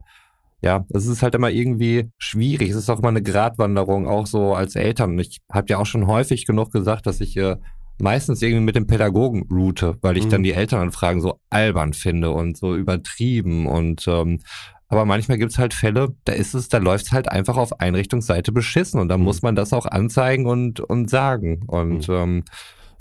ja, 0.66 0.84
es 0.90 1.06
ist 1.06 1.22
halt 1.22 1.34
immer 1.34 1.50
irgendwie 1.50 2.10
schwierig. 2.18 2.70
Es 2.70 2.76
ist 2.76 2.90
auch 2.90 2.98
immer 2.98 3.08
eine 3.08 3.22
Gratwanderung, 3.22 4.06
auch 4.08 4.26
so 4.26 4.54
als 4.54 4.74
Eltern. 4.76 5.18
Ich 5.18 5.38
habe 5.50 5.68
ja 5.70 5.78
auch 5.78 5.86
schon 5.86 6.06
häufig 6.06 6.44
genug 6.46 6.72
gesagt, 6.72 7.06
dass 7.06 7.20
ich 7.20 7.36
äh, 7.36 7.56
meistens 8.00 8.42
irgendwie 8.42 8.64
mit 8.64 8.76
dem 8.76 8.86
Pädagogen 8.86 9.46
route, 9.50 9.96
weil 10.02 10.16
ich 10.18 10.24
Mhm. 10.26 10.30
dann 10.30 10.42
die 10.42 10.52
Elternanfragen 10.52 11.20
so 11.22 11.38
albern 11.50 11.92
finde 11.94 12.30
und 12.30 12.56
so 12.56 12.74
übertrieben 12.76 13.66
und 13.66 14.04
ähm, 14.08 14.40
aber 14.88 15.04
manchmal 15.04 15.38
gibt's 15.38 15.58
halt 15.58 15.74
Fälle, 15.74 16.14
da 16.24 16.32
ist 16.32 16.54
es, 16.54 16.68
da 16.68 16.78
läuft's 16.78 17.10
halt 17.10 17.28
einfach 17.28 17.56
auf 17.56 17.80
Einrichtungsseite 17.80 18.52
beschissen 18.52 19.00
und 19.00 19.08
da 19.08 19.16
Mhm. 19.18 19.24
muss 19.24 19.42
man 19.42 19.56
das 19.56 19.72
auch 19.72 19.86
anzeigen 19.86 20.46
und 20.46 20.80
und 20.80 21.08
sagen 21.10 21.62
und 21.66 22.08
ähm, 22.08 22.44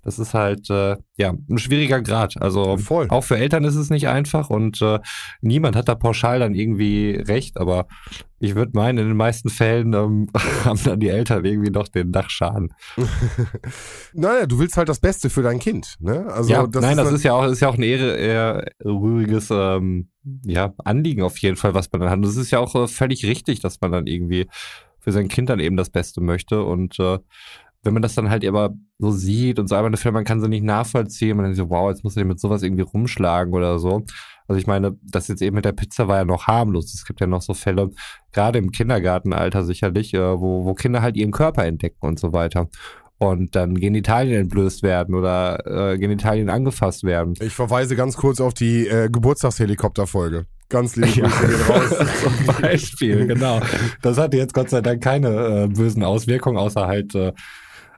das 0.05 0.19
ist 0.19 0.33
halt 0.35 0.69
äh, 0.69 0.95
ja 1.17 1.33
ein 1.49 1.57
schwieriger 1.57 1.99
Grad. 2.01 2.39
Also 2.39 2.77
Voll. 2.77 3.07
auch 3.09 3.23
für 3.23 3.37
Eltern 3.37 3.63
ist 3.63 3.75
es 3.75 3.89
nicht 3.89 4.07
einfach 4.07 4.49
und 4.51 4.81
äh, 4.81 4.99
niemand 5.41 5.75
hat 5.75 5.89
da 5.89 5.95
pauschal 5.95 6.39
dann 6.39 6.53
irgendwie 6.53 7.15
recht, 7.15 7.57
aber 7.57 7.87
ich 8.37 8.53
würde 8.53 8.73
meinen, 8.75 8.99
in 8.99 9.07
den 9.07 9.17
meisten 9.17 9.49
Fällen 9.49 9.93
ähm, 9.93 10.29
haben 10.63 10.79
dann 10.83 10.99
die 10.99 11.09
Eltern 11.09 11.43
irgendwie 11.43 11.71
noch 11.71 11.87
den 11.87 12.11
Dachschaden. 12.11 12.73
Naja, 14.13 14.45
du 14.45 14.59
willst 14.59 14.77
halt 14.77 14.87
das 14.87 14.99
Beste 15.01 15.29
für 15.29 15.41
dein 15.41 15.59
Kind. 15.59 15.95
Ne? 15.99 16.25
Also 16.31 16.49
ja, 16.49 16.65
das 16.67 16.81
nein, 16.81 16.97
ist 16.97 17.03
das 17.03 17.13
ist 17.13 17.23
ja 17.23 17.33
auch, 17.33 17.45
ist 17.45 17.59
ja 17.59 17.67
auch 17.67 17.77
ein 17.77 17.83
eher, 17.83 18.17
eher 18.17 18.65
rühriges 18.83 19.49
ähm, 19.51 20.09
ja, 20.45 20.73
Anliegen 20.85 21.21
auf 21.21 21.37
jeden 21.39 21.57
Fall, 21.57 21.73
was 21.73 21.91
man 21.91 21.99
dann 22.01 22.09
hat. 22.09 22.17
Und 22.17 22.25
es 22.25 22.37
ist 22.37 22.51
ja 22.51 22.59
auch 22.59 22.75
äh, 22.75 22.87
völlig 22.87 23.25
richtig, 23.25 23.59
dass 23.59 23.81
man 23.81 23.91
dann 23.91 24.07
irgendwie 24.07 24.47
für 24.99 25.11
sein 25.11 25.27
Kind 25.27 25.49
dann 25.49 25.59
eben 25.59 25.75
das 25.75 25.89
Beste 25.89 26.21
möchte. 26.21 26.63
Und 26.63 26.97
äh, 26.99 27.19
wenn 27.85 27.93
man 27.93 28.01
das 28.01 28.15
dann 28.15 28.29
halt 28.29 28.45
aber 28.45 28.73
so 28.97 29.11
sieht 29.11 29.59
und 29.59 29.67
so 29.67 29.75
einmal 29.75 29.95
Fälle, 29.95 30.13
man 30.13 30.25
kann 30.25 30.41
sie 30.41 30.49
nicht 30.49 30.63
nachvollziehen, 30.63 31.37
man 31.37 31.45
denkt 31.45 31.57
so, 31.57 31.69
wow, 31.69 31.89
jetzt 31.89 32.03
muss 32.03 32.17
ich 32.17 32.25
mit 32.25 32.39
sowas 32.39 32.63
irgendwie 32.63 32.83
rumschlagen 32.83 33.53
oder 33.53 33.79
so. 33.79 34.03
Also 34.47 34.59
ich 34.59 34.67
meine, 34.67 34.97
das 35.03 35.27
jetzt 35.27 35.41
eben 35.41 35.55
mit 35.55 35.65
der 35.65 35.71
Pizza 35.71 36.07
war 36.07 36.17
ja 36.17 36.25
noch 36.25 36.47
harmlos. 36.47 36.93
Es 36.93 37.05
gibt 37.05 37.21
ja 37.21 37.27
noch 37.27 37.41
so 37.41 37.53
Fälle, 37.53 37.91
gerade 38.31 38.59
im 38.59 38.71
Kindergartenalter 38.71 39.63
sicherlich, 39.63 40.13
äh, 40.13 40.39
wo, 40.39 40.65
wo 40.65 40.73
Kinder 40.73 41.01
halt 41.01 41.15
ihren 41.15 41.31
Körper 41.31 41.65
entdecken 41.65 42.05
und 42.05 42.19
so 42.19 42.33
weiter. 42.33 42.69
Und 43.17 43.55
dann 43.55 43.75
Genitalien 43.75 44.41
entblößt 44.41 44.83
werden 44.83 45.15
oder 45.15 45.93
äh, 45.93 45.97
Genitalien 45.97 46.49
angefasst 46.49 47.03
werden. 47.03 47.33
Ich 47.39 47.53
verweise 47.53 47.95
ganz 47.95 48.17
kurz 48.17 48.41
auf 48.41 48.53
die 48.53 48.87
äh, 48.87 49.09
Geburtstagshelikopter-Folge. 49.09 50.47
Ganz 50.69 50.95
liebe 50.95 51.21
Ja. 51.21 51.27
Grüße 51.27 51.47
gehen 51.47 51.61
raus. 51.61 52.07
Zum 52.45 52.61
Beispiel, 52.61 53.27
genau. 53.27 53.61
Das 54.01 54.17
hatte 54.17 54.37
jetzt 54.37 54.53
Gott 54.53 54.69
sei 54.69 54.81
Dank 54.81 55.01
keine 55.01 55.63
äh, 55.63 55.67
bösen 55.67 56.03
Auswirkungen, 56.03 56.57
außer 56.57 56.87
halt 56.87 57.15
äh, 57.15 57.31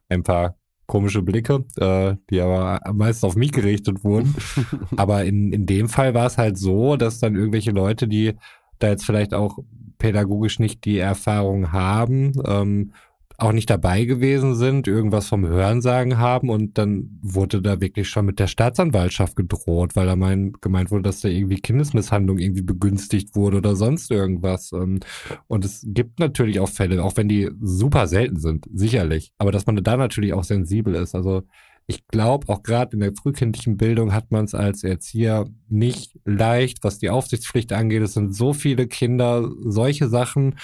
ein 0.09 0.23
paar 0.23 0.57
komische 0.85 1.21
Blicke, 1.21 1.65
äh, 1.75 2.15
die 2.29 2.39
aber 2.41 2.79
meistens 2.93 3.25
auf 3.25 3.35
mich 3.35 3.51
gerichtet 3.51 4.03
wurden. 4.03 4.35
aber 4.97 5.25
in, 5.25 5.51
in 5.51 5.65
dem 5.65 5.89
Fall 5.89 6.13
war 6.13 6.25
es 6.25 6.37
halt 6.37 6.57
so, 6.57 6.95
dass 6.95 7.19
dann 7.19 7.35
irgendwelche 7.35 7.71
Leute, 7.71 8.07
die 8.07 8.33
da 8.79 8.89
jetzt 8.89 9.05
vielleicht 9.05 9.33
auch 9.33 9.59
pädagogisch 9.97 10.59
nicht 10.59 10.85
die 10.85 10.99
Erfahrung 10.99 11.71
haben, 11.71 12.33
ähm, 12.45 12.93
auch 13.37 13.51
nicht 13.51 13.69
dabei 13.69 14.05
gewesen 14.05 14.55
sind, 14.55 14.87
irgendwas 14.87 15.27
vom 15.27 15.45
Hörensagen 15.45 16.17
haben 16.17 16.49
und 16.49 16.77
dann 16.77 17.19
wurde 17.21 17.61
da 17.61 17.79
wirklich 17.79 18.09
schon 18.09 18.25
mit 18.25 18.39
der 18.39 18.47
Staatsanwaltschaft 18.47 19.35
gedroht, 19.35 19.95
weil 19.95 20.07
da 20.07 20.15
mein, 20.15 20.53
gemeint 20.53 20.89
wurde, 20.89 21.03
dass 21.03 21.21
da 21.21 21.29
irgendwie 21.29 21.59
Kindesmisshandlung 21.59 22.39
irgendwie 22.39 22.63
begünstigt 22.63 23.35
wurde 23.35 23.57
oder 23.57 23.75
sonst 23.75 24.09
irgendwas. 24.09 24.71
Ähm, 24.71 25.01
Und 25.47 25.65
es 25.65 25.85
gibt 25.85 26.19
natürlich 26.19 26.59
auch 26.59 26.69
Fälle, 26.69 27.03
auch 27.03 27.15
wenn 27.15 27.29
die 27.29 27.51
super 27.61 28.07
selten 28.07 28.39
sind, 28.39 28.65
sicherlich, 28.73 29.31
aber 29.37 29.51
dass 29.51 29.67
man 29.67 29.75
da 29.83 29.97
natürlich 29.97 30.33
auch 30.33 30.43
sensibel 30.43 30.95
ist. 30.95 31.13
Also 31.13 31.43
ich 31.89 32.05
glaube, 32.07 32.49
auch 32.49 32.63
gerade 32.63 32.93
in 32.93 32.99
der 32.99 33.13
frühkindlichen 33.13 33.77
Bildung 33.77 34.13
hat 34.13 34.29
man 34.29 34.43
es 34.43 34.53
als 34.53 34.83
Erzieher 34.83 35.45
nicht 35.69 36.19
leicht, 36.25 36.83
was 36.83 36.99
die 36.99 37.09
Aufsichtspflicht 37.09 37.71
angeht. 37.71 38.01
Es 38.01 38.13
sind 38.13 38.35
so 38.35 38.51
viele 38.51 38.87
Kinder, 38.87 39.49
solche 39.63 40.09
Sachen. 40.09 40.55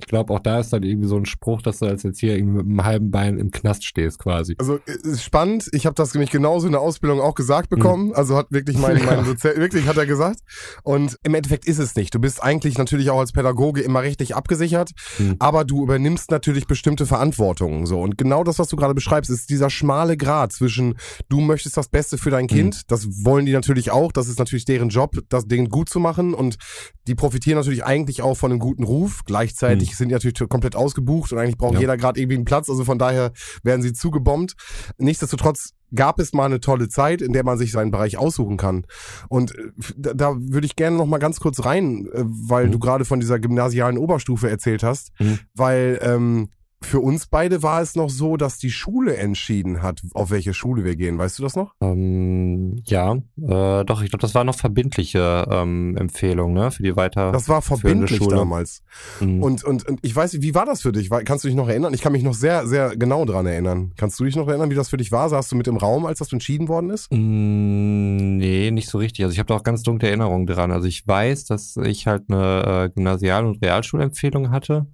Ich 0.00 0.08
glaube, 0.08 0.32
auch 0.32 0.40
da 0.40 0.60
ist 0.60 0.72
dann 0.72 0.82
irgendwie 0.82 1.08
so 1.08 1.16
ein 1.16 1.26
Spruch, 1.26 1.62
dass 1.62 1.78
du 1.78 1.86
als 1.86 2.02
jetzt 2.02 2.20
hier 2.20 2.36
irgendwie 2.36 2.58
mit 2.58 2.66
einem 2.66 2.84
halben 2.84 3.10
Bein 3.10 3.38
im 3.38 3.50
Knast 3.50 3.84
stehst 3.84 4.18
quasi. 4.18 4.56
Also 4.58 4.78
ist 4.86 5.22
spannend. 5.22 5.68
Ich 5.72 5.86
habe 5.86 5.94
das 5.94 6.14
nämlich 6.14 6.30
genauso 6.30 6.66
in 6.66 6.72
der 6.72 6.80
Ausbildung 6.80 7.20
auch 7.20 7.34
gesagt 7.34 7.70
bekommen. 7.70 8.08
Mhm. 8.08 8.14
Also 8.14 8.36
hat 8.36 8.50
wirklich 8.50 8.78
mein, 8.78 9.04
mein 9.06 9.24
Dozent, 9.24 9.56
wirklich 9.56 9.86
hat 9.86 9.96
er 9.96 10.06
gesagt. 10.06 10.40
Und 10.82 11.16
im 11.22 11.34
Endeffekt 11.34 11.66
ist 11.66 11.78
es 11.78 11.94
nicht. 11.96 12.14
Du 12.14 12.18
bist 12.18 12.42
eigentlich 12.42 12.78
natürlich 12.78 13.10
auch 13.10 13.18
als 13.18 13.32
Pädagoge 13.32 13.80
immer 13.80 14.02
richtig 14.02 14.34
abgesichert, 14.34 14.90
mhm. 15.18 15.36
aber 15.38 15.64
du 15.64 15.82
übernimmst 15.82 16.30
natürlich 16.30 16.66
bestimmte 16.66 17.06
Verantwortungen. 17.06 17.86
So 17.86 18.00
und 18.00 18.18
genau 18.18 18.44
das, 18.44 18.58
was 18.58 18.68
du 18.68 18.76
gerade 18.76 18.94
beschreibst, 18.94 19.30
ist 19.30 19.50
dieser 19.50 19.70
schmale 19.70 20.16
Grad 20.16 20.52
zwischen 20.52 20.96
du 21.28 21.40
möchtest 21.40 21.76
das 21.76 21.88
Beste 21.88 22.18
für 22.18 22.30
dein 22.30 22.46
Kind. 22.46 22.74
Mhm. 22.74 22.80
Das 22.88 23.06
wollen 23.24 23.46
die 23.46 23.52
natürlich 23.52 23.90
auch. 23.90 24.12
Das 24.12 24.28
ist 24.28 24.38
natürlich 24.38 24.64
deren 24.64 24.88
Job, 24.88 25.16
das 25.28 25.46
Ding 25.46 25.68
gut 25.68 25.88
zu 25.88 26.00
machen 26.00 26.34
und 26.34 26.56
die 27.06 27.14
profitieren 27.14 27.58
natürlich 27.58 27.84
eigentlich 27.84 28.22
auch 28.22 28.36
von 28.36 28.50
einem 28.50 28.60
guten 28.60 28.84
Ruf. 28.84 29.22
Gleichzeitig 29.24 29.89
mhm. 29.92 29.96
sind 29.96 30.10
natürlich 30.10 30.48
komplett 30.48 30.76
ausgebucht 30.76 31.32
und 31.32 31.38
eigentlich 31.38 31.58
braucht 31.58 31.74
ja. 31.74 31.80
jeder 31.80 31.96
gerade 31.96 32.20
irgendwie 32.20 32.36
einen 32.36 32.44
Platz. 32.44 32.68
Also 32.68 32.84
von 32.84 32.98
daher 32.98 33.32
werden 33.62 33.82
sie 33.82 33.92
zugebombt. 33.92 34.54
Nichtsdestotrotz 34.98 35.74
gab 35.94 36.18
es 36.18 36.32
mal 36.32 36.44
eine 36.44 36.60
tolle 36.60 36.88
Zeit, 36.88 37.20
in 37.20 37.32
der 37.32 37.44
man 37.44 37.58
sich 37.58 37.72
seinen 37.72 37.90
Bereich 37.90 38.16
aussuchen 38.16 38.56
kann. 38.56 38.86
Und 39.28 39.56
äh, 39.56 39.70
da, 39.96 40.14
da 40.14 40.34
würde 40.36 40.66
ich 40.66 40.76
gerne 40.76 40.96
noch 40.96 41.06
mal 41.06 41.18
ganz 41.18 41.40
kurz 41.40 41.64
rein, 41.64 42.08
äh, 42.12 42.22
weil 42.24 42.66
mhm. 42.66 42.72
du 42.72 42.78
gerade 42.78 43.04
von 43.04 43.20
dieser 43.20 43.38
gymnasialen 43.38 43.98
Oberstufe 43.98 44.48
erzählt 44.48 44.82
hast, 44.82 45.12
mhm. 45.18 45.38
weil 45.54 45.98
ähm, 46.02 46.50
für 46.90 47.00
uns 47.00 47.26
beide 47.26 47.62
war 47.62 47.80
es 47.80 47.94
noch 47.94 48.10
so, 48.10 48.36
dass 48.36 48.58
die 48.58 48.70
Schule 48.70 49.16
entschieden 49.16 49.80
hat, 49.80 50.02
auf 50.12 50.30
welche 50.30 50.52
Schule 50.52 50.84
wir 50.84 50.96
gehen. 50.96 51.18
Weißt 51.18 51.38
du 51.38 51.44
das 51.44 51.54
noch? 51.54 51.74
Ähm, 51.80 52.82
ja, 52.84 53.12
äh, 53.14 53.84
doch, 53.84 54.02
ich 54.02 54.10
glaube, 54.10 54.22
das 54.22 54.34
war 54.34 54.42
noch 54.42 54.56
verbindliche 54.56 55.46
ähm, 55.48 55.96
Empfehlung, 55.96 56.52
ne, 56.52 56.72
für 56.72 56.82
die 56.82 56.96
weiter. 56.96 57.30
Das 57.30 57.48
war 57.48 57.62
verbindlich 57.62 58.18
Schule. 58.18 58.34
damals. 58.36 58.82
Mhm. 59.20 59.40
Und, 59.40 59.62
und, 59.62 59.88
und 59.88 60.00
ich 60.02 60.14
weiß, 60.14 60.42
wie 60.42 60.54
war 60.54 60.66
das 60.66 60.82
für 60.82 60.90
dich? 60.90 61.10
Kannst 61.24 61.44
du 61.44 61.48
dich 61.48 61.56
noch 61.56 61.68
erinnern? 61.68 61.94
Ich 61.94 62.02
kann 62.02 62.10
mich 62.12 62.24
noch 62.24 62.34
sehr, 62.34 62.66
sehr 62.66 62.96
genau 62.96 63.24
dran 63.24 63.46
erinnern. 63.46 63.92
Kannst 63.96 64.18
du 64.18 64.24
dich 64.24 64.34
noch 64.34 64.48
erinnern, 64.48 64.70
wie 64.70 64.74
das 64.74 64.88
für 64.88 64.96
dich 64.96 65.12
war? 65.12 65.28
Saßt 65.28 65.52
du 65.52 65.56
mit 65.56 65.68
im 65.68 65.76
Raum, 65.76 66.06
als 66.06 66.18
das 66.18 66.32
entschieden 66.32 66.66
worden 66.66 66.90
ist? 66.90 67.12
Mm, 67.12 68.36
nee, 68.36 68.72
nicht 68.72 68.90
so 68.90 68.98
richtig. 68.98 69.24
Also 69.24 69.32
ich 69.32 69.38
habe 69.38 69.46
da 69.46 69.54
auch 69.54 69.62
ganz 69.62 69.84
dunkle 69.84 70.08
Erinnerungen 70.08 70.46
dran. 70.46 70.72
Also 70.72 70.88
ich 70.88 71.06
weiß, 71.06 71.44
dass 71.44 71.76
ich 71.76 72.08
halt 72.08 72.24
eine 72.28 72.86
äh, 72.86 72.88
Gymnasial- 72.92 73.46
und 73.46 73.62
Realschulempfehlung 73.62 74.50
hatte 74.50 74.86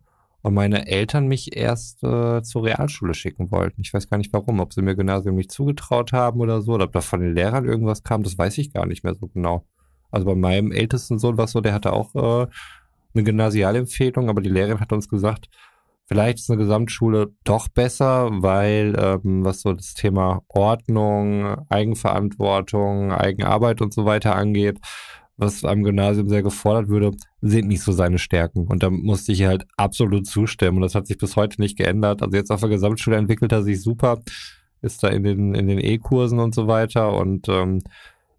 und 0.46 0.54
meine 0.54 0.86
Eltern 0.86 1.26
mich 1.26 1.56
erst 1.56 2.04
äh, 2.04 2.40
zur 2.40 2.64
Realschule 2.64 3.14
schicken 3.14 3.50
wollten. 3.50 3.80
Ich 3.80 3.92
weiß 3.92 4.08
gar 4.08 4.16
nicht 4.16 4.32
warum, 4.32 4.60
ob 4.60 4.72
sie 4.72 4.80
mir 4.80 4.94
Gymnasium 4.94 5.34
nicht 5.34 5.50
zugetraut 5.50 6.12
haben 6.12 6.38
oder 6.38 6.62
so, 6.62 6.74
oder 6.74 6.84
ob 6.84 6.92
da 6.92 7.00
von 7.00 7.18
den 7.18 7.34
Lehrern 7.34 7.64
irgendwas 7.64 8.04
kam, 8.04 8.22
das 8.22 8.38
weiß 8.38 8.56
ich 8.58 8.72
gar 8.72 8.86
nicht 8.86 9.02
mehr 9.02 9.16
so 9.16 9.26
genau. 9.26 9.66
Also 10.12 10.24
bei 10.24 10.36
meinem 10.36 10.70
ältesten 10.70 11.18
Sohn 11.18 11.36
war 11.36 11.46
es 11.46 11.50
so, 11.50 11.60
der 11.60 11.74
hatte 11.74 11.92
auch 11.92 12.14
äh, 12.14 12.46
eine 13.12 13.24
Gymnasialempfehlung, 13.24 14.28
aber 14.28 14.40
die 14.40 14.48
Lehrerin 14.48 14.78
hat 14.78 14.92
uns 14.92 15.08
gesagt, 15.08 15.48
vielleicht 16.06 16.38
ist 16.38 16.48
eine 16.48 16.60
Gesamtschule 16.60 17.34
doch 17.42 17.66
besser, 17.66 18.28
weil 18.30 18.94
ähm, 18.96 19.44
was 19.44 19.62
so 19.62 19.72
das 19.72 19.94
Thema 19.94 20.42
Ordnung, 20.46 21.56
Eigenverantwortung, 21.68 23.10
Eigenarbeit 23.10 23.82
und 23.82 23.92
so 23.92 24.04
weiter 24.04 24.36
angeht, 24.36 24.78
was 25.36 25.64
am 25.64 25.82
Gymnasium 25.82 26.28
sehr 26.28 26.42
gefordert 26.42 26.88
würde, 26.88 27.12
sind 27.40 27.68
nicht 27.68 27.82
so 27.82 27.92
seine 27.92 28.18
Stärken. 28.18 28.66
Und 28.66 28.82
da 28.82 28.90
musste 28.90 29.32
ich 29.32 29.44
halt 29.44 29.66
absolut 29.76 30.26
zustimmen. 30.26 30.78
Und 30.78 30.82
das 30.82 30.94
hat 30.94 31.06
sich 31.06 31.18
bis 31.18 31.36
heute 31.36 31.60
nicht 31.60 31.76
geändert. 31.76 32.22
Also 32.22 32.36
jetzt 32.36 32.50
auf 32.50 32.60
der 32.60 32.70
Gesamtschule 32.70 33.16
entwickelt 33.16 33.52
er 33.52 33.62
sich 33.62 33.82
super, 33.82 34.20
ist 34.80 35.02
da 35.02 35.08
in 35.08 35.22
den 35.24 35.54
in 35.54 35.68
den 35.68 35.78
E-Kursen 35.78 36.38
und 36.38 36.54
so 36.54 36.66
weiter. 36.66 37.14
Und 37.14 37.48
ähm, 37.48 37.82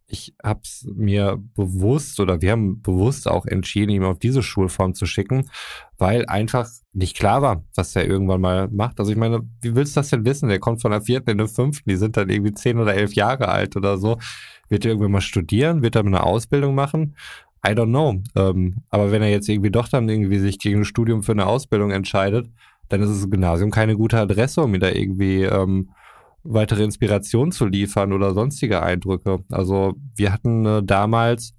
ich 0.09 0.33
habe 0.41 0.61
es 0.63 0.87
mir 0.95 1.37
bewusst 1.55 2.19
oder 2.21 2.41
wir 2.41 2.51
haben 2.51 2.81
bewusst 2.81 3.27
auch 3.27 3.45
entschieden, 3.45 3.91
ihn 3.91 4.03
auf 4.05 4.19
diese 4.19 4.41
Schulform 4.41 4.93
zu 4.93 5.05
schicken, 5.05 5.49
weil 5.97 6.25
einfach 6.27 6.69
nicht 6.93 7.17
klar 7.17 7.41
war, 7.41 7.63
was 7.75 7.95
er 7.95 8.07
irgendwann 8.07 8.39
mal 8.39 8.69
macht. 8.69 8.99
Also 8.99 9.11
ich 9.11 9.17
meine, 9.17 9.41
wie 9.61 9.75
willst 9.75 9.95
du 9.95 9.99
das 9.99 10.09
denn 10.09 10.25
wissen? 10.25 10.47
Der 10.47 10.59
kommt 10.59 10.81
von 10.81 10.91
der 10.91 11.01
vierten 11.01 11.31
in 11.31 11.37
der 11.37 11.49
fünften, 11.49 11.89
die 11.89 11.97
sind 11.97 12.15
dann 12.15 12.29
irgendwie 12.29 12.53
zehn 12.53 12.79
oder 12.79 12.95
elf 12.95 13.13
Jahre 13.13 13.49
alt 13.49 13.75
oder 13.75 13.97
so. 13.97 14.17
Wird 14.69 14.85
er 14.85 14.91
irgendwann 14.91 15.11
mal 15.11 15.21
studieren? 15.21 15.81
Wird 15.81 15.95
er 15.95 16.05
eine 16.05 16.23
Ausbildung 16.23 16.73
machen? 16.73 17.15
I 17.65 17.71
don't 17.71 17.89
know. 17.89 18.21
Ähm, 18.35 18.77
aber 18.89 19.11
wenn 19.11 19.21
er 19.21 19.29
jetzt 19.29 19.49
irgendwie 19.49 19.71
doch 19.71 19.89
dann 19.89 20.07
irgendwie 20.07 20.39
sich 20.39 20.57
gegen 20.57 20.81
ein 20.81 20.85
Studium 20.85 21.21
für 21.21 21.33
eine 21.33 21.47
Ausbildung 21.47 21.91
entscheidet, 21.91 22.49
dann 22.87 23.01
ist 23.01 23.09
das 23.09 23.29
Gymnasium 23.29 23.71
keine 23.71 23.97
gute 23.97 24.17
Adresse, 24.17 24.61
um 24.61 24.73
ihn 24.73 24.79
da 24.79 24.89
irgendwie 24.89 25.43
ähm, 25.43 25.89
weitere 26.47 26.83
Inspiration 26.83 27.51
zu 27.51 27.65
liefern 27.65 28.13
oder 28.13 28.33
sonstige 28.33 28.81
Eindrücke. 28.81 29.39
Also 29.51 29.95
wir 30.15 30.33
hatten 30.33 30.65
äh, 30.65 30.83
damals 30.83 31.53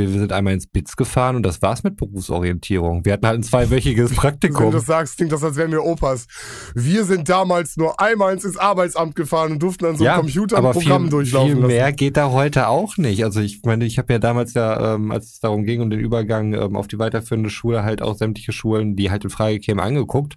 wir, 0.00 0.12
wir 0.12 0.20
sind 0.20 0.32
einmal 0.32 0.54
ins 0.54 0.66
BITS 0.66 0.96
gefahren 0.96 1.36
und 1.36 1.42
das 1.42 1.62
war's 1.62 1.82
mit 1.82 1.96
Berufsorientierung. 1.96 3.04
Wir 3.04 3.14
hatten 3.14 3.26
halt 3.26 3.40
ein 3.40 3.42
zweiwöchiges 3.42 4.14
Praktikum. 4.14 4.58
Wenn 4.66 4.70
du 4.70 4.76
das 4.78 4.86
sagst, 4.86 5.16
klingt 5.16 5.32
das, 5.32 5.42
als 5.42 5.56
wären 5.56 5.70
wir 5.70 5.84
Opas. 5.84 6.26
Wir 6.74 7.04
sind 7.04 7.28
damals 7.28 7.76
nur 7.76 8.00
einmal 8.00 8.32
ins 8.32 8.56
Arbeitsamt 8.56 9.16
gefahren 9.16 9.52
und 9.52 9.62
durften 9.62 9.84
dann 9.84 9.96
so 9.96 10.04
ja, 10.04 10.14
ein 10.14 10.20
Computer 10.20 10.58
aber 10.58 10.72
Programm 10.72 11.02
viel, 11.02 11.10
durchlaufen 11.10 11.56
viel 11.58 11.66
mehr 11.66 11.92
geht 11.92 12.16
da 12.16 12.30
heute 12.30 12.68
auch 12.68 12.96
nicht. 12.96 13.24
Also 13.24 13.40
ich 13.40 13.62
meine, 13.64 13.84
ich 13.84 13.98
habe 13.98 14.12
ja 14.12 14.18
damals 14.18 14.54
ja, 14.54 14.94
ähm, 14.94 15.10
als 15.10 15.32
es 15.32 15.40
darum 15.40 15.64
ging, 15.64 15.80
um 15.80 15.90
den 15.90 16.00
Übergang 16.00 16.54
ähm, 16.54 16.76
auf 16.76 16.88
die 16.88 16.98
weiterführende 16.98 17.50
Schule, 17.50 17.82
halt 17.82 18.02
auch 18.02 18.16
sämtliche 18.16 18.52
Schulen, 18.52 18.96
die 18.96 19.10
halt 19.10 19.24
in 19.24 19.30
Frage 19.30 19.58
kämen, 19.58 19.80
angeguckt 19.80 20.36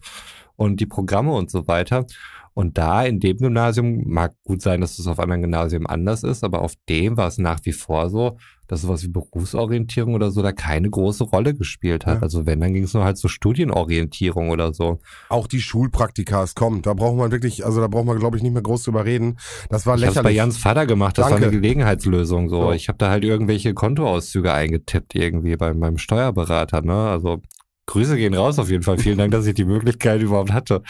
und 0.55 0.79
die 0.79 0.85
Programme 0.85 1.33
und 1.33 1.49
so 1.49 1.67
weiter. 1.67 2.05
Und 2.53 2.77
da 2.77 3.03
in 3.03 3.19
dem 3.19 3.37
Gymnasium 3.37 4.03
mag 4.05 4.35
gut 4.43 4.61
sein, 4.61 4.81
dass 4.81 4.99
es 4.99 5.07
auf 5.07 5.19
anderen 5.19 5.41
Gymnasien 5.41 5.87
anders 5.87 6.23
ist, 6.23 6.43
aber 6.43 6.61
auf 6.61 6.73
dem 6.87 7.17
war 7.17 7.27
es 7.27 7.37
nach 7.37 7.59
wie 7.63 7.71
vor 7.71 8.09
so, 8.09 8.37
dass 8.67 8.81
sowas 8.81 9.03
wie 9.03 9.07
Berufsorientierung 9.07 10.13
oder 10.13 10.31
so 10.31 10.41
da 10.41 10.51
keine 10.51 10.89
große 10.89 11.23
Rolle 11.23 11.53
gespielt 11.53 12.05
hat. 12.05 12.17
Ja. 12.17 12.21
Also 12.21 12.45
wenn, 12.45 12.59
dann 12.59 12.73
ging 12.73 12.83
es 12.83 12.93
nur 12.93 13.03
halt 13.03 13.17
so 13.17 13.27
Studienorientierung 13.27 14.49
oder 14.49 14.73
so. 14.73 14.99
Auch 15.29 15.47
die 15.47 15.61
Schulpraktikas, 15.61 16.55
komm, 16.55 16.81
da 16.81 16.93
braucht 16.93 17.17
man 17.17 17.31
wirklich, 17.31 17.65
also 17.65 17.81
da 17.81 17.87
braucht 17.87 18.05
man, 18.05 18.19
glaube 18.19 18.37
ich, 18.37 18.43
nicht 18.43 18.53
mehr 18.53 18.61
groß 18.61 18.83
drüber 18.83 19.05
reden. 19.05 19.37
Das 19.69 19.85
war 19.85 19.95
ich 19.95 20.01
lächerlich. 20.01 20.17
Ich 20.17 20.23
bei 20.23 20.31
Jans 20.31 20.57
Vater 20.57 20.85
gemacht, 20.85 21.17
das 21.17 21.27
Danke. 21.27 21.41
war 21.41 21.47
eine 21.47 21.59
Gelegenheitslösung 21.59 22.49
so. 22.49 22.69
Ja. 22.69 22.73
Ich 22.73 22.87
habe 22.87 22.97
da 22.97 23.09
halt 23.09 23.23
irgendwelche 23.23 23.73
Kontoauszüge 23.73 24.53
eingetippt 24.53 25.15
irgendwie 25.15 25.55
bei 25.55 25.73
meinem 25.73 25.97
Steuerberater, 25.97 26.81
ne? 26.81 26.93
Also 26.93 27.41
Grüße 27.85 28.15
gehen 28.15 28.33
raus 28.33 28.59
auf 28.59 28.69
jeden 28.69 28.83
Fall. 28.83 28.97
Vielen 28.97 29.17
Dank, 29.17 29.31
dass 29.31 29.45
ich 29.45 29.55
die 29.55 29.65
Möglichkeit 29.65 30.21
überhaupt 30.21 30.53
hatte. 30.53 30.83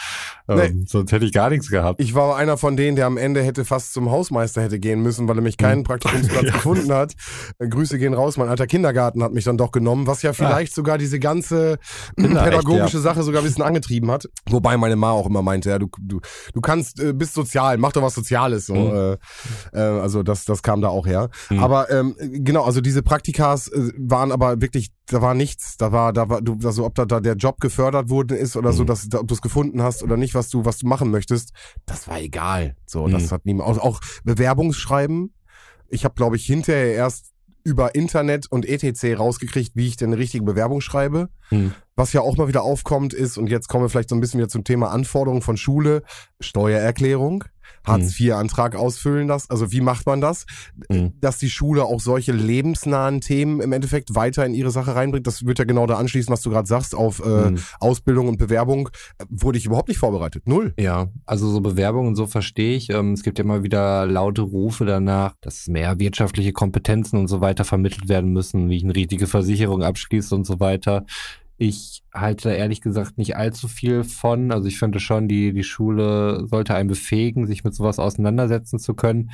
Ähm, 0.48 0.56
nee. 0.56 0.84
Sonst 0.86 1.10
hätte 1.10 1.24
ich 1.24 1.32
gar 1.32 1.50
nichts 1.50 1.68
gehabt. 1.68 2.00
Ich 2.00 2.14
war 2.14 2.36
einer 2.36 2.56
von 2.56 2.76
denen, 2.76 2.94
der 2.96 3.06
am 3.06 3.16
Ende 3.16 3.42
hätte 3.42 3.64
fast 3.64 3.92
zum 3.92 4.10
Hausmeister 4.12 4.62
hätte 4.62 4.78
gehen 4.78 5.02
müssen, 5.02 5.26
weil 5.26 5.36
er 5.36 5.42
mich 5.42 5.56
keinen 5.56 5.78
hm. 5.78 5.84
Praktikumsplatz 5.84 6.44
ja. 6.46 6.52
gefunden 6.52 6.92
hat. 6.92 7.14
Äh, 7.58 7.68
Grüße 7.68 7.98
gehen 7.98 8.14
raus. 8.14 8.36
Mein 8.36 8.48
alter 8.48 8.68
Kindergarten 8.68 9.24
hat 9.24 9.32
mich 9.32 9.44
dann 9.44 9.56
doch 9.56 9.72
genommen, 9.72 10.06
was 10.06 10.22
ja 10.22 10.30
ah. 10.30 10.34
vielleicht 10.34 10.72
ah. 10.72 10.76
sogar 10.76 10.98
diese 10.98 11.18
ganze 11.18 11.78
pädagogische 12.16 12.98
ja. 12.98 13.02
Sache 13.02 13.24
sogar 13.24 13.42
ein 13.42 13.46
bisschen 13.46 13.64
angetrieben 13.64 14.10
hat. 14.10 14.28
Wobei 14.48 14.76
meine 14.76 14.94
Ma 14.94 15.10
auch 15.10 15.26
immer 15.26 15.42
meinte, 15.42 15.70
ja, 15.70 15.80
du, 15.80 15.88
du, 16.00 16.20
du 16.52 16.60
kannst, 16.60 17.00
äh, 17.00 17.12
bist 17.12 17.34
sozial, 17.34 17.76
mach 17.78 17.92
doch 17.92 18.02
was 18.02 18.14
Soziales. 18.14 18.66
So. 18.66 18.74
Mhm. 18.74 19.18
Äh, 19.72 19.78
äh, 19.78 20.00
also 20.00 20.22
das, 20.22 20.44
das 20.44 20.62
kam 20.62 20.80
da 20.80 20.88
auch 20.88 21.06
her. 21.06 21.28
Mhm. 21.50 21.58
Aber 21.58 21.90
ähm, 21.90 22.14
genau, 22.18 22.62
also 22.62 22.80
diese 22.80 23.02
Praktikas 23.02 23.68
äh, 23.68 23.92
waren 23.98 24.30
aber 24.30 24.60
wirklich, 24.60 24.90
da 25.06 25.22
war 25.22 25.34
nichts. 25.34 25.76
Da 25.76 25.92
war, 25.92 26.12
da 26.12 26.28
war, 26.28 26.40
du, 26.40 26.58
also 26.64 26.84
ob 26.84 26.94
da, 26.94 27.04
da 27.04 27.20
der 27.20 27.34
Job 27.34 27.60
gefördert 27.60 28.08
wurde 28.08 28.36
ist 28.36 28.56
oder 28.56 28.72
mhm. 28.72 28.76
so, 28.76 28.84
dass 28.84 29.08
ob 29.14 29.28
du 29.28 29.34
es 29.34 29.42
gefunden 29.42 29.82
hast 29.82 30.02
oder 30.02 30.16
nicht, 30.16 30.34
was 30.34 30.48
du 30.48 30.64
was 30.64 30.78
du 30.78 30.86
machen 30.86 31.10
möchtest, 31.10 31.52
das 31.86 32.08
war 32.08 32.20
egal. 32.20 32.76
So, 32.86 33.06
mhm. 33.06 33.12
das 33.12 33.32
hat 33.32 33.44
niemand 33.44 33.68
auch, 33.68 33.78
auch 33.78 34.00
Bewerbungsschreiben. 34.24 35.34
Ich 35.88 36.04
habe 36.04 36.14
glaube 36.14 36.36
ich 36.36 36.46
hinterher 36.46 36.94
erst 36.94 37.34
über 37.64 37.94
Internet 37.94 38.50
und 38.50 38.66
ETC 38.66 39.18
rausgekriegt, 39.18 39.72
wie 39.74 39.88
ich 39.88 39.96
denn 39.96 40.10
eine 40.10 40.18
richtige 40.18 40.44
Bewerbung 40.44 40.82
schreibe. 40.82 41.30
Mhm. 41.50 41.74
Was 41.96 42.12
ja 42.12 42.20
auch 42.20 42.36
mal 42.36 42.48
wieder 42.48 42.62
aufkommt 42.62 43.14
ist, 43.14 43.38
und 43.38 43.48
jetzt 43.48 43.68
kommen 43.68 43.84
wir 43.84 43.88
vielleicht 43.88 44.10
so 44.10 44.14
ein 44.14 44.20
bisschen 44.20 44.38
wieder 44.38 44.48
zum 44.48 44.64
Thema 44.64 44.90
Anforderungen 44.90 45.42
von 45.42 45.56
Schule, 45.56 46.02
Steuererklärung. 46.40 47.44
Hartz-IV-Antrag 47.84 48.76
ausfüllen 48.76 49.28
das. 49.28 49.50
Also 49.50 49.72
wie 49.72 49.80
macht 49.80 50.06
man 50.06 50.20
das? 50.20 50.46
Mhm. 50.88 51.12
Dass 51.20 51.38
die 51.38 51.50
Schule 51.50 51.84
auch 51.84 52.00
solche 52.00 52.32
lebensnahen 52.32 53.20
Themen 53.20 53.60
im 53.60 53.72
Endeffekt 53.72 54.14
weiter 54.14 54.44
in 54.46 54.54
ihre 54.54 54.70
Sache 54.70 54.94
reinbringt. 54.94 55.26
Das 55.26 55.46
wird 55.46 55.58
ja 55.58 55.64
genau 55.64 55.86
da 55.86 55.96
anschließen, 55.96 56.32
was 56.32 56.42
du 56.42 56.50
gerade 56.50 56.66
sagst, 56.66 56.94
auf 56.94 57.24
äh, 57.24 57.50
mhm. 57.50 57.58
Ausbildung 57.80 58.28
und 58.28 58.38
Bewerbung. 58.38 58.88
Wurde 59.28 59.58
ich 59.58 59.66
überhaupt 59.66 59.88
nicht 59.88 59.98
vorbereitet. 59.98 60.46
Null. 60.46 60.74
Ja, 60.78 61.08
also 61.26 61.50
so 61.50 61.60
Bewerbungen, 61.60 62.14
so 62.14 62.26
verstehe 62.26 62.76
ich. 62.76 62.90
Ähm, 62.90 63.12
es 63.12 63.22
gibt 63.22 63.38
ja 63.38 63.44
immer 63.44 63.62
wieder 63.62 64.06
laute 64.06 64.42
Rufe 64.42 64.84
danach, 64.84 65.34
dass 65.40 65.66
mehr 65.68 65.98
wirtschaftliche 65.98 66.52
Kompetenzen 66.52 67.18
und 67.18 67.28
so 67.28 67.40
weiter 67.40 67.64
vermittelt 67.64 68.08
werden 68.08 68.32
müssen, 68.32 68.68
wie 68.70 68.76
ich 68.76 68.84
eine 68.84 68.94
richtige 68.94 69.26
Versicherung 69.26 69.82
abschließe 69.82 70.34
und 70.34 70.44
so 70.46 70.60
weiter. 70.60 71.04
Ich 71.66 72.02
halte 72.12 72.50
da 72.50 72.54
ehrlich 72.54 72.82
gesagt 72.82 73.16
nicht 73.16 73.36
allzu 73.36 73.68
viel 73.68 74.04
von. 74.04 74.52
Also 74.52 74.68
ich 74.68 74.78
finde 74.78 75.00
schon, 75.00 75.28
die, 75.28 75.54
die 75.54 75.62
Schule 75.62 76.46
sollte 76.46 76.74
einen 76.74 76.90
befähigen, 76.90 77.46
sich 77.46 77.64
mit 77.64 77.74
sowas 77.74 77.98
auseinandersetzen 77.98 78.78
zu 78.78 78.92
können. 78.92 79.30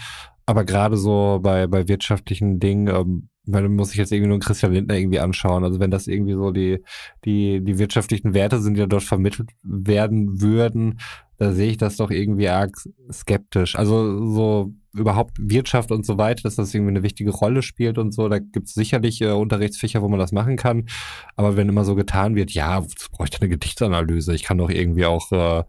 Aber 0.47 0.64
gerade 0.64 0.97
so 0.97 1.41
bei, 1.43 1.66
bei 1.66 1.89
wirtschaftlichen 1.89 2.61
Dingen, 2.61 2.87
ähm, 2.87 3.31
man 3.47 3.74
muss 3.74 3.89
sich 3.89 3.99
jetzt 3.99 4.12
irgendwie 4.12 4.28
nur 4.28 4.39
Christian 4.39 4.72
Lindner 4.72 4.95
irgendwie 4.95 5.18
anschauen. 5.18 5.64
Also 5.64 5.81
wenn 5.81 5.91
das 5.91 6.07
irgendwie 6.07 6.35
so 6.35 6.53
die, 6.53 6.85
die, 7.24 7.64
die 7.64 7.78
wirtschaftlichen 7.81 8.33
Werte 8.33 8.61
sind, 8.61 8.74
die 8.74 8.81
da 8.81 8.87
dort 8.87 9.03
vermittelt 9.03 9.51
werden 9.64 10.41
würden, 10.41 11.01
da 11.37 11.51
sehe 11.51 11.70
ich 11.70 11.78
das 11.78 11.97
doch 11.97 12.12
irgendwie 12.12 12.49
arg 12.49 12.76
skeptisch. 13.11 13.74
Also 13.74 14.24
so 14.33 14.72
überhaupt 14.93 15.36
Wirtschaft 15.38 15.93
und 15.93 16.05
so 16.05 16.18
weiter, 16.18 16.43
dass 16.43 16.57
das 16.57 16.74
irgendwie 16.74 16.91
eine 16.91 17.03
wichtige 17.03 17.30
Rolle 17.30 17.62
spielt 17.62 17.99
und 17.99 18.12
so. 18.12 18.28
Da 18.28 18.38
gibt 18.38 18.66
es 18.68 18.74
sicherlich 18.74 19.20
äh, 19.20 19.30
Unterrichtsfächer, 19.30 20.03
wo 20.03 20.09
man 20.09 20.18
das 20.18 20.32
machen 20.32 20.57
kann. 20.57 20.86
Aber 21.36 21.57
wenn 21.57 21.68
immer 21.68 21.84
so 21.84 21.95
getan 21.95 22.34
wird, 22.34 22.51
ja, 22.51 22.80
es 22.80 23.09
bräuchte 23.09 23.41
eine 23.41 23.49
Gedichtsanalyse. 23.49 24.34
Ich 24.34 24.43
kann 24.43 24.59
doch 24.59 24.70
irgendwie 24.70 25.05
auch 25.07 25.30
äh, 25.32 25.62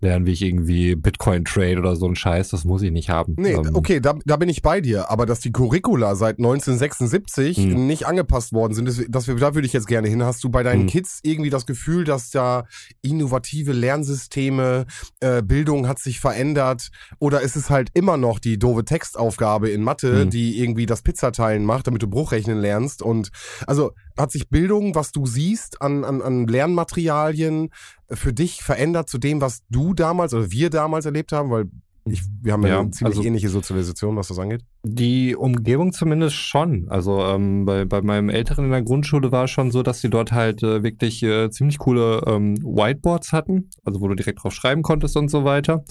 lernen, 0.00 0.26
wie 0.26 0.30
ich 0.32 0.42
irgendwie 0.42 0.94
Bitcoin 0.94 1.44
trade 1.44 1.78
oder 1.78 1.96
so 1.96 2.06
ein 2.06 2.14
Scheiß, 2.14 2.50
das 2.50 2.64
muss 2.64 2.82
ich 2.82 2.92
nicht 2.92 3.10
haben. 3.10 3.34
Nee, 3.36 3.54
Ähm, 3.54 3.70
okay, 3.74 3.98
da, 3.98 4.14
da 4.24 4.36
bin 4.36 4.48
ich 4.48 4.62
bei 4.62 4.80
dir. 4.80 5.10
Aber 5.10 5.26
dass 5.26 5.40
die 5.40 5.50
Curricula 5.50 6.14
seit 6.14 6.38
1976 6.38 7.56
Hm. 7.56 7.86
nicht 7.88 8.06
angepasst 8.06 8.52
worden 8.52 8.74
sind, 8.74 8.86
das, 8.86 9.02
das, 9.08 9.26
da 9.26 9.54
würde 9.56 9.66
ich 9.66 9.72
jetzt 9.72 9.88
gerne 9.88 10.06
hin. 10.06 10.22
Hast 10.22 10.44
du 10.44 10.50
bei 10.50 10.62
deinen 10.62 10.82
Hm. 10.82 10.86
Kids 10.86 11.18
irgendwie 11.24 11.50
das 11.50 11.66
Gefühl, 11.66 12.04
dass 12.04 12.30
da 12.30 12.66
innovative 13.02 13.72
Lernsysteme, 13.72 14.86
äh, 15.18 15.42
Bildung 15.42 15.88
hat 15.88 15.98
sich 15.98 16.20
verändert? 16.20 16.90
Oder 17.18 17.40
ist 17.40 17.56
es 17.56 17.68
halt 17.68 17.90
immer 17.94 18.16
noch 18.16 18.38
die 18.38 18.58
doofe 18.68 18.84
Textaufgabe 18.84 19.68
in 19.70 19.82
Mathe, 19.82 20.22
Hm. 20.22 20.30
die 20.30 20.60
irgendwie 20.60 20.86
das 20.86 21.02
Pizzateilen 21.02 21.64
macht, 21.64 21.86
damit 21.86 22.02
du 22.02 22.08
Bruchrechnen 22.08 22.58
lernst? 22.60 23.02
Und 23.02 23.30
also 23.66 23.92
hat 24.16 24.30
sich 24.32 24.48
Bildung, 24.48 24.94
was 24.94 25.12
du 25.12 25.26
siehst 25.26 25.80
an, 25.82 26.04
an, 26.04 26.22
an 26.22 26.46
Lernmaterialien, 26.46 27.70
für 28.10 28.32
dich 28.32 28.62
verändert 28.62 29.08
zu 29.08 29.18
dem, 29.18 29.40
was 29.40 29.60
du 29.70 29.94
damals 29.94 30.34
oder 30.34 30.50
wir 30.50 30.70
damals 30.70 31.04
erlebt 31.06 31.32
haben? 31.32 31.50
Weil 31.50 31.66
ich, 32.10 32.22
wir 32.40 32.54
haben 32.54 32.62
ja, 32.62 32.68
Ja, 32.70 32.80
eine 32.80 32.90
ziemlich 32.90 33.18
also- 33.18 33.26
ähnliche 33.28 33.48
Sozialisation, 33.50 34.16
was 34.16 34.28
das 34.28 34.38
angeht. 34.38 34.62
Die 34.82 35.36
Umgebung 35.36 35.92
zumindest 35.92 36.36
schon. 36.36 36.86
Also 36.88 37.20
ähm, 37.20 37.66
bei, 37.66 37.84
bei 37.84 38.00
meinem 38.00 38.30
Älteren 38.30 38.64
in 38.64 38.70
der 38.70 38.80
Grundschule 38.82 39.30
war 39.30 39.44
es 39.44 39.50
schon 39.50 39.70
so, 39.70 39.82
dass 39.82 40.00
sie 40.00 40.08
dort 40.08 40.32
halt 40.32 40.62
äh, 40.62 40.82
wirklich 40.82 41.22
äh, 41.22 41.50
ziemlich 41.50 41.76
coole 41.78 42.22
ähm, 42.26 42.56
Whiteboards 42.62 43.32
hatten, 43.32 43.68
also 43.84 44.00
wo 44.00 44.08
du 44.08 44.14
direkt 44.14 44.42
drauf 44.42 44.54
schreiben 44.54 44.80
konntest 44.82 45.16
und 45.18 45.28
so 45.30 45.44
weiter, 45.44 45.84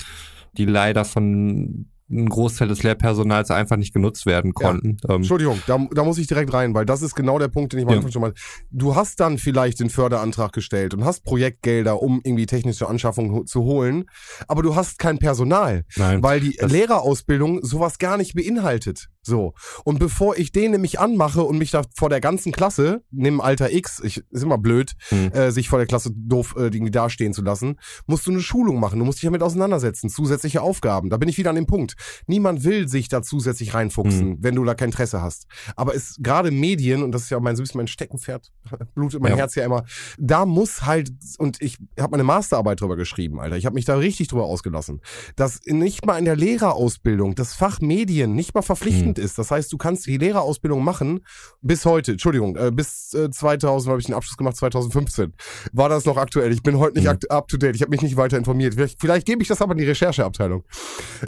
die 0.58 0.66
leider 0.66 1.06
von 1.06 1.86
einem 2.10 2.30
Großteil 2.30 2.70
des 2.70 2.84
Lehrpersonals 2.84 3.52
einfach 3.52 3.76
nicht 3.76 3.94
genutzt 3.94 4.26
werden 4.26 4.54
konnten. 4.54 4.98
Ähm, 5.10 5.18
Entschuldigung, 5.18 5.62
da, 5.68 5.78
da 5.92 6.04
muss 6.04 6.18
ich 6.18 6.28
direkt 6.28 6.54
rein, 6.54 6.74
weil 6.74 6.86
das 6.86 7.02
ist 7.02 7.16
genau 7.16 7.38
der 7.38 7.50
Punkt, 7.50 7.74
den 7.74 7.80
ich 7.80 7.86
am 7.86 7.92
Ja. 7.92 7.98
Anfang 7.98 8.12
schon 8.12 8.22
mal. 8.22 8.34
Du 8.72 8.96
hast 8.96 9.20
dann 9.20 9.38
vielleicht 9.38 9.80
den 9.80 9.90
Förderantrag 9.90 10.54
gestellt 10.54 10.94
und 10.94 11.04
hast 11.04 11.24
Projektgelder, 11.26 12.02
um 12.02 12.22
irgendwie 12.24 12.46
technische 12.46 12.88
Anschaffungen 12.88 13.46
zu 13.46 13.64
holen, 13.64 14.06
aber 14.48 14.64
du 14.64 14.76
hast 14.76 15.00
kein 15.00 15.18
Personal, 15.20 15.84
nein. 15.98 16.24
weil 16.24 16.40
die 16.40 16.58
Lehrerausbildung 16.62 17.64
sowas 17.64 17.98
gar 17.98 18.18
nicht 18.18 18.36
beinhaltet. 18.36 19.10
So. 19.28 19.54
Und 19.84 20.00
bevor 20.00 20.38
ich 20.38 20.52
den 20.52 20.72
nämlich 20.72 21.00
anmache 21.00 21.44
und 21.44 21.58
mich 21.60 21.70
da 21.72 21.84
vor 21.96 22.10
der 22.10 22.20
ganzen 22.22 22.52
Klasse, 22.52 23.04
nimm 23.12 23.40
Alter 23.42 23.72
X, 23.72 24.02
ich, 24.04 24.24
ist 24.32 24.44
immer 24.44 24.58
blöd, 24.58 24.94
Hm. 25.10 25.32
äh, 25.32 25.52
sich 25.52 25.70
vor 25.70 25.78
der 25.80 25.86
Klasse 25.88 26.12
doof 26.16 26.56
äh, 26.58 26.64
irgendwie 26.64 26.92
dastehen 26.92 27.34
zu 27.34 27.42
lassen, 27.44 27.78
musst 28.08 28.26
du 28.26 28.32
eine 28.32 28.42
Schulung 28.42 28.80
machen. 28.80 29.00
Du 29.00 29.06
musst 29.06 29.20
dich 29.20 29.28
damit 29.28 29.44
auseinandersetzen. 29.44 30.10
Zusätzliche 30.10 30.62
Aufgaben. 30.62 31.10
Da 31.10 31.18
bin 31.18 31.30
ich 31.30 31.38
wieder 31.38 31.50
an 31.52 31.56
dem 31.56 31.68
Punkt. 31.68 31.96
Niemand 32.26 32.64
will 32.64 32.88
sich 32.88 33.08
da 33.10 33.22
zusätzlich 33.22 33.74
reinfuchsen, 33.74 34.20
Hm. 34.32 34.38
wenn 34.42 34.56
du 34.56 34.64
da 34.64 34.74
kein 34.74 34.88
Interesse 34.90 35.22
hast. 35.22 35.46
Aber 35.76 35.94
es 35.94 36.16
gerade 36.20 36.50
Medien, 36.52 37.04
und 37.04 37.12
das 37.12 37.24
ist 37.24 37.30
ja 37.30 37.40
mein, 37.40 37.56
bisschen 37.58 37.78
mein 37.80 37.88
Steckenpferd, 37.88 38.52
blutet 38.96 39.22
mein 39.22 39.32
Ja. 39.34 39.38
Herz 39.38 39.56
ja 39.56 39.66
immer, 39.66 39.84
da 40.18 40.46
muss 40.46 40.86
halt, 40.86 41.12
und 41.38 41.62
ich 41.62 41.78
habe 42.00 42.12
meine 42.12 42.24
Masterarbeit 42.24 42.80
drüber 42.82 42.96
geschrieben, 42.96 43.40
Alter. 43.40 43.58
Ich 43.58 43.66
habe 43.66 43.76
mich 43.76 43.86
da 43.86 43.96
richtig 43.98 44.30
drüber 44.30 44.46
ausgelassen. 44.46 45.02
Dass 45.36 45.60
nicht 45.66 46.06
mal 46.06 46.18
in 46.18 46.26
der 46.26 46.36
Lehrerausbildung 46.36 47.36
das 47.36 47.54
Fach 47.54 47.82
Medien 47.82 48.34
nicht 48.34 48.54
mal 48.56 48.62
verpflichtend 48.62 49.17
ist. 49.18 49.38
Das 49.38 49.52
heißt, 49.52 49.72
du 49.72 49.78
kannst 49.78 50.06
die 50.06 50.18
Lehrerausbildung 50.18 50.84
machen 50.84 51.22
bis 51.62 51.86
heute, 51.86 52.14
Entschuldigung, 52.14 52.56
äh, 52.56 52.72
bis 52.72 53.14
äh, 53.14 53.30
2000 53.30 53.90
habe 53.92 54.00
ich 54.00 54.06
den 54.08 54.16
Abschluss 54.16 54.38
gemacht, 54.38 54.56
2015. 54.58 55.34
War 55.74 55.90
das 55.90 56.06
noch 56.06 56.18
aktuell? 56.18 56.52
Ich 56.52 56.64
bin 56.64 56.78
heute 56.78 57.00
nicht 57.00 57.08
Mhm. 57.08 57.18
up 57.30 57.48
to 57.48 57.58
date. 57.58 57.76
Ich 57.76 57.82
habe 57.82 57.90
mich 57.92 58.02
nicht 58.02 58.18
weiter 58.18 58.38
informiert. 58.38 58.74
Vielleicht, 58.76 59.00
vielleicht 59.00 59.26
gebe 59.26 59.42
ich 59.42 59.48
das 59.48 59.62
aber 59.62 59.74
in 59.74 59.78
die 59.80 59.86
Rechercheabteilung. 59.86 60.64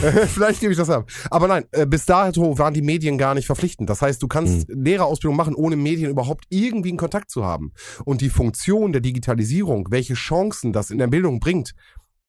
vielleicht 0.26 0.60
gebe 0.60 0.72
ich 0.72 0.78
das 0.78 0.90
ab. 0.90 1.08
Aber 1.30 1.48
nein, 1.48 1.64
äh, 1.72 1.86
bis 1.86 2.06
dato 2.06 2.58
waren 2.58 2.74
die 2.74 2.82
Medien 2.82 3.18
gar 3.18 3.34
nicht 3.34 3.46
verpflichtend. 3.46 3.88
Das 3.90 4.02
heißt, 4.02 4.22
du 4.22 4.28
kannst 4.28 4.66
Lehrerausbildung 4.68 5.36
machen, 5.36 5.54
ohne 5.54 5.76
Medien 5.76 6.10
überhaupt 6.10 6.44
irgendwie 6.48 6.90
einen 6.90 6.98
Kontakt 6.98 7.30
zu 7.30 7.44
haben. 7.44 7.72
Und 8.04 8.20
die 8.20 8.30
Funktion 8.30 8.92
der 8.92 9.00
Digitalisierung, 9.00 9.88
welche 9.90 10.14
Chancen 10.14 10.72
das 10.72 10.90
in 10.90 10.98
der 10.98 11.06
Bildung 11.08 11.40
bringt, 11.40 11.72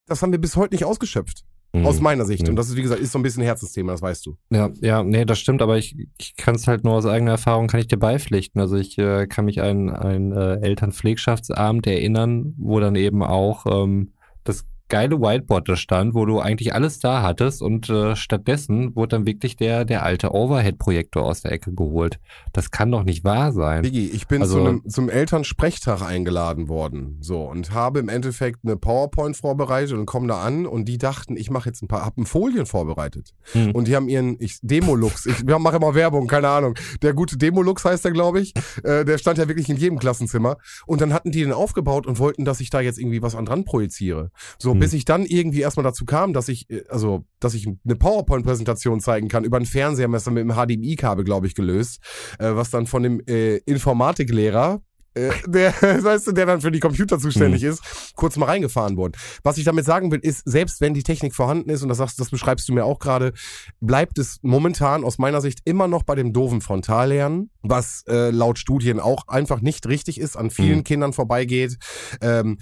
das 0.06 0.22
haben 0.22 0.32
wir 0.32 0.40
bis 0.40 0.56
heute 0.56 0.74
nicht 0.74 0.84
ausgeschöpft. 0.84 1.44
Mhm. 1.74 1.86
Aus 1.86 2.00
meiner 2.00 2.26
Sicht. 2.26 2.42
Mhm. 2.42 2.50
Und 2.50 2.56
das 2.56 2.68
ist, 2.68 2.76
wie 2.76 2.82
gesagt, 2.82 3.00
ist 3.00 3.12
so 3.12 3.18
ein 3.18 3.22
bisschen 3.22 3.42
ein 3.42 3.46
Herzensthema, 3.46 3.92
das 3.92 4.02
weißt 4.02 4.26
du. 4.26 4.36
Ja, 4.50 4.70
ja, 4.80 5.02
nee, 5.02 5.24
das 5.24 5.38
stimmt, 5.38 5.62
aber 5.62 5.78
ich, 5.78 5.96
ich 6.18 6.36
kann 6.36 6.54
es 6.54 6.66
halt 6.66 6.84
nur 6.84 6.94
aus 6.94 7.06
eigener 7.06 7.32
Erfahrung, 7.32 7.66
kann 7.66 7.80
ich 7.80 7.88
dir 7.88 7.96
beipflichten. 7.96 8.60
Also 8.60 8.76
ich 8.76 8.98
äh, 8.98 9.26
kann 9.26 9.46
mich 9.46 9.62
an 9.62 9.88
einen 9.88 10.32
äh, 10.32 10.56
Elternpflegschaftsabend 10.56 11.86
erinnern, 11.86 12.54
wo 12.58 12.78
dann 12.78 12.94
eben 12.94 13.22
auch 13.22 13.64
ähm, 13.66 14.12
das 14.44 14.66
geile 14.88 15.20
Whiteboard 15.20 15.68
da 15.68 15.76
stand, 15.76 16.14
wo 16.14 16.26
du 16.26 16.40
eigentlich 16.40 16.74
alles 16.74 16.98
da 16.98 17.22
hattest 17.22 17.62
und 17.62 17.88
äh, 17.88 18.14
stattdessen 18.14 18.94
wurde 18.94 19.16
dann 19.16 19.26
wirklich 19.26 19.56
der, 19.56 19.84
der 19.84 20.02
alte 20.02 20.32
Overhead-Projektor 20.34 21.22
aus 21.22 21.42
der 21.42 21.52
Ecke 21.52 21.72
geholt. 21.72 22.18
Das 22.52 22.70
kann 22.70 22.90
doch 22.90 23.02
nicht 23.04 23.24
wahr 23.24 23.52
sein. 23.52 23.82
Biggie, 23.82 24.08
ich 24.08 24.26
bin 24.26 24.42
Also- 24.42 24.58
zu 24.58 24.64
einem, 24.64 24.88
zum 24.88 25.08
Elternsprechtag 25.08 26.02
eingeladen 26.02 26.68
worden. 26.68 27.18
So, 27.20 27.42
und 27.42 27.72
habe 27.72 28.00
im 28.00 28.08
Endeffekt 28.08 28.60
eine 28.64 28.76
PowerPoint 28.76 29.36
vorbereitet 29.36 29.96
und 29.96 30.06
komme 30.06 30.28
da 30.28 30.42
an 30.42 30.66
und 30.66 30.86
die 30.86 30.98
dachten, 30.98 31.36
ich 31.36 31.50
mache 31.50 31.68
jetzt 31.70 31.82
ein 31.82 31.88
paar, 31.88 32.04
hab 32.04 32.18
ein 32.18 32.26
Folien 32.26 32.66
vorbereitet. 32.66 33.32
Hm. 33.52 33.72
Und 33.72 33.88
die 33.88 33.96
haben 33.96 34.08
ihren 34.08 34.36
ich, 34.40 34.58
Demolux, 34.62 35.26
ich 35.26 35.44
mache 35.44 35.76
immer 35.76 35.94
Werbung, 35.94 36.26
keine 36.26 36.48
Ahnung. 36.48 36.74
Der 37.02 37.14
gute 37.14 37.36
Demolux 37.38 37.84
heißt 37.84 38.04
der, 38.04 38.12
glaube 38.12 38.40
ich. 38.40 38.52
Äh, 38.84 39.04
der 39.04 39.18
stand 39.18 39.38
ja 39.38 39.48
wirklich 39.48 39.68
in 39.68 39.76
jedem 39.76 39.98
Klassenzimmer. 39.98 40.56
Und 40.86 41.00
dann 41.00 41.12
hatten 41.12 41.30
die 41.30 41.42
den 41.42 41.52
aufgebaut 41.52 42.06
und 42.06 42.18
wollten, 42.18 42.44
dass 42.44 42.60
ich 42.60 42.70
da 42.70 42.80
jetzt 42.80 42.98
irgendwie 42.98 43.22
was 43.22 43.34
an 43.34 43.46
dran 43.46 43.64
projiziere. 43.64 44.30
So, 44.58 44.71
Hm. 44.74 44.80
bis 44.80 44.92
ich 44.92 45.04
dann 45.04 45.24
irgendwie 45.24 45.60
erstmal 45.60 45.84
dazu 45.84 46.04
kam, 46.04 46.32
dass 46.32 46.48
ich, 46.48 46.68
äh, 46.70 46.84
also, 46.88 47.24
dass 47.40 47.54
ich 47.54 47.66
eine 47.66 47.96
PowerPoint-Präsentation 47.96 49.00
zeigen 49.00 49.28
kann 49.28 49.44
über 49.44 49.56
einen 49.56 49.66
Fernseher, 49.66 50.04
haben 50.04 50.12
wir 50.12 50.18
es 50.18 50.24
dann 50.24 50.34
mit 50.34 50.44
dem 50.44 50.52
HDMI-Kabel, 50.52 51.24
glaube 51.24 51.46
ich, 51.46 51.54
gelöst, 51.54 52.00
äh, 52.38 52.54
was 52.54 52.70
dann 52.70 52.86
von 52.86 53.02
dem 53.02 53.20
äh, 53.26 53.56
Informatiklehrer 53.58 54.80
äh, 55.14 55.30
der, 55.46 55.72
weißt 55.80 56.28
du, 56.28 56.32
der 56.32 56.46
dann 56.46 56.60
für 56.60 56.70
die 56.70 56.80
Computer 56.80 57.18
zuständig 57.18 57.62
ist, 57.62 57.82
kurz 58.16 58.36
mal 58.36 58.46
reingefahren 58.46 58.96
worden. 58.96 59.12
Was 59.42 59.58
ich 59.58 59.64
damit 59.64 59.84
sagen 59.84 60.10
will, 60.10 60.20
ist, 60.20 60.42
selbst 60.44 60.80
wenn 60.80 60.94
die 60.94 61.02
Technik 61.02 61.34
vorhanden 61.34 61.70
ist, 61.70 61.82
und 61.82 61.88
das 61.88 61.98
sagst, 61.98 62.18
das 62.20 62.30
beschreibst 62.30 62.68
du 62.68 62.72
mir 62.72 62.84
auch 62.84 62.98
gerade, 62.98 63.32
bleibt 63.80 64.18
es 64.18 64.38
momentan 64.42 65.04
aus 65.04 65.18
meiner 65.18 65.40
Sicht 65.40 65.60
immer 65.64 65.88
noch 65.88 66.02
bei 66.02 66.14
dem 66.14 66.32
doofen 66.32 66.60
Frontallernen, 66.60 67.50
was 67.62 68.04
äh, 68.08 68.30
laut 68.30 68.58
Studien 68.58 69.00
auch 69.00 69.28
einfach 69.28 69.60
nicht 69.60 69.86
richtig 69.86 70.18
ist, 70.18 70.36
an 70.36 70.50
vielen 70.50 70.78
Mhm. 70.78 70.84
Kindern 70.84 71.12
vorbeigeht. 71.12 71.76
Ähm, 72.20 72.58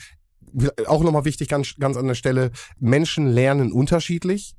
auch 0.86 1.02
nochmal 1.02 1.24
wichtig, 1.24 1.48
ganz, 1.48 1.74
ganz 1.78 1.96
an 1.96 2.06
der 2.06 2.14
Stelle, 2.14 2.50
Menschen 2.78 3.26
lernen 3.26 3.72
unterschiedlich. 3.72 4.54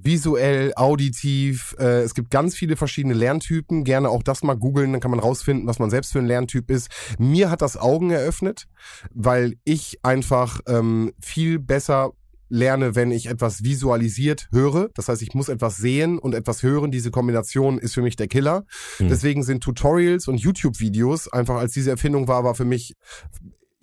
Visuell, 0.00 0.72
auditiv, 0.76 1.74
äh, 1.80 2.02
es 2.02 2.14
gibt 2.14 2.30
ganz 2.30 2.54
viele 2.54 2.76
verschiedene 2.76 3.14
Lerntypen. 3.14 3.82
Gerne 3.82 4.10
auch 4.10 4.22
das 4.22 4.44
mal 4.44 4.54
googeln, 4.54 4.92
dann 4.92 5.00
kann 5.00 5.10
man 5.10 5.18
rausfinden, 5.18 5.66
was 5.66 5.80
man 5.80 5.90
selbst 5.90 6.12
für 6.12 6.20
ein 6.20 6.26
Lerntyp 6.26 6.70
ist. 6.70 6.88
Mir 7.18 7.50
hat 7.50 7.62
das 7.62 7.76
Augen 7.76 8.10
eröffnet, 8.10 8.68
weil 9.12 9.56
ich 9.64 9.98
einfach 10.04 10.60
ähm, 10.68 11.12
viel 11.20 11.58
besser 11.58 12.12
lerne, 12.48 12.94
wenn 12.94 13.10
ich 13.10 13.26
etwas 13.26 13.64
visualisiert 13.64 14.48
höre. 14.52 14.88
Das 14.94 15.08
heißt, 15.08 15.22
ich 15.22 15.34
muss 15.34 15.48
etwas 15.48 15.76
sehen 15.76 16.18
und 16.18 16.34
etwas 16.34 16.62
hören. 16.62 16.90
Diese 16.90 17.10
Kombination 17.10 17.78
ist 17.78 17.94
für 17.94 18.02
mich 18.02 18.16
der 18.16 18.28
Killer. 18.28 18.64
Hm. 18.98 19.08
Deswegen 19.08 19.42
sind 19.42 19.62
Tutorials 19.62 20.28
und 20.28 20.38
YouTube-Videos 20.38 21.28
einfach 21.28 21.56
als 21.56 21.72
diese 21.72 21.90
Erfindung 21.90 22.28
war, 22.28 22.44
war 22.44 22.54
für 22.54 22.64
mich 22.64 22.94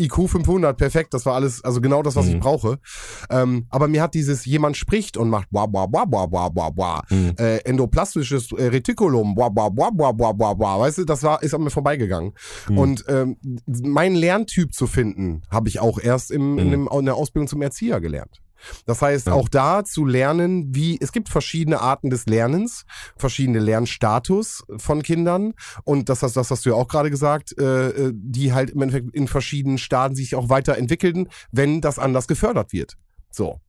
IQ 0.02 0.28
500 0.30 0.78
perfekt. 0.78 1.14
Das 1.14 1.26
war 1.26 1.36
alles, 1.36 1.64
also 1.64 1.80
genau 1.80 2.04
das, 2.04 2.16
was 2.16 2.28
ich 2.28 2.36
Mhm. 2.36 2.40
brauche. 2.42 2.80
Ähm, 3.30 3.66
aber 3.70 3.88
mir 3.88 4.02
hat 4.02 4.14
dieses 4.14 4.44
jemand 4.46 4.76
spricht 4.76 5.16
und 5.16 5.30
macht 5.30 5.50
bwa 5.52 5.66
bwa 5.68 5.86
bwa 5.86 6.06
bwa 6.06 6.26
bwa 6.28 6.50
bwa 6.50 6.70
bwa 6.70 7.02
Hm. 7.08 7.34
äh, 7.38 7.58
endoplastisches 7.60 8.52
äh, 8.52 8.66
Retikulum, 8.66 9.36
bwa, 9.36 9.50
bwa, 9.50 9.70
bwa, 9.70 9.92
bwa, 9.92 10.12
bwa, 10.12 10.32
bwa, 10.34 10.54
bwa. 10.54 10.80
weißt 10.82 10.98
du, 11.00 11.06
das 11.06 11.24
war, 11.24 11.42
ist 11.44 11.54
an 11.54 11.64
mir 11.64 11.70
vorbeigegangen. 11.70 12.34
Mhm. 12.70 12.78
Und 12.78 13.06
ähm, 13.08 13.38
meinen 13.66 14.16
Lerntyp 14.16 14.74
zu 14.74 14.86
finden, 14.88 15.44
habe 15.50 15.70
ich 15.70 15.80
auch 15.80 15.98
erst 16.00 16.30
im, 16.32 16.58
in, 16.60 16.68
Mhm. 16.68 16.72
dem, 16.72 16.90
in 16.92 17.06
der 17.06 17.16
Ausbildung 17.16 17.48
zum 17.48 17.62
Erzieher 17.62 18.02
gelernt. 18.02 18.42
Das 18.86 19.02
heißt, 19.02 19.28
Ja. 19.28 19.34
auch 19.34 19.50
da 19.50 19.84
zu 19.84 20.06
lernen, 20.06 20.74
wie, 20.76 20.98
es 21.00 21.12
gibt 21.12 21.30
verschiedene 21.30 21.82
Arten 21.82 22.10
des 22.10 22.26
Lernens, 22.26 22.86
verschiedene 23.18 23.60
Lernstatus 23.60 24.64
von 24.78 25.02
Kindern. 25.04 25.54
Und 25.84 26.10
das, 26.10 26.20
das, 26.20 26.34
das 26.34 26.52
hast 26.52 26.66
du 26.66 26.70
ja 26.70 26.76
auch 26.76 26.88
gerade 26.88 27.10
gesagt, 27.10 27.58
äh, 27.60 27.90
äh, 27.90 28.12
die 28.14 28.54
halt 28.54 28.72
im 28.72 28.82
Endeffekt 28.82 29.16
in 29.16 29.28
verschiedenen 29.28 29.78
Staaten 29.78 30.16
sich 30.16 30.36
auch 30.36 30.50
weiterentwickeln, 30.50 31.30
wenn 31.52 31.82
das 31.82 32.00
anders 32.00 32.28
gefördert 32.28 32.74
wird. 32.74 32.96
So. 33.32 33.60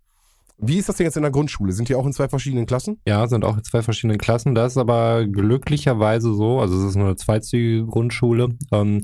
Wie 0.59 0.79
ist 0.79 0.89
das 0.89 0.97
denn 0.97 1.05
jetzt 1.05 1.17
in 1.17 1.23
der 1.23 1.31
Grundschule? 1.31 1.73
Sind 1.73 1.91
die 1.91 1.95
auch 1.95 2.07
in 2.07 2.15
zwei 2.15 2.29
verschiedenen 2.29 2.65
Klassen? 2.65 2.99
Ja, 3.07 3.27
sind 3.27 3.45
auch 3.45 3.59
in 3.59 3.65
zwei 3.65 3.83
verschiedenen 3.83 4.17
Klassen. 4.17 4.55
Das 4.55 4.73
ist 4.73 4.79
aber 4.79 5.27
glücklicherweise 5.27 6.33
so, 6.33 6.61
also 6.61 6.79
es 6.79 6.85
ist 6.85 6.97
nur 6.97 7.07
eine 7.07 7.17
zweizügige 7.17 7.85
Grundschule, 7.85 8.49
ähm, 8.73 9.03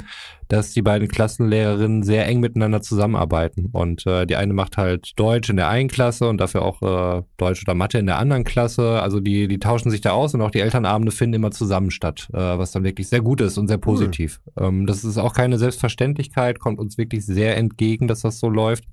dass 0.48 0.72
die 0.72 0.80
beiden 0.80 1.08
Klassenlehrerinnen 1.08 2.04
sehr 2.04 2.26
eng 2.26 2.40
miteinander 2.40 2.80
zusammenarbeiten. 2.80 3.68
Und 3.72 4.06
äh, 4.06 4.26
die 4.26 4.36
eine 4.36 4.54
macht 4.54 4.78
halt 4.78 5.12
Deutsch 5.16 5.50
in 5.50 5.56
der 5.56 5.68
einen 5.68 5.88
Klasse 5.88 6.26
und 6.26 6.38
dafür 6.38 6.62
auch 6.62 6.80
äh, 6.80 7.22
Deutsch 7.36 7.62
oder 7.62 7.74
Mathe 7.74 7.98
in 7.98 8.06
der 8.06 8.18
anderen 8.18 8.44
Klasse. 8.44 9.02
Also 9.02 9.20
die, 9.20 9.46
die 9.46 9.58
tauschen 9.58 9.90
sich 9.90 10.00
da 10.00 10.12
aus 10.12 10.32
und 10.32 10.40
auch 10.40 10.50
die 10.50 10.60
Elternabende 10.60 11.12
finden 11.12 11.34
immer 11.34 11.50
zusammen 11.50 11.90
statt, 11.90 12.28
äh, 12.32 12.38
was 12.38 12.72
dann 12.72 12.84
wirklich 12.84 13.08
sehr 13.08 13.20
gut 13.20 13.42
ist 13.42 13.58
und 13.58 13.68
sehr 13.68 13.78
positiv. 13.78 14.40
Ähm, 14.58 14.86
das 14.86 15.04
ist 15.04 15.18
auch 15.18 15.34
keine 15.34 15.58
Selbstverständlichkeit, 15.58 16.60
kommt 16.60 16.78
uns 16.78 16.96
wirklich 16.96 17.26
sehr 17.26 17.58
entgegen, 17.58 18.08
dass 18.08 18.22
das 18.22 18.38
so 18.38 18.48
läuft. 18.48 18.84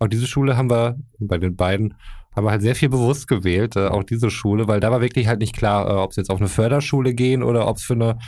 Auch 0.00 0.08
diese 0.08 0.26
Schule 0.26 0.56
haben 0.56 0.70
wir 0.70 0.98
bei 1.18 1.38
den 1.38 1.54
beiden 1.56 1.94
haben 2.34 2.44
wir 2.44 2.50
halt 2.52 2.62
sehr 2.62 2.74
viel 2.74 2.88
bewusst 2.88 3.28
gewählt, 3.28 3.76
äh, 3.76 3.88
auch 3.88 4.04
diese 4.04 4.30
Schule, 4.30 4.68
weil 4.68 4.80
da 4.80 4.90
war 4.90 5.00
wirklich 5.00 5.26
halt 5.26 5.40
nicht 5.40 5.54
klar, 5.54 5.88
äh, 5.88 6.00
ob 6.00 6.10
es 6.10 6.16
jetzt 6.16 6.30
auf 6.30 6.38
eine 6.38 6.48
Förderschule 6.48 7.12
gehen 7.12 7.42
oder 7.42 7.66
ob 7.66 7.76
es 7.76 7.82
für 7.82 7.94
eine 7.94 8.18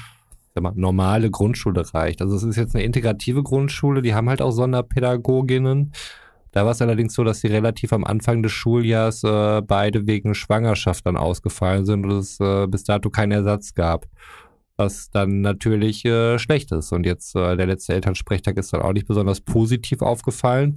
mal, 0.60 0.72
normale 0.74 1.30
Grundschule 1.30 1.82
reicht. 1.94 2.20
Also 2.20 2.36
es 2.36 2.42
ist 2.42 2.56
jetzt 2.56 2.74
eine 2.74 2.84
integrative 2.84 3.42
Grundschule, 3.42 4.02
die 4.02 4.14
haben 4.14 4.28
halt 4.28 4.42
auch 4.42 4.50
Sonderpädagoginnen. 4.50 5.92
Da 6.50 6.64
war 6.64 6.72
es 6.72 6.82
allerdings 6.82 7.14
so, 7.14 7.24
dass 7.24 7.40
sie 7.40 7.46
relativ 7.46 7.92
am 7.94 8.04
Anfang 8.04 8.42
des 8.42 8.52
Schuljahrs 8.52 9.24
äh, 9.24 9.62
beide 9.62 10.06
wegen 10.06 10.34
Schwangerschaft 10.34 11.06
dann 11.06 11.16
ausgefallen 11.16 11.86
sind 11.86 12.04
und 12.04 12.10
es 12.12 12.38
äh, 12.40 12.66
bis 12.66 12.84
dato 12.84 13.08
keinen 13.08 13.32
Ersatz 13.32 13.72
gab. 13.72 14.06
Was 14.76 15.10
dann 15.10 15.42
natürlich 15.42 16.04
äh, 16.04 16.38
schlecht 16.38 16.72
ist. 16.72 16.92
Und 16.92 17.06
jetzt 17.06 17.36
äh, 17.36 17.56
der 17.56 17.66
letzte 17.66 17.94
Elternsprechtag 17.94 18.56
ist 18.58 18.72
dann 18.72 18.82
auch 18.82 18.92
nicht 18.92 19.06
besonders 19.06 19.40
positiv 19.40 20.02
aufgefallen 20.02 20.74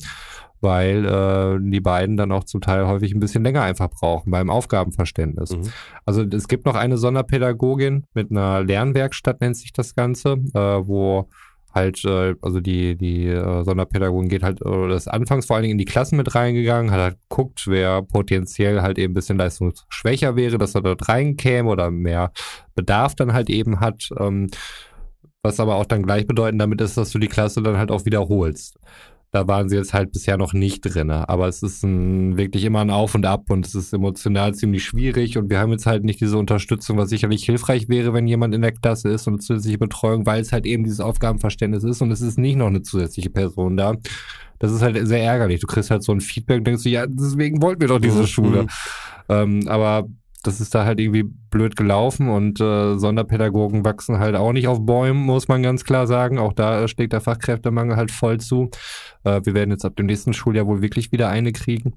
weil 0.62 1.06
äh, 1.06 1.60
die 1.62 1.80
beiden 1.80 2.18
dann 2.18 2.32
auch 2.32 2.43
zum 2.43 2.62
Teil 2.62 2.88
häufig 2.88 3.14
ein 3.14 3.20
bisschen 3.20 3.43
länger 3.43 3.62
einfach 3.62 3.89
brauchen 3.89 4.32
beim 4.32 4.49
Aufgabenverständnis. 4.49 5.51
Mhm. 5.51 5.72
Also 6.06 6.24
es 6.24 6.47
gibt 6.47 6.66
noch 6.66 6.76
eine 6.76 6.97
Sonderpädagogin 6.97 8.06
mit 8.14 8.32
einer 8.32 8.64
Lernwerkstatt, 8.64 9.41
nennt 9.41 9.58
sich 9.58 9.74
das 9.74 9.95
Ganze, 9.95 10.38
äh, 10.53 10.88
wo 10.88 11.30
halt, 11.76 12.03
äh, 12.06 12.36
also 12.41 12.62
die, 12.62 12.95
die 12.95 13.28
äh, 13.28 13.64
Sonderpädagogin 13.64 14.30
geht 14.30 14.43
halt, 14.43 14.66
oder 14.66 14.88
das 14.88 15.08
anfangs 15.08 15.45
vor 15.45 15.58
allen 15.58 15.64
Dingen 15.64 15.74
in 15.74 15.78
die 15.78 15.86
Klassen 15.86 16.16
mit 16.16 16.34
reingegangen, 16.34 16.91
hat 16.91 17.01
halt 17.01 17.18
geguckt, 17.30 17.68
wer 17.68 18.01
potenziell 18.01 18.82
halt 18.82 18.97
eben 18.97 19.12
ein 19.12 19.16
bisschen 19.16 19.38
leistungsschwächer 19.38 20.36
wäre, 20.36 20.58
dass 20.58 20.74
er 20.74 20.82
dort 20.82 21.08
reinkäme 21.10 21.70
oder 21.70 21.91
mehr 21.91 22.32
Bedarf 22.74 23.16
dann 23.16 23.34
halt 23.34 23.49
eben 23.49 23.82
hat. 23.82 24.10
Ähm, 24.18 24.47
was 25.43 25.60
aber 25.60 25.76
auch 25.76 25.86
dann 25.86 26.01
gleichbedeutend 26.01 26.60
damit 26.60 26.82
ist, 26.82 26.97
dass 26.97 27.12
du 27.12 27.20
die 27.20 27.28
Klasse 27.28 27.62
dann 27.62 27.78
halt 27.78 27.91
auch 27.91 28.06
wiederholst. 28.06 28.80
Da 29.36 29.50
waren 29.50 29.68
sie 29.68 29.76
jetzt 29.76 29.94
halt 29.94 30.14
bisher 30.14 30.38
noch 30.38 30.54
nicht 30.54 30.80
drin. 30.80 31.12
Aber 31.12 31.50
es 31.50 31.62
ist 31.62 31.84
ein, 31.84 32.38
wirklich 32.38 32.64
immer 32.64 32.80
ein 32.80 32.90
Auf 32.90 33.16
und 33.16 33.26
Ab 33.26 33.50
und 33.50 33.66
es 33.68 33.76
ist 33.76 33.92
emotional 33.92 34.56
ziemlich 34.56 34.86
schwierig 34.86 35.38
und 35.38 35.50
wir 35.50 35.60
haben 35.60 35.74
jetzt 35.74 35.86
halt 35.86 36.06
nicht 36.06 36.22
diese 36.22 36.38
Unterstützung, 36.38 36.98
was 36.98 37.10
sicherlich 37.10 37.44
hilfreich 37.44 37.90
wäre, 37.90 38.14
wenn 38.14 38.28
jemand 38.28 38.56
in 38.56 38.62
der 38.62 38.72
Klasse 38.72 39.10
ist 39.10 39.28
und 39.28 39.44
zusätzliche 39.44 39.78
Betreuung, 39.78 40.26
weil 40.26 40.40
es 40.40 40.54
halt 40.54 40.66
eben 40.66 40.86
dieses 40.86 41.02
Aufgabenverständnis 41.02 41.84
ist 41.84 42.02
und 42.02 42.12
es 42.12 42.22
ist 42.22 42.38
nicht 42.38 42.56
noch 42.56 42.68
eine 42.68 42.82
zusätzliche 42.82 43.30
Person 43.30 43.76
da. 43.76 43.96
Das 44.60 44.72
ist 44.72 44.82
halt 44.82 45.06
sehr 45.06 45.22
ärgerlich. 45.22 45.60
Du 45.60 45.68
kriegst 45.68 45.92
halt 45.92 46.04
so 46.04 46.14
ein 46.14 46.22
Feedback 46.22 46.60
und 46.60 46.68
denkst 46.68 46.84
du, 46.84 46.90
ja, 46.90 47.06
deswegen 47.06 47.62
wollten 47.62 47.82
wir 47.82 47.90
doch 47.90 48.00
diese 48.00 48.22
mhm. 48.22 48.28
Schule. 48.28 48.68
Ähm, 49.28 49.68
aber 49.68 50.08
das 50.46 50.62
ist 50.62 50.76
da 50.76 50.86
halt 50.86 51.00
irgendwie 51.00 51.24
blöd 51.24 51.76
gelaufen 51.76 52.30
und 52.30 52.62
äh, 52.62 52.98
Sonderpädagogen 52.98 53.84
wachsen 53.84 54.20
halt 54.20 54.36
auch 54.36 54.54
nicht 54.54 54.68
auf 54.68 54.86
Bäumen, 54.86 55.26
muss 55.26 55.48
man 55.48 55.64
ganz 55.64 55.84
klar 55.84 56.08
sagen. 56.08 56.38
Auch 56.38 56.54
da 56.54 56.88
schlägt 56.88 57.14
der 57.14 57.22
Fachkräftemangel 57.22 57.96
halt 57.96 58.12
voll 58.12 58.39
zu. 58.39 58.70
Äh, 59.24 59.41
wir 59.43 59.54
werden 59.54 59.72
jetzt 59.72 59.86
ab 59.86 59.96
dem 59.96 60.06
nächsten 60.06 60.34
Schuljahr 60.34 60.68
wohl 60.68 60.82
wirklich 60.82 61.12
wieder 61.12 61.30
eine 61.30 61.52
kriegen, 61.52 61.96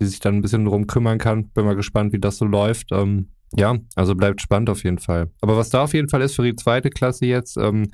die 0.00 0.06
sich 0.06 0.20
dann 0.20 0.36
ein 0.36 0.42
bisschen 0.42 0.64
drum 0.64 0.86
kümmern 0.86 1.18
kann. 1.18 1.48
Bin 1.50 1.66
mal 1.66 1.76
gespannt, 1.76 2.12
wie 2.12 2.20
das 2.20 2.38
so 2.38 2.46
läuft. 2.46 2.92
Ähm, 2.92 3.28
ja, 3.54 3.76
also 3.94 4.14
bleibt 4.14 4.40
spannend 4.40 4.70
auf 4.70 4.82
jeden 4.82 4.98
Fall. 4.98 5.30
Aber 5.40 5.56
was 5.56 5.70
da 5.70 5.84
auf 5.84 5.94
jeden 5.94 6.08
Fall 6.08 6.22
ist 6.22 6.34
für 6.34 6.42
die 6.42 6.56
zweite 6.56 6.90
Klasse 6.90 7.26
jetzt, 7.26 7.56
ähm, 7.56 7.88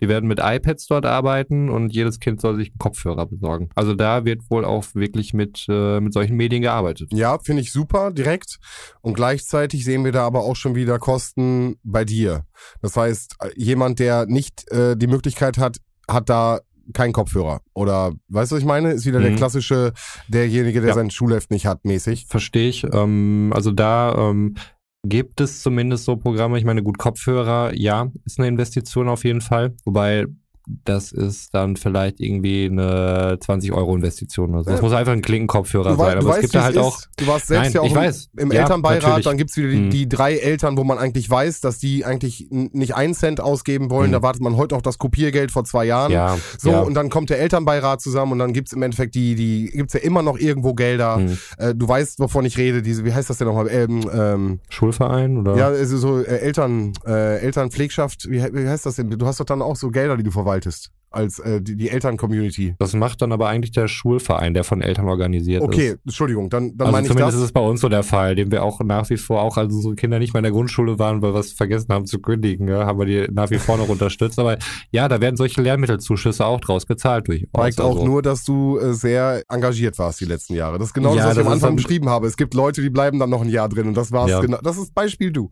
die 0.00 0.08
werden 0.08 0.26
mit 0.28 0.40
iPads 0.42 0.86
dort 0.86 1.06
arbeiten 1.06 1.68
und 1.70 1.94
jedes 1.94 2.20
Kind 2.20 2.40
soll 2.40 2.56
sich 2.56 2.70
einen 2.70 2.78
Kopfhörer 2.78 3.26
besorgen. 3.26 3.68
Also 3.74 3.94
da 3.94 4.24
wird 4.24 4.42
wohl 4.50 4.64
auch 4.64 4.84
wirklich 4.94 5.34
mit, 5.34 5.66
äh, 5.68 6.00
mit 6.00 6.12
solchen 6.12 6.36
Medien 6.36 6.62
gearbeitet. 6.62 7.10
Ja, 7.12 7.38
finde 7.38 7.62
ich 7.62 7.72
super, 7.72 8.10
direkt. 8.10 8.58
Und 9.00 9.14
gleichzeitig 9.14 9.84
sehen 9.84 10.04
wir 10.04 10.12
da 10.12 10.26
aber 10.26 10.40
auch 10.40 10.56
schon 10.56 10.74
wieder 10.74 10.98
Kosten 10.98 11.76
bei 11.82 12.04
dir. 12.04 12.44
Das 12.82 12.96
heißt, 12.96 13.36
jemand, 13.56 13.98
der 13.98 14.26
nicht 14.26 14.70
äh, 14.70 14.96
die 14.96 15.06
Möglichkeit 15.06 15.58
hat, 15.58 15.78
hat 16.08 16.28
da 16.28 16.60
keinen 16.92 17.12
Kopfhörer. 17.12 17.60
Oder 17.72 18.12
weißt 18.28 18.52
du, 18.52 18.56
was 18.56 18.60
ich 18.60 18.66
meine? 18.66 18.92
Ist 18.92 19.06
wieder 19.06 19.20
mhm. 19.20 19.24
der 19.24 19.36
klassische, 19.36 19.92
derjenige, 20.28 20.80
der 20.80 20.90
ja. 20.90 20.94
sein 20.94 21.10
Schulheft 21.10 21.50
nicht 21.50 21.66
hat, 21.66 21.84
mäßig. 21.84 22.26
Verstehe 22.28 22.68
ich. 22.68 22.84
Ähm, 22.92 23.52
also 23.54 23.70
da 23.70 24.14
ähm, 24.30 24.56
gibt 25.04 25.40
es 25.40 25.62
zumindest 25.62 26.04
so 26.04 26.16
Programme. 26.16 26.58
Ich 26.58 26.64
meine, 26.64 26.82
gut, 26.82 26.98
Kopfhörer, 26.98 27.72
ja, 27.74 28.10
ist 28.24 28.38
eine 28.38 28.48
Investition 28.48 29.08
auf 29.08 29.24
jeden 29.24 29.40
Fall. 29.40 29.74
Wobei 29.84 30.26
das 30.66 31.12
ist 31.12 31.52
dann 31.52 31.76
vielleicht 31.76 32.20
irgendwie 32.20 32.66
eine 32.70 33.38
20 33.38 33.72
Euro 33.72 33.94
Investition 33.94 34.50
oder 34.50 34.64
so. 34.64 34.70
Das 34.70 34.80
ja. 34.80 34.84
muss 34.84 34.92
einfach 34.94 35.12
ein 35.12 35.20
Klinkenkopfhörer 35.20 35.96
sein. 35.96 36.18
Aber 36.18 36.28
weißt, 36.28 36.36
es 36.36 36.42
gibt 36.42 36.54
da 36.54 36.64
halt 36.64 36.78
auch. 36.78 37.00
Du 37.18 37.26
warst 37.26 37.48
selbst 37.48 37.64
Nein, 37.64 37.72
ja 37.72 37.80
auch 37.82 37.90
im, 37.90 37.94
weiß. 37.94 38.30
im 38.38 38.52
ja, 38.52 38.62
Elternbeirat, 38.62 39.02
natürlich. 39.02 39.24
dann 39.24 39.36
gibt's 39.36 39.56
wieder 39.56 39.68
die, 39.68 39.76
hm. 39.76 39.90
die, 39.90 40.08
drei 40.08 40.36
Eltern, 40.36 40.78
wo 40.78 40.84
man 40.84 40.96
eigentlich 40.96 41.28
weiß, 41.28 41.60
dass 41.60 41.78
die 41.78 42.06
eigentlich 42.06 42.48
nicht 42.50 42.94
einen 42.94 43.14
Cent 43.14 43.40
ausgeben 43.40 43.90
wollen. 43.90 44.06
Hm. 44.06 44.12
Da 44.12 44.22
wartet 44.22 44.42
man 44.42 44.56
heute 44.56 44.74
auch 44.74 44.82
das 44.82 44.96
Kopiergeld 44.96 45.50
vor 45.50 45.64
zwei 45.64 45.84
Jahren. 45.84 46.12
Ja, 46.12 46.38
so, 46.58 46.70
ja. 46.70 46.80
und 46.80 46.94
dann 46.94 47.10
kommt 47.10 47.28
der 47.28 47.40
Elternbeirat 47.40 48.00
zusammen 48.00 48.32
und 48.32 48.38
dann 48.38 48.54
gibt's 48.54 48.72
im 48.72 48.82
Endeffekt 48.82 49.14
die, 49.14 49.34
die 49.34 49.70
gibt's 49.70 49.92
ja 49.92 50.00
immer 50.00 50.22
noch 50.22 50.38
irgendwo 50.38 50.72
Gelder. 50.72 51.16
Hm. 51.16 51.38
Äh, 51.58 51.74
du 51.74 51.86
weißt, 51.86 52.20
wovon 52.20 52.46
ich 52.46 52.56
rede, 52.56 52.80
diese, 52.80 53.04
wie 53.04 53.12
heißt 53.12 53.28
das 53.28 53.36
denn 53.36 53.48
nochmal? 53.48 53.68
Ähm, 53.70 54.00
ähm, 54.12 54.60
Schulverein 54.70 55.38
oder? 55.38 55.56
Ja, 55.56 55.68
also 55.68 55.98
so 55.98 56.20
äh, 56.20 56.38
Eltern, 56.38 56.94
äh, 57.06 57.38
Elternpflegschaft, 57.40 58.30
wie, 58.30 58.42
wie 58.42 58.68
heißt 58.68 58.86
das 58.86 58.96
denn? 58.96 59.10
Du 59.10 59.26
hast 59.26 59.40
doch 59.40 59.44
dann 59.44 59.60
auch 59.60 59.76
so 59.76 59.90
Gelder, 59.90 60.16
die 60.16 60.22
du 60.22 60.30
verwaltest 60.54 60.90
als 61.14 61.38
äh, 61.38 61.60
die, 61.60 61.76
die 61.76 61.90
Eltern-Community. 61.90 62.74
Das 62.78 62.94
macht 62.94 63.22
dann 63.22 63.32
aber 63.32 63.48
eigentlich 63.48 63.72
der 63.72 63.88
Schulverein, 63.88 64.54
der 64.54 64.64
von 64.64 64.82
Eltern 64.82 65.08
organisiert 65.08 65.62
okay, 65.62 65.86
ist. 65.86 65.92
Okay, 65.92 66.00
Entschuldigung, 66.04 66.50
dann, 66.50 66.76
dann 66.76 66.86
also 66.86 66.92
meine 66.92 67.06
ich 67.06 67.12
zumindest 67.12 67.36
das. 67.36 67.42
ist 67.42 67.46
es 67.46 67.52
bei 67.52 67.60
uns 67.60 67.80
so 67.80 67.88
der 67.88 68.02
Fall, 68.02 68.34
den 68.34 68.50
wir 68.50 68.62
auch 68.62 68.80
nach 68.80 69.08
wie 69.10 69.16
vor, 69.16 69.42
auch 69.42 69.56
als 69.56 69.72
unsere 69.72 69.94
Kinder 69.94 70.18
nicht 70.18 70.34
mehr 70.34 70.40
in 70.40 70.44
der 70.44 70.52
Grundschule 70.52 70.98
waren, 70.98 71.22
weil 71.22 71.34
wir 71.34 71.40
es 71.40 71.52
vergessen 71.52 71.92
haben 71.92 72.06
zu 72.06 72.18
kündigen, 72.20 72.68
ja, 72.68 72.86
haben 72.86 72.98
wir 72.98 73.06
die 73.06 73.26
nach 73.32 73.50
wie 73.50 73.58
vor 73.58 73.76
noch 73.76 73.88
unterstützt. 73.88 74.38
Aber 74.38 74.58
ja, 74.90 75.08
da 75.08 75.20
werden 75.20 75.36
solche 75.36 75.62
Lehrmittelzuschüsse 75.62 76.44
auch 76.44 76.60
draus 76.60 76.86
gezahlt 76.86 77.28
durch. 77.28 77.46
Zeigt 77.54 77.80
auch 77.80 77.96
also. 77.96 78.06
nur, 78.06 78.22
dass 78.22 78.44
du 78.44 78.78
äh, 78.78 78.92
sehr 78.94 79.42
engagiert 79.48 79.98
warst 79.98 80.20
die 80.20 80.24
letzten 80.24 80.54
Jahre. 80.54 80.78
Das 80.78 80.88
ist 80.88 80.94
genau 80.94 81.10
ja, 81.14 81.16
das, 81.16 81.26
was 81.26 81.36
ich 81.38 81.46
am 81.46 81.52
Anfang 81.52 81.76
beschrieben 81.76 82.08
habe. 82.08 82.26
Es 82.26 82.36
gibt 82.36 82.54
Leute, 82.54 82.82
die 82.82 82.90
bleiben 82.90 83.18
dann 83.18 83.30
noch 83.30 83.42
ein 83.42 83.48
Jahr 83.48 83.68
drin 83.68 83.88
und 83.88 83.96
das 83.96 84.12
war's 84.12 84.30
ja. 84.30 84.40
genau. 84.40 84.58
Das 84.62 84.76
ist 84.76 84.94
Beispiel 84.94 85.32
du. 85.32 85.48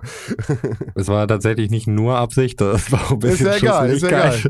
es 0.95 1.09
war 1.09 1.27
tatsächlich 1.29 1.71
nicht 1.71 1.87
nur 1.87 2.17
Absicht, 2.17 2.61
das 2.61 2.91
war 2.93 3.01
auch 3.03 3.13
ein 3.13 3.19
bisschen 3.19 3.47
Ist 3.47 3.63
ja 3.63 3.69
egal, 3.69 3.91
ist 3.91 4.03
ja 4.03 4.09
egal. 4.09 4.41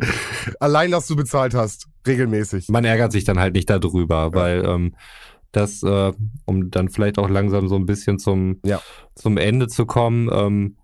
Allein, 0.60 0.90
dass 1.02 1.08
du 1.08 1.16
bezahlt 1.16 1.54
hast 1.54 1.88
regelmäßig. 2.06 2.68
Man 2.68 2.84
ärgert 2.84 3.10
sich 3.10 3.24
dann 3.24 3.40
halt 3.40 3.54
nicht 3.54 3.68
darüber, 3.68 4.30
ja. 4.32 4.34
weil 4.34 4.64
ähm, 4.64 4.94
das, 5.50 5.82
äh, 5.82 6.12
um 6.44 6.70
dann 6.70 6.88
vielleicht 6.88 7.18
auch 7.18 7.28
langsam 7.28 7.66
so 7.66 7.74
ein 7.74 7.86
bisschen 7.86 8.20
zum, 8.20 8.60
ja. 8.64 8.80
zum 9.16 9.36
Ende 9.36 9.66
zu 9.66 9.84
kommen, 9.84 10.30
ähm, 10.32 10.76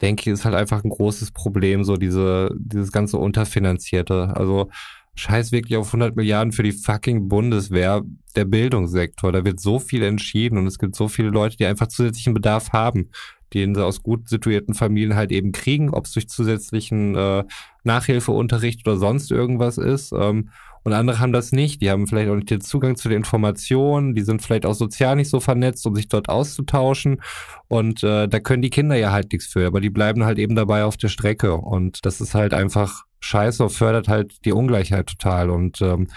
denke 0.00 0.22
ich, 0.22 0.26
ist 0.28 0.46
halt 0.46 0.54
einfach 0.54 0.82
ein 0.82 0.88
großes 0.88 1.32
Problem, 1.32 1.84
so 1.84 1.96
diese, 1.96 2.54
dieses 2.58 2.90
ganze 2.90 3.18
Unterfinanzierte. 3.18 4.34
Also 4.34 4.70
scheiß 5.14 5.52
wirklich 5.52 5.76
auf 5.76 5.88
100 5.88 6.16
Milliarden 6.16 6.52
für 6.52 6.62
die 6.62 6.72
fucking 6.72 7.28
Bundeswehr, 7.28 8.00
der 8.36 8.46
Bildungssektor. 8.46 9.30
Da 9.30 9.44
wird 9.44 9.60
so 9.60 9.78
viel 9.78 10.02
entschieden 10.02 10.56
und 10.56 10.66
es 10.66 10.78
gibt 10.78 10.96
so 10.96 11.08
viele 11.08 11.28
Leute, 11.28 11.58
die 11.58 11.66
einfach 11.66 11.88
zusätzlichen 11.88 12.32
Bedarf 12.32 12.70
haben 12.72 13.10
den 13.54 13.74
sie 13.74 13.84
aus 13.84 14.02
gut 14.02 14.28
situierten 14.28 14.74
Familien 14.74 15.16
halt 15.16 15.32
eben 15.32 15.52
kriegen, 15.52 15.90
ob 15.90 16.06
es 16.06 16.12
durch 16.12 16.28
zusätzlichen 16.28 17.14
äh, 17.14 17.44
Nachhilfeunterricht 17.84 18.86
oder 18.86 18.96
sonst 18.96 19.30
irgendwas 19.30 19.78
ist. 19.78 20.12
Ähm, 20.12 20.50
und 20.82 20.92
andere 20.94 21.18
haben 21.18 21.32
das 21.32 21.52
nicht. 21.52 21.82
Die 21.82 21.90
haben 21.90 22.06
vielleicht 22.06 22.30
auch 22.30 22.36
nicht 22.36 22.50
den 22.50 22.60
Zugang 22.60 22.96
zu 22.96 23.08
den 23.08 23.18
Informationen. 23.18 24.14
Die 24.14 24.22
sind 24.22 24.40
vielleicht 24.40 24.64
auch 24.64 24.74
sozial 24.74 25.16
nicht 25.16 25.28
so 25.28 25.40
vernetzt, 25.40 25.86
um 25.86 25.94
sich 25.94 26.08
dort 26.08 26.28
auszutauschen. 26.28 27.20
Und 27.68 28.02
äh, 28.02 28.28
da 28.28 28.40
können 28.40 28.62
die 28.62 28.70
Kinder 28.70 28.96
ja 28.96 29.12
halt 29.12 29.32
nichts 29.32 29.48
für. 29.48 29.66
Aber 29.66 29.80
die 29.80 29.90
bleiben 29.90 30.24
halt 30.24 30.38
eben 30.38 30.54
dabei 30.54 30.84
auf 30.84 30.96
der 30.96 31.08
Strecke. 31.08 31.54
Und 31.54 32.06
das 32.06 32.20
ist 32.20 32.34
halt 32.34 32.54
einfach 32.54 33.04
scheiße 33.20 33.68
fördert 33.68 34.08
halt 34.08 34.44
die 34.46 34.52
Ungleichheit 34.52 35.06
total. 35.06 35.50
Und 35.50 35.82
ähm, 35.82 36.08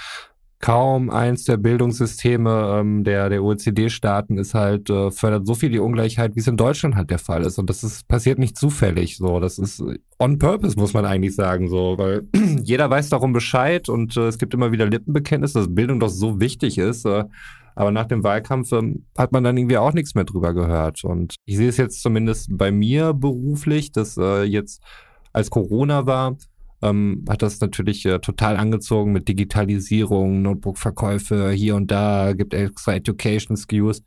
kaum 0.64 1.10
eins 1.10 1.44
der 1.44 1.58
Bildungssysteme 1.58 2.78
ähm, 2.80 3.04
der, 3.04 3.28
der 3.28 3.44
OECD-Staaten 3.44 4.38
ist 4.38 4.54
halt, 4.54 4.90
äh, 4.90 5.12
fördert 5.12 5.46
so 5.46 5.56
viel 5.56 5.70
die 5.70 5.80
Ungleichheit, 5.80 6.38
wie 6.38 6.40
es 6.40 6.48
in 6.48 6.56
Deutschland 6.56 6.96
halt 6.96 7.10
der 7.10 7.20
Fall 7.20 7.44
ist. 7.44 7.60
Und 7.60 7.70
das 7.70 7.84
ist, 7.84 8.08
passiert 8.08 8.40
nicht 8.40 8.58
zufällig. 8.58 9.18
So, 9.18 9.42
das 9.42 9.60
ist 9.60 9.84
on 10.20 10.40
purpose, 10.40 10.80
muss 10.80 10.94
man 10.94 11.04
eigentlich 11.04 11.36
sagen, 11.36 11.68
so, 11.68 11.98
weil 11.98 12.22
jeder 12.64 12.90
weiß 12.90 13.10
darum 13.10 13.34
Bescheid 13.34 13.90
und 13.90 14.16
äh, 14.16 14.28
es 14.28 14.38
gibt 14.38 14.54
immer 14.54 14.72
wieder 14.72 14.86
Lippenbekenntnisse, 14.86 15.60
dass 15.60 15.76
Bildung 15.76 16.00
doch 16.00 16.08
so 16.08 16.40
wichtig 16.40 16.78
ist. 16.78 17.06
Äh, 17.06 17.26
aber 17.76 17.92
nach 17.92 18.06
dem 18.06 18.24
Wahlkampf 18.24 18.72
ähm, 18.72 19.06
hat 19.18 19.34
man 19.34 19.44
dann 19.44 19.58
irgendwie 19.58 19.78
auch 19.78 19.92
nichts 19.92 20.16
mehr 20.16 20.24
drüber 20.24 20.54
gehört. 20.54 21.04
Und 21.04 21.36
ich 21.44 21.58
sehe 21.58 21.68
es 21.68 21.76
jetzt 21.76 22.02
zumindest 22.02 22.58
bei 22.58 22.72
mir 22.72 23.14
beruflich, 23.14 23.92
dass 23.92 24.16
äh, 24.16 24.44
jetzt 24.44 24.82
als 25.34 25.50
Corona 25.50 26.06
war, 26.06 26.38
ähm, 26.84 27.24
hat 27.30 27.42
das 27.42 27.60
natürlich 27.62 28.06
äh, 28.06 28.20
total 28.20 28.58
angezogen 28.58 29.14
mit 29.14 29.28
Digitalisierung, 29.28 30.42
Notebook-Verkäufe 30.42 31.52
hier 31.52 31.76
und 31.76 31.90
da, 31.90 32.34
gibt 32.34 32.54
extra 32.54 32.96
Education-Skews. 32.96 34.04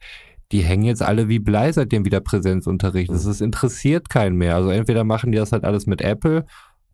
Die 0.52 0.62
hängen 0.62 0.84
jetzt 0.84 1.02
alle 1.02 1.28
wie 1.28 1.38
Blei, 1.38 1.72
seitdem 1.72 2.04
wieder 2.04 2.20
Präsenzunterricht 2.20 3.10
ist. 3.10 3.24
Es 3.24 3.40
interessiert 3.40 4.10
keinen 4.10 4.36
mehr. 4.36 4.54
Also 4.54 4.70
entweder 4.70 5.02
machen 5.02 5.32
die 5.32 5.38
das 5.38 5.52
halt 5.52 5.64
alles 5.64 5.86
mit 5.86 6.02
Apple, 6.02 6.44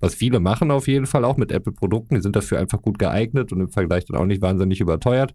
was 0.01 0.15
viele 0.15 0.41
machen 0.41 0.71
auf 0.71 0.89
jeden 0.89 1.07
Fall, 1.07 1.25
auch 1.25 1.37
mit 1.37 1.53
Apple-Produkten. 1.53 2.15
Die 2.15 2.23
sind 2.23 2.37
dafür 2.37 2.61
einfach 2.61 2.81
gut 2.81 2.99
geeignet 2.99 3.53
und 3.53 3.61
im 3.61 3.69
Vergleich 3.69 4.07
dann 4.07 4.17
auch 4.17 4.25
nicht 4.25 4.41
wahnsinnig 4.41 4.81
überteuert. 4.81 5.35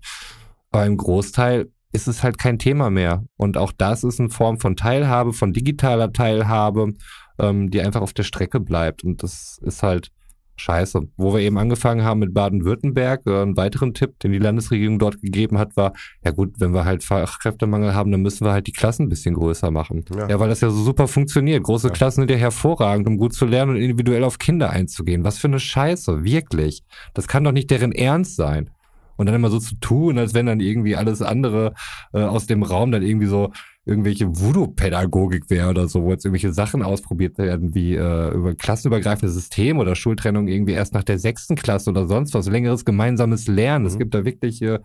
Aber 0.71 0.85
im 0.85 0.97
Großteil 0.97 1.69
ist 1.91 2.07
es 2.07 2.23
halt 2.23 2.37
kein 2.37 2.57
Thema 2.57 2.89
mehr. 2.89 3.23
Und 3.35 3.57
auch 3.57 3.71
das 3.71 4.03
ist 4.03 4.19
eine 4.19 4.29
Form 4.29 4.59
von 4.59 4.75
Teilhabe, 4.75 5.33
von 5.33 5.53
digitaler 5.53 6.11
Teilhabe, 6.11 6.93
ähm, 7.39 7.69
die 7.69 7.81
einfach 7.81 8.01
auf 8.01 8.13
der 8.13 8.23
Strecke 8.23 8.59
bleibt. 8.59 9.03
Und 9.03 9.23
das 9.23 9.59
ist 9.61 9.83
halt 9.83 10.11
scheiße. 10.57 11.07
Wo 11.15 11.33
wir 11.33 11.41
eben 11.41 11.57
angefangen 11.57 12.03
haben 12.03 12.19
mit 12.19 12.33
Baden-Württemberg, 12.33 13.21
äh, 13.25 13.41
einen 13.41 13.57
weiteren 13.57 13.93
Tipp, 13.93 14.19
den 14.19 14.31
die 14.31 14.39
Landesregierung 14.39 14.99
dort 14.99 15.21
gegeben 15.21 15.57
hat, 15.57 15.77
war, 15.77 15.93
ja 16.23 16.31
gut, 16.31 16.55
wenn 16.59 16.73
wir 16.73 16.85
halt 16.85 17.03
Fachkräftemangel 17.03 17.93
haben, 17.93 18.11
dann 18.11 18.21
müssen 18.21 18.45
wir 18.45 18.51
halt 18.51 18.67
die 18.67 18.71
Klassen 18.71 19.03
ein 19.03 19.09
bisschen 19.09 19.35
größer 19.35 19.71
machen. 19.71 20.03
Ja, 20.15 20.27
ja 20.29 20.39
weil 20.39 20.49
das 20.49 20.61
ja 20.61 20.69
so 20.69 20.83
super 20.83 21.07
funktioniert. 21.07 21.63
Große 21.63 21.87
ja. 21.87 21.93
Klassen 21.93 22.21
sind 22.21 22.31
ja 22.31 22.37
hervorragend, 22.37 23.07
um 23.07 23.17
gut 23.17 23.33
zu 23.33 23.45
lernen 23.45 23.75
und 23.75 23.81
individuell 23.81 24.23
auf 24.23 24.39
Kinder 24.39 24.69
einzugehen. 24.71 25.23
Was 25.23 25.37
für 25.37 25.47
eine 25.47 25.59
Scheiße, 25.59 26.23
wirklich. 26.23 26.83
Das 27.13 27.27
kann 27.27 27.43
doch 27.43 27.51
nicht 27.51 27.71
deren 27.71 27.91
Ernst 27.91 28.35
sein 28.35 28.69
und 29.17 29.25
dann 29.25 29.35
immer 29.35 29.49
so 29.49 29.59
zu 29.59 29.75
tun, 29.75 30.17
als 30.17 30.33
wenn 30.33 30.45
dann 30.45 30.59
irgendwie 30.59 30.95
alles 30.95 31.21
andere 31.21 31.73
äh, 32.13 32.21
aus 32.21 32.45
dem 32.45 32.63
Raum 32.63 32.91
dann 32.91 33.03
irgendwie 33.03 33.27
so 33.27 33.51
irgendwelche 33.87 34.27
Voodoo-Pädagogik 34.39 35.49
wäre 35.49 35.69
oder 35.69 35.87
so, 35.87 36.03
wo 36.03 36.11
jetzt 36.11 36.25
irgendwelche 36.25 36.53
Sachen 36.53 36.83
ausprobiert 36.83 37.37
werden, 37.37 37.73
wie 37.73 37.95
äh, 37.95 38.33
über 38.33 38.53
klassenübergreifende 38.53 39.31
System 39.31 39.79
oder 39.79 39.95
Schultrennung 39.95 40.47
irgendwie 40.47 40.73
erst 40.73 40.93
nach 40.93 41.03
der 41.03 41.19
sechsten 41.19 41.55
Klasse 41.55 41.89
oder 41.89 42.05
sonst 42.05 42.33
was, 42.33 42.47
längeres 42.47 42.83
gemeinsames 42.83 43.47
Lernen. 43.47 43.83
Mhm. 43.83 43.87
Es 43.87 43.97
gibt 43.97 44.13
da 44.13 44.25
wirklich 44.25 44.61
äh, 44.61 44.79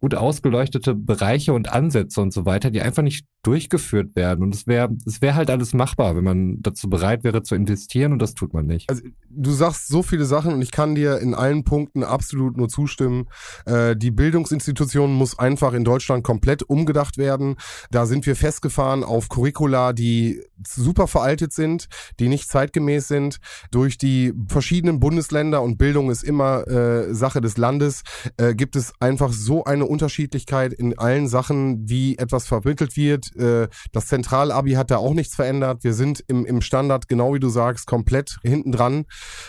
gut 0.00 0.14
ausgeleuchtete 0.14 0.94
Bereiche 0.94 1.52
und 1.52 1.72
Ansätze 1.72 2.20
und 2.20 2.32
so 2.32 2.46
weiter, 2.46 2.70
die 2.70 2.80
einfach 2.80 3.02
nicht 3.02 3.26
durchgeführt 3.42 4.14
werden. 4.14 4.44
Und 4.44 4.54
es 4.54 4.66
wäre 4.66 4.90
es 5.06 5.20
wäre 5.20 5.34
halt 5.34 5.50
alles 5.50 5.74
machbar, 5.74 6.16
wenn 6.16 6.24
man 6.24 6.62
dazu 6.62 6.88
bereit 6.88 7.24
wäre 7.24 7.42
zu 7.42 7.54
investieren 7.54 8.12
und 8.12 8.20
das 8.20 8.34
tut 8.34 8.54
man 8.54 8.66
nicht. 8.66 8.88
Also 8.90 9.02
du 9.28 9.50
sagst 9.50 9.88
so 9.88 10.02
viele 10.02 10.24
Sachen 10.24 10.52
und 10.54 10.62
ich 10.62 10.70
kann 10.70 10.94
dir 10.94 11.18
in 11.18 11.34
allen 11.34 11.64
Punkten 11.64 12.04
absolut 12.04 12.56
nur 12.56 12.68
zustimmen. 12.68 13.26
Äh, 13.66 13.96
die 13.96 14.10
Bildungsinstitution 14.10 15.12
muss 15.12 15.38
einfach 15.38 15.72
in 15.72 15.84
Deutschland 15.84 16.22
komplett 16.22 16.62
umgedacht 16.62 17.18
werden. 17.18 17.56
Da 17.90 18.06
sind 18.06 18.26
wir 18.26 18.36
festgefahren 18.36 19.02
auf 19.02 19.28
Curricula, 19.28 19.92
die 19.92 20.42
super 20.66 21.06
veraltet 21.06 21.52
sind, 21.52 21.88
die 22.18 22.28
nicht 22.28 22.48
zeitgemäß 22.48 23.08
sind. 23.08 23.38
Durch 23.70 23.98
die 23.98 24.32
verschiedenen 24.48 25.00
Bundesländer 25.00 25.62
und 25.62 25.78
Bildung 25.78 26.10
ist 26.10 26.24
immer 26.24 26.66
äh, 26.68 27.14
Sache 27.14 27.40
des 27.40 27.56
Landes, 27.56 28.02
äh, 28.36 28.54
gibt 28.54 28.76
es 28.76 28.92
einfach 29.00 29.32
so 29.32 29.64
eine 29.64 29.86
Unterschiedlichkeit 29.86 30.72
in 30.72 30.98
allen 30.98 31.28
Sachen, 31.28 31.88
wie 31.88 32.18
etwas 32.18 32.46
vermittelt 32.46 32.96
wird. 32.96 33.34
Äh, 33.36 33.68
das 33.92 34.06
Zentralabi 34.06 34.72
hat 34.72 34.90
da 34.90 34.96
auch 34.98 35.14
nichts 35.14 35.34
verändert. 35.34 35.84
Wir 35.84 35.94
sind 35.94 36.24
im, 36.28 36.44
im 36.46 36.60
Standard, 36.60 37.08
genau 37.08 37.34
wie 37.34 37.40
du 37.40 37.48
sagst, 37.48 37.86
komplett 37.86 38.38
hinten 38.42 38.72
dran, 38.72 39.04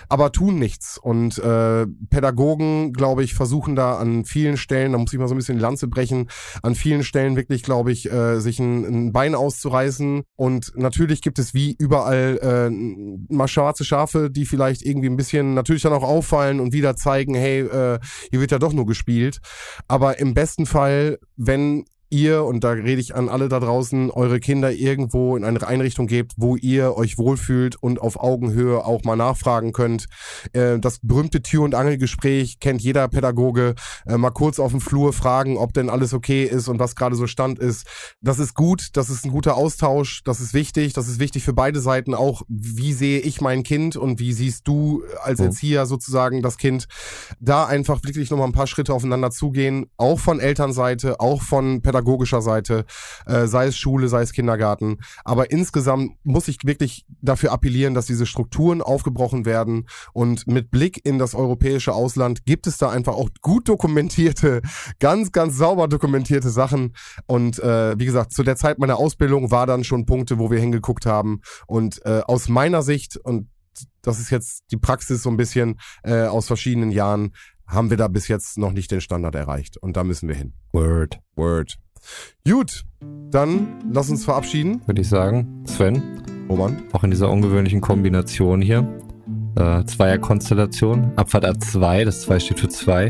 aber 0.08 0.32
tun 0.32 0.60
nichts. 0.60 0.98
Und 0.98 1.38
äh, 1.40 1.86
Pädagogen, 2.10 2.94
glaube 2.94 3.24
ich, 3.24 3.34
versuchen 3.34 3.76
da 3.76 3.98
an 3.98 4.26
vielen 4.26 4.58
Stellen, 4.58 4.92
da 4.92 4.98
muss 4.98 5.14
ich 5.14 5.20
mal 5.20 5.28
so 5.28 5.36
ein 5.36 5.38
bisschen 5.38 5.58
die 5.58 5.62
Lanze 5.62 5.88
brechen, 5.88 6.30
an 6.62 6.76
vielen 6.76 7.04
Stellen 7.04 7.36
wirklich, 7.36 7.64
glaube 7.64 7.92
ich, 7.92 8.12
äh, 8.12 8.40
sich 8.40 8.60
ein, 8.60 8.86
ein 8.86 9.12
Bein 9.12 9.36
auszureißen. 9.36 10.24
Und 10.36 10.72
natürlich 10.76 10.99
gibt 11.08 11.40
es 11.40 11.54
wie 11.54 11.76
überall 11.78 12.40
äh, 12.42 12.70
mal 13.34 13.48
schwarze 13.48 13.86
Schafe, 13.86 14.30
die 14.30 14.46
vielleicht 14.46 14.82
irgendwie 14.82 15.10
ein 15.10 15.18
bisschen 15.18 15.54
natürlich 15.54 15.82
dann 15.82 15.94
auch 15.94 16.04
auffallen 16.04 16.60
und 16.60 16.74
wieder 16.74 16.96
zeigen, 16.96 17.36
hey, 17.36 17.62
äh, 17.62 18.00
hier 18.30 18.40
wird 18.40 18.52
ja 18.52 18.60
doch 18.60 18.74
nur 18.74 18.86
gespielt. 18.86 19.40
Aber 19.88 20.20
im 20.20 20.34
besten 20.34 20.66
Fall, 20.66 21.20
wenn 21.36 21.86
ihr, 22.10 22.44
und 22.44 22.64
da 22.64 22.72
rede 22.72 23.00
ich 23.02 23.16
an 23.16 23.30
alle 23.30 23.50
da 23.50 23.60
draußen, 23.60 24.12
eure 24.12 24.40
Kinder 24.40 24.72
irgendwo 24.72 25.38
in 25.38 25.44
eine 25.44 25.66
Einrichtung 25.66 26.08
gebt, 26.08 26.34
wo 26.38 26.56
ihr 26.56 26.96
euch 26.96 27.18
wohlfühlt 27.18 27.76
und 27.82 28.02
auf 28.02 28.20
Augenhöhe 28.20 28.84
auch 28.84 29.04
mal 29.04 29.16
nachfragen 29.16 29.72
könnt. 29.72 30.08
Äh, 30.54 30.80
das 30.80 31.00
berühmte 31.02 31.42
Tür- 31.42 31.64
und 31.64 31.76
Angelgespräch 31.76 32.60
kennt 32.60 32.82
jeder 32.82 33.08
Pädagoge. 33.08 33.76
Äh, 34.08 34.18
mal 34.18 34.32
kurz 34.32 34.60
auf 34.60 34.72
dem 34.72 34.82
Flur 34.82 35.14
fragen, 35.14 35.58
ob 35.58 35.74
denn 35.74 35.90
alles 35.90 36.14
okay 36.14 36.46
ist 36.46 36.68
und 36.68 36.80
was 36.80 36.96
gerade 36.96 37.16
so 37.16 37.28
Stand 37.28 37.60
ist. 37.60 37.86
Das 38.22 38.40
ist 38.40 38.56
gut, 38.56 38.90
das 38.94 39.10
ist 39.10 39.26
ein 39.26 39.32
guter 39.32 39.56
Austausch, 39.56 40.24
das 40.24 40.42
ist 40.42 40.54
wichtig, 40.54 40.94
das 40.94 41.08
ist 41.08 41.20
wichtig 41.20 41.44
für 41.44 41.54
beide 41.54 41.80
Seiten 41.80 42.14
auch. 42.14 42.42
Wie 42.48 42.94
sehe 42.94 43.20
ich 43.20 43.42
mein 43.42 43.64
Kind 43.64 43.96
und 43.96 44.20
wie 44.20 44.34
siehst 44.34 44.68
du 44.68 45.04
als 45.22 45.40
Erzieher 45.40 45.86
sozusagen 45.86 46.42
das 46.42 46.58
Kind? 46.58 46.88
Da 47.40 47.66
einfach 47.66 48.04
wirklich 48.04 48.30
nochmal 48.32 48.48
ein 48.48 48.54
paar 48.54 48.68
Schritte 48.68 48.94
aufeinander 48.94 49.32
zugehen, 49.32 49.86
auch 49.98 50.20
von 50.20 50.40
Elternseite, 50.40 51.20
auch 51.20 51.42
von 51.42 51.82
Pädagogen 51.82 51.99
pädagogischer 52.00 52.42
Seite, 52.42 52.86
äh, 53.26 53.46
sei 53.46 53.68
es 53.68 53.78
Schule, 53.78 54.08
sei 54.08 54.22
es 54.22 54.32
Kindergarten. 54.32 54.98
Aber 55.24 55.52
insgesamt 55.52 56.14
muss 56.24 56.48
ich 56.48 56.58
wirklich 56.64 57.06
dafür 57.22 57.52
appellieren, 57.52 57.94
dass 57.94 58.06
diese 58.06 58.26
Strukturen 58.26 58.82
aufgebrochen 58.82 59.46
werden. 59.46 59.88
Und 60.14 60.48
mit 60.48 60.72
Blick 60.72 61.06
in 61.06 61.20
das 61.20 61.36
europäische 61.36 61.94
Ausland 61.94 62.46
gibt 62.46 62.68
es 62.68 62.78
da 62.78 62.90
einfach 62.90 63.14
auch 63.14 63.30
gut 63.42 63.68
dokumentierte, 63.68 64.62
ganz, 65.00 65.32
ganz 65.32 65.58
sauber 65.58 65.88
dokumentierte 65.88 66.50
Sachen. 66.50 66.96
Und 67.28 67.60
äh, 67.60 68.00
wie 68.00 68.06
gesagt, 68.06 68.34
zu 68.34 68.44
der 68.44 68.56
Zeit 68.56 68.80
meiner 68.80 68.98
Ausbildung 68.98 69.52
war 69.52 69.68
dann 69.68 69.84
schon 69.84 70.06
Punkte, 70.06 70.40
wo 70.40 70.50
wir 70.50 70.60
hingeguckt 70.60 71.06
haben. 71.06 71.42
Und 71.68 72.04
äh, 72.06 72.22
aus 72.26 72.48
meiner 72.48 72.82
Sicht, 72.82 73.18
und 73.18 73.50
das 74.02 74.20
ist 74.20 74.30
jetzt 74.30 74.64
die 74.72 74.78
Praxis 74.78 75.24
so 75.24 75.30
ein 75.30 75.38
bisschen 75.38 75.80
äh, 76.04 76.24
aus 76.24 76.48
verschiedenen 76.48 76.92
Jahren, 76.92 77.32
haben 77.70 77.90
wir 77.90 77.98
da 77.98 78.08
bis 78.08 78.28
jetzt 78.28 78.58
noch 78.58 78.72
nicht 78.72 78.92
den 78.92 79.02
Standard 79.02 79.36
erreicht. 79.36 79.78
Und 79.78 79.96
da 79.96 80.04
müssen 80.04 80.28
wir 80.28 80.36
hin. 80.36 80.54
Word. 80.74 81.20
Word. 81.36 81.78
Gut, 82.48 82.84
dann 83.32 83.68
lass 83.92 84.10
uns 84.10 84.26
verabschieden. 84.26 84.82
Würde 84.86 85.02
ich 85.02 85.10
sagen. 85.10 85.64
Sven. 85.66 86.02
Roman. 86.50 86.82
Auch 86.94 87.04
in 87.04 87.12
dieser 87.12 87.30
ungewöhnlichen 87.30 87.82
Kombination 87.82 88.62
hier. 88.62 88.88
Äh, 89.56 89.84
Zweier-Konstellation. 89.86 91.12
Abfahrt 91.16 91.46
A2, 91.46 92.06
das 92.06 92.22
2 92.22 92.40
steht 92.40 92.60
für 92.60 92.70
2. 92.70 93.10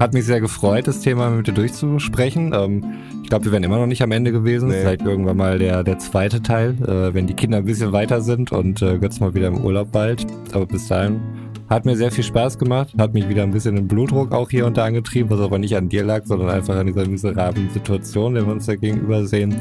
Hat 0.00 0.14
mich 0.14 0.24
sehr 0.24 0.40
gefreut, 0.40 0.86
das 0.86 1.00
Thema 1.00 1.30
mit 1.30 1.46
dir 1.46 1.52
durchzusprechen. 1.52 2.52
Ähm, 2.54 2.84
ich 3.22 3.28
glaube, 3.28 3.44
wir 3.46 3.52
wären 3.52 3.62
immer 3.62 3.78
noch 3.78 3.86
nicht 3.86 4.02
am 4.02 4.10
Ende 4.12 4.32
gewesen. 4.32 4.68
Nee. 4.68 4.80
Vielleicht 4.80 5.02
irgendwann 5.02 5.36
mal 5.36 5.58
der, 5.58 5.84
der 5.84 5.98
zweite 5.98 6.42
Teil, 6.42 6.76
äh, 6.82 7.14
wenn 7.14 7.26
die 7.26 7.34
Kinder 7.34 7.58
ein 7.58 7.64
bisschen 7.64 7.92
weiter 7.92 8.20
sind 8.20 8.50
und 8.50 8.82
äh, 8.82 8.98
Götz 8.98 9.20
mal 9.20 9.34
wieder 9.34 9.48
im 9.48 9.58
Urlaub 9.58 9.92
bald. 9.92 10.26
Aber 10.52 10.66
bis 10.66 10.88
dahin 10.88 11.20
hat 11.68 11.86
mir 11.86 11.96
sehr 11.96 12.10
viel 12.10 12.24
Spaß 12.24 12.58
gemacht, 12.58 12.94
hat 12.98 13.14
mich 13.14 13.28
wieder 13.28 13.42
ein 13.42 13.50
bisschen 13.50 13.76
den 13.76 13.88
Blutdruck 13.88 14.32
auch 14.32 14.50
hier 14.50 14.66
unter 14.66 14.84
angetrieben, 14.84 15.30
was 15.30 15.40
aber 15.40 15.58
nicht 15.58 15.76
an 15.76 15.88
dir 15.88 16.04
lag, 16.04 16.24
sondern 16.26 16.50
einfach 16.50 16.76
an 16.76 16.86
dieser 16.86 17.08
miserablen 17.08 17.70
Situation, 17.70 18.34
der 18.34 18.46
wir 18.46 18.52
uns 18.52 18.66
da 18.66 18.76
gegenüber 18.76 19.26
sehen. 19.26 19.56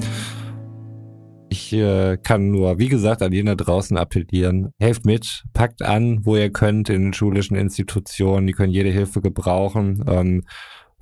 Ich 1.50 1.72
äh, 1.72 2.18
kann 2.18 2.50
nur, 2.50 2.80
wie 2.80 2.90
gesagt, 2.90 3.22
an 3.22 3.32
jeden 3.32 3.46
da 3.46 3.56
draußen 3.56 3.96
appellieren. 3.96 4.72
Helft 4.80 5.06
mit, 5.06 5.44
packt 5.54 5.84
an, 5.84 6.26
wo 6.26 6.36
ihr 6.36 6.50
könnt 6.50 6.90
in 6.90 7.04
den 7.04 7.14
schulischen 7.14 7.56
Institutionen. 7.56 8.48
Die 8.48 8.54
können 8.54 8.74
jede 8.74 8.90
Hilfe 8.90 9.22
gebrauchen. 9.22 10.04
Ähm, 10.08 10.44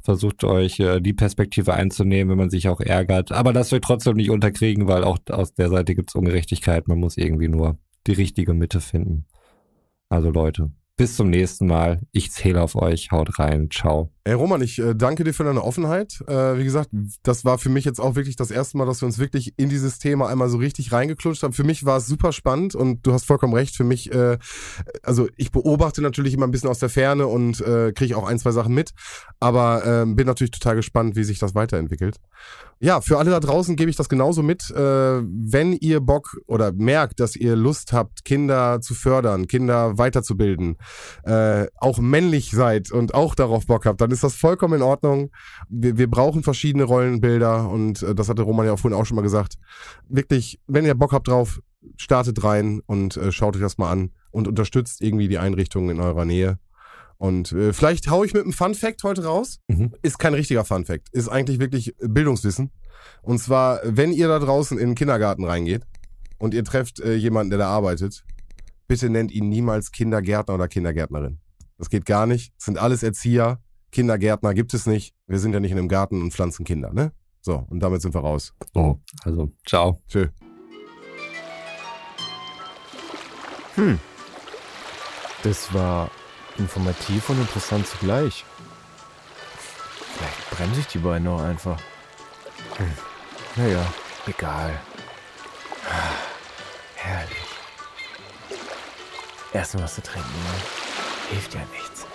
versucht 0.04 0.43
euch 0.43 0.80
äh, 0.80 0.99
die 0.99 1.14
Perspektive 1.14 1.74
einzunehmen, 1.74 2.32
wenn 2.32 2.38
man 2.38 2.49
sich 2.49 2.68
auch 2.68 2.82
ärgert. 2.82 3.32
Aber 3.32 3.54
lasst 3.54 3.72
euch 3.72 3.82
trotzdem 3.82 4.18
nicht 4.18 4.30
unterkriegen, 4.30 4.88
weil 4.88 5.06
auch 5.06 5.20
aus 5.30 5.54
der 5.54 5.70
Seite 5.70 5.95
gibt 5.95 6.10
es 6.10 6.16
Ungerechtigkeit. 6.16 6.88
Man 6.88 6.99
muss 6.99 7.16
irgendwie 7.18 7.47
nur 7.47 7.78
die 8.08 8.14
richtige 8.14 8.54
Mitte 8.54 8.82
finden. 8.82 9.26
Also 10.10 10.32
Leute, 10.32 10.72
bis 11.02 11.16
zum 11.16 11.32
nächsten 11.32 11.66
Mal. 11.66 11.99
Ich 12.12 12.32
zähle 12.32 12.62
auf 12.62 12.76
euch. 12.76 13.10
Haut 13.10 13.39
rein. 13.39 13.72
Ciao. 13.72 14.12
Ey 14.24 14.34
Roman, 14.34 14.62
ich 14.62 14.78
äh, 14.78 14.93
danke 14.93 15.24
dir 15.24 15.34
für 15.34 15.43
deine 15.43 15.64
Offenheit. 15.64 16.24
Äh, 16.28 16.60
wie 16.60 16.64
gesagt, 16.64 16.91
das 17.24 17.43
war 17.43 17.58
für 17.58 17.70
mich 17.70 17.86
jetzt 17.86 17.99
auch 17.99 18.14
wirklich 18.14 18.36
das 18.36 18.52
erste 18.52 18.78
Mal, 18.78 18.86
dass 18.86 19.02
wir 19.02 19.08
uns 19.08 19.18
wirklich 19.18 19.56
in 19.58 19.68
dieses 19.68 19.97
Thema 19.97 20.30
einmal 20.30 20.47
so 20.47 20.60
richtig 20.60 20.91
reingeklutscht 20.91 21.41
haben. 21.41 21.54
Für 21.54 21.64
mich 21.64 21.86
war 21.86 21.97
es 21.97 22.06
super 22.06 22.32
spannend 22.32 22.76
und 22.76 23.08
du 23.08 23.14
hast 23.14 23.26
vollkommen 23.26 23.56
recht. 23.56 23.76
Für 23.76 23.84
mich, 23.84 24.14
äh, 24.14 24.38
also 25.02 25.28
ich 25.38 25.52
beobachte 25.52 26.04
natürlich 26.04 26.36
immer 26.36 26.45
ein 26.45 26.52
bisschen 26.52 26.70
aus 26.70 26.78
der 26.78 26.89
Ferne 26.89 27.26
und 27.26 27.62
äh, 27.62 27.93
kriege 27.93 28.16
auch 28.16 28.28
ein, 28.28 28.38
zwei 28.38 28.52
Sachen 28.52 28.76
mit, 28.76 28.91
aber 29.39 30.04
äh, 30.04 30.06
bin 30.06 30.28
natürlich 30.28 30.52
total 30.52 30.76
gespannt, 30.76 31.16
wie 31.16 31.24
sich 31.24 31.39
das 31.39 31.56
weiterentwickelt. 31.56 32.18
Ja, 32.80 33.02
für 33.02 33.18
alle 33.18 33.32
da 33.32 33.39
draußen 33.39 33.76
gebe 33.76 33.89
ich 33.89 33.95
das 33.95 34.10
genauso 34.10 34.43
mit. 34.43 34.70
Äh, 34.70 34.76
wenn 34.76 35.74
ihr 35.74 35.99
Bock 35.99 36.38
oder 36.45 36.72
merkt, 36.72 37.20
dass 37.20 37.36
ihr 37.36 37.56
Lust 37.56 37.91
habt, 37.91 38.24
Kinder 38.24 38.82
zu 38.82 38.93
fördern, 38.93 39.47
Kinder 39.47 39.97
weiterzubilden, 39.97 40.78
äh, 41.24 41.68
auch 41.78 42.00
männlich 42.00 42.52
seid 42.52 42.92
und 42.92 43.14
auch 43.14 43.36
darauf 43.36 43.66
Bock 43.68 43.86
habt, 43.86 44.02
dann 44.02 44.12
ist 44.12 44.24
das 44.24 44.36
vollkommen 44.36 44.76
in 44.76 44.82
Ordnung. 44.82 45.32
Wir, 45.70 45.98
wir 45.98 46.10
brauchen 46.10 46.44
verschiedene 46.44 46.84
Rollenbilder 46.84 47.70
und 47.70 48.02
äh, 48.04 48.16
das 48.16 48.30
hatte 48.30 48.42
Roman 48.44 48.66
ja 48.66 48.74
auch 48.74 48.80
vorhin 48.80 49.00
auch 49.00 49.06
schon 49.06 49.16
mal 49.16 49.22
gesagt. 49.22 49.56
Wirklich, 50.08 50.60
wenn 50.68 50.86
ihr 50.86 50.96
Bock 50.96 51.14
habt 51.14 51.28
drauf, 51.28 51.62
startet 51.98 52.44
rein 52.44 52.82
und 52.86 53.18
äh, 53.18 53.32
schaut 53.32 53.56
euch 53.56 53.62
das 53.62 53.78
mal 53.78 53.92
an 53.92 54.12
und 54.32 54.48
unterstützt 54.48 55.02
irgendwie 55.02 55.28
die 55.28 55.38
Einrichtungen 55.38 55.89
in 55.89 56.00
eurer 56.00 56.26
Nähe. 56.26 56.60
Und 57.18 57.52
äh, 57.52 57.72
vielleicht 57.72 58.10
hau 58.10 58.24
ich 58.24 58.34
mit 58.34 58.44
einem 58.44 58.54
Fun 58.54 58.74
Fact 58.74 59.04
heute 59.04 59.24
raus. 59.26 59.60
Mhm. 59.68 59.94
Ist 60.02 60.18
kein 60.18 60.34
richtiger 60.34 60.66
Fun 60.66 60.86
Fact. 60.86 61.10
Ist 61.12 61.28
eigentlich 61.28 61.60
wirklich 61.60 61.94
Bildungswissen. 62.00 62.72
Und 63.22 63.39
zwar, 63.39 63.80
wenn 63.84 64.12
ihr 64.12 64.28
da 64.28 64.39
draußen 64.39 64.80
in 64.80 64.89
den 64.89 64.96
Kindergarten 64.96 65.43
reingeht 65.43 65.84
und 66.39 66.55
ihr 66.55 66.63
trefft 66.63 67.00
äh, 67.00 67.13
jemanden, 67.13 67.51
der 67.51 67.59
da 67.59 67.68
arbeitet, 67.68 68.24
bitte 68.92 69.09
nennt 69.09 69.32
ihn 69.32 69.47
niemals 69.47 69.93
Kindergärtner 69.93 70.54
oder 70.55 70.68
Kindergärtnerin. 70.68 71.39
Das 71.78 71.89
geht 71.89 72.05
gar 72.05 72.26
nicht. 72.26 72.54
Das 72.58 72.66
sind 72.66 72.78
alles 72.78 73.04
Erzieher. 73.04 73.62
Kindergärtner 73.93 74.54
gibt 74.54 74.74
es 74.74 74.86
nicht. 74.86 75.16
Wir 75.28 75.39
sind 75.39 75.54
ja 75.54 75.62
nicht 75.62 75.72
in 75.72 75.78
einem 75.78 75.88
Garten 75.88 76.22
und 76.22 76.34
pflanzen 76.34 76.66
Kinder, 76.66 76.92
ne? 76.92 77.13
So, 77.39 77.66
und 77.70 77.80
damit 77.80 78.01
sind 78.01 78.13
wir 78.13 78.20
raus. 78.20 78.54
Oh, 78.74 78.97
also, 79.24 79.50
ciao. 79.66 80.01
Tschö. 80.09 80.28
Hm. 83.76 83.97
Das 85.43 85.74
war 85.74 86.12
informativ 86.58 87.30
und 87.30 87.39
interessant 87.39 87.88
zugleich. 87.88 88.43
Vielleicht 90.18 90.50
bremse 90.51 90.82
ich 90.82 90.88
die 90.88 90.97
beiden 90.97 91.24
noch 91.24 91.42
einfach. 91.42 91.80
Hm. 92.76 92.92
Naja, 93.55 93.93
egal. 94.28 94.78
Herrlich. 96.96 97.51
Erstmal 99.54 99.84
was 99.84 99.96
zu 99.96 100.02
trinken, 100.02 100.30
ne? 100.30 101.32
hilft 101.32 101.54
ja 101.54 101.62
nichts. 101.72 102.06